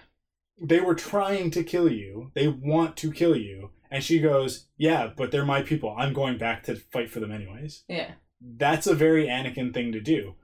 they 0.61 0.79
were 0.81 0.95
trying 0.95 1.49
to 1.51 1.63
kill 1.63 1.89
you. 1.91 2.31
They 2.35 2.47
want 2.47 2.97
to 2.97 3.11
kill 3.11 3.35
you. 3.35 3.71
And 3.89 4.03
she 4.03 4.19
goes, 4.19 4.67
Yeah, 4.77 5.11
but 5.15 5.31
they're 5.31 5.45
my 5.45 5.61
people. 5.61 5.95
I'm 5.97 6.13
going 6.13 6.37
back 6.37 6.63
to 6.63 6.75
fight 6.75 7.09
for 7.09 7.19
them 7.19 7.31
anyways. 7.31 7.83
yeah, 7.87 8.11
That's 8.41 8.87
a 8.87 8.95
very 8.95 9.27
Anakin 9.27 9.73
thing 9.73 9.91
to 9.93 9.99
do. 10.01 10.35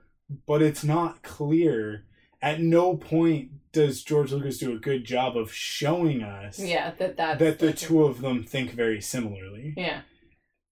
But 0.46 0.60
it's 0.62 0.84
not 0.84 1.22
clear. 1.22 2.04
At 2.42 2.60
no 2.60 2.96
point 2.96 3.50
does 3.72 4.02
George 4.02 4.32
Lucas 4.32 4.58
do 4.58 4.72
a 4.72 4.78
good 4.78 5.04
job 5.04 5.36
of 5.36 5.52
showing 5.52 6.22
us 6.22 6.58
yeah. 6.58 6.92
That 6.98 7.16
that's, 7.16 7.38
that 7.38 7.58
the 7.58 7.72
two 7.72 8.04
of 8.04 8.20
them 8.20 8.42
think 8.44 8.72
very 8.72 9.00
similarly. 9.00 9.74
Yeah, 9.76 10.02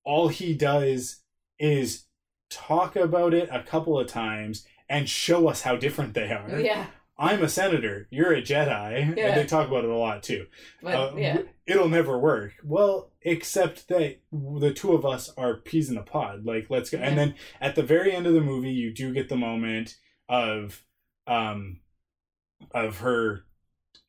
All 0.05 0.29
he 0.29 0.55
does 0.55 1.21
is 1.59 2.05
talk 2.51 2.97
about 2.97 3.35
it 3.35 3.49
a 3.53 3.63
couple 3.63 3.99
of 3.99 4.07
times 4.07 4.65
and 4.89 5.09
show 5.09 5.49
us 5.49 5.63
how 5.63 5.77
different 5.77 6.15
they 6.15 6.31
are. 6.31 6.61
yeah. 6.61 6.87
I'm 7.19 7.43
a 7.43 7.49
senator. 7.49 8.07
You're 8.11 8.35
a 8.35 8.43
Jedi. 8.43 9.17
Yeah. 9.17 9.29
And 9.29 9.37
they 9.41 9.47
talk 9.47 9.69
about 9.69 9.85
it 9.85 9.91
a 9.91 9.97
lot 9.97 10.23
too. 10.23 10.47
But 10.83 10.95
Uh, 10.95 11.17
yeah, 11.17 11.39
It'll 11.67 11.89
never 11.89 12.19
work. 12.19 12.53
Well, 12.63 13.11
except 13.23 13.89
that 13.89 14.19
the 14.31 14.73
two 14.75 14.93
of 14.93 15.07
us 15.07 15.33
are 15.39 15.57
peas 15.57 15.89
in 15.89 15.97
a 15.97 16.03
pod. 16.03 16.45
Like, 16.45 16.67
let's 16.69 16.91
go. 16.91 16.99
Yeah. 16.99 17.05
And 17.09 17.17
then 17.19 17.35
at 17.59 17.75
the 17.75 17.83
very 17.83 18.13
end 18.13 18.27
of 18.27 18.35
the 18.35 18.43
movie, 18.43 18.71
you 18.71 18.93
do 18.93 19.15
get 19.15 19.31
the 19.31 19.37
moment 19.37 19.97
of, 20.29 20.85
um, 21.27 21.81
of 22.73 22.99
her 22.99 23.45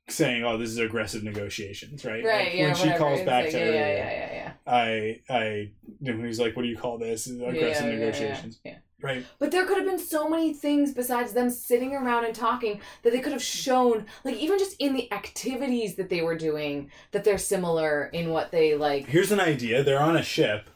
saying, 0.09 0.43
"Oh, 0.43 0.57
this 0.57 0.69
is 0.69 0.77
aggressive 0.77 1.23
negotiations," 1.23 2.05
right? 2.05 2.23
right. 2.23 2.45
Like, 2.45 2.53
yeah, 2.55 2.65
when 2.65 2.75
she 2.75 2.97
calls 2.97 3.21
back 3.21 3.45
like, 3.45 3.51
to 3.51 3.59
yeah, 3.59 3.65
her, 3.65 3.71
yeah, 3.71 3.87
yeah, 3.87 4.11
yeah, 4.11 4.33
yeah. 4.33 4.51
I, 4.65 5.21
I, 5.29 5.71
you 6.01 6.13
know, 6.13 6.25
he's 6.25 6.39
like, 6.39 6.55
"What 6.55 6.63
do 6.63 6.69
you 6.69 6.77
call 6.77 6.97
this? 6.97 7.27
Aggressive 7.27 7.55
Yeah, 7.55 7.67
yeah, 7.67 7.83
yeah, 7.83 7.95
negotiations." 7.95 8.59
yeah. 8.63 8.77
Right. 8.99 9.23
But 9.37 9.51
there 9.51 9.65
could 9.67 9.77
have 9.77 9.85
been 9.85 9.99
so 9.99 10.27
many 10.27 10.53
things 10.53 10.91
besides 10.91 11.33
them 11.33 11.51
sitting 11.51 11.93
around 11.93 12.25
and 12.25 12.33
talking 12.33 12.81
that 13.03 13.11
they 13.11 13.19
could 13.19 13.31
have 13.31 13.43
shown, 13.43 14.07
like 14.23 14.35
even 14.37 14.57
just 14.57 14.75
in 14.79 14.93
the 14.93 15.11
activities 15.13 15.95
that 15.97 16.09
they 16.09 16.21
were 16.21 16.35
doing, 16.35 16.89
that 17.11 17.23
they're 17.23 17.37
similar 17.37 18.05
in 18.07 18.31
what 18.31 18.51
they 18.51 18.75
like. 18.75 19.05
Here's 19.05 19.31
an 19.31 19.39
idea. 19.39 19.83
They're 19.83 20.01
on 20.01 20.17
a 20.17 20.23
ship, 20.23 20.71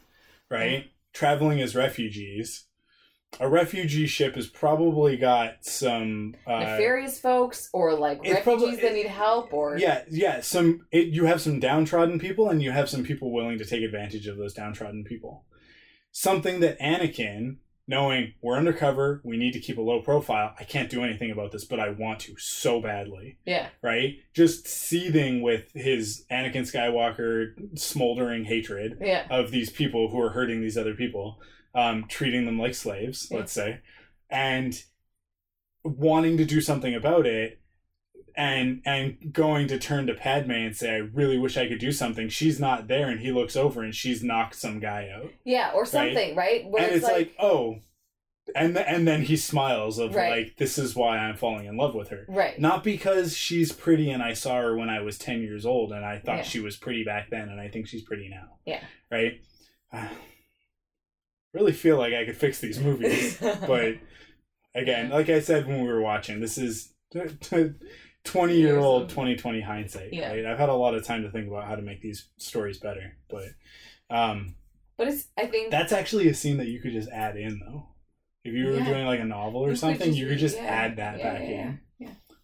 right? 0.48 0.92
Traveling 1.12 1.60
as 1.60 1.74
refugees. 1.74 2.66
A 3.40 3.48
refugee 3.48 4.06
ship 4.06 4.34
has 4.36 4.46
probably 4.46 5.16
got 5.16 5.64
some 5.64 6.34
uh 6.46 6.60
Nefarious 6.60 7.18
folks 7.18 7.68
or 7.72 7.94
like 7.94 8.18
refugees 8.22 8.42
probably- 8.44 8.76
that 8.76 8.92
need 8.94 9.06
help 9.06 9.52
or 9.52 9.78
yeah, 9.78 10.02
yeah, 10.10 10.40
some 10.40 10.86
it, 10.92 11.08
you 11.08 11.24
have 11.24 11.40
some 11.40 11.58
downtrodden 11.58 12.18
people 12.18 12.48
and 12.50 12.62
you 12.62 12.70
have 12.72 12.88
some 12.88 13.02
people 13.04 13.32
willing 13.32 13.58
to 13.58 13.64
take 13.64 13.82
advantage 13.82 14.26
of 14.26 14.36
those 14.36 14.54
downtrodden 14.54 15.04
people. 15.04 15.44
Something 16.12 16.60
that 16.60 16.78
Anakin 16.78 17.56
knowing 17.88 18.32
we're 18.40 18.56
undercover, 18.56 19.20
we 19.24 19.36
need 19.36 19.52
to 19.52 19.58
keep 19.60 19.76
a 19.76 19.80
low 19.82 20.00
profile. 20.00 20.54
I 20.58 20.62
can't 20.64 20.88
do 20.88 21.02
anything 21.02 21.30
about 21.32 21.50
this, 21.50 21.64
but 21.64 21.80
I 21.80 21.88
want 21.90 22.20
to 22.20 22.36
so 22.38 22.80
badly. 22.80 23.38
yeah 23.44 23.68
Right? 23.82 24.18
Just 24.34 24.68
seething 24.68 25.42
with 25.42 25.72
his 25.72 26.24
Anakin 26.30 26.70
Skywalker 26.70 27.78
smoldering 27.78 28.44
hatred 28.44 28.98
yeah 29.00 29.26
of 29.30 29.50
these 29.50 29.70
people 29.70 30.10
who 30.10 30.20
are 30.20 30.30
hurting 30.30 30.60
these 30.60 30.76
other 30.78 30.94
people, 30.94 31.40
um, 31.74 32.04
treating 32.08 32.44
them 32.46 32.58
like 32.58 32.74
slaves, 32.74 33.28
Yeah. 33.30 33.38
let's 33.38 33.52
say, 33.52 33.80
and 34.30 34.82
wanting 35.84 36.36
to 36.36 36.44
do 36.44 36.60
something 36.60 36.94
about 36.94 37.26
it, 37.26 37.58
and 38.36 38.80
and 38.86 39.32
going 39.32 39.68
to 39.68 39.78
turn 39.78 40.06
to 40.06 40.14
Padme 40.14 40.50
and 40.52 40.76
say, 40.76 40.92
"I 40.94 40.98
really 40.98 41.38
wish 41.38 41.56
I 41.56 41.68
could 41.68 41.80
do 41.80 41.92
something." 41.92 42.28
She's 42.28 42.58
not 42.60 42.88
there, 42.88 43.08
and 43.08 43.20
he 43.20 43.30
looks 43.32 43.56
over 43.56 43.82
and 43.82 43.94
she's 43.94 44.22
knocked 44.22 44.54
some 44.54 44.80
guy 44.80 45.10
out, 45.14 45.30
yeah 45.44 45.72
or 45.74 45.84
something 45.84 46.34
right, 46.34 46.64
where 46.66 46.82
and 46.84 46.92
it's 46.94 47.04
like, 47.04 47.34
oh, 47.38 47.76
and 48.56 48.74
th- 48.74 48.86
and 48.88 49.06
then 49.06 49.22
he 49.22 49.36
smiles 49.36 49.98
of 49.98 50.14
Right. 50.14 50.30
like, 50.46 50.56
"This 50.56 50.78
is 50.78 50.96
why 50.96 51.18
I'm 51.18 51.36
falling 51.36 51.66
in 51.66 51.76
love 51.76 51.94
with 51.94 52.08
her." 52.08 52.24
right 52.28 52.58
Not 52.58 52.82
because 52.84 53.36
she's 53.36 53.70
pretty 53.72 54.10
and 54.10 54.22
I 54.22 54.32
saw 54.34 54.60
her 54.62 54.76
when 54.76 54.88
I 54.88 55.00
was 55.00 55.18
10 55.18 55.42
years 55.42 55.66
old 55.66 55.92
and 55.92 56.04
I 56.04 56.18
thought 56.18 56.38
Yeah. 56.38 56.42
she 56.42 56.60
was 56.60 56.76
pretty 56.76 57.04
back 57.04 57.28
then 57.30 57.48
and 57.50 57.60
I 57.60 57.68
think 57.68 57.86
she's 57.86 58.02
pretty 58.02 58.28
now. 58.28 58.56
Yeah. 58.64 58.82
Right? 59.10 59.40
Really 61.52 61.72
feel 61.72 61.98
like 61.98 62.14
I 62.14 62.24
could 62.24 62.36
fix 62.36 62.60
these 62.60 62.78
movies. 62.80 63.38
but 63.66 63.96
again, 64.74 65.10
like 65.10 65.28
I 65.28 65.40
said 65.40 65.66
when 65.66 65.82
we 65.82 65.88
were 65.88 66.00
watching, 66.00 66.40
this 66.40 66.56
is 66.58 66.92
20 68.24 68.54
year 68.56 68.78
old 68.78 69.08
2020 69.08 69.60
hindsight. 69.60 70.12
Yeah. 70.12 70.30
Right? 70.30 70.46
I've 70.46 70.58
had 70.58 70.68
a 70.68 70.74
lot 70.74 70.94
of 70.94 71.04
time 71.04 71.22
to 71.22 71.30
think 71.30 71.48
about 71.48 71.66
how 71.66 71.74
to 71.74 71.82
make 71.82 72.00
these 72.00 72.28
stories 72.38 72.78
better. 72.78 73.16
But 73.28 73.48
um, 74.10 74.54
but 74.96 75.08
it's 75.08 75.26
I 75.36 75.46
think 75.46 75.70
that's 75.70 75.92
actually 75.92 76.28
a 76.28 76.34
scene 76.34 76.56
that 76.58 76.68
you 76.68 76.80
could 76.80 76.92
just 76.92 77.08
add 77.10 77.36
in 77.36 77.58
though. 77.60 77.86
If 78.44 78.54
you 78.54 78.66
were 78.66 78.76
Yeah. 78.78 78.84
doing 78.86 79.06
like 79.06 79.20
a 79.20 79.24
novel 79.24 79.60
or 79.60 79.66
You 79.68 79.72
could 79.72 79.80
something, 79.80 80.06
just- 80.08 80.18
you 80.18 80.28
could 80.28 80.38
just 80.38 80.56
yeah, 80.56 80.64
add 80.64 80.96
that 80.96 81.18
yeah, 81.18 81.32
back 81.32 81.42
in. 81.42 81.80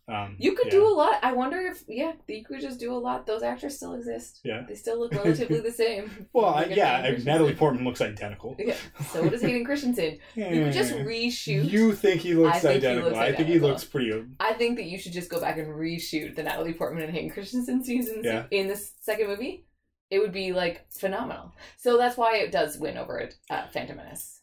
Um, 0.08 0.36
You 0.38 0.52
could 0.54 0.66
yeah. 0.66 0.72
do 0.78 0.86
a 0.86 0.94
lot. 0.94 1.18
I 1.22 1.32
wonder 1.32 1.58
if 1.60 1.84
yeah, 1.86 2.12
you 2.26 2.42
could 2.44 2.60
just 2.62 2.80
do 2.80 2.94
a 2.94 2.96
lot. 2.96 3.26
Those 3.26 3.42
actors 3.42 3.76
still 3.76 3.94
exist. 3.94 4.40
Yeah. 4.42 4.64
They 4.66 4.74
still 4.74 4.98
look 4.98 5.12
relatively 5.12 5.60
the 5.60 5.70
same. 5.70 6.26
Well, 6.32 6.54
at 6.54 6.70
yeah, 6.74 7.02
I- 7.04 7.22
Natalie 7.24 7.54
Portman 7.54 7.84
looks 7.84 8.00
identical. 8.00 8.56
Yeah. 8.58 8.74
So 9.12 9.28
does 9.28 9.42
Hayden 9.42 9.64
Christensen. 9.64 10.18
You 10.34 10.64
could 10.64 10.72
just 10.72 10.94
reshoot. 10.94 11.70
You 11.70 11.92
think 11.94 12.22
he 12.22 12.34
looks 12.34 12.60
think 12.60 12.80
he 12.82 12.86
identical? 12.88 13.18
I 13.18 13.34
think 13.34 13.48
he 13.48 13.58
looks 13.58 13.84
pretty. 13.84 14.12
I 14.40 14.54
think 14.54 14.76
that 14.78 14.86
you 14.86 14.98
should 14.98 15.12
just 15.12 15.30
go 15.30 15.40
back 15.40 15.58
and 15.58 15.68
reshoot 15.68 16.34
the 16.36 16.42
Natalie 16.42 16.72
Portman 16.72 17.04
and 17.04 17.12
Hayden 17.12 17.30
Christensen 17.30 17.84
seasons 17.84 18.24
Yeah. 18.24 18.44
in 18.50 18.68
the 18.68 18.76
second 19.00 19.28
movie. 19.28 19.66
It 20.10 20.20
would 20.20 20.32
be 20.32 20.52
like 20.54 20.86
phenomenal. 20.90 21.52
So 21.76 21.98
that's 21.98 22.16
why 22.16 22.36
it 22.36 22.50
does 22.50 22.78
win 22.78 22.96
over 22.96 23.28
uh, 23.50 23.66
Phantom 23.68 23.96
Menace. 23.98 24.37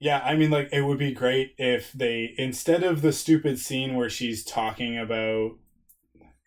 Yeah, 0.00 0.20
I 0.24 0.36
mean, 0.36 0.50
like 0.50 0.68
it 0.72 0.82
would 0.82 0.98
be 0.98 1.12
great 1.12 1.54
if 1.58 1.92
they 1.92 2.34
instead 2.38 2.84
of 2.84 3.02
the 3.02 3.12
stupid 3.12 3.58
scene 3.58 3.94
where 3.94 4.10
she's 4.10 4.44
talking 4.44 4.98
about. 4.98 5.52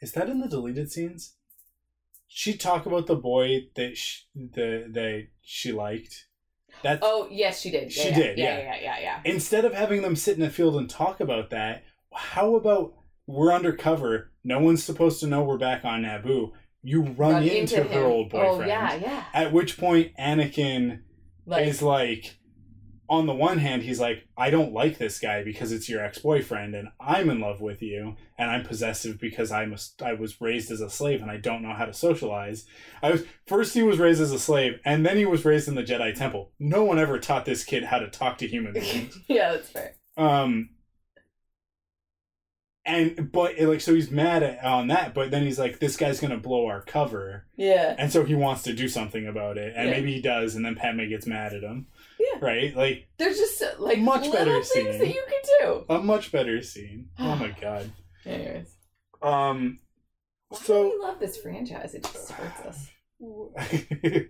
Is 0.02 0.14
that 0.14 0.30
in 0.30 0.40
the 0.40 0.48
deleted 0.48 0.91
scenes? 0.91 1.36
she 2.34 2.56
talk 2.56 2.86
about 2.86 3.07
the 3.07 3.15
boy 3.15 3.68
that 3.76 3.98
she, 3.98 4.22
the 4.34 4.88
that 4.94 5.28
she 5.41 5.73
liked? 5.73 6.28
That's 6.82 7.02
Oh 7.03 7.28
yes, 7.30 7.60
she 7.60 7.69
did. 7.69 7.91
She 7.91 8.07
yeah, 8.07 8.15
did, 8.15 8.38
Yeah, 8.38 8.57
yeah. 8.57 8.64
yeah, 8.64 8.82
yeah, 8.82 8.99
yeah. 8.99 9.19
instead 9.26 9.65
of 9.65 9.73
having 9.73 10.02
them 10.02 10.15
sit 10.15 10.38
in 10.38 10.44
a 10.44 10.49
field 10.49 10.78
and 10.78 10.90
talk 10.90 11.19
about 11.19 11.49
that, 11.49 11.84
how 12.14 12.56
about 12.56 12.94
we're 13.28 13.52
undercover? 13.52 14.32
No 14.45 14.60
one's 14.60 14.82
supposed 14.84 15.19
to 15.19 15.28
know 15.28 15.44
we're 15.44 15.57
back 15.57 15.84
on 15.84 16.03
Naboo. 16.03 16.53
You 16.84 17.03
run, 17.03 17.44
into, 17.44 17.84
her 17.84 18.06
old 18.06 18.30
boyfriend. 18.30 18.64
Oh 18.64 18.65
yeah, 18.65 18.95
yeah. 18.95 19.26
At 19.34 19.52
which 19.52 19.78
point 19.78 20.14
Anakin 20.18 21.02
Like 21.45 21.68
is 21.68 21.82
like, 21.82 22.38
on 23.11 23.25
the 23.25 23.33
one 23.35 23.57
hand, 23.57 23.83
he's 23.83 23.99
like, 23.99 24.25
I 24.38 24.49
don't 24.49 24.71
like 24.71 24.97
this 24.97 25.19
guy 25.19 25.43
because 25.43 25.73
it's 25.73 25.89
your 25.89 26.01
ex 26.01 26.17
boyfriend, 26.19 26.73
and 26.73 26.88
I'm 26.97 27.29
in 27.29 27.41
love 27.41 27.59
with 27.59 27.81
you, 27.81 28.15
and 28.38 28.49
I'm 28.49 28.63
possessive 28.63 29.19
because 29.19 29.51
I'm 29.51 29.73
a, 29.73 29.77
I 30.03 30.13
was 30.13 30.39
raised 30.39 30.71
as 30.71 30.79
a 30.79 30.89
slave 30.89 31.21
and 31.21 31.29
I 31.29 31.35
don't 31.35 31.61
know 31.61 31.73
how 31.73 31.83
to 31.83 31.93
socialize. 31.93 32.65
I 33.03 33.11
was 33.11 33.23
first 33.45 33.73
he 33.73 33.83
was 33.83 33.99
raised 33.99 34.21
as 34.21 34.31
a 34.31 34.39
slave, 34.39 34.79
and 34.85 35.05
then 35.05 35.17
he 35.17 35.25
was 35.25 35.43
raised 35.43 35.67
in 35.67 35.75
the 35.75 35.83
Jedi 35.83 36.15
Temple. 36.15 36.53
No 36.57 36.85
one 36.85 36.97
ever 36.99 37.19
taught 37.19 37.43
this 37.43 37.65
kid 37.65 37.83
how 37.83 37.99
to 37.99 38.09
talk 38.09 38.38
to 38.38 38.47
human 38.47 38.71
beings. 38.71 39.19
yeah, 39.27 39.51
that's 39.51 39.67
fair. 39.69 39.95
Um, 40.15 40.69
and 42.85 43.29
but 43.31 43.59
like 43.59 43.81
so 43.81 43.93
he's 43.93 44.09
mad 44.09 44.41
at, 44.41 44.63
on 44.63 44.88
that, 44.88 45.13
but 45.13 45.31
then 45.31 45.43
he's 45.43 45.59
like, 45.59 45.79
this 45.79 45.97
guy's 45.97 46.19
gonna 46.21 46.38
blow 46.38 46.65
our 46.65 46.81
cover, 46.81 47.45
Yeah. 47.57 47.93
and 47.99 48.11
so 48.11 48.23
he 48.23 48.35
wants 48.35 48.63
to 48.63 48.73
do 48.73 48.88
something 48.88 49.27
about 49.27 49.57
it, 49.57 49.73
and 49.75 49.89
Yeah. 49.89 49.95
maybe 49.95 50.13
he 50.13 50.21
does, 50.21 50.55
and 50.55 50.65
then 50.65 50.75
Padme 50.75 51.07
gets 51.09 51.27
mad 51.27 51.53
at 51.53 51.61
him. 51.61 51.88
Yeah. 52.34 52.39
Right, 52.45 52.76
like 52.76 53.07
There's 53.18 53.38
just 53.38 53.61
uh, 53.61 53.72
like 53.80 53.99
Much 53.99 54.31
better 54.31 54.53
things 54.61 54.69
scene. 54.69 54.98
that 54.99 55.07
you 55.07 55.23
can 55.27 55.41
do. 55.60 55.85
a 55.89 55.99
much 55.99 56.31
better 56.31 56.61
scene. 56.61 57.10
Oh 57.19 57.35
my 57.35 57.56
god. 57.60 57.91
Anyways, 58.26 58.76
Um, 59.22 59.80
why 60.49 60.60
so 60.60 60.89
we 60.89 60.98
love 60.99 61.19
this 61.19 61.38
franchise? 61.38 61.93
It 61.95 62.03
just 62.03 62.31
hurts 62.31 62.60
us. 62.61 62.88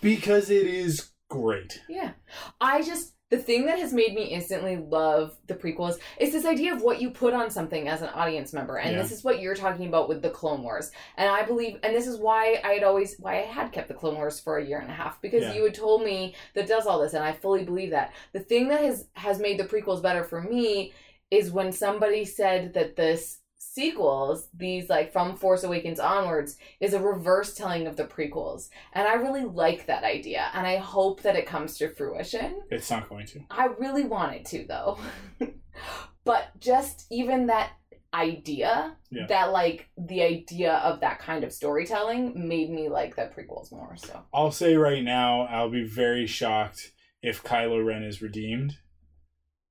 because 0.00 0.50
it 0.50 0.66
is 0.66 1.10
great. 1.28 1.80
Yeah. 1.88 2.12
I 2.60 2.82
just 2.82 3.14
the 3.30 3.36
thing 3.38 3.66
that 3.66 3.78
has 3.78 3.92
made 3.92 4.14
me 4.14 4.24
instantly 4.24 4.76
love 4.76 5.36
the 5.48 5.54
prequels 5.54 5.98
is 6.18 6.32
this 6.32 6.46
idea 6.46 6.74
of 6.74 6.80
what 6.80 7.00
you 7.00 7.10
put 7.10 7.34
on 7.34 7.50
something 7.50 7.86
as 7.86 8.00
an 8.00 8.08
audience 8.08 8.52
member. 8.54 8.78
And 8.78 8.92
Yeah. 8.96 9.02
this 9.02 9.12
is 9.12 9.22
what 9.22 9.40
you're 9.40 9.54
talking 9.54 9.86
about 9.86 10.08
with 10.08 10.22
the 10.22 10.30
Clone 10.30 10.62
Wars. 10.62 10.90
And 11.16 11.28
I 11.30 11.42
believe 11.42 11.78
and 11.82 11.94
this 11.94 12.06
is 12.06 12.18
why 12.18 12.60
I 12.64 12.72
had 12.72 12.84
always 12.84 13.16
why 13.18 13.34
I 13.40 13.42
had 13.42 13.70
kept 13.72 13.88
the 13.88 13.94
Clone 13.94 14.16
Wars 14.16 14.40
for 14.40 14.56
a 14.56 14.64
year 14.64 14.78
and 14.78 14.90
a 14.90 14.94
half 14.94 15.20
because 15.20 15.42
Yeah. 15.42 15.52
you 15.54 15.64
had 15.64 15.74
told 15.74 16.02
me 16.02 16.34
that 16.54 16.66
does 16.66 16.86
all 16.86 17.00
this 17.00 17.12
and 17.14 17.22
I 17.22 17.32
fully 17.32 17.64
believe 17.64 17.90
that. 17.90 18.12
The 18.32 18.40
thing 18.40 18.68
that 18.68 18.80
has 18.82 19.08
has 19.14 19.38
made 19.38 19.58
the 19.58 19.64
prequels 19.64 20.02
better 20.02 20.24
for 20.24 20.40
me 20.40 20.94
is 21.30 21.50
when 21.52 21.72
somebody 21.72 22.24
said 22.24 22.72
that 22.72 22.96
this 22.96 23.40
sequels, 23.78 24.48
these 24.52 24.88
like 24.88 25.12
from 25.12 25.36
Force 25.36 25.62
Awakens 25.62 26.00
onwards, 26.00 26.56
is 26.80 26.94
a 26.94 27.00
reverse 27.00 27.54
telling 27.54 27.86
of 27.86 27.96
the 27.96 28.04
prequels. 28.04 28.70
And 28.92 29.06
I 29.06 29.14
really 29.14 29.44
like 29.44 29.86
that 29.86 30.02
idea. 30.02 30.50
And 30.52 30.66
I 30.66 30.78
hope 30.78 31.22
that 31.22 31.36
it 31.36 31.46
comes 31.46 31.78
to 31.78 31.88
fruition. 31.94 32.60
It's 32.70 32.90
not 32.90 33.08
going 33.08 33.26
to. 33.28 33.40
I 33.50 33.66
really 33.78 34.02
want 34.04 34.34
it 34.34 34.44
to 34.46 34.64
though. 34.66 34.98
but 36.24 36.48
just 36.58 37.06
even 37.10 37.46
that 37.46 37.70
idea, 38.12 38.96
Yeah. 39.10 39.26
that 39.28 39.52
like 39.52 39.88
the 39.96 40.22
idea 40.22 40.72
of 40.78 41.00
that 41.00 41.20
kind 41.20 41.44
of 41.44 41.52
storytelling 41.52 42.48
made 42.48 42.70
me 42.70 42.88
like 42.88 43.14
the 43.14 43.30
prequels 43.36 43.70
more. 43.70 43.94
So 43.96 44.22
I'll 44.34 44.50
say 44.50 44.74
right 44.74 45.04
now, 45.04 45.42
I'll 45.42 45.70
be 45.70 45.84
very 45.84 46.26
shocked 46.26 46.92
if 47.22 47.44
Kylo 47.44 47.84
Ren 47.84 48.02
is 48.02 48.20
redeemed. 48.20 48.78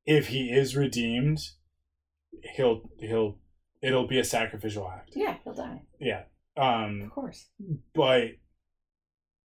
If 0.05 0.27
he 0.27 0.49
is 0.49 0.77
redeemed, 0.77 1.39
he'll 2.55 2.83
he'll 2.99 3.39
it'll 3.87 4.07
be 4.07 4.19
a 4.19 4.23
sacrificial 4.23 4.89
act. 4.89 5.11
yeah, 5.15 5.37
he'll 5.43 5.53
die. 5.53 5.81
Yeah. 5.99 6.23
Um 6.55 7.03
Of 7.03 7.11
course. 7.11 7.47
but 7.93 8.23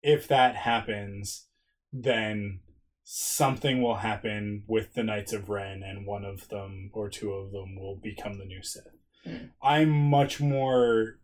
if 0.02 0.28
that 0.28 0.54
happens, 0.56 1.46
then 1.92 2.60
something 3.02 3.80
will 3.82 3.96
happen 3.96 4.62
with 4.66 4.94
the 4.94 5.02
Knights 5.02 5.32
of 5.32 5.48
Ren, 5.48 5.82
and 5.82 6.06
one 6.06 6.24
of 6.24 6.48
them 6.48 6.90
or 6.92 7.08
two 7.08 7.32
of 7.32 7.52
them 7.52 7.76
will 7.76 7.96
become 7.96 8.38
the 8.38 8.44
new 8.44 8.62
Sith. 8.62 8.84
Mm. 9.26 9.50
I'm 9.62 9.90
much 9.90 10.40
more 10.40 11.18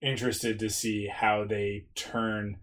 interested 0.00 0.58
to 0.58 0.68
see 0.70 1.08
how 1.08 1.44
they 1.44 1.86
turn 1.94 2.58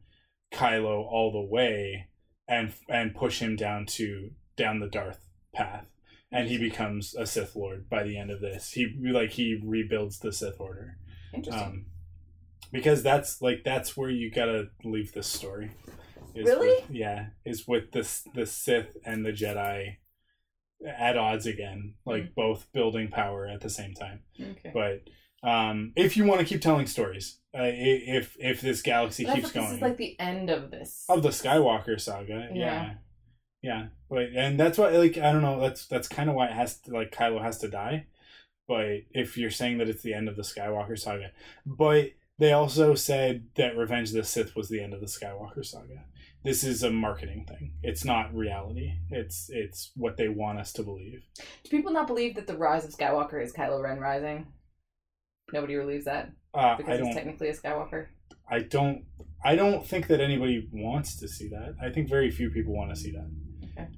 Kylo 0.53 1.03
all 1.06 1.32
the 1.32 1.41
way 1.41 2.07
and 2.48 2.73
and 2.90 3.15
push 3.15 3.40
him 3.40 3.56
down 3.56 3.86
to 3.98 4.32
down 4.56 4.80
the 4.80 4.88
Darth 4.90 5.19
path. 5.53 5.86
And 6.31 6.47
he 6.47 6.57
becomes 6.57 7.13
a 7.15 7.25
Sith 7.25 7.55
Lord 7.55 7.89
by 7.89 8.03
the 8.03 8.17
end 8.17 8.31
of 8.31 8.39
this. 8.39 8.71
He 8.71 8.87
like 9.03 9.31
he 9.31 9.59
rebuilds 9.63 10.19
the 10.19 10.31
Sith 10.31 10.59
Order 10.59 10.97
Interesting. 11.33 11.63
um, 11.63 11.85
because 12.71 13.03
that's 13.03 13.41
like 13.41 13.63
that's 13.65 13.97
where 13.97 14.09
you 14.09 14.31
gotta 14.31 14.69
leave 14.83 15.11
this 15.13 15.27
story. 15.27 15.71
is 16.33 16.45
Really? 16.45 16.67
with- 16.67 16.89
yeah, 16.91 17.27
is 17.45 17.67
with 17.67 17.91
the 17.91 18.07
the 18.33 18.45
Sith 18.45 18.95
and 19.05 19.25
the 19.25 19.31
Jedi 19.33 19.97
at 20.87 21.17
odds 21.17 21.45
again, 21.45 21.95
like 22.05 22.27
Hmm. 22.27 22.33
both 22.35 22.71
building 22.71 23.09
power 23.09 23.45
at 23.47 23.59
the 23.61 23.69
same 23.69 23.93
time. 23.93 24.21
okay. 24.41 24.71
But 24.73 25.01
um, 25.47 25.91
if 25.95 26.15
you 26.15 26.23
want 26.25 26.39
to 26.39 26.45
keep 26.45 26.61
telling 26.61 26.85
stories, 26.87 27.39
uh, 27.53 27.63
if 27.65 28.37
if 28.39 28.61
this 28.61 28.81
galaxy 28.81 29.25
keeps 29.25 29.35
thought 29.35 29.41
this 29.43 29.51
going 29.51 29.75
is 29.75 29.81
like 29.81 29.97
the 29.97 30.17
end 30.19 30.49
of 30.49 30.71
this. 30.71 31.03
of 31.09 31.23
the 31.23 31.29
Skywalker 31.29 31.99
saga, 31.99 32.47
yeah. 32.53 32.55
Yeah. 32.55 32.93
Yeah, 33.61 33.88
but 34.09 34.29
and 34.35 34.59
that's 34.59 34.77
why 34.77 34.89
like 34.89 35.17
I 35.17 35.31
don't 35.31 35.43
know 35.43 35.59
that's 35.61 35.85
that's 35.85 36.07
kind 36.07 36.29
of 36.29 36.35
why 36.35 36.47
it 36.47 36.53
has 36.53 36.79
to 36.81 36.91
like 36.91 37.11
Kylo 37.11 37.41
has 37.41 37.59
to 37.59 37.67
die, 37.67 38.07
but 38.67 39.01
if 39.11 39.38
you're 39.38 39.51
saying 39.51 39.77
that 39.77 39.89
it's 39.89 40.01
the 40.01 40.13
end 40.13 40.27
of 40.27 40.35
the 40.35 40.41
Skywalker 40.41 40.97
saga, 40.97 41.31
but 41.65 42.11
they 42.39 42.53
also 42.53 42.95
said 42.95 43.49
that 43.55 43.77
Revenge 43.77 44.09
of 44.09 44.15
the 44.15 44.23
Sith 44.23 44.55
was 44.55 44.69
the 44.69 44.81
end 44.81 44.93
of 44.95 44.99
the 44.99 45.05
Skywalker 45.05 45.63
saga. 45.63 46.05
This 46.43 46.63
is 46.63 46.81
a 46.81 46.89
marketing 46.89 47.45
thing. 47.47 47.73
It's 47.83 48.03
not 48.03 48.33
reality. 48.33 48.93
It's 49.11 49.47
it's 49.49 49.91
what 49.95 50.17
they 50.17 50.27
want 50.27 50.57
us 50.57 50.73
to 50.73 50.83
believe. 50.83 51.21
Do 51.63 51.69
people 51.69 51.91
not 51.91 52.07
believe 52.07 52.33
that 52.35 52.47
the 52.47 52.57
rise 52.57 52.83
of 52.83 52.91
Skywalker 52.91 53.43
is 53.43 53.53
Kylo 53.53 53.79
Ren 53.83 53.99
rising? 53.99 54.47
Nobody 55.53 55.75
believes 55.75 56.05
that 56.05 56.31
Uh, 56.53 56.77
because 56.77 56.99
he's 56.99 57.13
technically 57.13 57.49
a 57.49 57.55
Skywalker. 57.55 58.07
I 58.49 58.61
don't. 58.61 59.05
I 59.43 59.55
don't 59.55 59.85
think 59.85 60.07
that 60.07 60.19
anybody 60.19 60.67
wants 60.71 61.15
to 61.17 61.27
see 61.27 61.47
that. 61.49 61.75
I 61.81 61.89
think 61.89 62.09
very 62.09 62.31
few 62.31 62.49
people 62.49 62.73
want 62.73 62.93
to 62.93 62.99
see 62.99 63.11
that. 63.11 63.29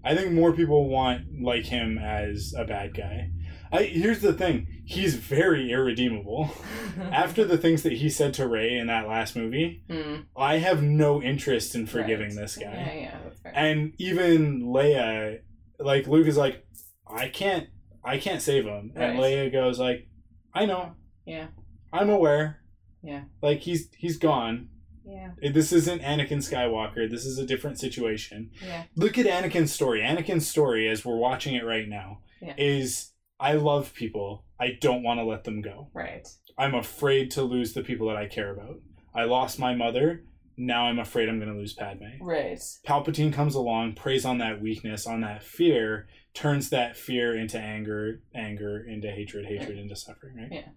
I 0.03 0.15
think 0.15 0.31
more 0.31 0.53
people 0.53 0.89
want 0.89 1.41
like 1.41 1.65
him 1.65 1.97
as 1.97 2.53
a 2.57 2.65
bad 2.65 2.95
guy. 2.95 3.29
I 3.71 3.83
here's 3.83 4.19
the 4.21 4.33
thing. 4.33 4.67
He's 4.85 5.15
very 5.15 5.71
irredeemable. 5.71 6.51
After 7.11 7.43
the 7.45 7.57
things 7.57 7.83
that 7.83 7.93
he 7.93 8.09
said 8.09 8.33
to 8.35 8.47
Rey 8.47 8.77
in 8.77 8.87
that 8.87 9.07
last 9.07 9.35
movie, 9.35 9.83
Hmm, 9.89 10.15
I 10.37 10.57
have 10.57 10.83
no 10.83 11.21
interest 11.21 11.73
in 11.73 11.87
forgiving 11.87 12.27
right. 12.29 12.35
this 12.35 12.57
guy. 12.57 12.65
Yeah, 12.73 12.93
yeah, 12.93 13.17
that's 13.23 13.39
fair. 13.39 13.53
And 13.55 13.93
even 13.97 14.63
Leia, 14.63 15.39
like 15.79 16.05
Luke 16.07 16.27
is 16.27 16.37
like, 16.37 16.65
I 17.07 17.29
can't, 17.29 17.67
I 18.03 18.17
can't 18.19 18.41
save 18.41 18.65
him. 18.65 18.91
And 18.95 19.17
Right. 19.19 19.31
Leia 19.33 19.51
goes 19.51 19.79
like, 19.79 20.07
I 20.53 20.65
know, 20.65 20.91
yeah, 21.25 21.47
I'm 21.91 22.09
aware. 22.09 22.59
Yeah. 23.01 23.23
Like 23.41 23.61
he's 23.61 23.89
he's 23.97 24.17
gone. 24.17 24.69
Yeah, 25.05 25.31
This 25.51 25.71
isn't 25.71 26.01
Anakin 26.01 26.37
Skywalker. 26.39 27.09
This 27.09 27.25
is 27.25 27.37
a 27.37 27.45
different 27.45 27.79
situation. 27.79 28.51
yeah. 28.65 28.83
Look 28.95 29.17
at 29.17 29.25
Anakin's 29.25 29.71
story. 29.73 30.01
Anakin's 30.01 30.47
story, 30.47 30.87
as 30.87 31.03
we're 31.05 31.17
watching 31.17 31.55
it 31.55 31.65
right 31.65 31.87
now, 31.87 32.19
Yeah. 32.41 32.53
is 32.57 33.11
I 33.39 33.53
love 33.53 33.93
people. 33.93 34.45
I 34.59 34.77
don't 34.79 35.03
want 35.03 35.19
to 35.19 35.25
let 35.25 35.43
them 35.43 35.61
go. 35.61 35.89
Right. 35.93 36.27
I'm 36.57 36.75
afraid 36.75 37.31
to 37.31 37.41
lose 37.43 37.73
the 37.73 37.83
people 37.83 38.07
that 38.07 38.15
I 38.17 38.27
care 38.27 38.51
about. 38.53 38.77
I 39.13 39.23
lost 39.25 39.59
my 39.59 39.73
mother. 39.75 40.23
Now 40.55 40.85
I'm 40.85 40.99
afraid 40.99 41.27
I'm 41.29 41.39
going 41.39 41.51
to 41.51 41.57
lose 41.57 41.73
Padme. 41.73 42.03
Right. 42.21 42.59
Palpatine 42.87 43.33
comes 43.33 43.55
along, 43.55 43.95
preys 43.95 44.23
on 44.23 44.37
that 44.37 44.61
weakness, 44.61 45.07
on 45.07 45.21
that 45.21 45.43
fear, 45.43 46.07
turns 46.35 46.69
that 46.69 46.95
fear 46.95 47.35
into 47.35 47.59
anger, 47.59 48.21
anger 48.35 48.79
into 48.87 49.09
hatred, 49.11 49.45
hatred 49.47 49.77
into 49.79 49.95
suffering, 49.95 50.35
right? 50.37 50.49
Yeah. 50.51 50.69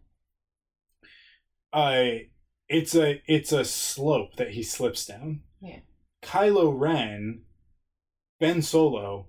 Uh 1.73 2.19
it's 2.69 2.95
a 2.95 3.23
it's 3.27 3.53
a 3.53 3.65
slope 3.65 4.37
that 4.37 4.51
he 4.51 4.63
slips 4.63 5.07
down. 5.07 5.43
Yeah. 5.61 5.81
Kylo 6.23 6.73
Ren, 6.77 7.43
Ben 8.41 8.63
Solo, 8.63 9.29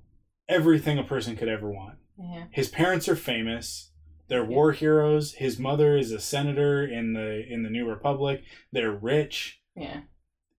everything 0.49 0.97
a 0.97 1.03
person 1.03 1.35
could 1.35 1.47
ever 1.49 1.69
want. 1.69 1.97
Yeah. 2.17 2.45
His 2.51 2.69
parents 2.69 3.07
are 3.07 3.15
famous. 3.15 3.91
They're 4.27 4.41
Yeah. 4.43 4.47
war 4.49 4.71
heroes. 4.73 5.33
His 5.35 5.59
mother 5.59 5.95
is 5.97 6.11
a 6.11 6.19
senator 6.19 6.85
in 6.85 7.13
the 7.13 7.45
in 7.47 7.63
the 7.63 7.69
New 7.69 7.87
Republic. 7.87 8.43
They're 8.71 8.91
rich. 8.91 9.61
Yeah. 9.75 10.01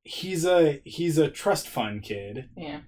He's 0.05 0.45
a 0.47 0.81
he's 0.85 1.19
a 1.19 1.31
trust 1.31 1.69
fund 1.69 2.03
kid. 2.03 2.49
Yeah. 2.57 2.81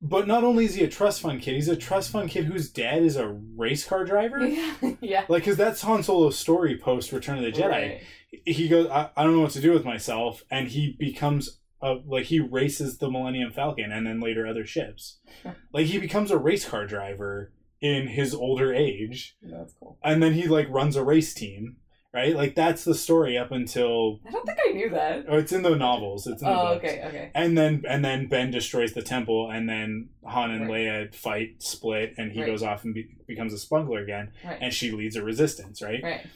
But 0.00 0.28
not 0.28 0.44
only 0.44 0.64
is 0.64 0.74
he 0.74 0.84
a 0.84 0.88
trust 0.88 1.20
fund 1.20 1.42
kid, 1.42 1.54
he's 1.54 1.68
a 1.68 1.76
trust 1.76 2.10
fund 2.10 2.30
kid 2.30 2.44
whose 2.44 2.70
dad 2.70 3.02
is 3.02 3.16
a 3.16 3.28
race 3.28 3.84
car 3.84 4.04
driver. 4.04 4.46
Yeah. 4.46 4.74
yeah. 5.00 5.24
Like, 5.28 5.42
because 5.42 5.56
that's 5.56 5.82
Han 5.82 6.02
Solo's 6.02 6.38
story 6.38 6.78
post 6.78 7.10
Return 7.10 7.38
of 7.38 7.44
the 7.44 7.52
Jedi. 7.52 7.68
Right. 7.68 8.02
He 8.44 8.68
goes, 8.68 8.88
I, 8.88 9.10
I 9.16 9.24
don't 9.24 9.34
know 9.34 9.40
what 9.40 9.50
to 9.52 9.60
do 9.60 9.72
with 9.72 9.84
myself. 9.84 10.44
And 10.50 10.68
he 10.68 10.94
becomes, 10.98 11.58
a, 11.82 11.96
like, 12.06 12.26
he 12.26 12.38
races 12.38 12.98
the 12.98 13.10
Millennium 13.10 13.50
Falcon 13.50 13.90
and 13.90 14.06
then 14.06 14.20
later 14.20 14.46
other 14.46 14.64
ships. 14.64 15.18
like, 15.72 15.86
he 15.86 15.98
becomes 15.98 16.30
a 16.30 16.38
race 16.38 16.68
car 16.68 16.86
driver 16.86 17.52
in 17.80 18.06
his 18.06 18.34
older 18.34 18.72
age. 18.72 19.36
That's 19.42 19.74
cool. 19.80 19.98
And 20.04 20.22
then 20.22 20.34
he, 20.34 20.46
like, 20.46 20.68
runs 20.70 20.94
a 20.94 21.02
race 21.02 21.34
team. 21.34 21.78
Right? 22.14 22.34
Like 22.34 22.54
that's 22.54 22.84
the 22.84 22.94
story 22.94 23.36
up 23.38 23.50
until 23.52 24.20
I 24.26 24.30
don't 24.30 24.46
think 24.46 24.58
I 24.68 24.72
knew 24.72 24.90
that. 24.90 25.24
oh, 25.28 25.38
it's 25.38 25.52
in 25.52 25.62
the 25.62 25.74
novels. 25.76 26.26
It's 26.26 26.42
in 26.42 26.48
the 26.48 26.54
Oh, 26.54 26.74
books. 26.74 26.84
okay, 26.84 27.04
okay. 27.06 27.30
And 27.34 27.56
then 27.56 27.82
and 27.88 28.04
then 28.04 28.28
Ben 28.28 28.50
destroys 28.50 28.92
the 28.94 29.02
temple, 29.02 29.50
and 29.50 29.68
then 29.68 30.08
Han 30.24 30.50
and 30.50 30.68
Right. 30.68 30.86
Leia 30.86 31.14
fight, 31.14 31.62
split, 31.62 32.14
and 32.18 32.32
he 32.32 32.40
Right. 32.40 32.46
goes 32.46 32.62
off 32.62 32.84
and 32.84 32.94
be- 32.94 33.08
becomes 33.26 33.52
a 33.52 33.58
smuggler 33.58 34.02
again, 34.02 34.32
Right. 34.44 34.58
and 34.60 34.72
she 34.72 34.90
leads 34.90 35.16
a 35.16 35.22
resistance, 35.22 35.82
right? 35.82 36.02
right. 36.02 36.26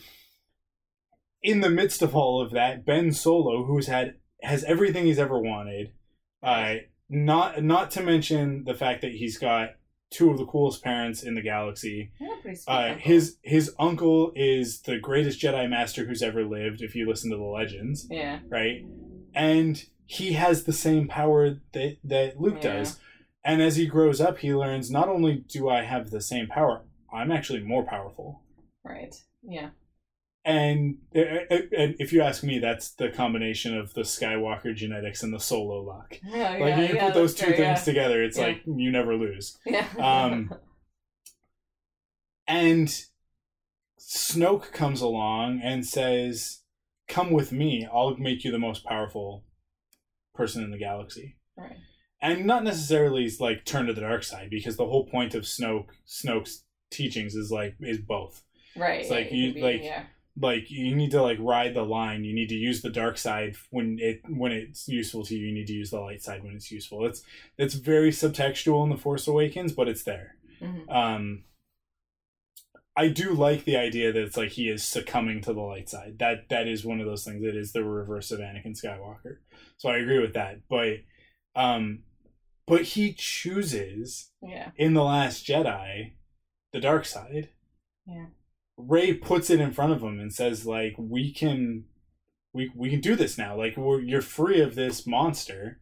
In 1.43 1.61
the 1.61 1.70
midst 1.70 2.03
of 2.03 2.15
all 2.15 2.40
of 2.40 2.53
that, 2.53 2.85
Ben 2.85 3.12
Solo, 3.12 3.65
who's 3.65 3.86
had 3.89 4.15
has 4.43 4.65
everything 4.65 5.05
he's 5.07 5.19
ever 5.19 5.39
wanted, 5.40 5.93
uh, 6.43 6.74
not 7.09 7.62
not 7.62 7.90
to 7.93 8.03
mention 8.03 8.65
the 8.65 8.74
fact 8.74 9.03
that 9.03 9.12
he's 9.12 9.39
got 9.39 9.70
two 10.12 10.30
of 10.30 10.39
the 10.39 10.44
coolest 10.47 10.84
parents 10.84 11.22
in 11.22 11.34
the 11.34 11.43
galaxy. 11.43 12.10
Uh, 12.68 12.94
his 12.94 13.39
his 13.43 13.74
uncle 13.78 14.32
is 14.36 14.82
the 14.82 14.98
greatest 14.98 15.40
Jedi 15.40 15.68
Master 15.68 16.05
who's 16.05 16.22
ever 16.22 16.44
lived. 16.44 16.82
If 16.82 16.94
you 16.94 17.09
listen 17.09 17.30
to 17.30 17.36
the 17.36 17.43
legends, 17.43 18.06
Yeah. 18.10 18.40
right? 18.48 18.84
And 19.34 19.82
he 20.06 20.34
has 20.34 20.64
the 20.64 20.72
same 20.72 21.09
power 21.09 21.59
that 21.72 21.97
that 22.05 22.40
Luke 22.40 22.59
Yeah. 22.62 22.78
does. 22.78 23.01
And 23.44 23.60
as 23.60 23.76
he 23.76 23.86
grows 23.86 24.20
up, 24.20 24.39
he 24.39 24.55
learns 24.55 24.90
not 24.90 25.09
only 25.09 25.44
do 25.48 25.68
I 25.68 25.82
have 25.82 26.10
the 26.10 26.20
same 26.20 26.47
power, 26.47 26.82
I'm 27.12 27.32
actually 27.32 27.60
more 27.60 27.84
powerful. 27.84 28.43
Right. 28.84 29.14
Yeah. 29.43 29.70
And 30.44 30.98
and 31.14 31.94
if 32.01 32.12
you 32.12 32.20
ask 32.23 32.43
me, 32.43 32.59
that's 32.59 32.90
the 32.94 33.10
combination 33.10 33.77
of 33.78 33.94
the 33.94 34.01
Skywalker 34.01 34.74
genetics 34.74 35.23
and 35.23 35.32
the 35.32 35.39
Solo 35.39 35.82
luck. 35.82 36.19
Yeah. 36.24 36.51
Like 36.51 36.59
yeah, 36.60 36.81
you 36.81 36.94
yeah, 36.94 37.05
put 37.06 37.14
those 37.14 37.35
two 37.35 37.47
fair, 37.47 37.56
things 37.56 37.85
together, 37.85 38.23
it's 38.24 38.36
Yeah. 38.36 38.47
like 38.47 38.62
you 38.66 38.90
never 38.90 39.14
lose. 39.14 39.56
Yeah. 39.64 39.86
Um, 39.98 40.52
And 42.48 42.89
Snoke 44.01 44.73
comes 44.73 45.01
along 45.01 45.60
and 45.62 45.86
says, 45.86 46.60
"Come 47.09 47.31
with 47.31 47.52
me. 47.52 47.86
I'll 47.90 48.16
make 48.16 48.44
you 48.44 48.51
the 48.51 48.59
most 48.59 48.85
powerful 48.85 49.44
person 50.35 50.62
in 50.64 50.70
the 50.70 50.78
galaxy." 50.78 51.36
right. 51.56 51.77
And 52.20 52.44
not 52.47 52.62
necessarily 52.64 53.31
like 53.40 53.64
turn 53.64 53.86
to 53.86 53.93
the 53.93 54.01
dark 54.02 54.23
side, 54.24 54.48
because 54.51 54.77
the 54.77 54.86
whole 54.86 55.06
point 55.06 55.35
of 55.35 55.44
Snoke 55.44 55.86
Snoke's 56.06 56.64
teachings 56.90 57.35
is 57.35 57.51
like 57.51 57.77
is 57.81 57.98
both. 57.98 58.43
Right. 58.77 59.01
It's 59.02 59.10
like 59.10 59.27
it 59.27 59.35
you- 59.35 59.55
be, 59.55 59.62
like- 59.62 59.82
Yeah. 59.82 60.05
Like 60.40 60.70
you 60.70 60.94
need 60.96 61.10
to 61.10 61.20
like 61.22 61.38
ride 61.40 61.74
the 61.74 61.82
line. 61.84 62.24
You 62.24 62.34
need 62.34 62.48
to 62.48 62.54
use 62.54 62.80
the 62.80 62.90
dark 62.90 63.18
side 63.18 63.54
when 63.70 63.98
it 64.00 64.22
when 64.28 64.50
it's 64.52 64.88
useful 64.88 65.24
to 65.24 65.34
you. 65.36 65.46
You 65.48 65.52
need 65.54 65.66
to 65.66 65.74
use 65.74 65.90
the 65.90 66.00
light 66.00 66.22
side 66.22 66.42
when 66.42 66.54
it's 66.54 66.70
useful. 66.72 67.04
It's 67.04 67.22
it's 67.59 67.74
very 67.74 68.10
subtextual 68.10 68.82
in 68.84 68.90
the 68.90 68.96
Force 68.96 69.26
Awakens, 69.28 69.72
but 69.72 69.88
it's 69.88 70.04
there. 70.04 70.36
Mhm. 70.60 70.88
um 70.90 71.44
I 72.94 73.09
do 73.09 73.32
like 73.32 73.64
the 73.64 73.76
idea 73.76 74.12
that 74.12 74.22
it's 74.22 74.36
like 74.36 74.50
he 74.50 74.68
is 74.68 74.82
succumbing 74.84 75.40
to 75.42 75.54
the 75.54 75.60
light 75.62 75.88
side. 75.88 76.18
That 76.18 76.48
that 76.50 76.66
is 76.66 76.84
one 76.84 77.00
of 77.00 77.06
those 77.06 77.24
things. 77.24 77.42
It 77.44 77.56
is 77.56 77.72
the 77.72 77.84
reverse 77.84 78.30
of 78.30 78.40
Anakin 78.40 78.78
Skywalker. 78.78 79.38
So 79.78 79.88
I 79.88 79.96
agree 79.98 80.18
with 80.18 80.34
that. 80.34 80.60
But 80.68 80.98
um 81.54 82.04
but 82.66 82.82
he 82.82 83.12
chooses 83.12 84.30
Yeah. 84.42 84.70
in 84.76 84.94
the 84.94 85.04
last 85.04 85.46
Jedi 85.46 86.12
the 86.72 86.80
dark 86.80 87.04
side. 87.04 87.50
Yeah. 88.06 88.26
Rey 88.77 89.15
puts 89.15 89.51
it 89.51 89.61
in 89.61 89.73
front 89.73 89.93
of 89.93 90.03
him 90.03 90.19
and 90.19 90.32
says 90.32 90.66
like 90.66 90.94
we 90.99 91.32
can 91.32 91.85
we 92.53 92.70
we 92.77 92.90
can 92.90 93.01
do 93.01 93.16
this 93.16 93.36
now. 93.39 93.57
Like 93.57 93.77
we're 93.77 94.01
you're 94.01 94.23
free 94.23 94.61
of 94.61 94.74
this 94.74 95.07
monster. 95.07 95.78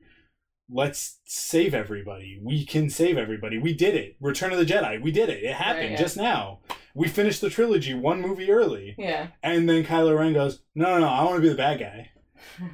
Let's 0.73 1.19
save 1.25 1.75
everybody. 1.75 2.39
We 2.41 2.65
can 2.65 2.91
save 2.91 3.19
everybody. 3.19 3.59
We 3.59 3.75
did 3.75 3.97
it. 3.97 4.17
Return 4.21 4.53
of 4.53 4.59
the 4.59 4.65
Jedi. 4.65 5.03
We 5.03 5.11
did 5.11 5.29
it. 5.29 5.43
It 5.43 5.55
happened 5.55 5.81
Right, 5.83 5.91
yeah. 5.93 5.97
just 5.97 6.17
now. 6.17 6.61
We 6.95 7.09
finished 7.09 7.41
the 7.41 7.51
trilogy 7.51 7.93
one 7.93 8.21
movie 8.21 8.51
early. 8.53 8.95
Yeah. 8.97 9.29
And 9.43 9.69
then 9.69 9.83
Kylo 9.85 10.17
Ren 10.17 10.33
goes, 10.33 10.61
"No, 10.77 10.95
no, 10.95 11.01
no. 11.01 11.09
I 11.09 11.25
want 11.25 11.37
to 11.37 11.43
be 11.43 11.49
the 11.49 11.55
bad 11.57 11.81
guy." 11.81 12.11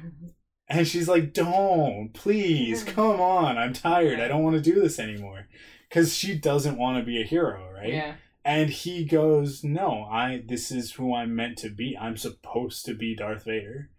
And 0.69 0.85
she's 0.85 1.07
like, 1.07 1.31
"Don't, 1.33 2.09
please, 2.13 2.83
come 2.95 3.21
on. 3.21 3.57
I'm 3.57 3.71
tired. 3.71 4.19
I 4.19 4.27
don't 4.27 4.43
want 4.43 4.57
to 4.57 4.61
do 4.61 4.81
this 4.81 4.99
anymore." 4.99 5.47
Cuz 5.89 6.13
she 6.13 6.37
doesn't 6.37 6.77
want 6.77 6.99
to 6.99 7.05
be 7.05 7.21
a 7.21 7.25
hero, 7.25 7.71
right? 7.73 7.93
Yeah. 7.93 8.15
And 8.47 8.69
he 8.69 9.03
goes, 9.03 9.61
"No, 9.61 10.03
I. 10.05 10.41
This 10.47 10.71
is 10.71 10.93
who 10.93 11.13
I'm 11.13 11.35
meant 11.35 11.57
to 11.57 11.69
be. 11.69 11.97
I'm 11.99 12.15
supposed 12.15 12.85
to 12.85 12.93
be 12.93 13.13
Darth 13.13 13.43
Vader." 13.43 13.89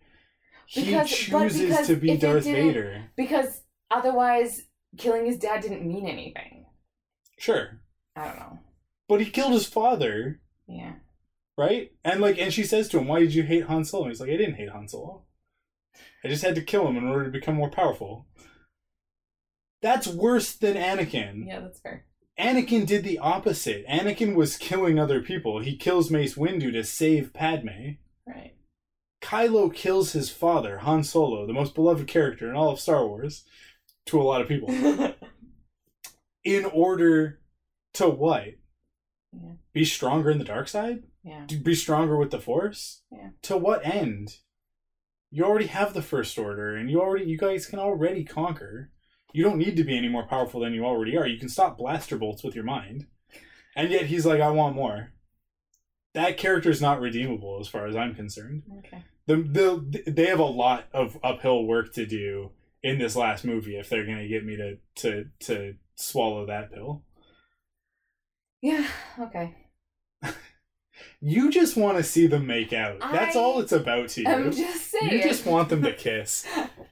He 0.66 0.86
Because- 0.86 1.28
but 1.30 1.48
chooses 1.50 1.86
to 1.86 1.96
be 1.96 2.16
Darth 2.16 2.44
Vader. 2.44 3.10
Because 3.14 3.62
otherwise, 3.90 4.62
killing 4.96 5.26
his 5.26 5.38
dad 5.38 5.60
didn't 5.60 5.86
mean 5.86 6.06
anything. 6.06 6.64
Sure, 7.38 7.82
I 8.16 8.24
don't 8.24 8.38
know. 8.38 8.58
but 9.06 9.20
he 9.20 9.30
killed 9.30 9.52
his 9.52 9.66
father, 9.66 10.40
Yeah. 10.66 10.96
right? 11.56 11.92
And 12.02 12.20
like, 12.20 12.38
and 12.38 12.52
she 12.52 12.64
says 12.64 12.88
to 12.88 12.98
him, 12.98 13.06
"Why 13.06 13.20
did 13.20 13.34
you 13.34 13.42
hate 13.42 13.64
Han 13.64 13.84
Solo?" 13.84 14.08
He's 14.08 14.20
like, 14.20 14.30
"I 14.30 14.36
didn't 14.38 14.54
hate 14.56 14.70
Han 14.70 14.88
Solo. 14.88 15.26
I 16.24 16.28
just 16.28 16.42
had 16.44 16.54
to 16.54 16.62
kill 16.62 16.86
him 16.88 16.96
in 16.96 17.04
order 17.06 17.24
to 17.26 17.30
become 17.30 17.54
more 17.54 17.70
powerful." 17.70 18.26
That's 19.82 20.06
worse 20.08 20.54
than 20.56 20.74
Anakin. 20.76 21.46
Yeah, 21.46 21.60
that's 21.60 21.80
fair. 21.80 22.06
Anakin 22.38 22.86
did 22.86 23.04
the 23.04 23.18
opposite. 23.18 23.86
Anakin 23.88 24.34
was 24.34 24.56
killing 24.56 24.98
other 24.98 25.20
people. 25.20 25.60
He 25.60 25.76
kills 25.76 26.10
Mace 26.10 26.34
Windu 26.36 26.72
to 26.72 26.84
save 26.84 27.32
Padme. 27.32 27.96
Right. 28.26 28.54
Kylo 29.20 29.74
kills 29.74 30.12
his 30.12 30.30
father, 30.30 30.78
Han 30.78 31.02
Solo, 31.02 31.46
the 31.46 31.52
most 31.52 31.74
beloved 31.74 32.06
character 32.06 32.48
in 32.48 32.54
all 32.56 32.70
of 32.70 32.80
Star 32.80 33.06
Wars, 33.06 33.44
to 34.06 34.20
a 34.20 34.22
lot 34.22 34.40
of 34.40 34.48
people, 34.48 34.70
in 36.44 36.64
order 36.66 37.40
to 37.94 38.08
what? 38.08 38.54
Yeah. 39.32 39.52
Be 39.72 39.84
stronger 39.84 40.30
in 40.30 40.38
the 40.38 40.44
dark 40.44 40.68
side? 40.68 41.02
yeah. 41.24 41.44
To 41.46 41.56
be 41.56 41.74
stronger 41.74 42.16
with 42.16 42.30
the 42.30 42.38
Force? 42.38 43.02
Yeah. 43.10 43.30
To 43.42 43.56
what 43.56 43.84
end? 43.84 44.36
You 45.30 45.44
already 45.44 45.66
have 45.66 45.92
the 45.92 46.00
First 46.02 46.38
Order, 46.38 46.74
and 46.76 46.90
you 46.90 47.00
already, 47.00 47.26
you 47.26 47.36
guys 47.36 47.66
can 47.66 47.78
already 47.78 48.24
conquer. 48.24 48.90
You 49.32 49.44
don't 49.44 49.58
need 49.58 49.76
to 49.76 49.84
be 49.84 49.96
any 49.96 50.08
more 50.08 50.26
powerful 50.26 50.60
than 50.60 50.72
you 50.72 50.84
already 50.84 51.16
are. 51.16 51.26
You 51.26 51.38
can 51.38 51.48
stop 51.48 51.76
blaster 51.78 52.16
bolts 52.16 52.42
with 52.42 52.54
your 52.54 52.64
mind. 52.64 53.06
And 53.76 53.90
yet 53.90 54.06
he's 54.06 54.24
like, 54.26 54.40
I 54.40 54.50
want 54.50 54.74
more. 54.74 55.12
That 56.14 56.36
character 56.38 56.70
is 56.70 56.80
not 56.80 57.00
redeemable 57.00 57.58
as 57.60 57.68
far 57.68 57.86
as 57.86 57.94
I'm 57.94 58.14
concerned 58.14 58.62
Okay. 58.78 59.04
the, 59.26 59.36
the 59.36 60.10
they 60.10 60.26
have 60.26 60.38
a 60.40 60.44
lot 60.44 60.86
of 60.92 61.18
uphill 61.22 61.64
work 61.64 61.92
to 61.94 62.06
do 62.06 62.50
in 62.82 62.98
this 62.98 63.14
last 63.14 63.44
movie 63.44 63.76
if 63.76 63.88
they're 63.88 64.06
going 64.06 64.18
to 64.18 64.26
get 64.28 64.44
me 64.44 64.56
to 64.56 64.78
to 65.02 65.26
to 65.40 65.74
swallow 65.96 66.46
that 66.46 66.72
pill. 66.72 67.04
Yeah. 68.62 68.86
Okay. 69.20 69.54
You 71.20 71.50
just 71.50 71.76
want 71.76 71.98
to 71.98 72.02
see 72.04 72.26
them 72.26 72.46
make 72.46 72.72
out. 72.72 73.00
That's 73.00 73.36
I 73.36 73.40
all 73.40 73.60
it's 73.60 73.72
about 73.72 74.08
to 74.10 74.22
you. 74.22 74.28
I'm 74.28 74.52
just 74.52 74.90
saying. 74.90 75.12
you 75.12 75.22
just 75.22 75.44
want 75.46 75.68
them 75.68 75.82
to 75.82 75.92
kiss. 76.06 76.46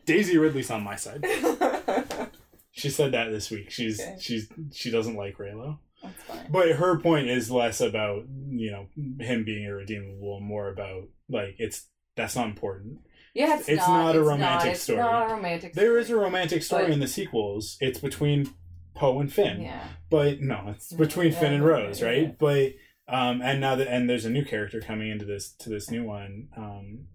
Daisy 0.05 0.37
Ridley's 0.39 0.71
on 0.71 0.83
my 0.83 0.97
side. 0.97 1.25
She 2.73 2.91
said 2.91 3.13
that 3.13 3.31
this 3.31 3.51
week. 3.51 3.71
She's 3.71 3.99
Okay. 4.01 4.17
she's 4.21 4.49
she 4.75 4.91
doesn't 4.91 5.17
like 5.17 5.39
Reylo. 5.39 5.79
That's 6.03 6.23
fine. 6.25 6.47
But 6.51 6.73
her 6.73 6.99
point 6.99 7.29
is 7.29 7.51
less 7.51 7.81
about, 7.81 8.25
you 8.51 8.71
know, 8.71 8.87
him 9.25 9.45
being 9.45 9.65
irredeemable 9.65 10.41
more 10.41 10.69
about 10.69 11.05
like 11.31 11.55
it's 11.59 11.87
that's 12.17 12.37
not 12.37 12.45
important. 12.49 12.99
Yeah, 13.35 13.59
it's, 13.59 13.69
It's 13.71 13.79
not, 13.89 14.03
not 14.05 14.17
a 14.17 14.19
it's 14.21 14.29
romantic 14.29 14.67
not, 14.67 14.67
it's 14.75 14.83
story. 14.83 14.99
Not 14.99 15.31
a 15.31 15.35
romantic. 15.37 15.73
There 15.73 15.97
is 15.99 16.07
story. 16.09 16.21
a 16.21 16.23
romantic 16.25 16.63
story 16.63 16.85
But- 16.85 16.93
in 16.93 17.01
the 17.01 17.09
sequels. 17.09 17.79
It's 17.81 17.99
between 17.99 18.51
Poe 18.95 19.21
and 19.21 19.33
Finn. 19.33 19.63
Yeah. 19.63 19.89
But 20.11 20.43
no, 20.43 20.75
it's 20.77 20.93
between 20.93 21.33
Yeah, 21.33 21.41
Finn 21.41 21.53
and 21.55 21.65
Rose, 21.65 22.03
right? 22.03 22.23
yeah. 22.25 22.33
But 22.39 22.73
um 23.09 23.41
and 23.43 23.61
now 23.61 23.75
that 23.77 23.89
and 23.89 24.09
there's 24.11 24.25
a 24.25 24.31
new 24.31 24.45
character 24.45 24.81
coming 24.81 25.09
into 25.11 25.25
this 25.25 25.53
to 25.53 25.69
this 25.71 25.91
new 25.91 26.05
one. 26.05 26.49
Um 26.57 27.07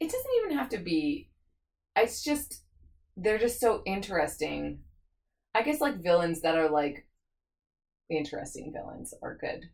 It 0.00 0.06
doesn't 0.10 0.30
even 0.44 0.56
have 0.58 0.68
to 0.70 0.78
be. 0.78 1.30
It's 1.96 2.22
just 2.22 2.62
they're 3.16 3.38
just 3.38 3.60
so 3.60 3.82
interesting. 3.86 4.80
I 5.54 5.62
guess 5.62 5.80
like 5.80 6.02
villains 6.02 6.40
that 6.42 6.56
are 6.56 6.70
like 6.70 7.06
interesting 8.10 8.72
villains 8.72 9.14
are 9.22 9.36
good. 9.40 9.64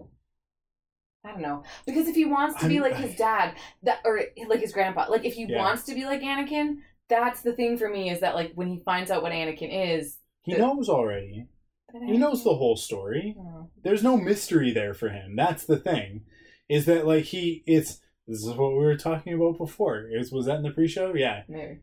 I 1.25 1.33
don't 1.33 1.43
know 1.43 1.65
because 1.87 2.07
if 2.07 2.15
he 2.15 2.25
wants 2.25 2.61
to 2.61 2.69
be 2.69 2.75
I'm- 2.79 2.83
like 2.85 2.95
his 2.97 3.17
dad, 3.17 3.57
that 3.83 4.01
or 4.05 4.21
like 4.47 4.61
his 4.61 4.73
grandpa, 4.73 5.07
like 5.11 5.25
if 5.25 5.35
he 5.35 5.45
Yeah. 5.49 5.59
wants 5.59 5.85
to 5.85 5.95
be 5.95 6.05
like 6.05 6.21
Anakin, 6.23 6.77
that's 7.09 7.43
the 7.43 7.53
thing 7.53 7.77
for 7.77 7.89
me 7.89 8.11
is 8.11 8.21
that 8.21 8.35
like 8.37 8.53
when 8.55 8.69
he 8.69 8.79
finds 8.79 9.11
out 9.11 9.23
what 9.23 9.33
Anakin 9.33 9.97
is, 9.99 10.19
he 10.43 10.53
The- 10.55 10.61
knows 10.61 10.89
already. 10.89 11.47
He 11.93 12.19
knows 12.19 12.45
the 12.45 12.55
whole 12.55 12.77
story. 12.77 13.35
Oh. 13.39 13.71
There's 13.83 14.03
no 14.03 14.17
mystery 14.17 14.73
there 14.73 14.95
for 14.95 15.09
him. 15.09 15.37
That's 15.37 15.65
the 15.65 15.79
thing. 15.79 16.23
Is 16.69 16.85
that 16.85 17.07
like 17.07 17.25
he 17.25 17.63
it's 17.67 18.01
this 18.27 18.41
is 18.45 18.51
what 18.51 18.73
we 18.73 18.79
were 18.85 18.97
talking 18.99 19.33
about 19.33 19.57
before. 19.57 20.07
Is 20.11 20.31
was 20.31 20.47
that 20.47 20.57
in 20.57 20.63
the 20.63 20.71
pre-show? 20.71 21.15
Yeah. 21.15 21.43
Maybe 21.49 21.79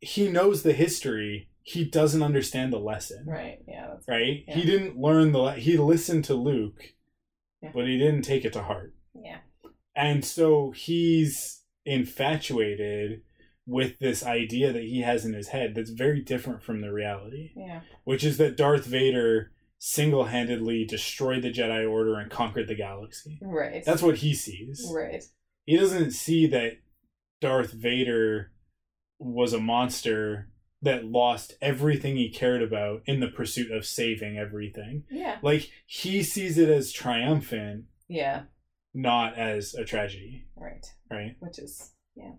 He 0.00 0.28
knows 0.30 0.62
the 0.62 0.72
history. 0.72 1.48
He 1.62 1.84
doesn't 1.84 2.22
understand 2.22 2.72
the 2.72 2.78
lesson. 2.78 3.24
right, 3.26 3.58
yeah, 3.68 3.86
that's 3.90 4.06
right? 4.08 4.44
Yeah. 4.46 4.54
He 4.54 4.62
didn't 4.64 4.98
learn 4.98 5.32
the 5.32 5.38
le- 5.38 5.54
he 5.54 5.76
listened 5.78 6.24
to 6.26 6.34
Luke, 6.34 6.94
Yeah. 7.62 7.70
but 7.74 7.86
he 7.86 7.96
didn't 7.98 8.22
take 8.22 8.44
it 8.44 8.52
to 8.54 8.62
heart. 8.62 8.94
yeah, 9.14 9.38
And 9.96 10.22
so 10.24 10.72
he's 10.72 11.62
infatuated 11.86 13.22
with 13.66 13.98
this 13.98 14.24
idea 14.24 14.72
that 14.72 14.82
he 14.82 15.00
has 15.00 15.24
in 15.24 15.32
his 15.32 15.48
head 15.48 15.74
that's 15.74 15.90
very 15.90 16.20
different 16.20 16.62
from 16.62 16.80
the 16.80 16.92
reality, 16.92 17.50
yeah, 17.56 17.80
which 18.04 18.22
is 18.24 18.36
that 18.38 18.56
Darth 18.56 18.84
Vader 18.84 19.52
single-handedly 19.78 20.84
destroyed 20.84 21.42
the 21.42 21.52
Jedi 21.52 21.88
Order 21.88 22.18
and 22.18 22.30
conquered 22.30 22.68
the 22.68 22.74
galaxy. 22.74 23.38
right. 23.42 23.84
That's 23.84 24.02
what 24.02 24.16
he 24.16 24.34
sees. 24.34 24.84
right. 24.94 25.22
he 25.64 25.76
doesn't 25.76 26.10
see 26.12 26.46
that 26.48 26.72
Darth 27.40 27.72
Vader 27.72 28.52
was 29.18 29.52
a 29.52 29.60
monster 29.60 30.48
that 30.82 31.04
lost 31.04 31.54
everything 31.62 32.16
he 32.16 32.28
cared 32.30 32.62
about 32.62 33.00
in 33.06 33.20
the 33.20 33.28
pursuit 33.28 33.70
of 33.70 33.86
saving 33.86 34.36
everything. 34.38 35.04
Yeah. 35.10 35.38
Like 35.42 35.70
he 35.86 36.22
sees 36.22 36.58
it 36.58 36.68
as 36.68 36.92
triumphant, 36.92 37.84
Yeah. 38.08 38.42
not 38.92 39.38
as 39.38 39.74
a 39.74 39.84
tragedy, 39.84 40.46
Right. 40.56 40.84
right? 41.10 41.36
Which 41.40 41.58
is 41.58 41.92
yeah. 42.16 42.32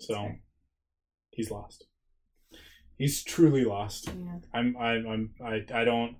So 0.00 0.14
fair. 0.14 0.40
He's 1.38 1.50
lost. 1.50 1.86
He's 2.98 3.22
truly 3.22 3.64
lost. 3.64 4.08
Yeah. 4.08 4.40
I'm 4.52 4.76
I'm 4.76 5.06
I'm 5.06 5.30
I, 5.42 5.64
I 5.72 5.84
don't 5.84 6.16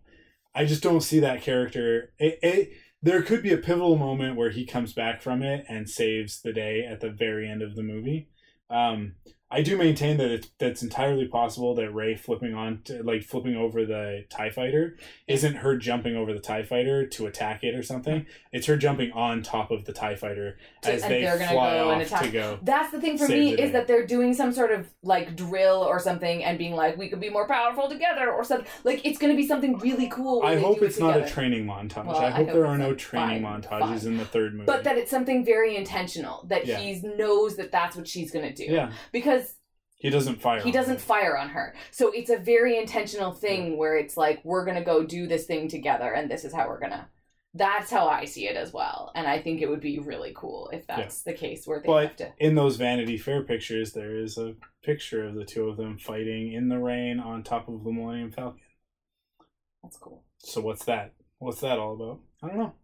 I 0.54 0.64
just 0.64 0.82
don't 0.82 1.02
see 1.02 1.20
that 1.20 1.42
character. 1.42 2.12
It, 2.18 2.38
it 2.40 2.70
there 3.02 3.22
could 3.22 3.42
be 3.42 3.52
a 3.52 3.58
pivotal 3.58 3.96
moment 3.96 4.36
where 4.36 4.50
he 4.50 4.64
comes 4.64 4.92
back 4.92 5.20
from 5.20 5.42
it 5.42 5.64
and 5.68 5.90
saves 5.90 6.40
the 6.40 6.52
day 6.52 6.84
at 6.88 7.00
the 7.00 7.10
very 7.10 7.48
end 7.48 7.62
of 7.62 7.76
the 7.76 7.82
movie. 7.82 8.28
Um, 8.70 9.16
I 9.50 9.62
do 9.62 9.78
maintain 9.78 10.18
that 10.18 10.30
it's 10.30 10.50
that's 10.58 10.82
entirely 10.82 11.26
possible 11.26 11.74
that 11.76 11.90
Rey 11.90 12.14
flipping 12.16 12.52
on 12.54 12.82
to, 12.84 13.02
like 13.02 13.22
flipping 13.22 13.56
over 13.56 13.86
the 13.86 14.26
Tie 14.28 14.50
Fighter 14.50 14.96
isn't 15.26 15.54
her 15.56 15.76
jumping 15.78 16.16
over 16.16 16.34
the 16.34 16.38
Tie 16.38 16.62
Fighter 16.64 17.06
to 17.06 17.26
attack 17.26 17.64
it 17.64 17.74
or 17.74 17.82
something. 17.82 18.26
It's 18.52 18.66
her 18.66 18.76
jumping 18.76 19.10
on 19.12 19.42
top 19.42 19.70
of 19.70 19.86
the 19.86 19.94
Tie 19.94 20.16
Fighter 20.16 20.58
To- 20.82 20.92
as 20.92 21.02
uh, 21.02 21.08
they 21.08 21.22
they're 21.22 21.38
gonna 21.38 21.50
fly 21.52 21.74
go 21.78 21.90
and 21.92 22.00
off 22.02 22.06
attack. 22.08 22.22
to 22.24 22.30
go. 22.30 22.58
That's 22.62 22.92
the 22.92 23.00
thing 23.00 23.16
for 23.16 23.26
me 23.26 23.54
is 23.58 23.72
that 23.72 23.86
they're 23.86 24.06
doing 24.06 24.34
some 24.34 24.52
sort 24.52 24.70
of 24.70 24.86
like 25.02 25.34
drill 25.34 25.78
or 25.82 25.98
something 25.98 26.44
and 26.44 26.58
being 26.58 26.74
like, 26.74 26.98
we 26.98 27.08
could 27.08 27.20
be 27.20 27.30
more 27.30 27.46
powerful 27.48 27.88
together 27.88 28.30
or 28.30 28.44
something. 28.44 28.66
Like 28.84 29.06
it's 29.06 29.18
gonna 29.18 29.34
be 29.36 29.46
something 29.46 29.78
really 29.78 30.08
cool. 30.08 30.42
I 30.42 30.58
hope 30.58 30.80
do 30.80 30.84
it 30.84 30.88
it's 30.88 30.98
not 31.00 31.16
a 31.22 31.26
training 31.26 31.64
montage. 31.64 32.04
Well, 32.04 32.16
I 32.18 32.26
I 32.26 32.30
hope 32.32 32.46
hope 32.48 32.54
there 32.54 32.66
are 32.66 32.76
no 32.76 32.94
training 32.94 33.42
Fine, 33.44 33.62
montages 33.62 33.78
fine. 33.80 34.06
in 34.12 34.16
the 34.18 34.24
third 34.26 34.52
movie. 34.52 34.66
But 34.66 34.84
that 34.84 34.98
it's 34.98 35.10
something 35.10 35.42
very 35.42 35.74
intentional 35.76 36.44
that 36.48 36.66
Yeah. 36.66 36.76
he 36.78 37.00
knows 37.16 37.56
that 37.56 37.72
that's 37.72 37.96
what 37.96 38.06
she's 38.06 38.30
gonna 38.30 38.52
do. 38.52 38.64
yeah, 38.64 38.92
Because 39.10 39.37
he 39.98 40.10
doesn't 40.10 40.40
fire. 40.40 40.60
he 40.60 40.68
on 40.68 40.72
doesn't 40.72 40.94
her. 40.96 41.00
fire 41.00 41.36
on 41.36 41.48
her. 41.50 41.74
So 41.90 42.10
it's 42.12 42.30
a 42.30 42.38
very 42.38 42.78
intentional 42.78 43.32
thing 43.32 43.76
where 43.76 43.96
it's 43.96 44.16
like 44.16 44.40
we're 44.44 44.64
gonna 44.64 44.84
go 44.84 45.04
do 45.04 45.26
this 45.26 45.44
thing 45.46 45.68
together, 45.68 46.12
and 46.12 46.30
this 46.30 46.44
is 46.44 46.52
how 46.54 46.68
we're 46.68 46.80
gonna. 46.80 47.08
That's 47.54 47.90
how 47.90 48.06
I 48.08 48.26
see 48.26 48.46
it 48.46 48.56
as 48.56 48.72
well, 48.72 49.10
and 49.14 49.26
I 49.26 49.40
think 49.40 49.60
it 49.62 49.68
would 49.68 49.80
be 49.80 49.98
really 49.98 50.32
cool 50.36 50.68
if 50.72 50.86
that's 50.86 51.22
the 51.22 51.32
case 51.32 51.66
where 51.66 51.80
they 51.80 51.86
But 51.86 52.06
have 52.08 52.16
to. 52.16 52.32
in 52.38 52.54
those 52.54 52.76
Vanity 52.76 53.16
Fair 53.16 53.42
pictures, 53.42 53.92
there 53.92 54.16
is 54.16 54.36
a 54.38 54.54
picture 54.84 55.24
of 55.24 55.34
the 55.34 55.44
two 55.46 55.66
of 55.68 55.76
them 55.78 55.98
fighting 55.98 56.52
in 56.52 56.68
the 56.68 56.78
rain 56.78 57.18
on 57.18 57.42
top 57.42 57.66
of 57.68 57.82
the 57.84 57.90
Millennium 57.90 58.30
Falcon. 58.32 58.60
That's 59.82 59.96
cool. 59.96 60.22
So 60.38 60.60
what's 60.60 60.84
that? 60.84 61.14
What's 61.38 61.60
that 61.60 61.78
all 61.78 61.94
about? 61.94 62.20
I 62.42 62.48
don't 62.48 62.58
know. 62.58 62.74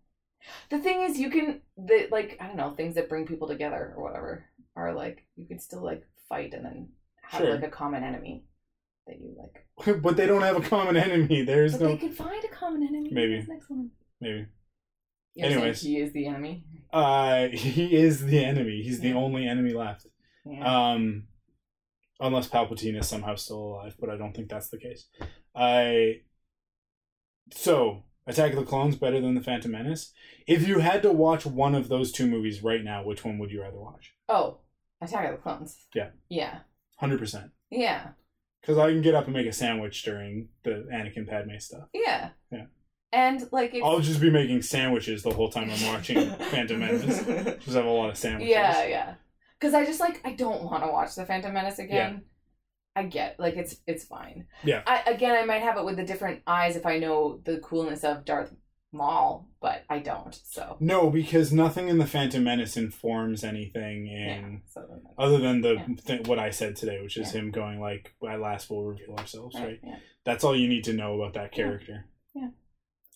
The 0.70 0.78
thing 0.78 1.03
is, 1.03 1.19
you 1.19 1.31
can 1.31 1.61
the 1.77 2.09
like 2.11 2.36
I 2.41 2.47
don't 2.47 2.57
know 2.57 2.70
things 2.70 2.95
that 2.97 3.09
bring 3.09 3.27
people 3.27 3.47
together 3.49 3.93
or 3.97 4.03
whatever 4.03 4.45
are 4.77 4.93
like 4.95 5.24
you 5.36 5.47
can 5.47 5.59
still 5.59 5.82
like 5.82 6.07
fight 6.28 6.55
and 6.55 6.65
then 6.65 6.89
have 7.29 7.41
Sure. 7.43 7.55
like 7.55 7.65
a 7.65 7.69
common 7.71 8.03
enemy 8.05 8.45
that 9.07 9.17
you 9.21 9.35
like. 9.39 10.01
but 10.03 10.17
they 10.17 10.27
don't 10.27 10.43
have 10.43 10.57
a 10.57 10.61
common 10.69 10.97
enemy. 10.97 11.43
There's 11.43 11.73
But 11.73 11.81
no 11.83 11.89
they 11.89 11.97
could 11.99 12.17
find 12.17 12.43
a 12.45 12.49
common 12.49 12.83
enemy. 12.87 13.11
Maybe. 13.13 13.45
next 13.49 13.69
one. 13.71 13.91
maybe. 14.21 14.47
You're 15.35 15.47
Anyways. 15.51 15.81
he 15.83 15.99
is 15.99 16.13
the 16.13 16.27
enemy. 16.27 16.65
Uh, 16.93 17.49
he 17.53 17.97
is 17.97 18.25
the 18.27 18.45
enemy. 18.45 18.83
He's 18.83 19.01
the 19.01 19.13
only 19.15 19.47
enemy 19.49 19.73
left. 19.73 20.07
Yeah. 20.47 20.93
Um, 20.93 21.25
unless 22.21 22.49
Palpatine 22.49 22.99
is 22.99 23.09
somehow 23.09 23.35
still 23.35 23.59
alive, 23.59 23.97
but 23.99 24.11
I 24.11 24.17
don't 24.17 24.33
think 24.35 24.49
that's 24.49 24.69
the 24.69 24.79
case. 24.79 25.07
I 25.57 26.21
so 27.53 28.05
Attack 28.27 28.53
of 28.53 28.57
the 28.61 28.65
Clones 28.65 28.97
better 28.97 29.21
than 29.21 29.35
the 29.35 29.41
Phantom 29.43 29.71
Menace. 29.73 30.13
If 30.47 30.67
you 30.67 30.79
had 30.79 31.03
to 31.03 31.13
watch 31.13 31.45
one 31.45 31.75
of 31.75 31.89
those 31.89 32.11
two 32.13 32.27
movies 32.27 32.63
right 32.63 32.83
now, 32.83 33.05
which 33.05 33.25
one 33.25 33.39
would 33.39 33.51
you 33.51 33.61
rather 33.63 33.79
watch? 33.79 34.15
oh, 34.29 34.59
Attack 35.03 35.27
of 35.31 35.37
the 35.37 35.43
Clones. 35.43 35.77
Yeah. 35.95 36.11
Yeah. 36.29 36.61
Hundred 36.97 37.19
percent. 37.19 37.51
Yeah. 37.71 38.09
Because 38.61 38.79
I 38.79 38.91
can 38.91 39.03
get 39.03 39.15
up 39.15 39.25
and 39.27 39.35
make 39.35 39.47
a 39.47 39.53
sandwich 39.53 40.03
during 40.05 40.49
the 40.62 40.87
Anakin 40.93 41.29
Padme 41.29 41.59
stuff. 41.59 41.89
Yeah. 41.93 42.31
Yeah. 42.51 42.66
And 43.12 43.47
like 43.53 43.77
I'll 43.83 44.01
just 44.01 44.21
be 44.21 44.31
making 44.31 44.62
sandwiches 44.62 45.23
the 45.23 45.33
whole 45.33 45.51
time 45.51 45.71
I'm 45.71 45.87
watching 45.87 46.31
Phantom 46.51 46.81
Menace. 46.81 47.25
Just 47.65 47.77
have 47.77 47.85
a 47.85 47.91
lot 47.91 48.11
of 48.11 48.16
sandwiches. 48.16 48.51
Yeah, 48.51 48.87
yeah. 48.87 49.15
Because 49.61 49.75
I 49.75 49.85
just 49.85 50.01
like 50.01 50.21
I 50.25 50.33
don't 50.33 50.65
want 50.65 50.83
to 50.83 50.91
watch 50.91 51.15
the 51.15 51.25
Phantom 51.25 51.53
Menace 51.53 51.79
again. 51.79 52.12
Yeah. 52.12 52.19
I 52.97 53.05
get 53.05 53.39
like 53.39 53.57
it's 53.57 53.77
it's 53.87 54.05
fine. 54.05 54.47
Yeah. 54.65 54.83
I 54.87 55.03
again 55.07 55.37
I 55.37 55.45
might 55.45 55.62
have 55.62 55.77
it 55.77 55.85
with 55.85 55.97
the 55.97 56.05
different 56.05 56.43
eyes 56.47 56.75
if 56.77 56.87
I 56.87 56.99
know 56.99 57.41
the 57.45 57.59
coolness 57.59 58.03
of 58.03 58.25
Darth 58.25 58.53
Maul, 58.95 59.49
but 59.61 59.85
I 59.91 59.99
don't. 59.99 60.35
So 60.45 60.77
No, 60.81 61.11
because 61.11 61.53
nothing 61.53 61.89
in 61.89 61.99
the 61.99 62.07
Phantom 62.07 62.43
Menace 62.43 62.77
informs 62.77 63.45
anything 63.45 64.07
yeah. 64.07 64.37
in 64.37 64.62
So 64.69 64.87
then 64.89 65.03
other 65.19 65.39
than 65.39 65.61
the 65.61 65.75
Yeah. 65.75 65.87
th- 66.07 66.27
what 66.29 66.39
I 66.39 66.51
said 66.51 66.77
today, 66.77 67.01
which 67.03 67.16
is 67.16 67.35
Yeah. 67.35 67.41
him 67.41 67.51
going 67.51 67.81
like, 67.81 68.15
"At 68.27 68.41
last, 68.41 68.71
we'll 68.71 68.83
reveal 68.85 69.15
ourselves." 69.19 69.55
Right. 69.57 69.65
right. 69.65 69.81
Yeah. 69.83 69.99
That's 70.25 70.45
all 70.45 70.57
you 70.57 70.69
need 70.69 70.85
to 70.85 70.93
know 70.95 71.15
about 71.21 71.35
that 71.35 71.53
character. 71.53 72.07
Yeah. 72.35 72.45
And 72.45 72.53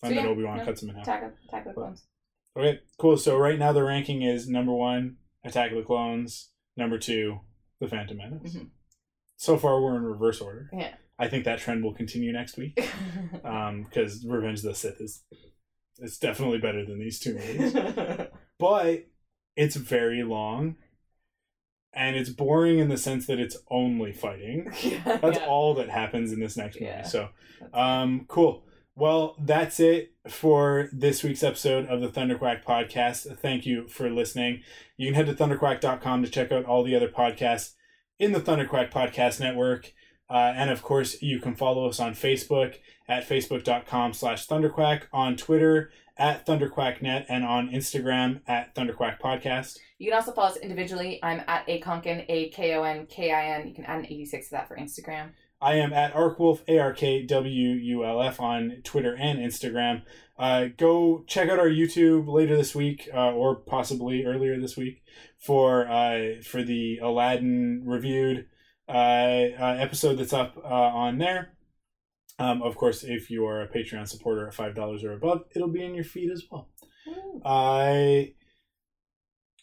So, 0.03 0.07
then 0.09 0.15
yeah, 0.25 0.27
Obi 0.27 0.43
Wan 0.43 0.57
no, 0.57 0.65
cuts 0.65 0.83
him 0.83 0.89
in 0.89 0.95
half. 0.95 1.03
Attack 1.07 1.23
of 1.23 1.31
Attack 1.47 1.65
of 1.65 1.75
the 1.75 1.81
Clones. 1.81 2.03
Okay, 2.57 2.79
cool. 2.97 3.17
So 3.17 3.37
right 3.37 3.57
now 3.57 3.71
the 3.71 3.83
ranking 3.83 4.21
is 4.21 4.47
number 4.49 4.73
one, 4.73 5.17
Attack 5.45 5.71
of 5.71 5.77
the 5.77 5.83
Clones. 5.83 6.51
Number 6.77 6.97
two, 6.97 7.39
The 7.79 7.87
Phantom 7.87 8.17
Menace. 8.17 8.55
Mhm. 8.55 8.69
So 9.37 9.57
far, 9.57 9.81
we're 9.81 9.95
in 9.95 10.03
reverse 10.03 10.41
order. 10.41 10.69
Yeah. 10.73 10.95
I 11.17 11.27
think 11.27 11.43
that 11.45 11.59
trend 11.59 11.83
will 11.83 11.93
continue 11.93 12.31
next 12.31 12.57
week 12.57 12.75
because 13.31 14.25
Revenge 14.25 14.59
of 14.59 14.63
the 14.65 14.75
Sith 14.75 15.01
is 15.01 15.23
it's 16.01 16.17
definitely 16.17 16.59
better 16.59 16.85
than 16.85 16.99
these 16.99 17.19
two 17.19 17.35
movies. 17.35 17.75
but 18.59 19.05
it's 19.55 19.75
very 19.75 20.23
long 20.23 20.75
and 21.93 22.15
it's 22.15 22.29
boring 22.29 22.79
in 22.79 22.89
the 22.89 22.97
sense 22.97 23.25
that 23.27 23.39
it's 23.39 23.57
only 23.69 24.13
fighting. 24.13 24.71
yeah, 24.81 25.17
That's 25.17 25.39
yeah. 25.39 25.45
all 25.45 25.73
that 25.75 25.89
happens 25.89 26.31
in 26.31 26.39
this 26.39 26.55
next 26.55 26.75
movie. 26.75 26.85
Yeah. 26.85 27.03
So, 27.03 27.29
um, 27.73 28.25
cool. 28.27 28.63
Well, 28.95 29.35
that's 29.39 29.79
it 29.79 30.13
for 30.27 30.89
this 30.91 31.23
week's 31.23 31.43
episode 31.43 31.87
of 31.87 32.01
the 32.01 32.09
Thunderquack 32.09 32.63
podcast. 32.65 33.37
Thank 33.39 33.65
you 33.65 33.87
for 33.87 34.09
listening. 34.09 34.61
You 34.97 35.07
can 35.07 35.15
head 35.15 35.25
to 35.27 35.33
thunderquack.com 35.33 36.23
to 36.23 36.29
check 36.29 36.51
out 36.51 36.65
all 36.65 36.83
the 36.83 36.95
other 36.95 37.07
podcasts 37.07 37.75
in 38.19 38.33
the 38.33 38.41
Thunderquack 38.41 38.91
Podcast 38.91 39.39
Network. 39.39 39.93
Uh, 40.29 40.53
and 40.55 40.69
of 40.69 40.83
course, 40.83 41.21
you 41.21 41.39
can 41.39 41.55
follow 41.55 41.87
us 41.87 41.99
on 41.99 42.13
Facebook 42.13 42.75
at 43.07 43.27
facebook.com 43.27 44.13
slash 44.13 44.47
thunderquack, 44.47 45.03
on 45.11 45.35
Twitter 45.35 45.91
at 46.17 46.45
thunderquacknet, 46.45 47.25
and 47.27 47.43
on 47.43 47.69
Instagram 47.69 48.41
at 48.47 48.75
thunderquack 48.75 49.19
podcast. 49.19 49.79
You 49.97 50.11
can 50.11 50.19
also 50.19 50.31
follow 50.31 50.49
us 50.49 50.57
individually. 50.57 51.19
I'm 51.23 51.41
at 51.47 51.63
A 51.67 51.81
Konkin, 51.81 52.25
A 52.29 52.49
K 52.49 52.75
O 52.75 52.83
N 52.83 53.07
K 53.07 53.31
I 53.31 53.55
N. 53.55 53.67
You 53.67 53.73
can 53.73 53.85
add 53.85 53.99
an 53.99 54.05
86 54.05 54.47
to 54.47 54.51
that 54.51 54.67
for 54.67 54.77
Instagram. 54.77 55.31
I 55.61 55.75
am 55.75 55.91
at 55.91 56.13
Arkwulf, 56.13 56.63
A 56.67 56.77
R 56.79 56.93
K 56.93 57.23
W 57.23 57.69
U 57.69 58.05
L 58.05 58.21
F 58.21 58.39
on 58.39 58.77
Twitter 58.83 59.15
and 59.15 59.39
Instagram. 59.39 60.03
Uh, 60.37 60.67
go 60.77 61.25
check 61.27 61.49
out 61.49 61.59
our 61.59 61.67
YouTube 61.67 62.27
later 62.27 62.55
this 62.55 62.73
week, 62.73 63.09
uh, 63.13 63.33
or 63.33 63.55
possibly 63.55 64.23
earlier 64.25 64.57
this 64.59 64.77
week, 64.77 65.03
for 65.37 65.85
uh, 65.89 66.41
for 66.43 66.63
the 66.63 66.99
Aladdin 66.99 67.83
reviewed 67.85 68.45
episode 68.93 70.15
that's 70.15 70.33
up 70.33 70.57
uh, 70.57 70.67
on 70.67 71.17
there. 71.17 71.53
Um, 72.37 72.61
of 72.61 72.75
course, 72.75 73.03
if 73.03 73.29
you 73.29 73.45
are 73.45 73.61
a 73.61 73.67
Patreon 73.67 74.07
supporter 74.07 74.47
at 74.47 74.53
five 74.53 74.73
dollars 74.75 75.03
or 75.03 75.13
above, 75.13 75.43
it'll 75.55 75.67
be 75.67 75.83
in 75.83 75.93
your 75.95 76.03
feed 76.05 76.31
as 76.31 76.43
well. 76.49 76.69
I. 77.45 78.33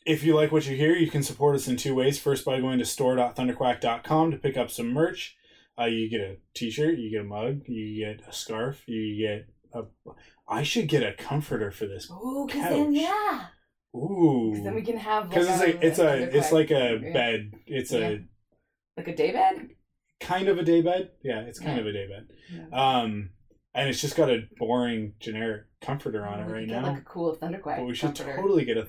If 0.04 0.22
you 0.22 0.36
like 0.36 0.52
what 0.52 0.66
you 0.68 0.76
hear, 0.76 0.94
you 0.94 1.10
can 1.10 1.24
support 1.24 1.56
us 1.56 1.66
in 1.66 1.76
two 1.76 1.92
ways. 1.92 2.16
First, 2.20 2.44
by 2.44 2.60
going 2.60 2.78
to 2.78 2.84
store.thunderquack.com 2.84 4.30
to 4.30 4.36
pick 4.36 4.56
up 4.56 4.70
some 4.70 4.92
merch. 4.92 5.36
Uh, 5.76 5.86
you 5.86 6.08
get 6.08 6.20
a 6.20 6.36
T-shirt, 6.54 6.96
you 6.98 7.10
get 7.10 7.22
a 7.22 7.24
mug, 7.24 7.62
you 7.66 8.04
get 8.04 8.26
a 8.28 8.32
scarf, 8.32 8.82
you 8.86 9.18
get 9.18 9.48
a. 9.74 9.82
I 10.48 10.62
should 10.62 10.86
get 10.86 11.02
a 11.02 11.12
comforter 11.12 11.72
for 11.72 11.86
this. 11.86 12.08
Ooh, 12.08 12.44
because 12.46 12.62
then, 12.70 12.92
yeah. 12.94 13.46
Ooh, 13.96 14.60
then 14.62 14.76
we 14.76 14.82
can 14.82 14.96
have. 14.96 15.28
because 15.28 15.48
it's 15.48 15.58
like 15.58 15.74
a 15.82 15.86
it's 15.86 15.98
a 15.98 16.36
it's 16.38 16.52
like 16.52 16.70
a 16.70 17.00
Yeah. 17.02 17.12
bed. 17.12 17.52
It's 17.66 17.90
Yeah. 17.92 17.98
a 18.08 18.18
Like 18.96 19.08
a 19.08 19.16
day 19.16 19.32
bed? 19.32 19.70
kind 20.18 20.48
of 20.48 20.56
a 20.58 20.62
day 20.62 20.80
bed. 20.80 21.10
Yeah, 21.22 21.40
it's 21.40 21.58
kind 21.58 21.76
Yeah. 21.76 21.80
of 21.82 21.86
a 21.86 21.92
day 21.92 22.08
bed. 22.08 22.26
Yeah. 22.50 22.66
Um, 23.00 23.30
and 23.74 23.88
it's 23.90 24.00
just 24.00 24.16
got 24.16 24.30
a 24.30 24.48
boring 24.58 25.12
generic 25.20 25.64
comforter 25.82 26.26
on 26.26 26.40
it 26.40 26.50
right 26.50 26.66
get, 26.66 26.80
now. 26.80 26.88
Like 26.92 27.02
a 27.02 27.04
cool 27.04 27.36
Thunderquack. 27.36 27.76
But 27.76 27.84
we 27.86 27.94
should 27.94 28.14
comforter. 28.16 28.36
totally 28.36 28.64
get 28.64 28.78
a 28.78 28.82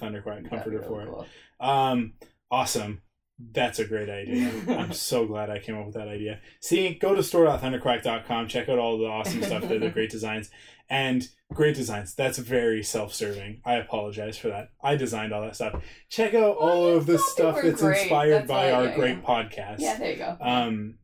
That'd 0.44 0.50
comforter 0.50 0.78
really 0.90 1.06
for 1.06 1.24
it. 1.26 1.66
Um, 1.66 2.14
awesome. 2.50 3.02
That's 3.40 3.78
a 3.80 3.86
great 3.86 4.10
idea. 4.10 4.52
I'm 4.68 4.94
so 5.12 5.26
glad 5.26 5.50
I 5.50 5.60
came 5.60 5.78
up 5.78 5.86
with 5.86 5.96
that 5.96 6.08
idea. 6.08 6.40
See, 6.60 6.96
go 6.96 7.14
to 7.14 7.22
store.thunderquack.com, 7.22 8.48
check 8.48 8.68
out 8.70 8.80
all 8.80 8.98
the 8.98 9.06
awesome 9.06 9.44
stuff 9.44 9.68
there, 9.68 9.80
the 9.80 9.90
great 9.90 10.10
designs. 10.10 10.50
And 10.90 11.28
great 11.54 11.76
designs. 11.76 12.16
That's 12.16 12.38
very 12.38 12.82
self 12.82 13.14
serving. 13.14 13.62
I 13.66 13.74
apologize 13.76 14.38
for 14.38 14.48
that. 14.48 14.70
I 14.82 14.96
designed 14.96 15.34
all 15.34 15.42
that 15.42 15.56
stuff. 15.56 15.84
Check 16.10 16.34
out 16.34 16.62
Well, 16.62 16.70
all 16.70 16.88
of 16.88 17.06
the 17.06 17.20
stuff 17.20 17.62
that's 17.62 17.82
great. 17.82 18.00
inspired 18.00 18.32
That's 18.34 18.48
by 18.48 18.72
our 18.72 18.86
yeah, 18.86 18.96
great 18.96 19.18
yeah. 19.18 19.24
podcast. 19.24 19.76
Yeah, 19.80 19.98
there 19.98 20.12
you 20.12 20.18
go. 20.18 20.38
Um, 20.40 20.96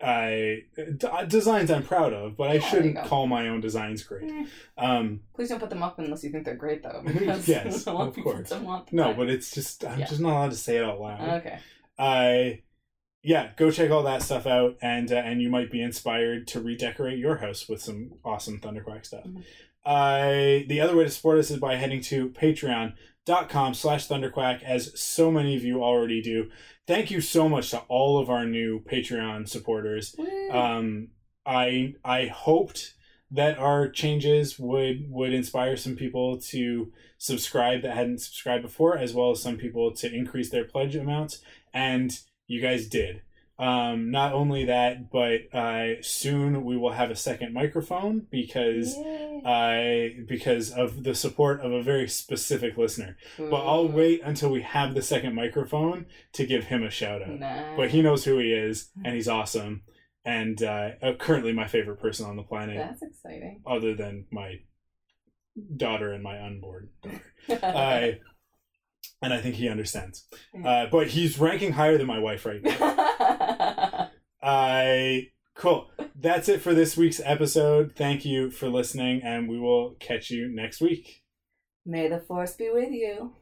I 0.00 0.64
d- 0.76 1.08
designs 1.26 1.70
I'm 1.70 1.82
proud 1.82 2.12
of, 2.12 2.36
but 2.36 2.50
I 2.50 2.54
Yeah, 2.54 2.68
shouldn't 2.68 2.98
call 3.06 3.26
my 3.26 3.48
own 3.48 3.60
designs 3.62 4.02
great. 4.02 4.30
Eh. 4.30 4.44
Um, 4.76 5.20
Please 5.34 5.48
don't 5.48 5.58
put 5.60 5.70
them 5.70 5.82
up 5.82 5.98
unless 5.98 6.22
you 6.22 6.30
think 6.30 6.44
they're 6.44 6.54
great, 6.54 6.82
though. 6.82 7.02
Yes, 7.46 7.86
of 7.86 8.14
course. 8.16 8.52
no, 8.92 9.14
but 9.14 9.30
it's 9.30 9.50
just 9.52 9.84
I'm 9.86 9.98
Yeah. 9.98 10.06
just 10.06 10.20
not 10.20 10.32
allowed 10.32 10.50
to 10.50 10.56
say 10.56 10.76
it 10.76 10.84
out 10.84 11.00
loud. 11.00 11.28
okay. 11.40 11.58
I 11.98 12.62
yeah, 13.22 13.50
go 13.56 13.70
check 13.72 13.90
all 13.90 14.02
that 14.04 14.22
stuff 14.22 14.46
out, 14.46 14.76
and 14.82 15.10
uh, 15.10 15.16
and 15.16 15.40
you 15.42 15.48
might 15.48 15.70
be 15.70 15.80
inspired 15.82 16.46
to 16.48 16.60
redecorate 16.60 17.18
your 17.18 17.38
house 17.38 17.68
with 17.68 17.80
some 17.82 18.12
awesome 18.24 18.60
Thunderquack 18.60 19.04
stuff. 19.06 19.24
Mhm. 19.24 19.42
I 19.86 20.64
the 20.68 20.80
other 20.80 20.96
way 20.96 21.04
to 21.04 21.10
support 21.10 21.38
us 21.38 21.50
is 21.50 21.58
by 21.58 21.76
heading 21.76 22.00
to 22.02 22.30
patreon.com 22.30 23.74
slash 23.74 24.08
thunderquack 24.08 24.62
as 24.62 24.98
so 25.00 25.30
many 25.30 25.56
of 25.56 25.62
you 25.62 25.82
already 25.82 26.20
do. 26.20 26.50
Thank 26.86 27.10
you 27.10 27.20
so 27.20 27.48
much 27.48 27.70
to 27.70 27.78
all 27.88 28.18
of 28.18 28.28
our 28.28 28.44
new 28.44 28.80
patreon 28.80 29.48
supporters. 29.48 30.14
Um 30.50 31.08
i 31.46 31.94
i 32.04 32.26
hoped 32.26 32.94
that 33.30 33.58
our 33.58 33.88
changes 33.88 34.58
would 34.58 35.10
would 35.10 35.32
inspire 35.32 35.76
some 35.76 35.96
people 35.96 36.38
to 36.38 36.92
subscribe 37.18 37.82
that 37.82 37.96
hadn't 37.96 38.20
subscribed 38.20 38.62
before 38.62 38.98
as 38.98 39.14
well 39.14 39.30
as 39.30 39.42
some 39.42 39.56
people 39.56 39.92
to 39.92 40.12
increase 40.12 40.50
their 40.50 40.64
pledge 40.64 40.94
amounts 40.94 41.40
and 41.72 42.20
you 42.46 42.60
guys 42.60 42.86
did 42.86 43.22
um 43.58 44.10
not 44.10 44.34
only 44.34 44.66
that 44.66 45.10
but 45.10 45.40
uh 45.54 46.02
soon 46.02 46.62
we 46.62 46.76
will 46.76 46.92
have 46.92 47.10
a 47.10 47.16
second 47.16 47.54
microphone 47.54 48.26
because 48.30 48.94
Yay. 48.96 49.42
I 49.46 50.16
because 50.28 50.70
of 50.70 51.04
the 51.04 51.14
support 51.14 51.60
of 51.60 51.72
a 51.72 51.82
very 51.82 52.08
specific 52.08 52.76
listener. 52.76 53.16
But 53.38 53.64
I'll 53.66 53.88
wait 53.88 54.20
until 54.24 54.50
we 54.50 54.62
have 54.62 54.94
the 54.94 55.02
second 55.02 55.34
microphone 55.34 56.06
to 56.32 56.44
give 56.46 56.64
him 56.64 56.82
a 56.82 56.90
shout 56.90 57.22
out. 57.22 57.38
Nice. 57.40 57.76
But 57.76 57.90
he 57.90 58.02
knows 58.02 58.24
who 58.24 58.38
he 58.38 58.52
is, 58.52 58.90
and 59.04 59.14
he's 59.14 59.28
awesome, 59.28 59.82
and 60.24 60.62
uh, 60.62 60.90
uh, 61.02 61.12
currently 61.14 61.52
my 61.52 61.66
favorite 61.68 62.00
person 62.00 62.26
on 62.26 62.36
the 62.36 62.42
planet, 62.42 62.76
That's 62.76 63.02
exciting. 63.02 63.62
other 63.66 63.94
than 63.94 64.26
my 64.30 64.60
daughter 65.76 66.12
and 66.12 66.22
my 66.22 66.40
unborn 66.42 66.88
daughter. 67.02 67.22
I 67.64 68.18
and 69.26 69.34
I 69.34 69.40
think 69.40 69.56
he 69.56 69.68
understands. 69.68 70.24
Uh, 70.64 70.86
but 70.86 71.08
he's 71.08 71.36
ranking 71.36 71.72
higher 71.72 71.98
than 71.98 72.06
my 72.06 72.20
wife 72.20 72.46
right 72.46 72.62
now. 72.62 74.08
I 74.42 75.30
cool. 75.56 75.90
That's 76.14 76.48
it 76.48 76.62
for 76.62 76.74
this 76.74 76.96
week's 76.96 77.20
episode. 77.24 77.94
Thank 77.96 78.24
you 78.24 78.52
for 78.52 78.68
listening, 78.68 79.22
and 79.24 79.48
we 79.48 79.58
will 79.58 79.96
catch 79.98 80.30
you 80.30 80.48
next 80.48 80.80
week. 80.80 81.24
May 81.84 82.06
the 82.06 82.20
force 82.20 82.52
be 82.54 82.70
with 82.70 82.92
you. 82.92 83.32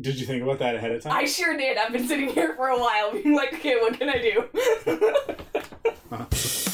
Did 0.00 0.18
you 0.18 0.26
think 0.26 0.42
about 0.42 0.58
that 0.58 0.74
ahead 0.74 0.90
of 0.90 1.02
time? 1.02 1.12
I 1.12 1.26
sure 1.26 1.56
did. 1.56 1.78
I've 1.78 1.92
been 1.92 2.08
sitting 2.08 2.30
here 2.30 2.56
for 2.56 2.66
a 2.68 2.78
while 2.78 3.12
being 3.12 3.36
like, 3.36 3.54
okay, 3.54 3.76
what 3.76 3.96
can 3.96 4.08
I 4.08 4.18
do? 4.18 4.48
Uh-huh. 6.10 6.26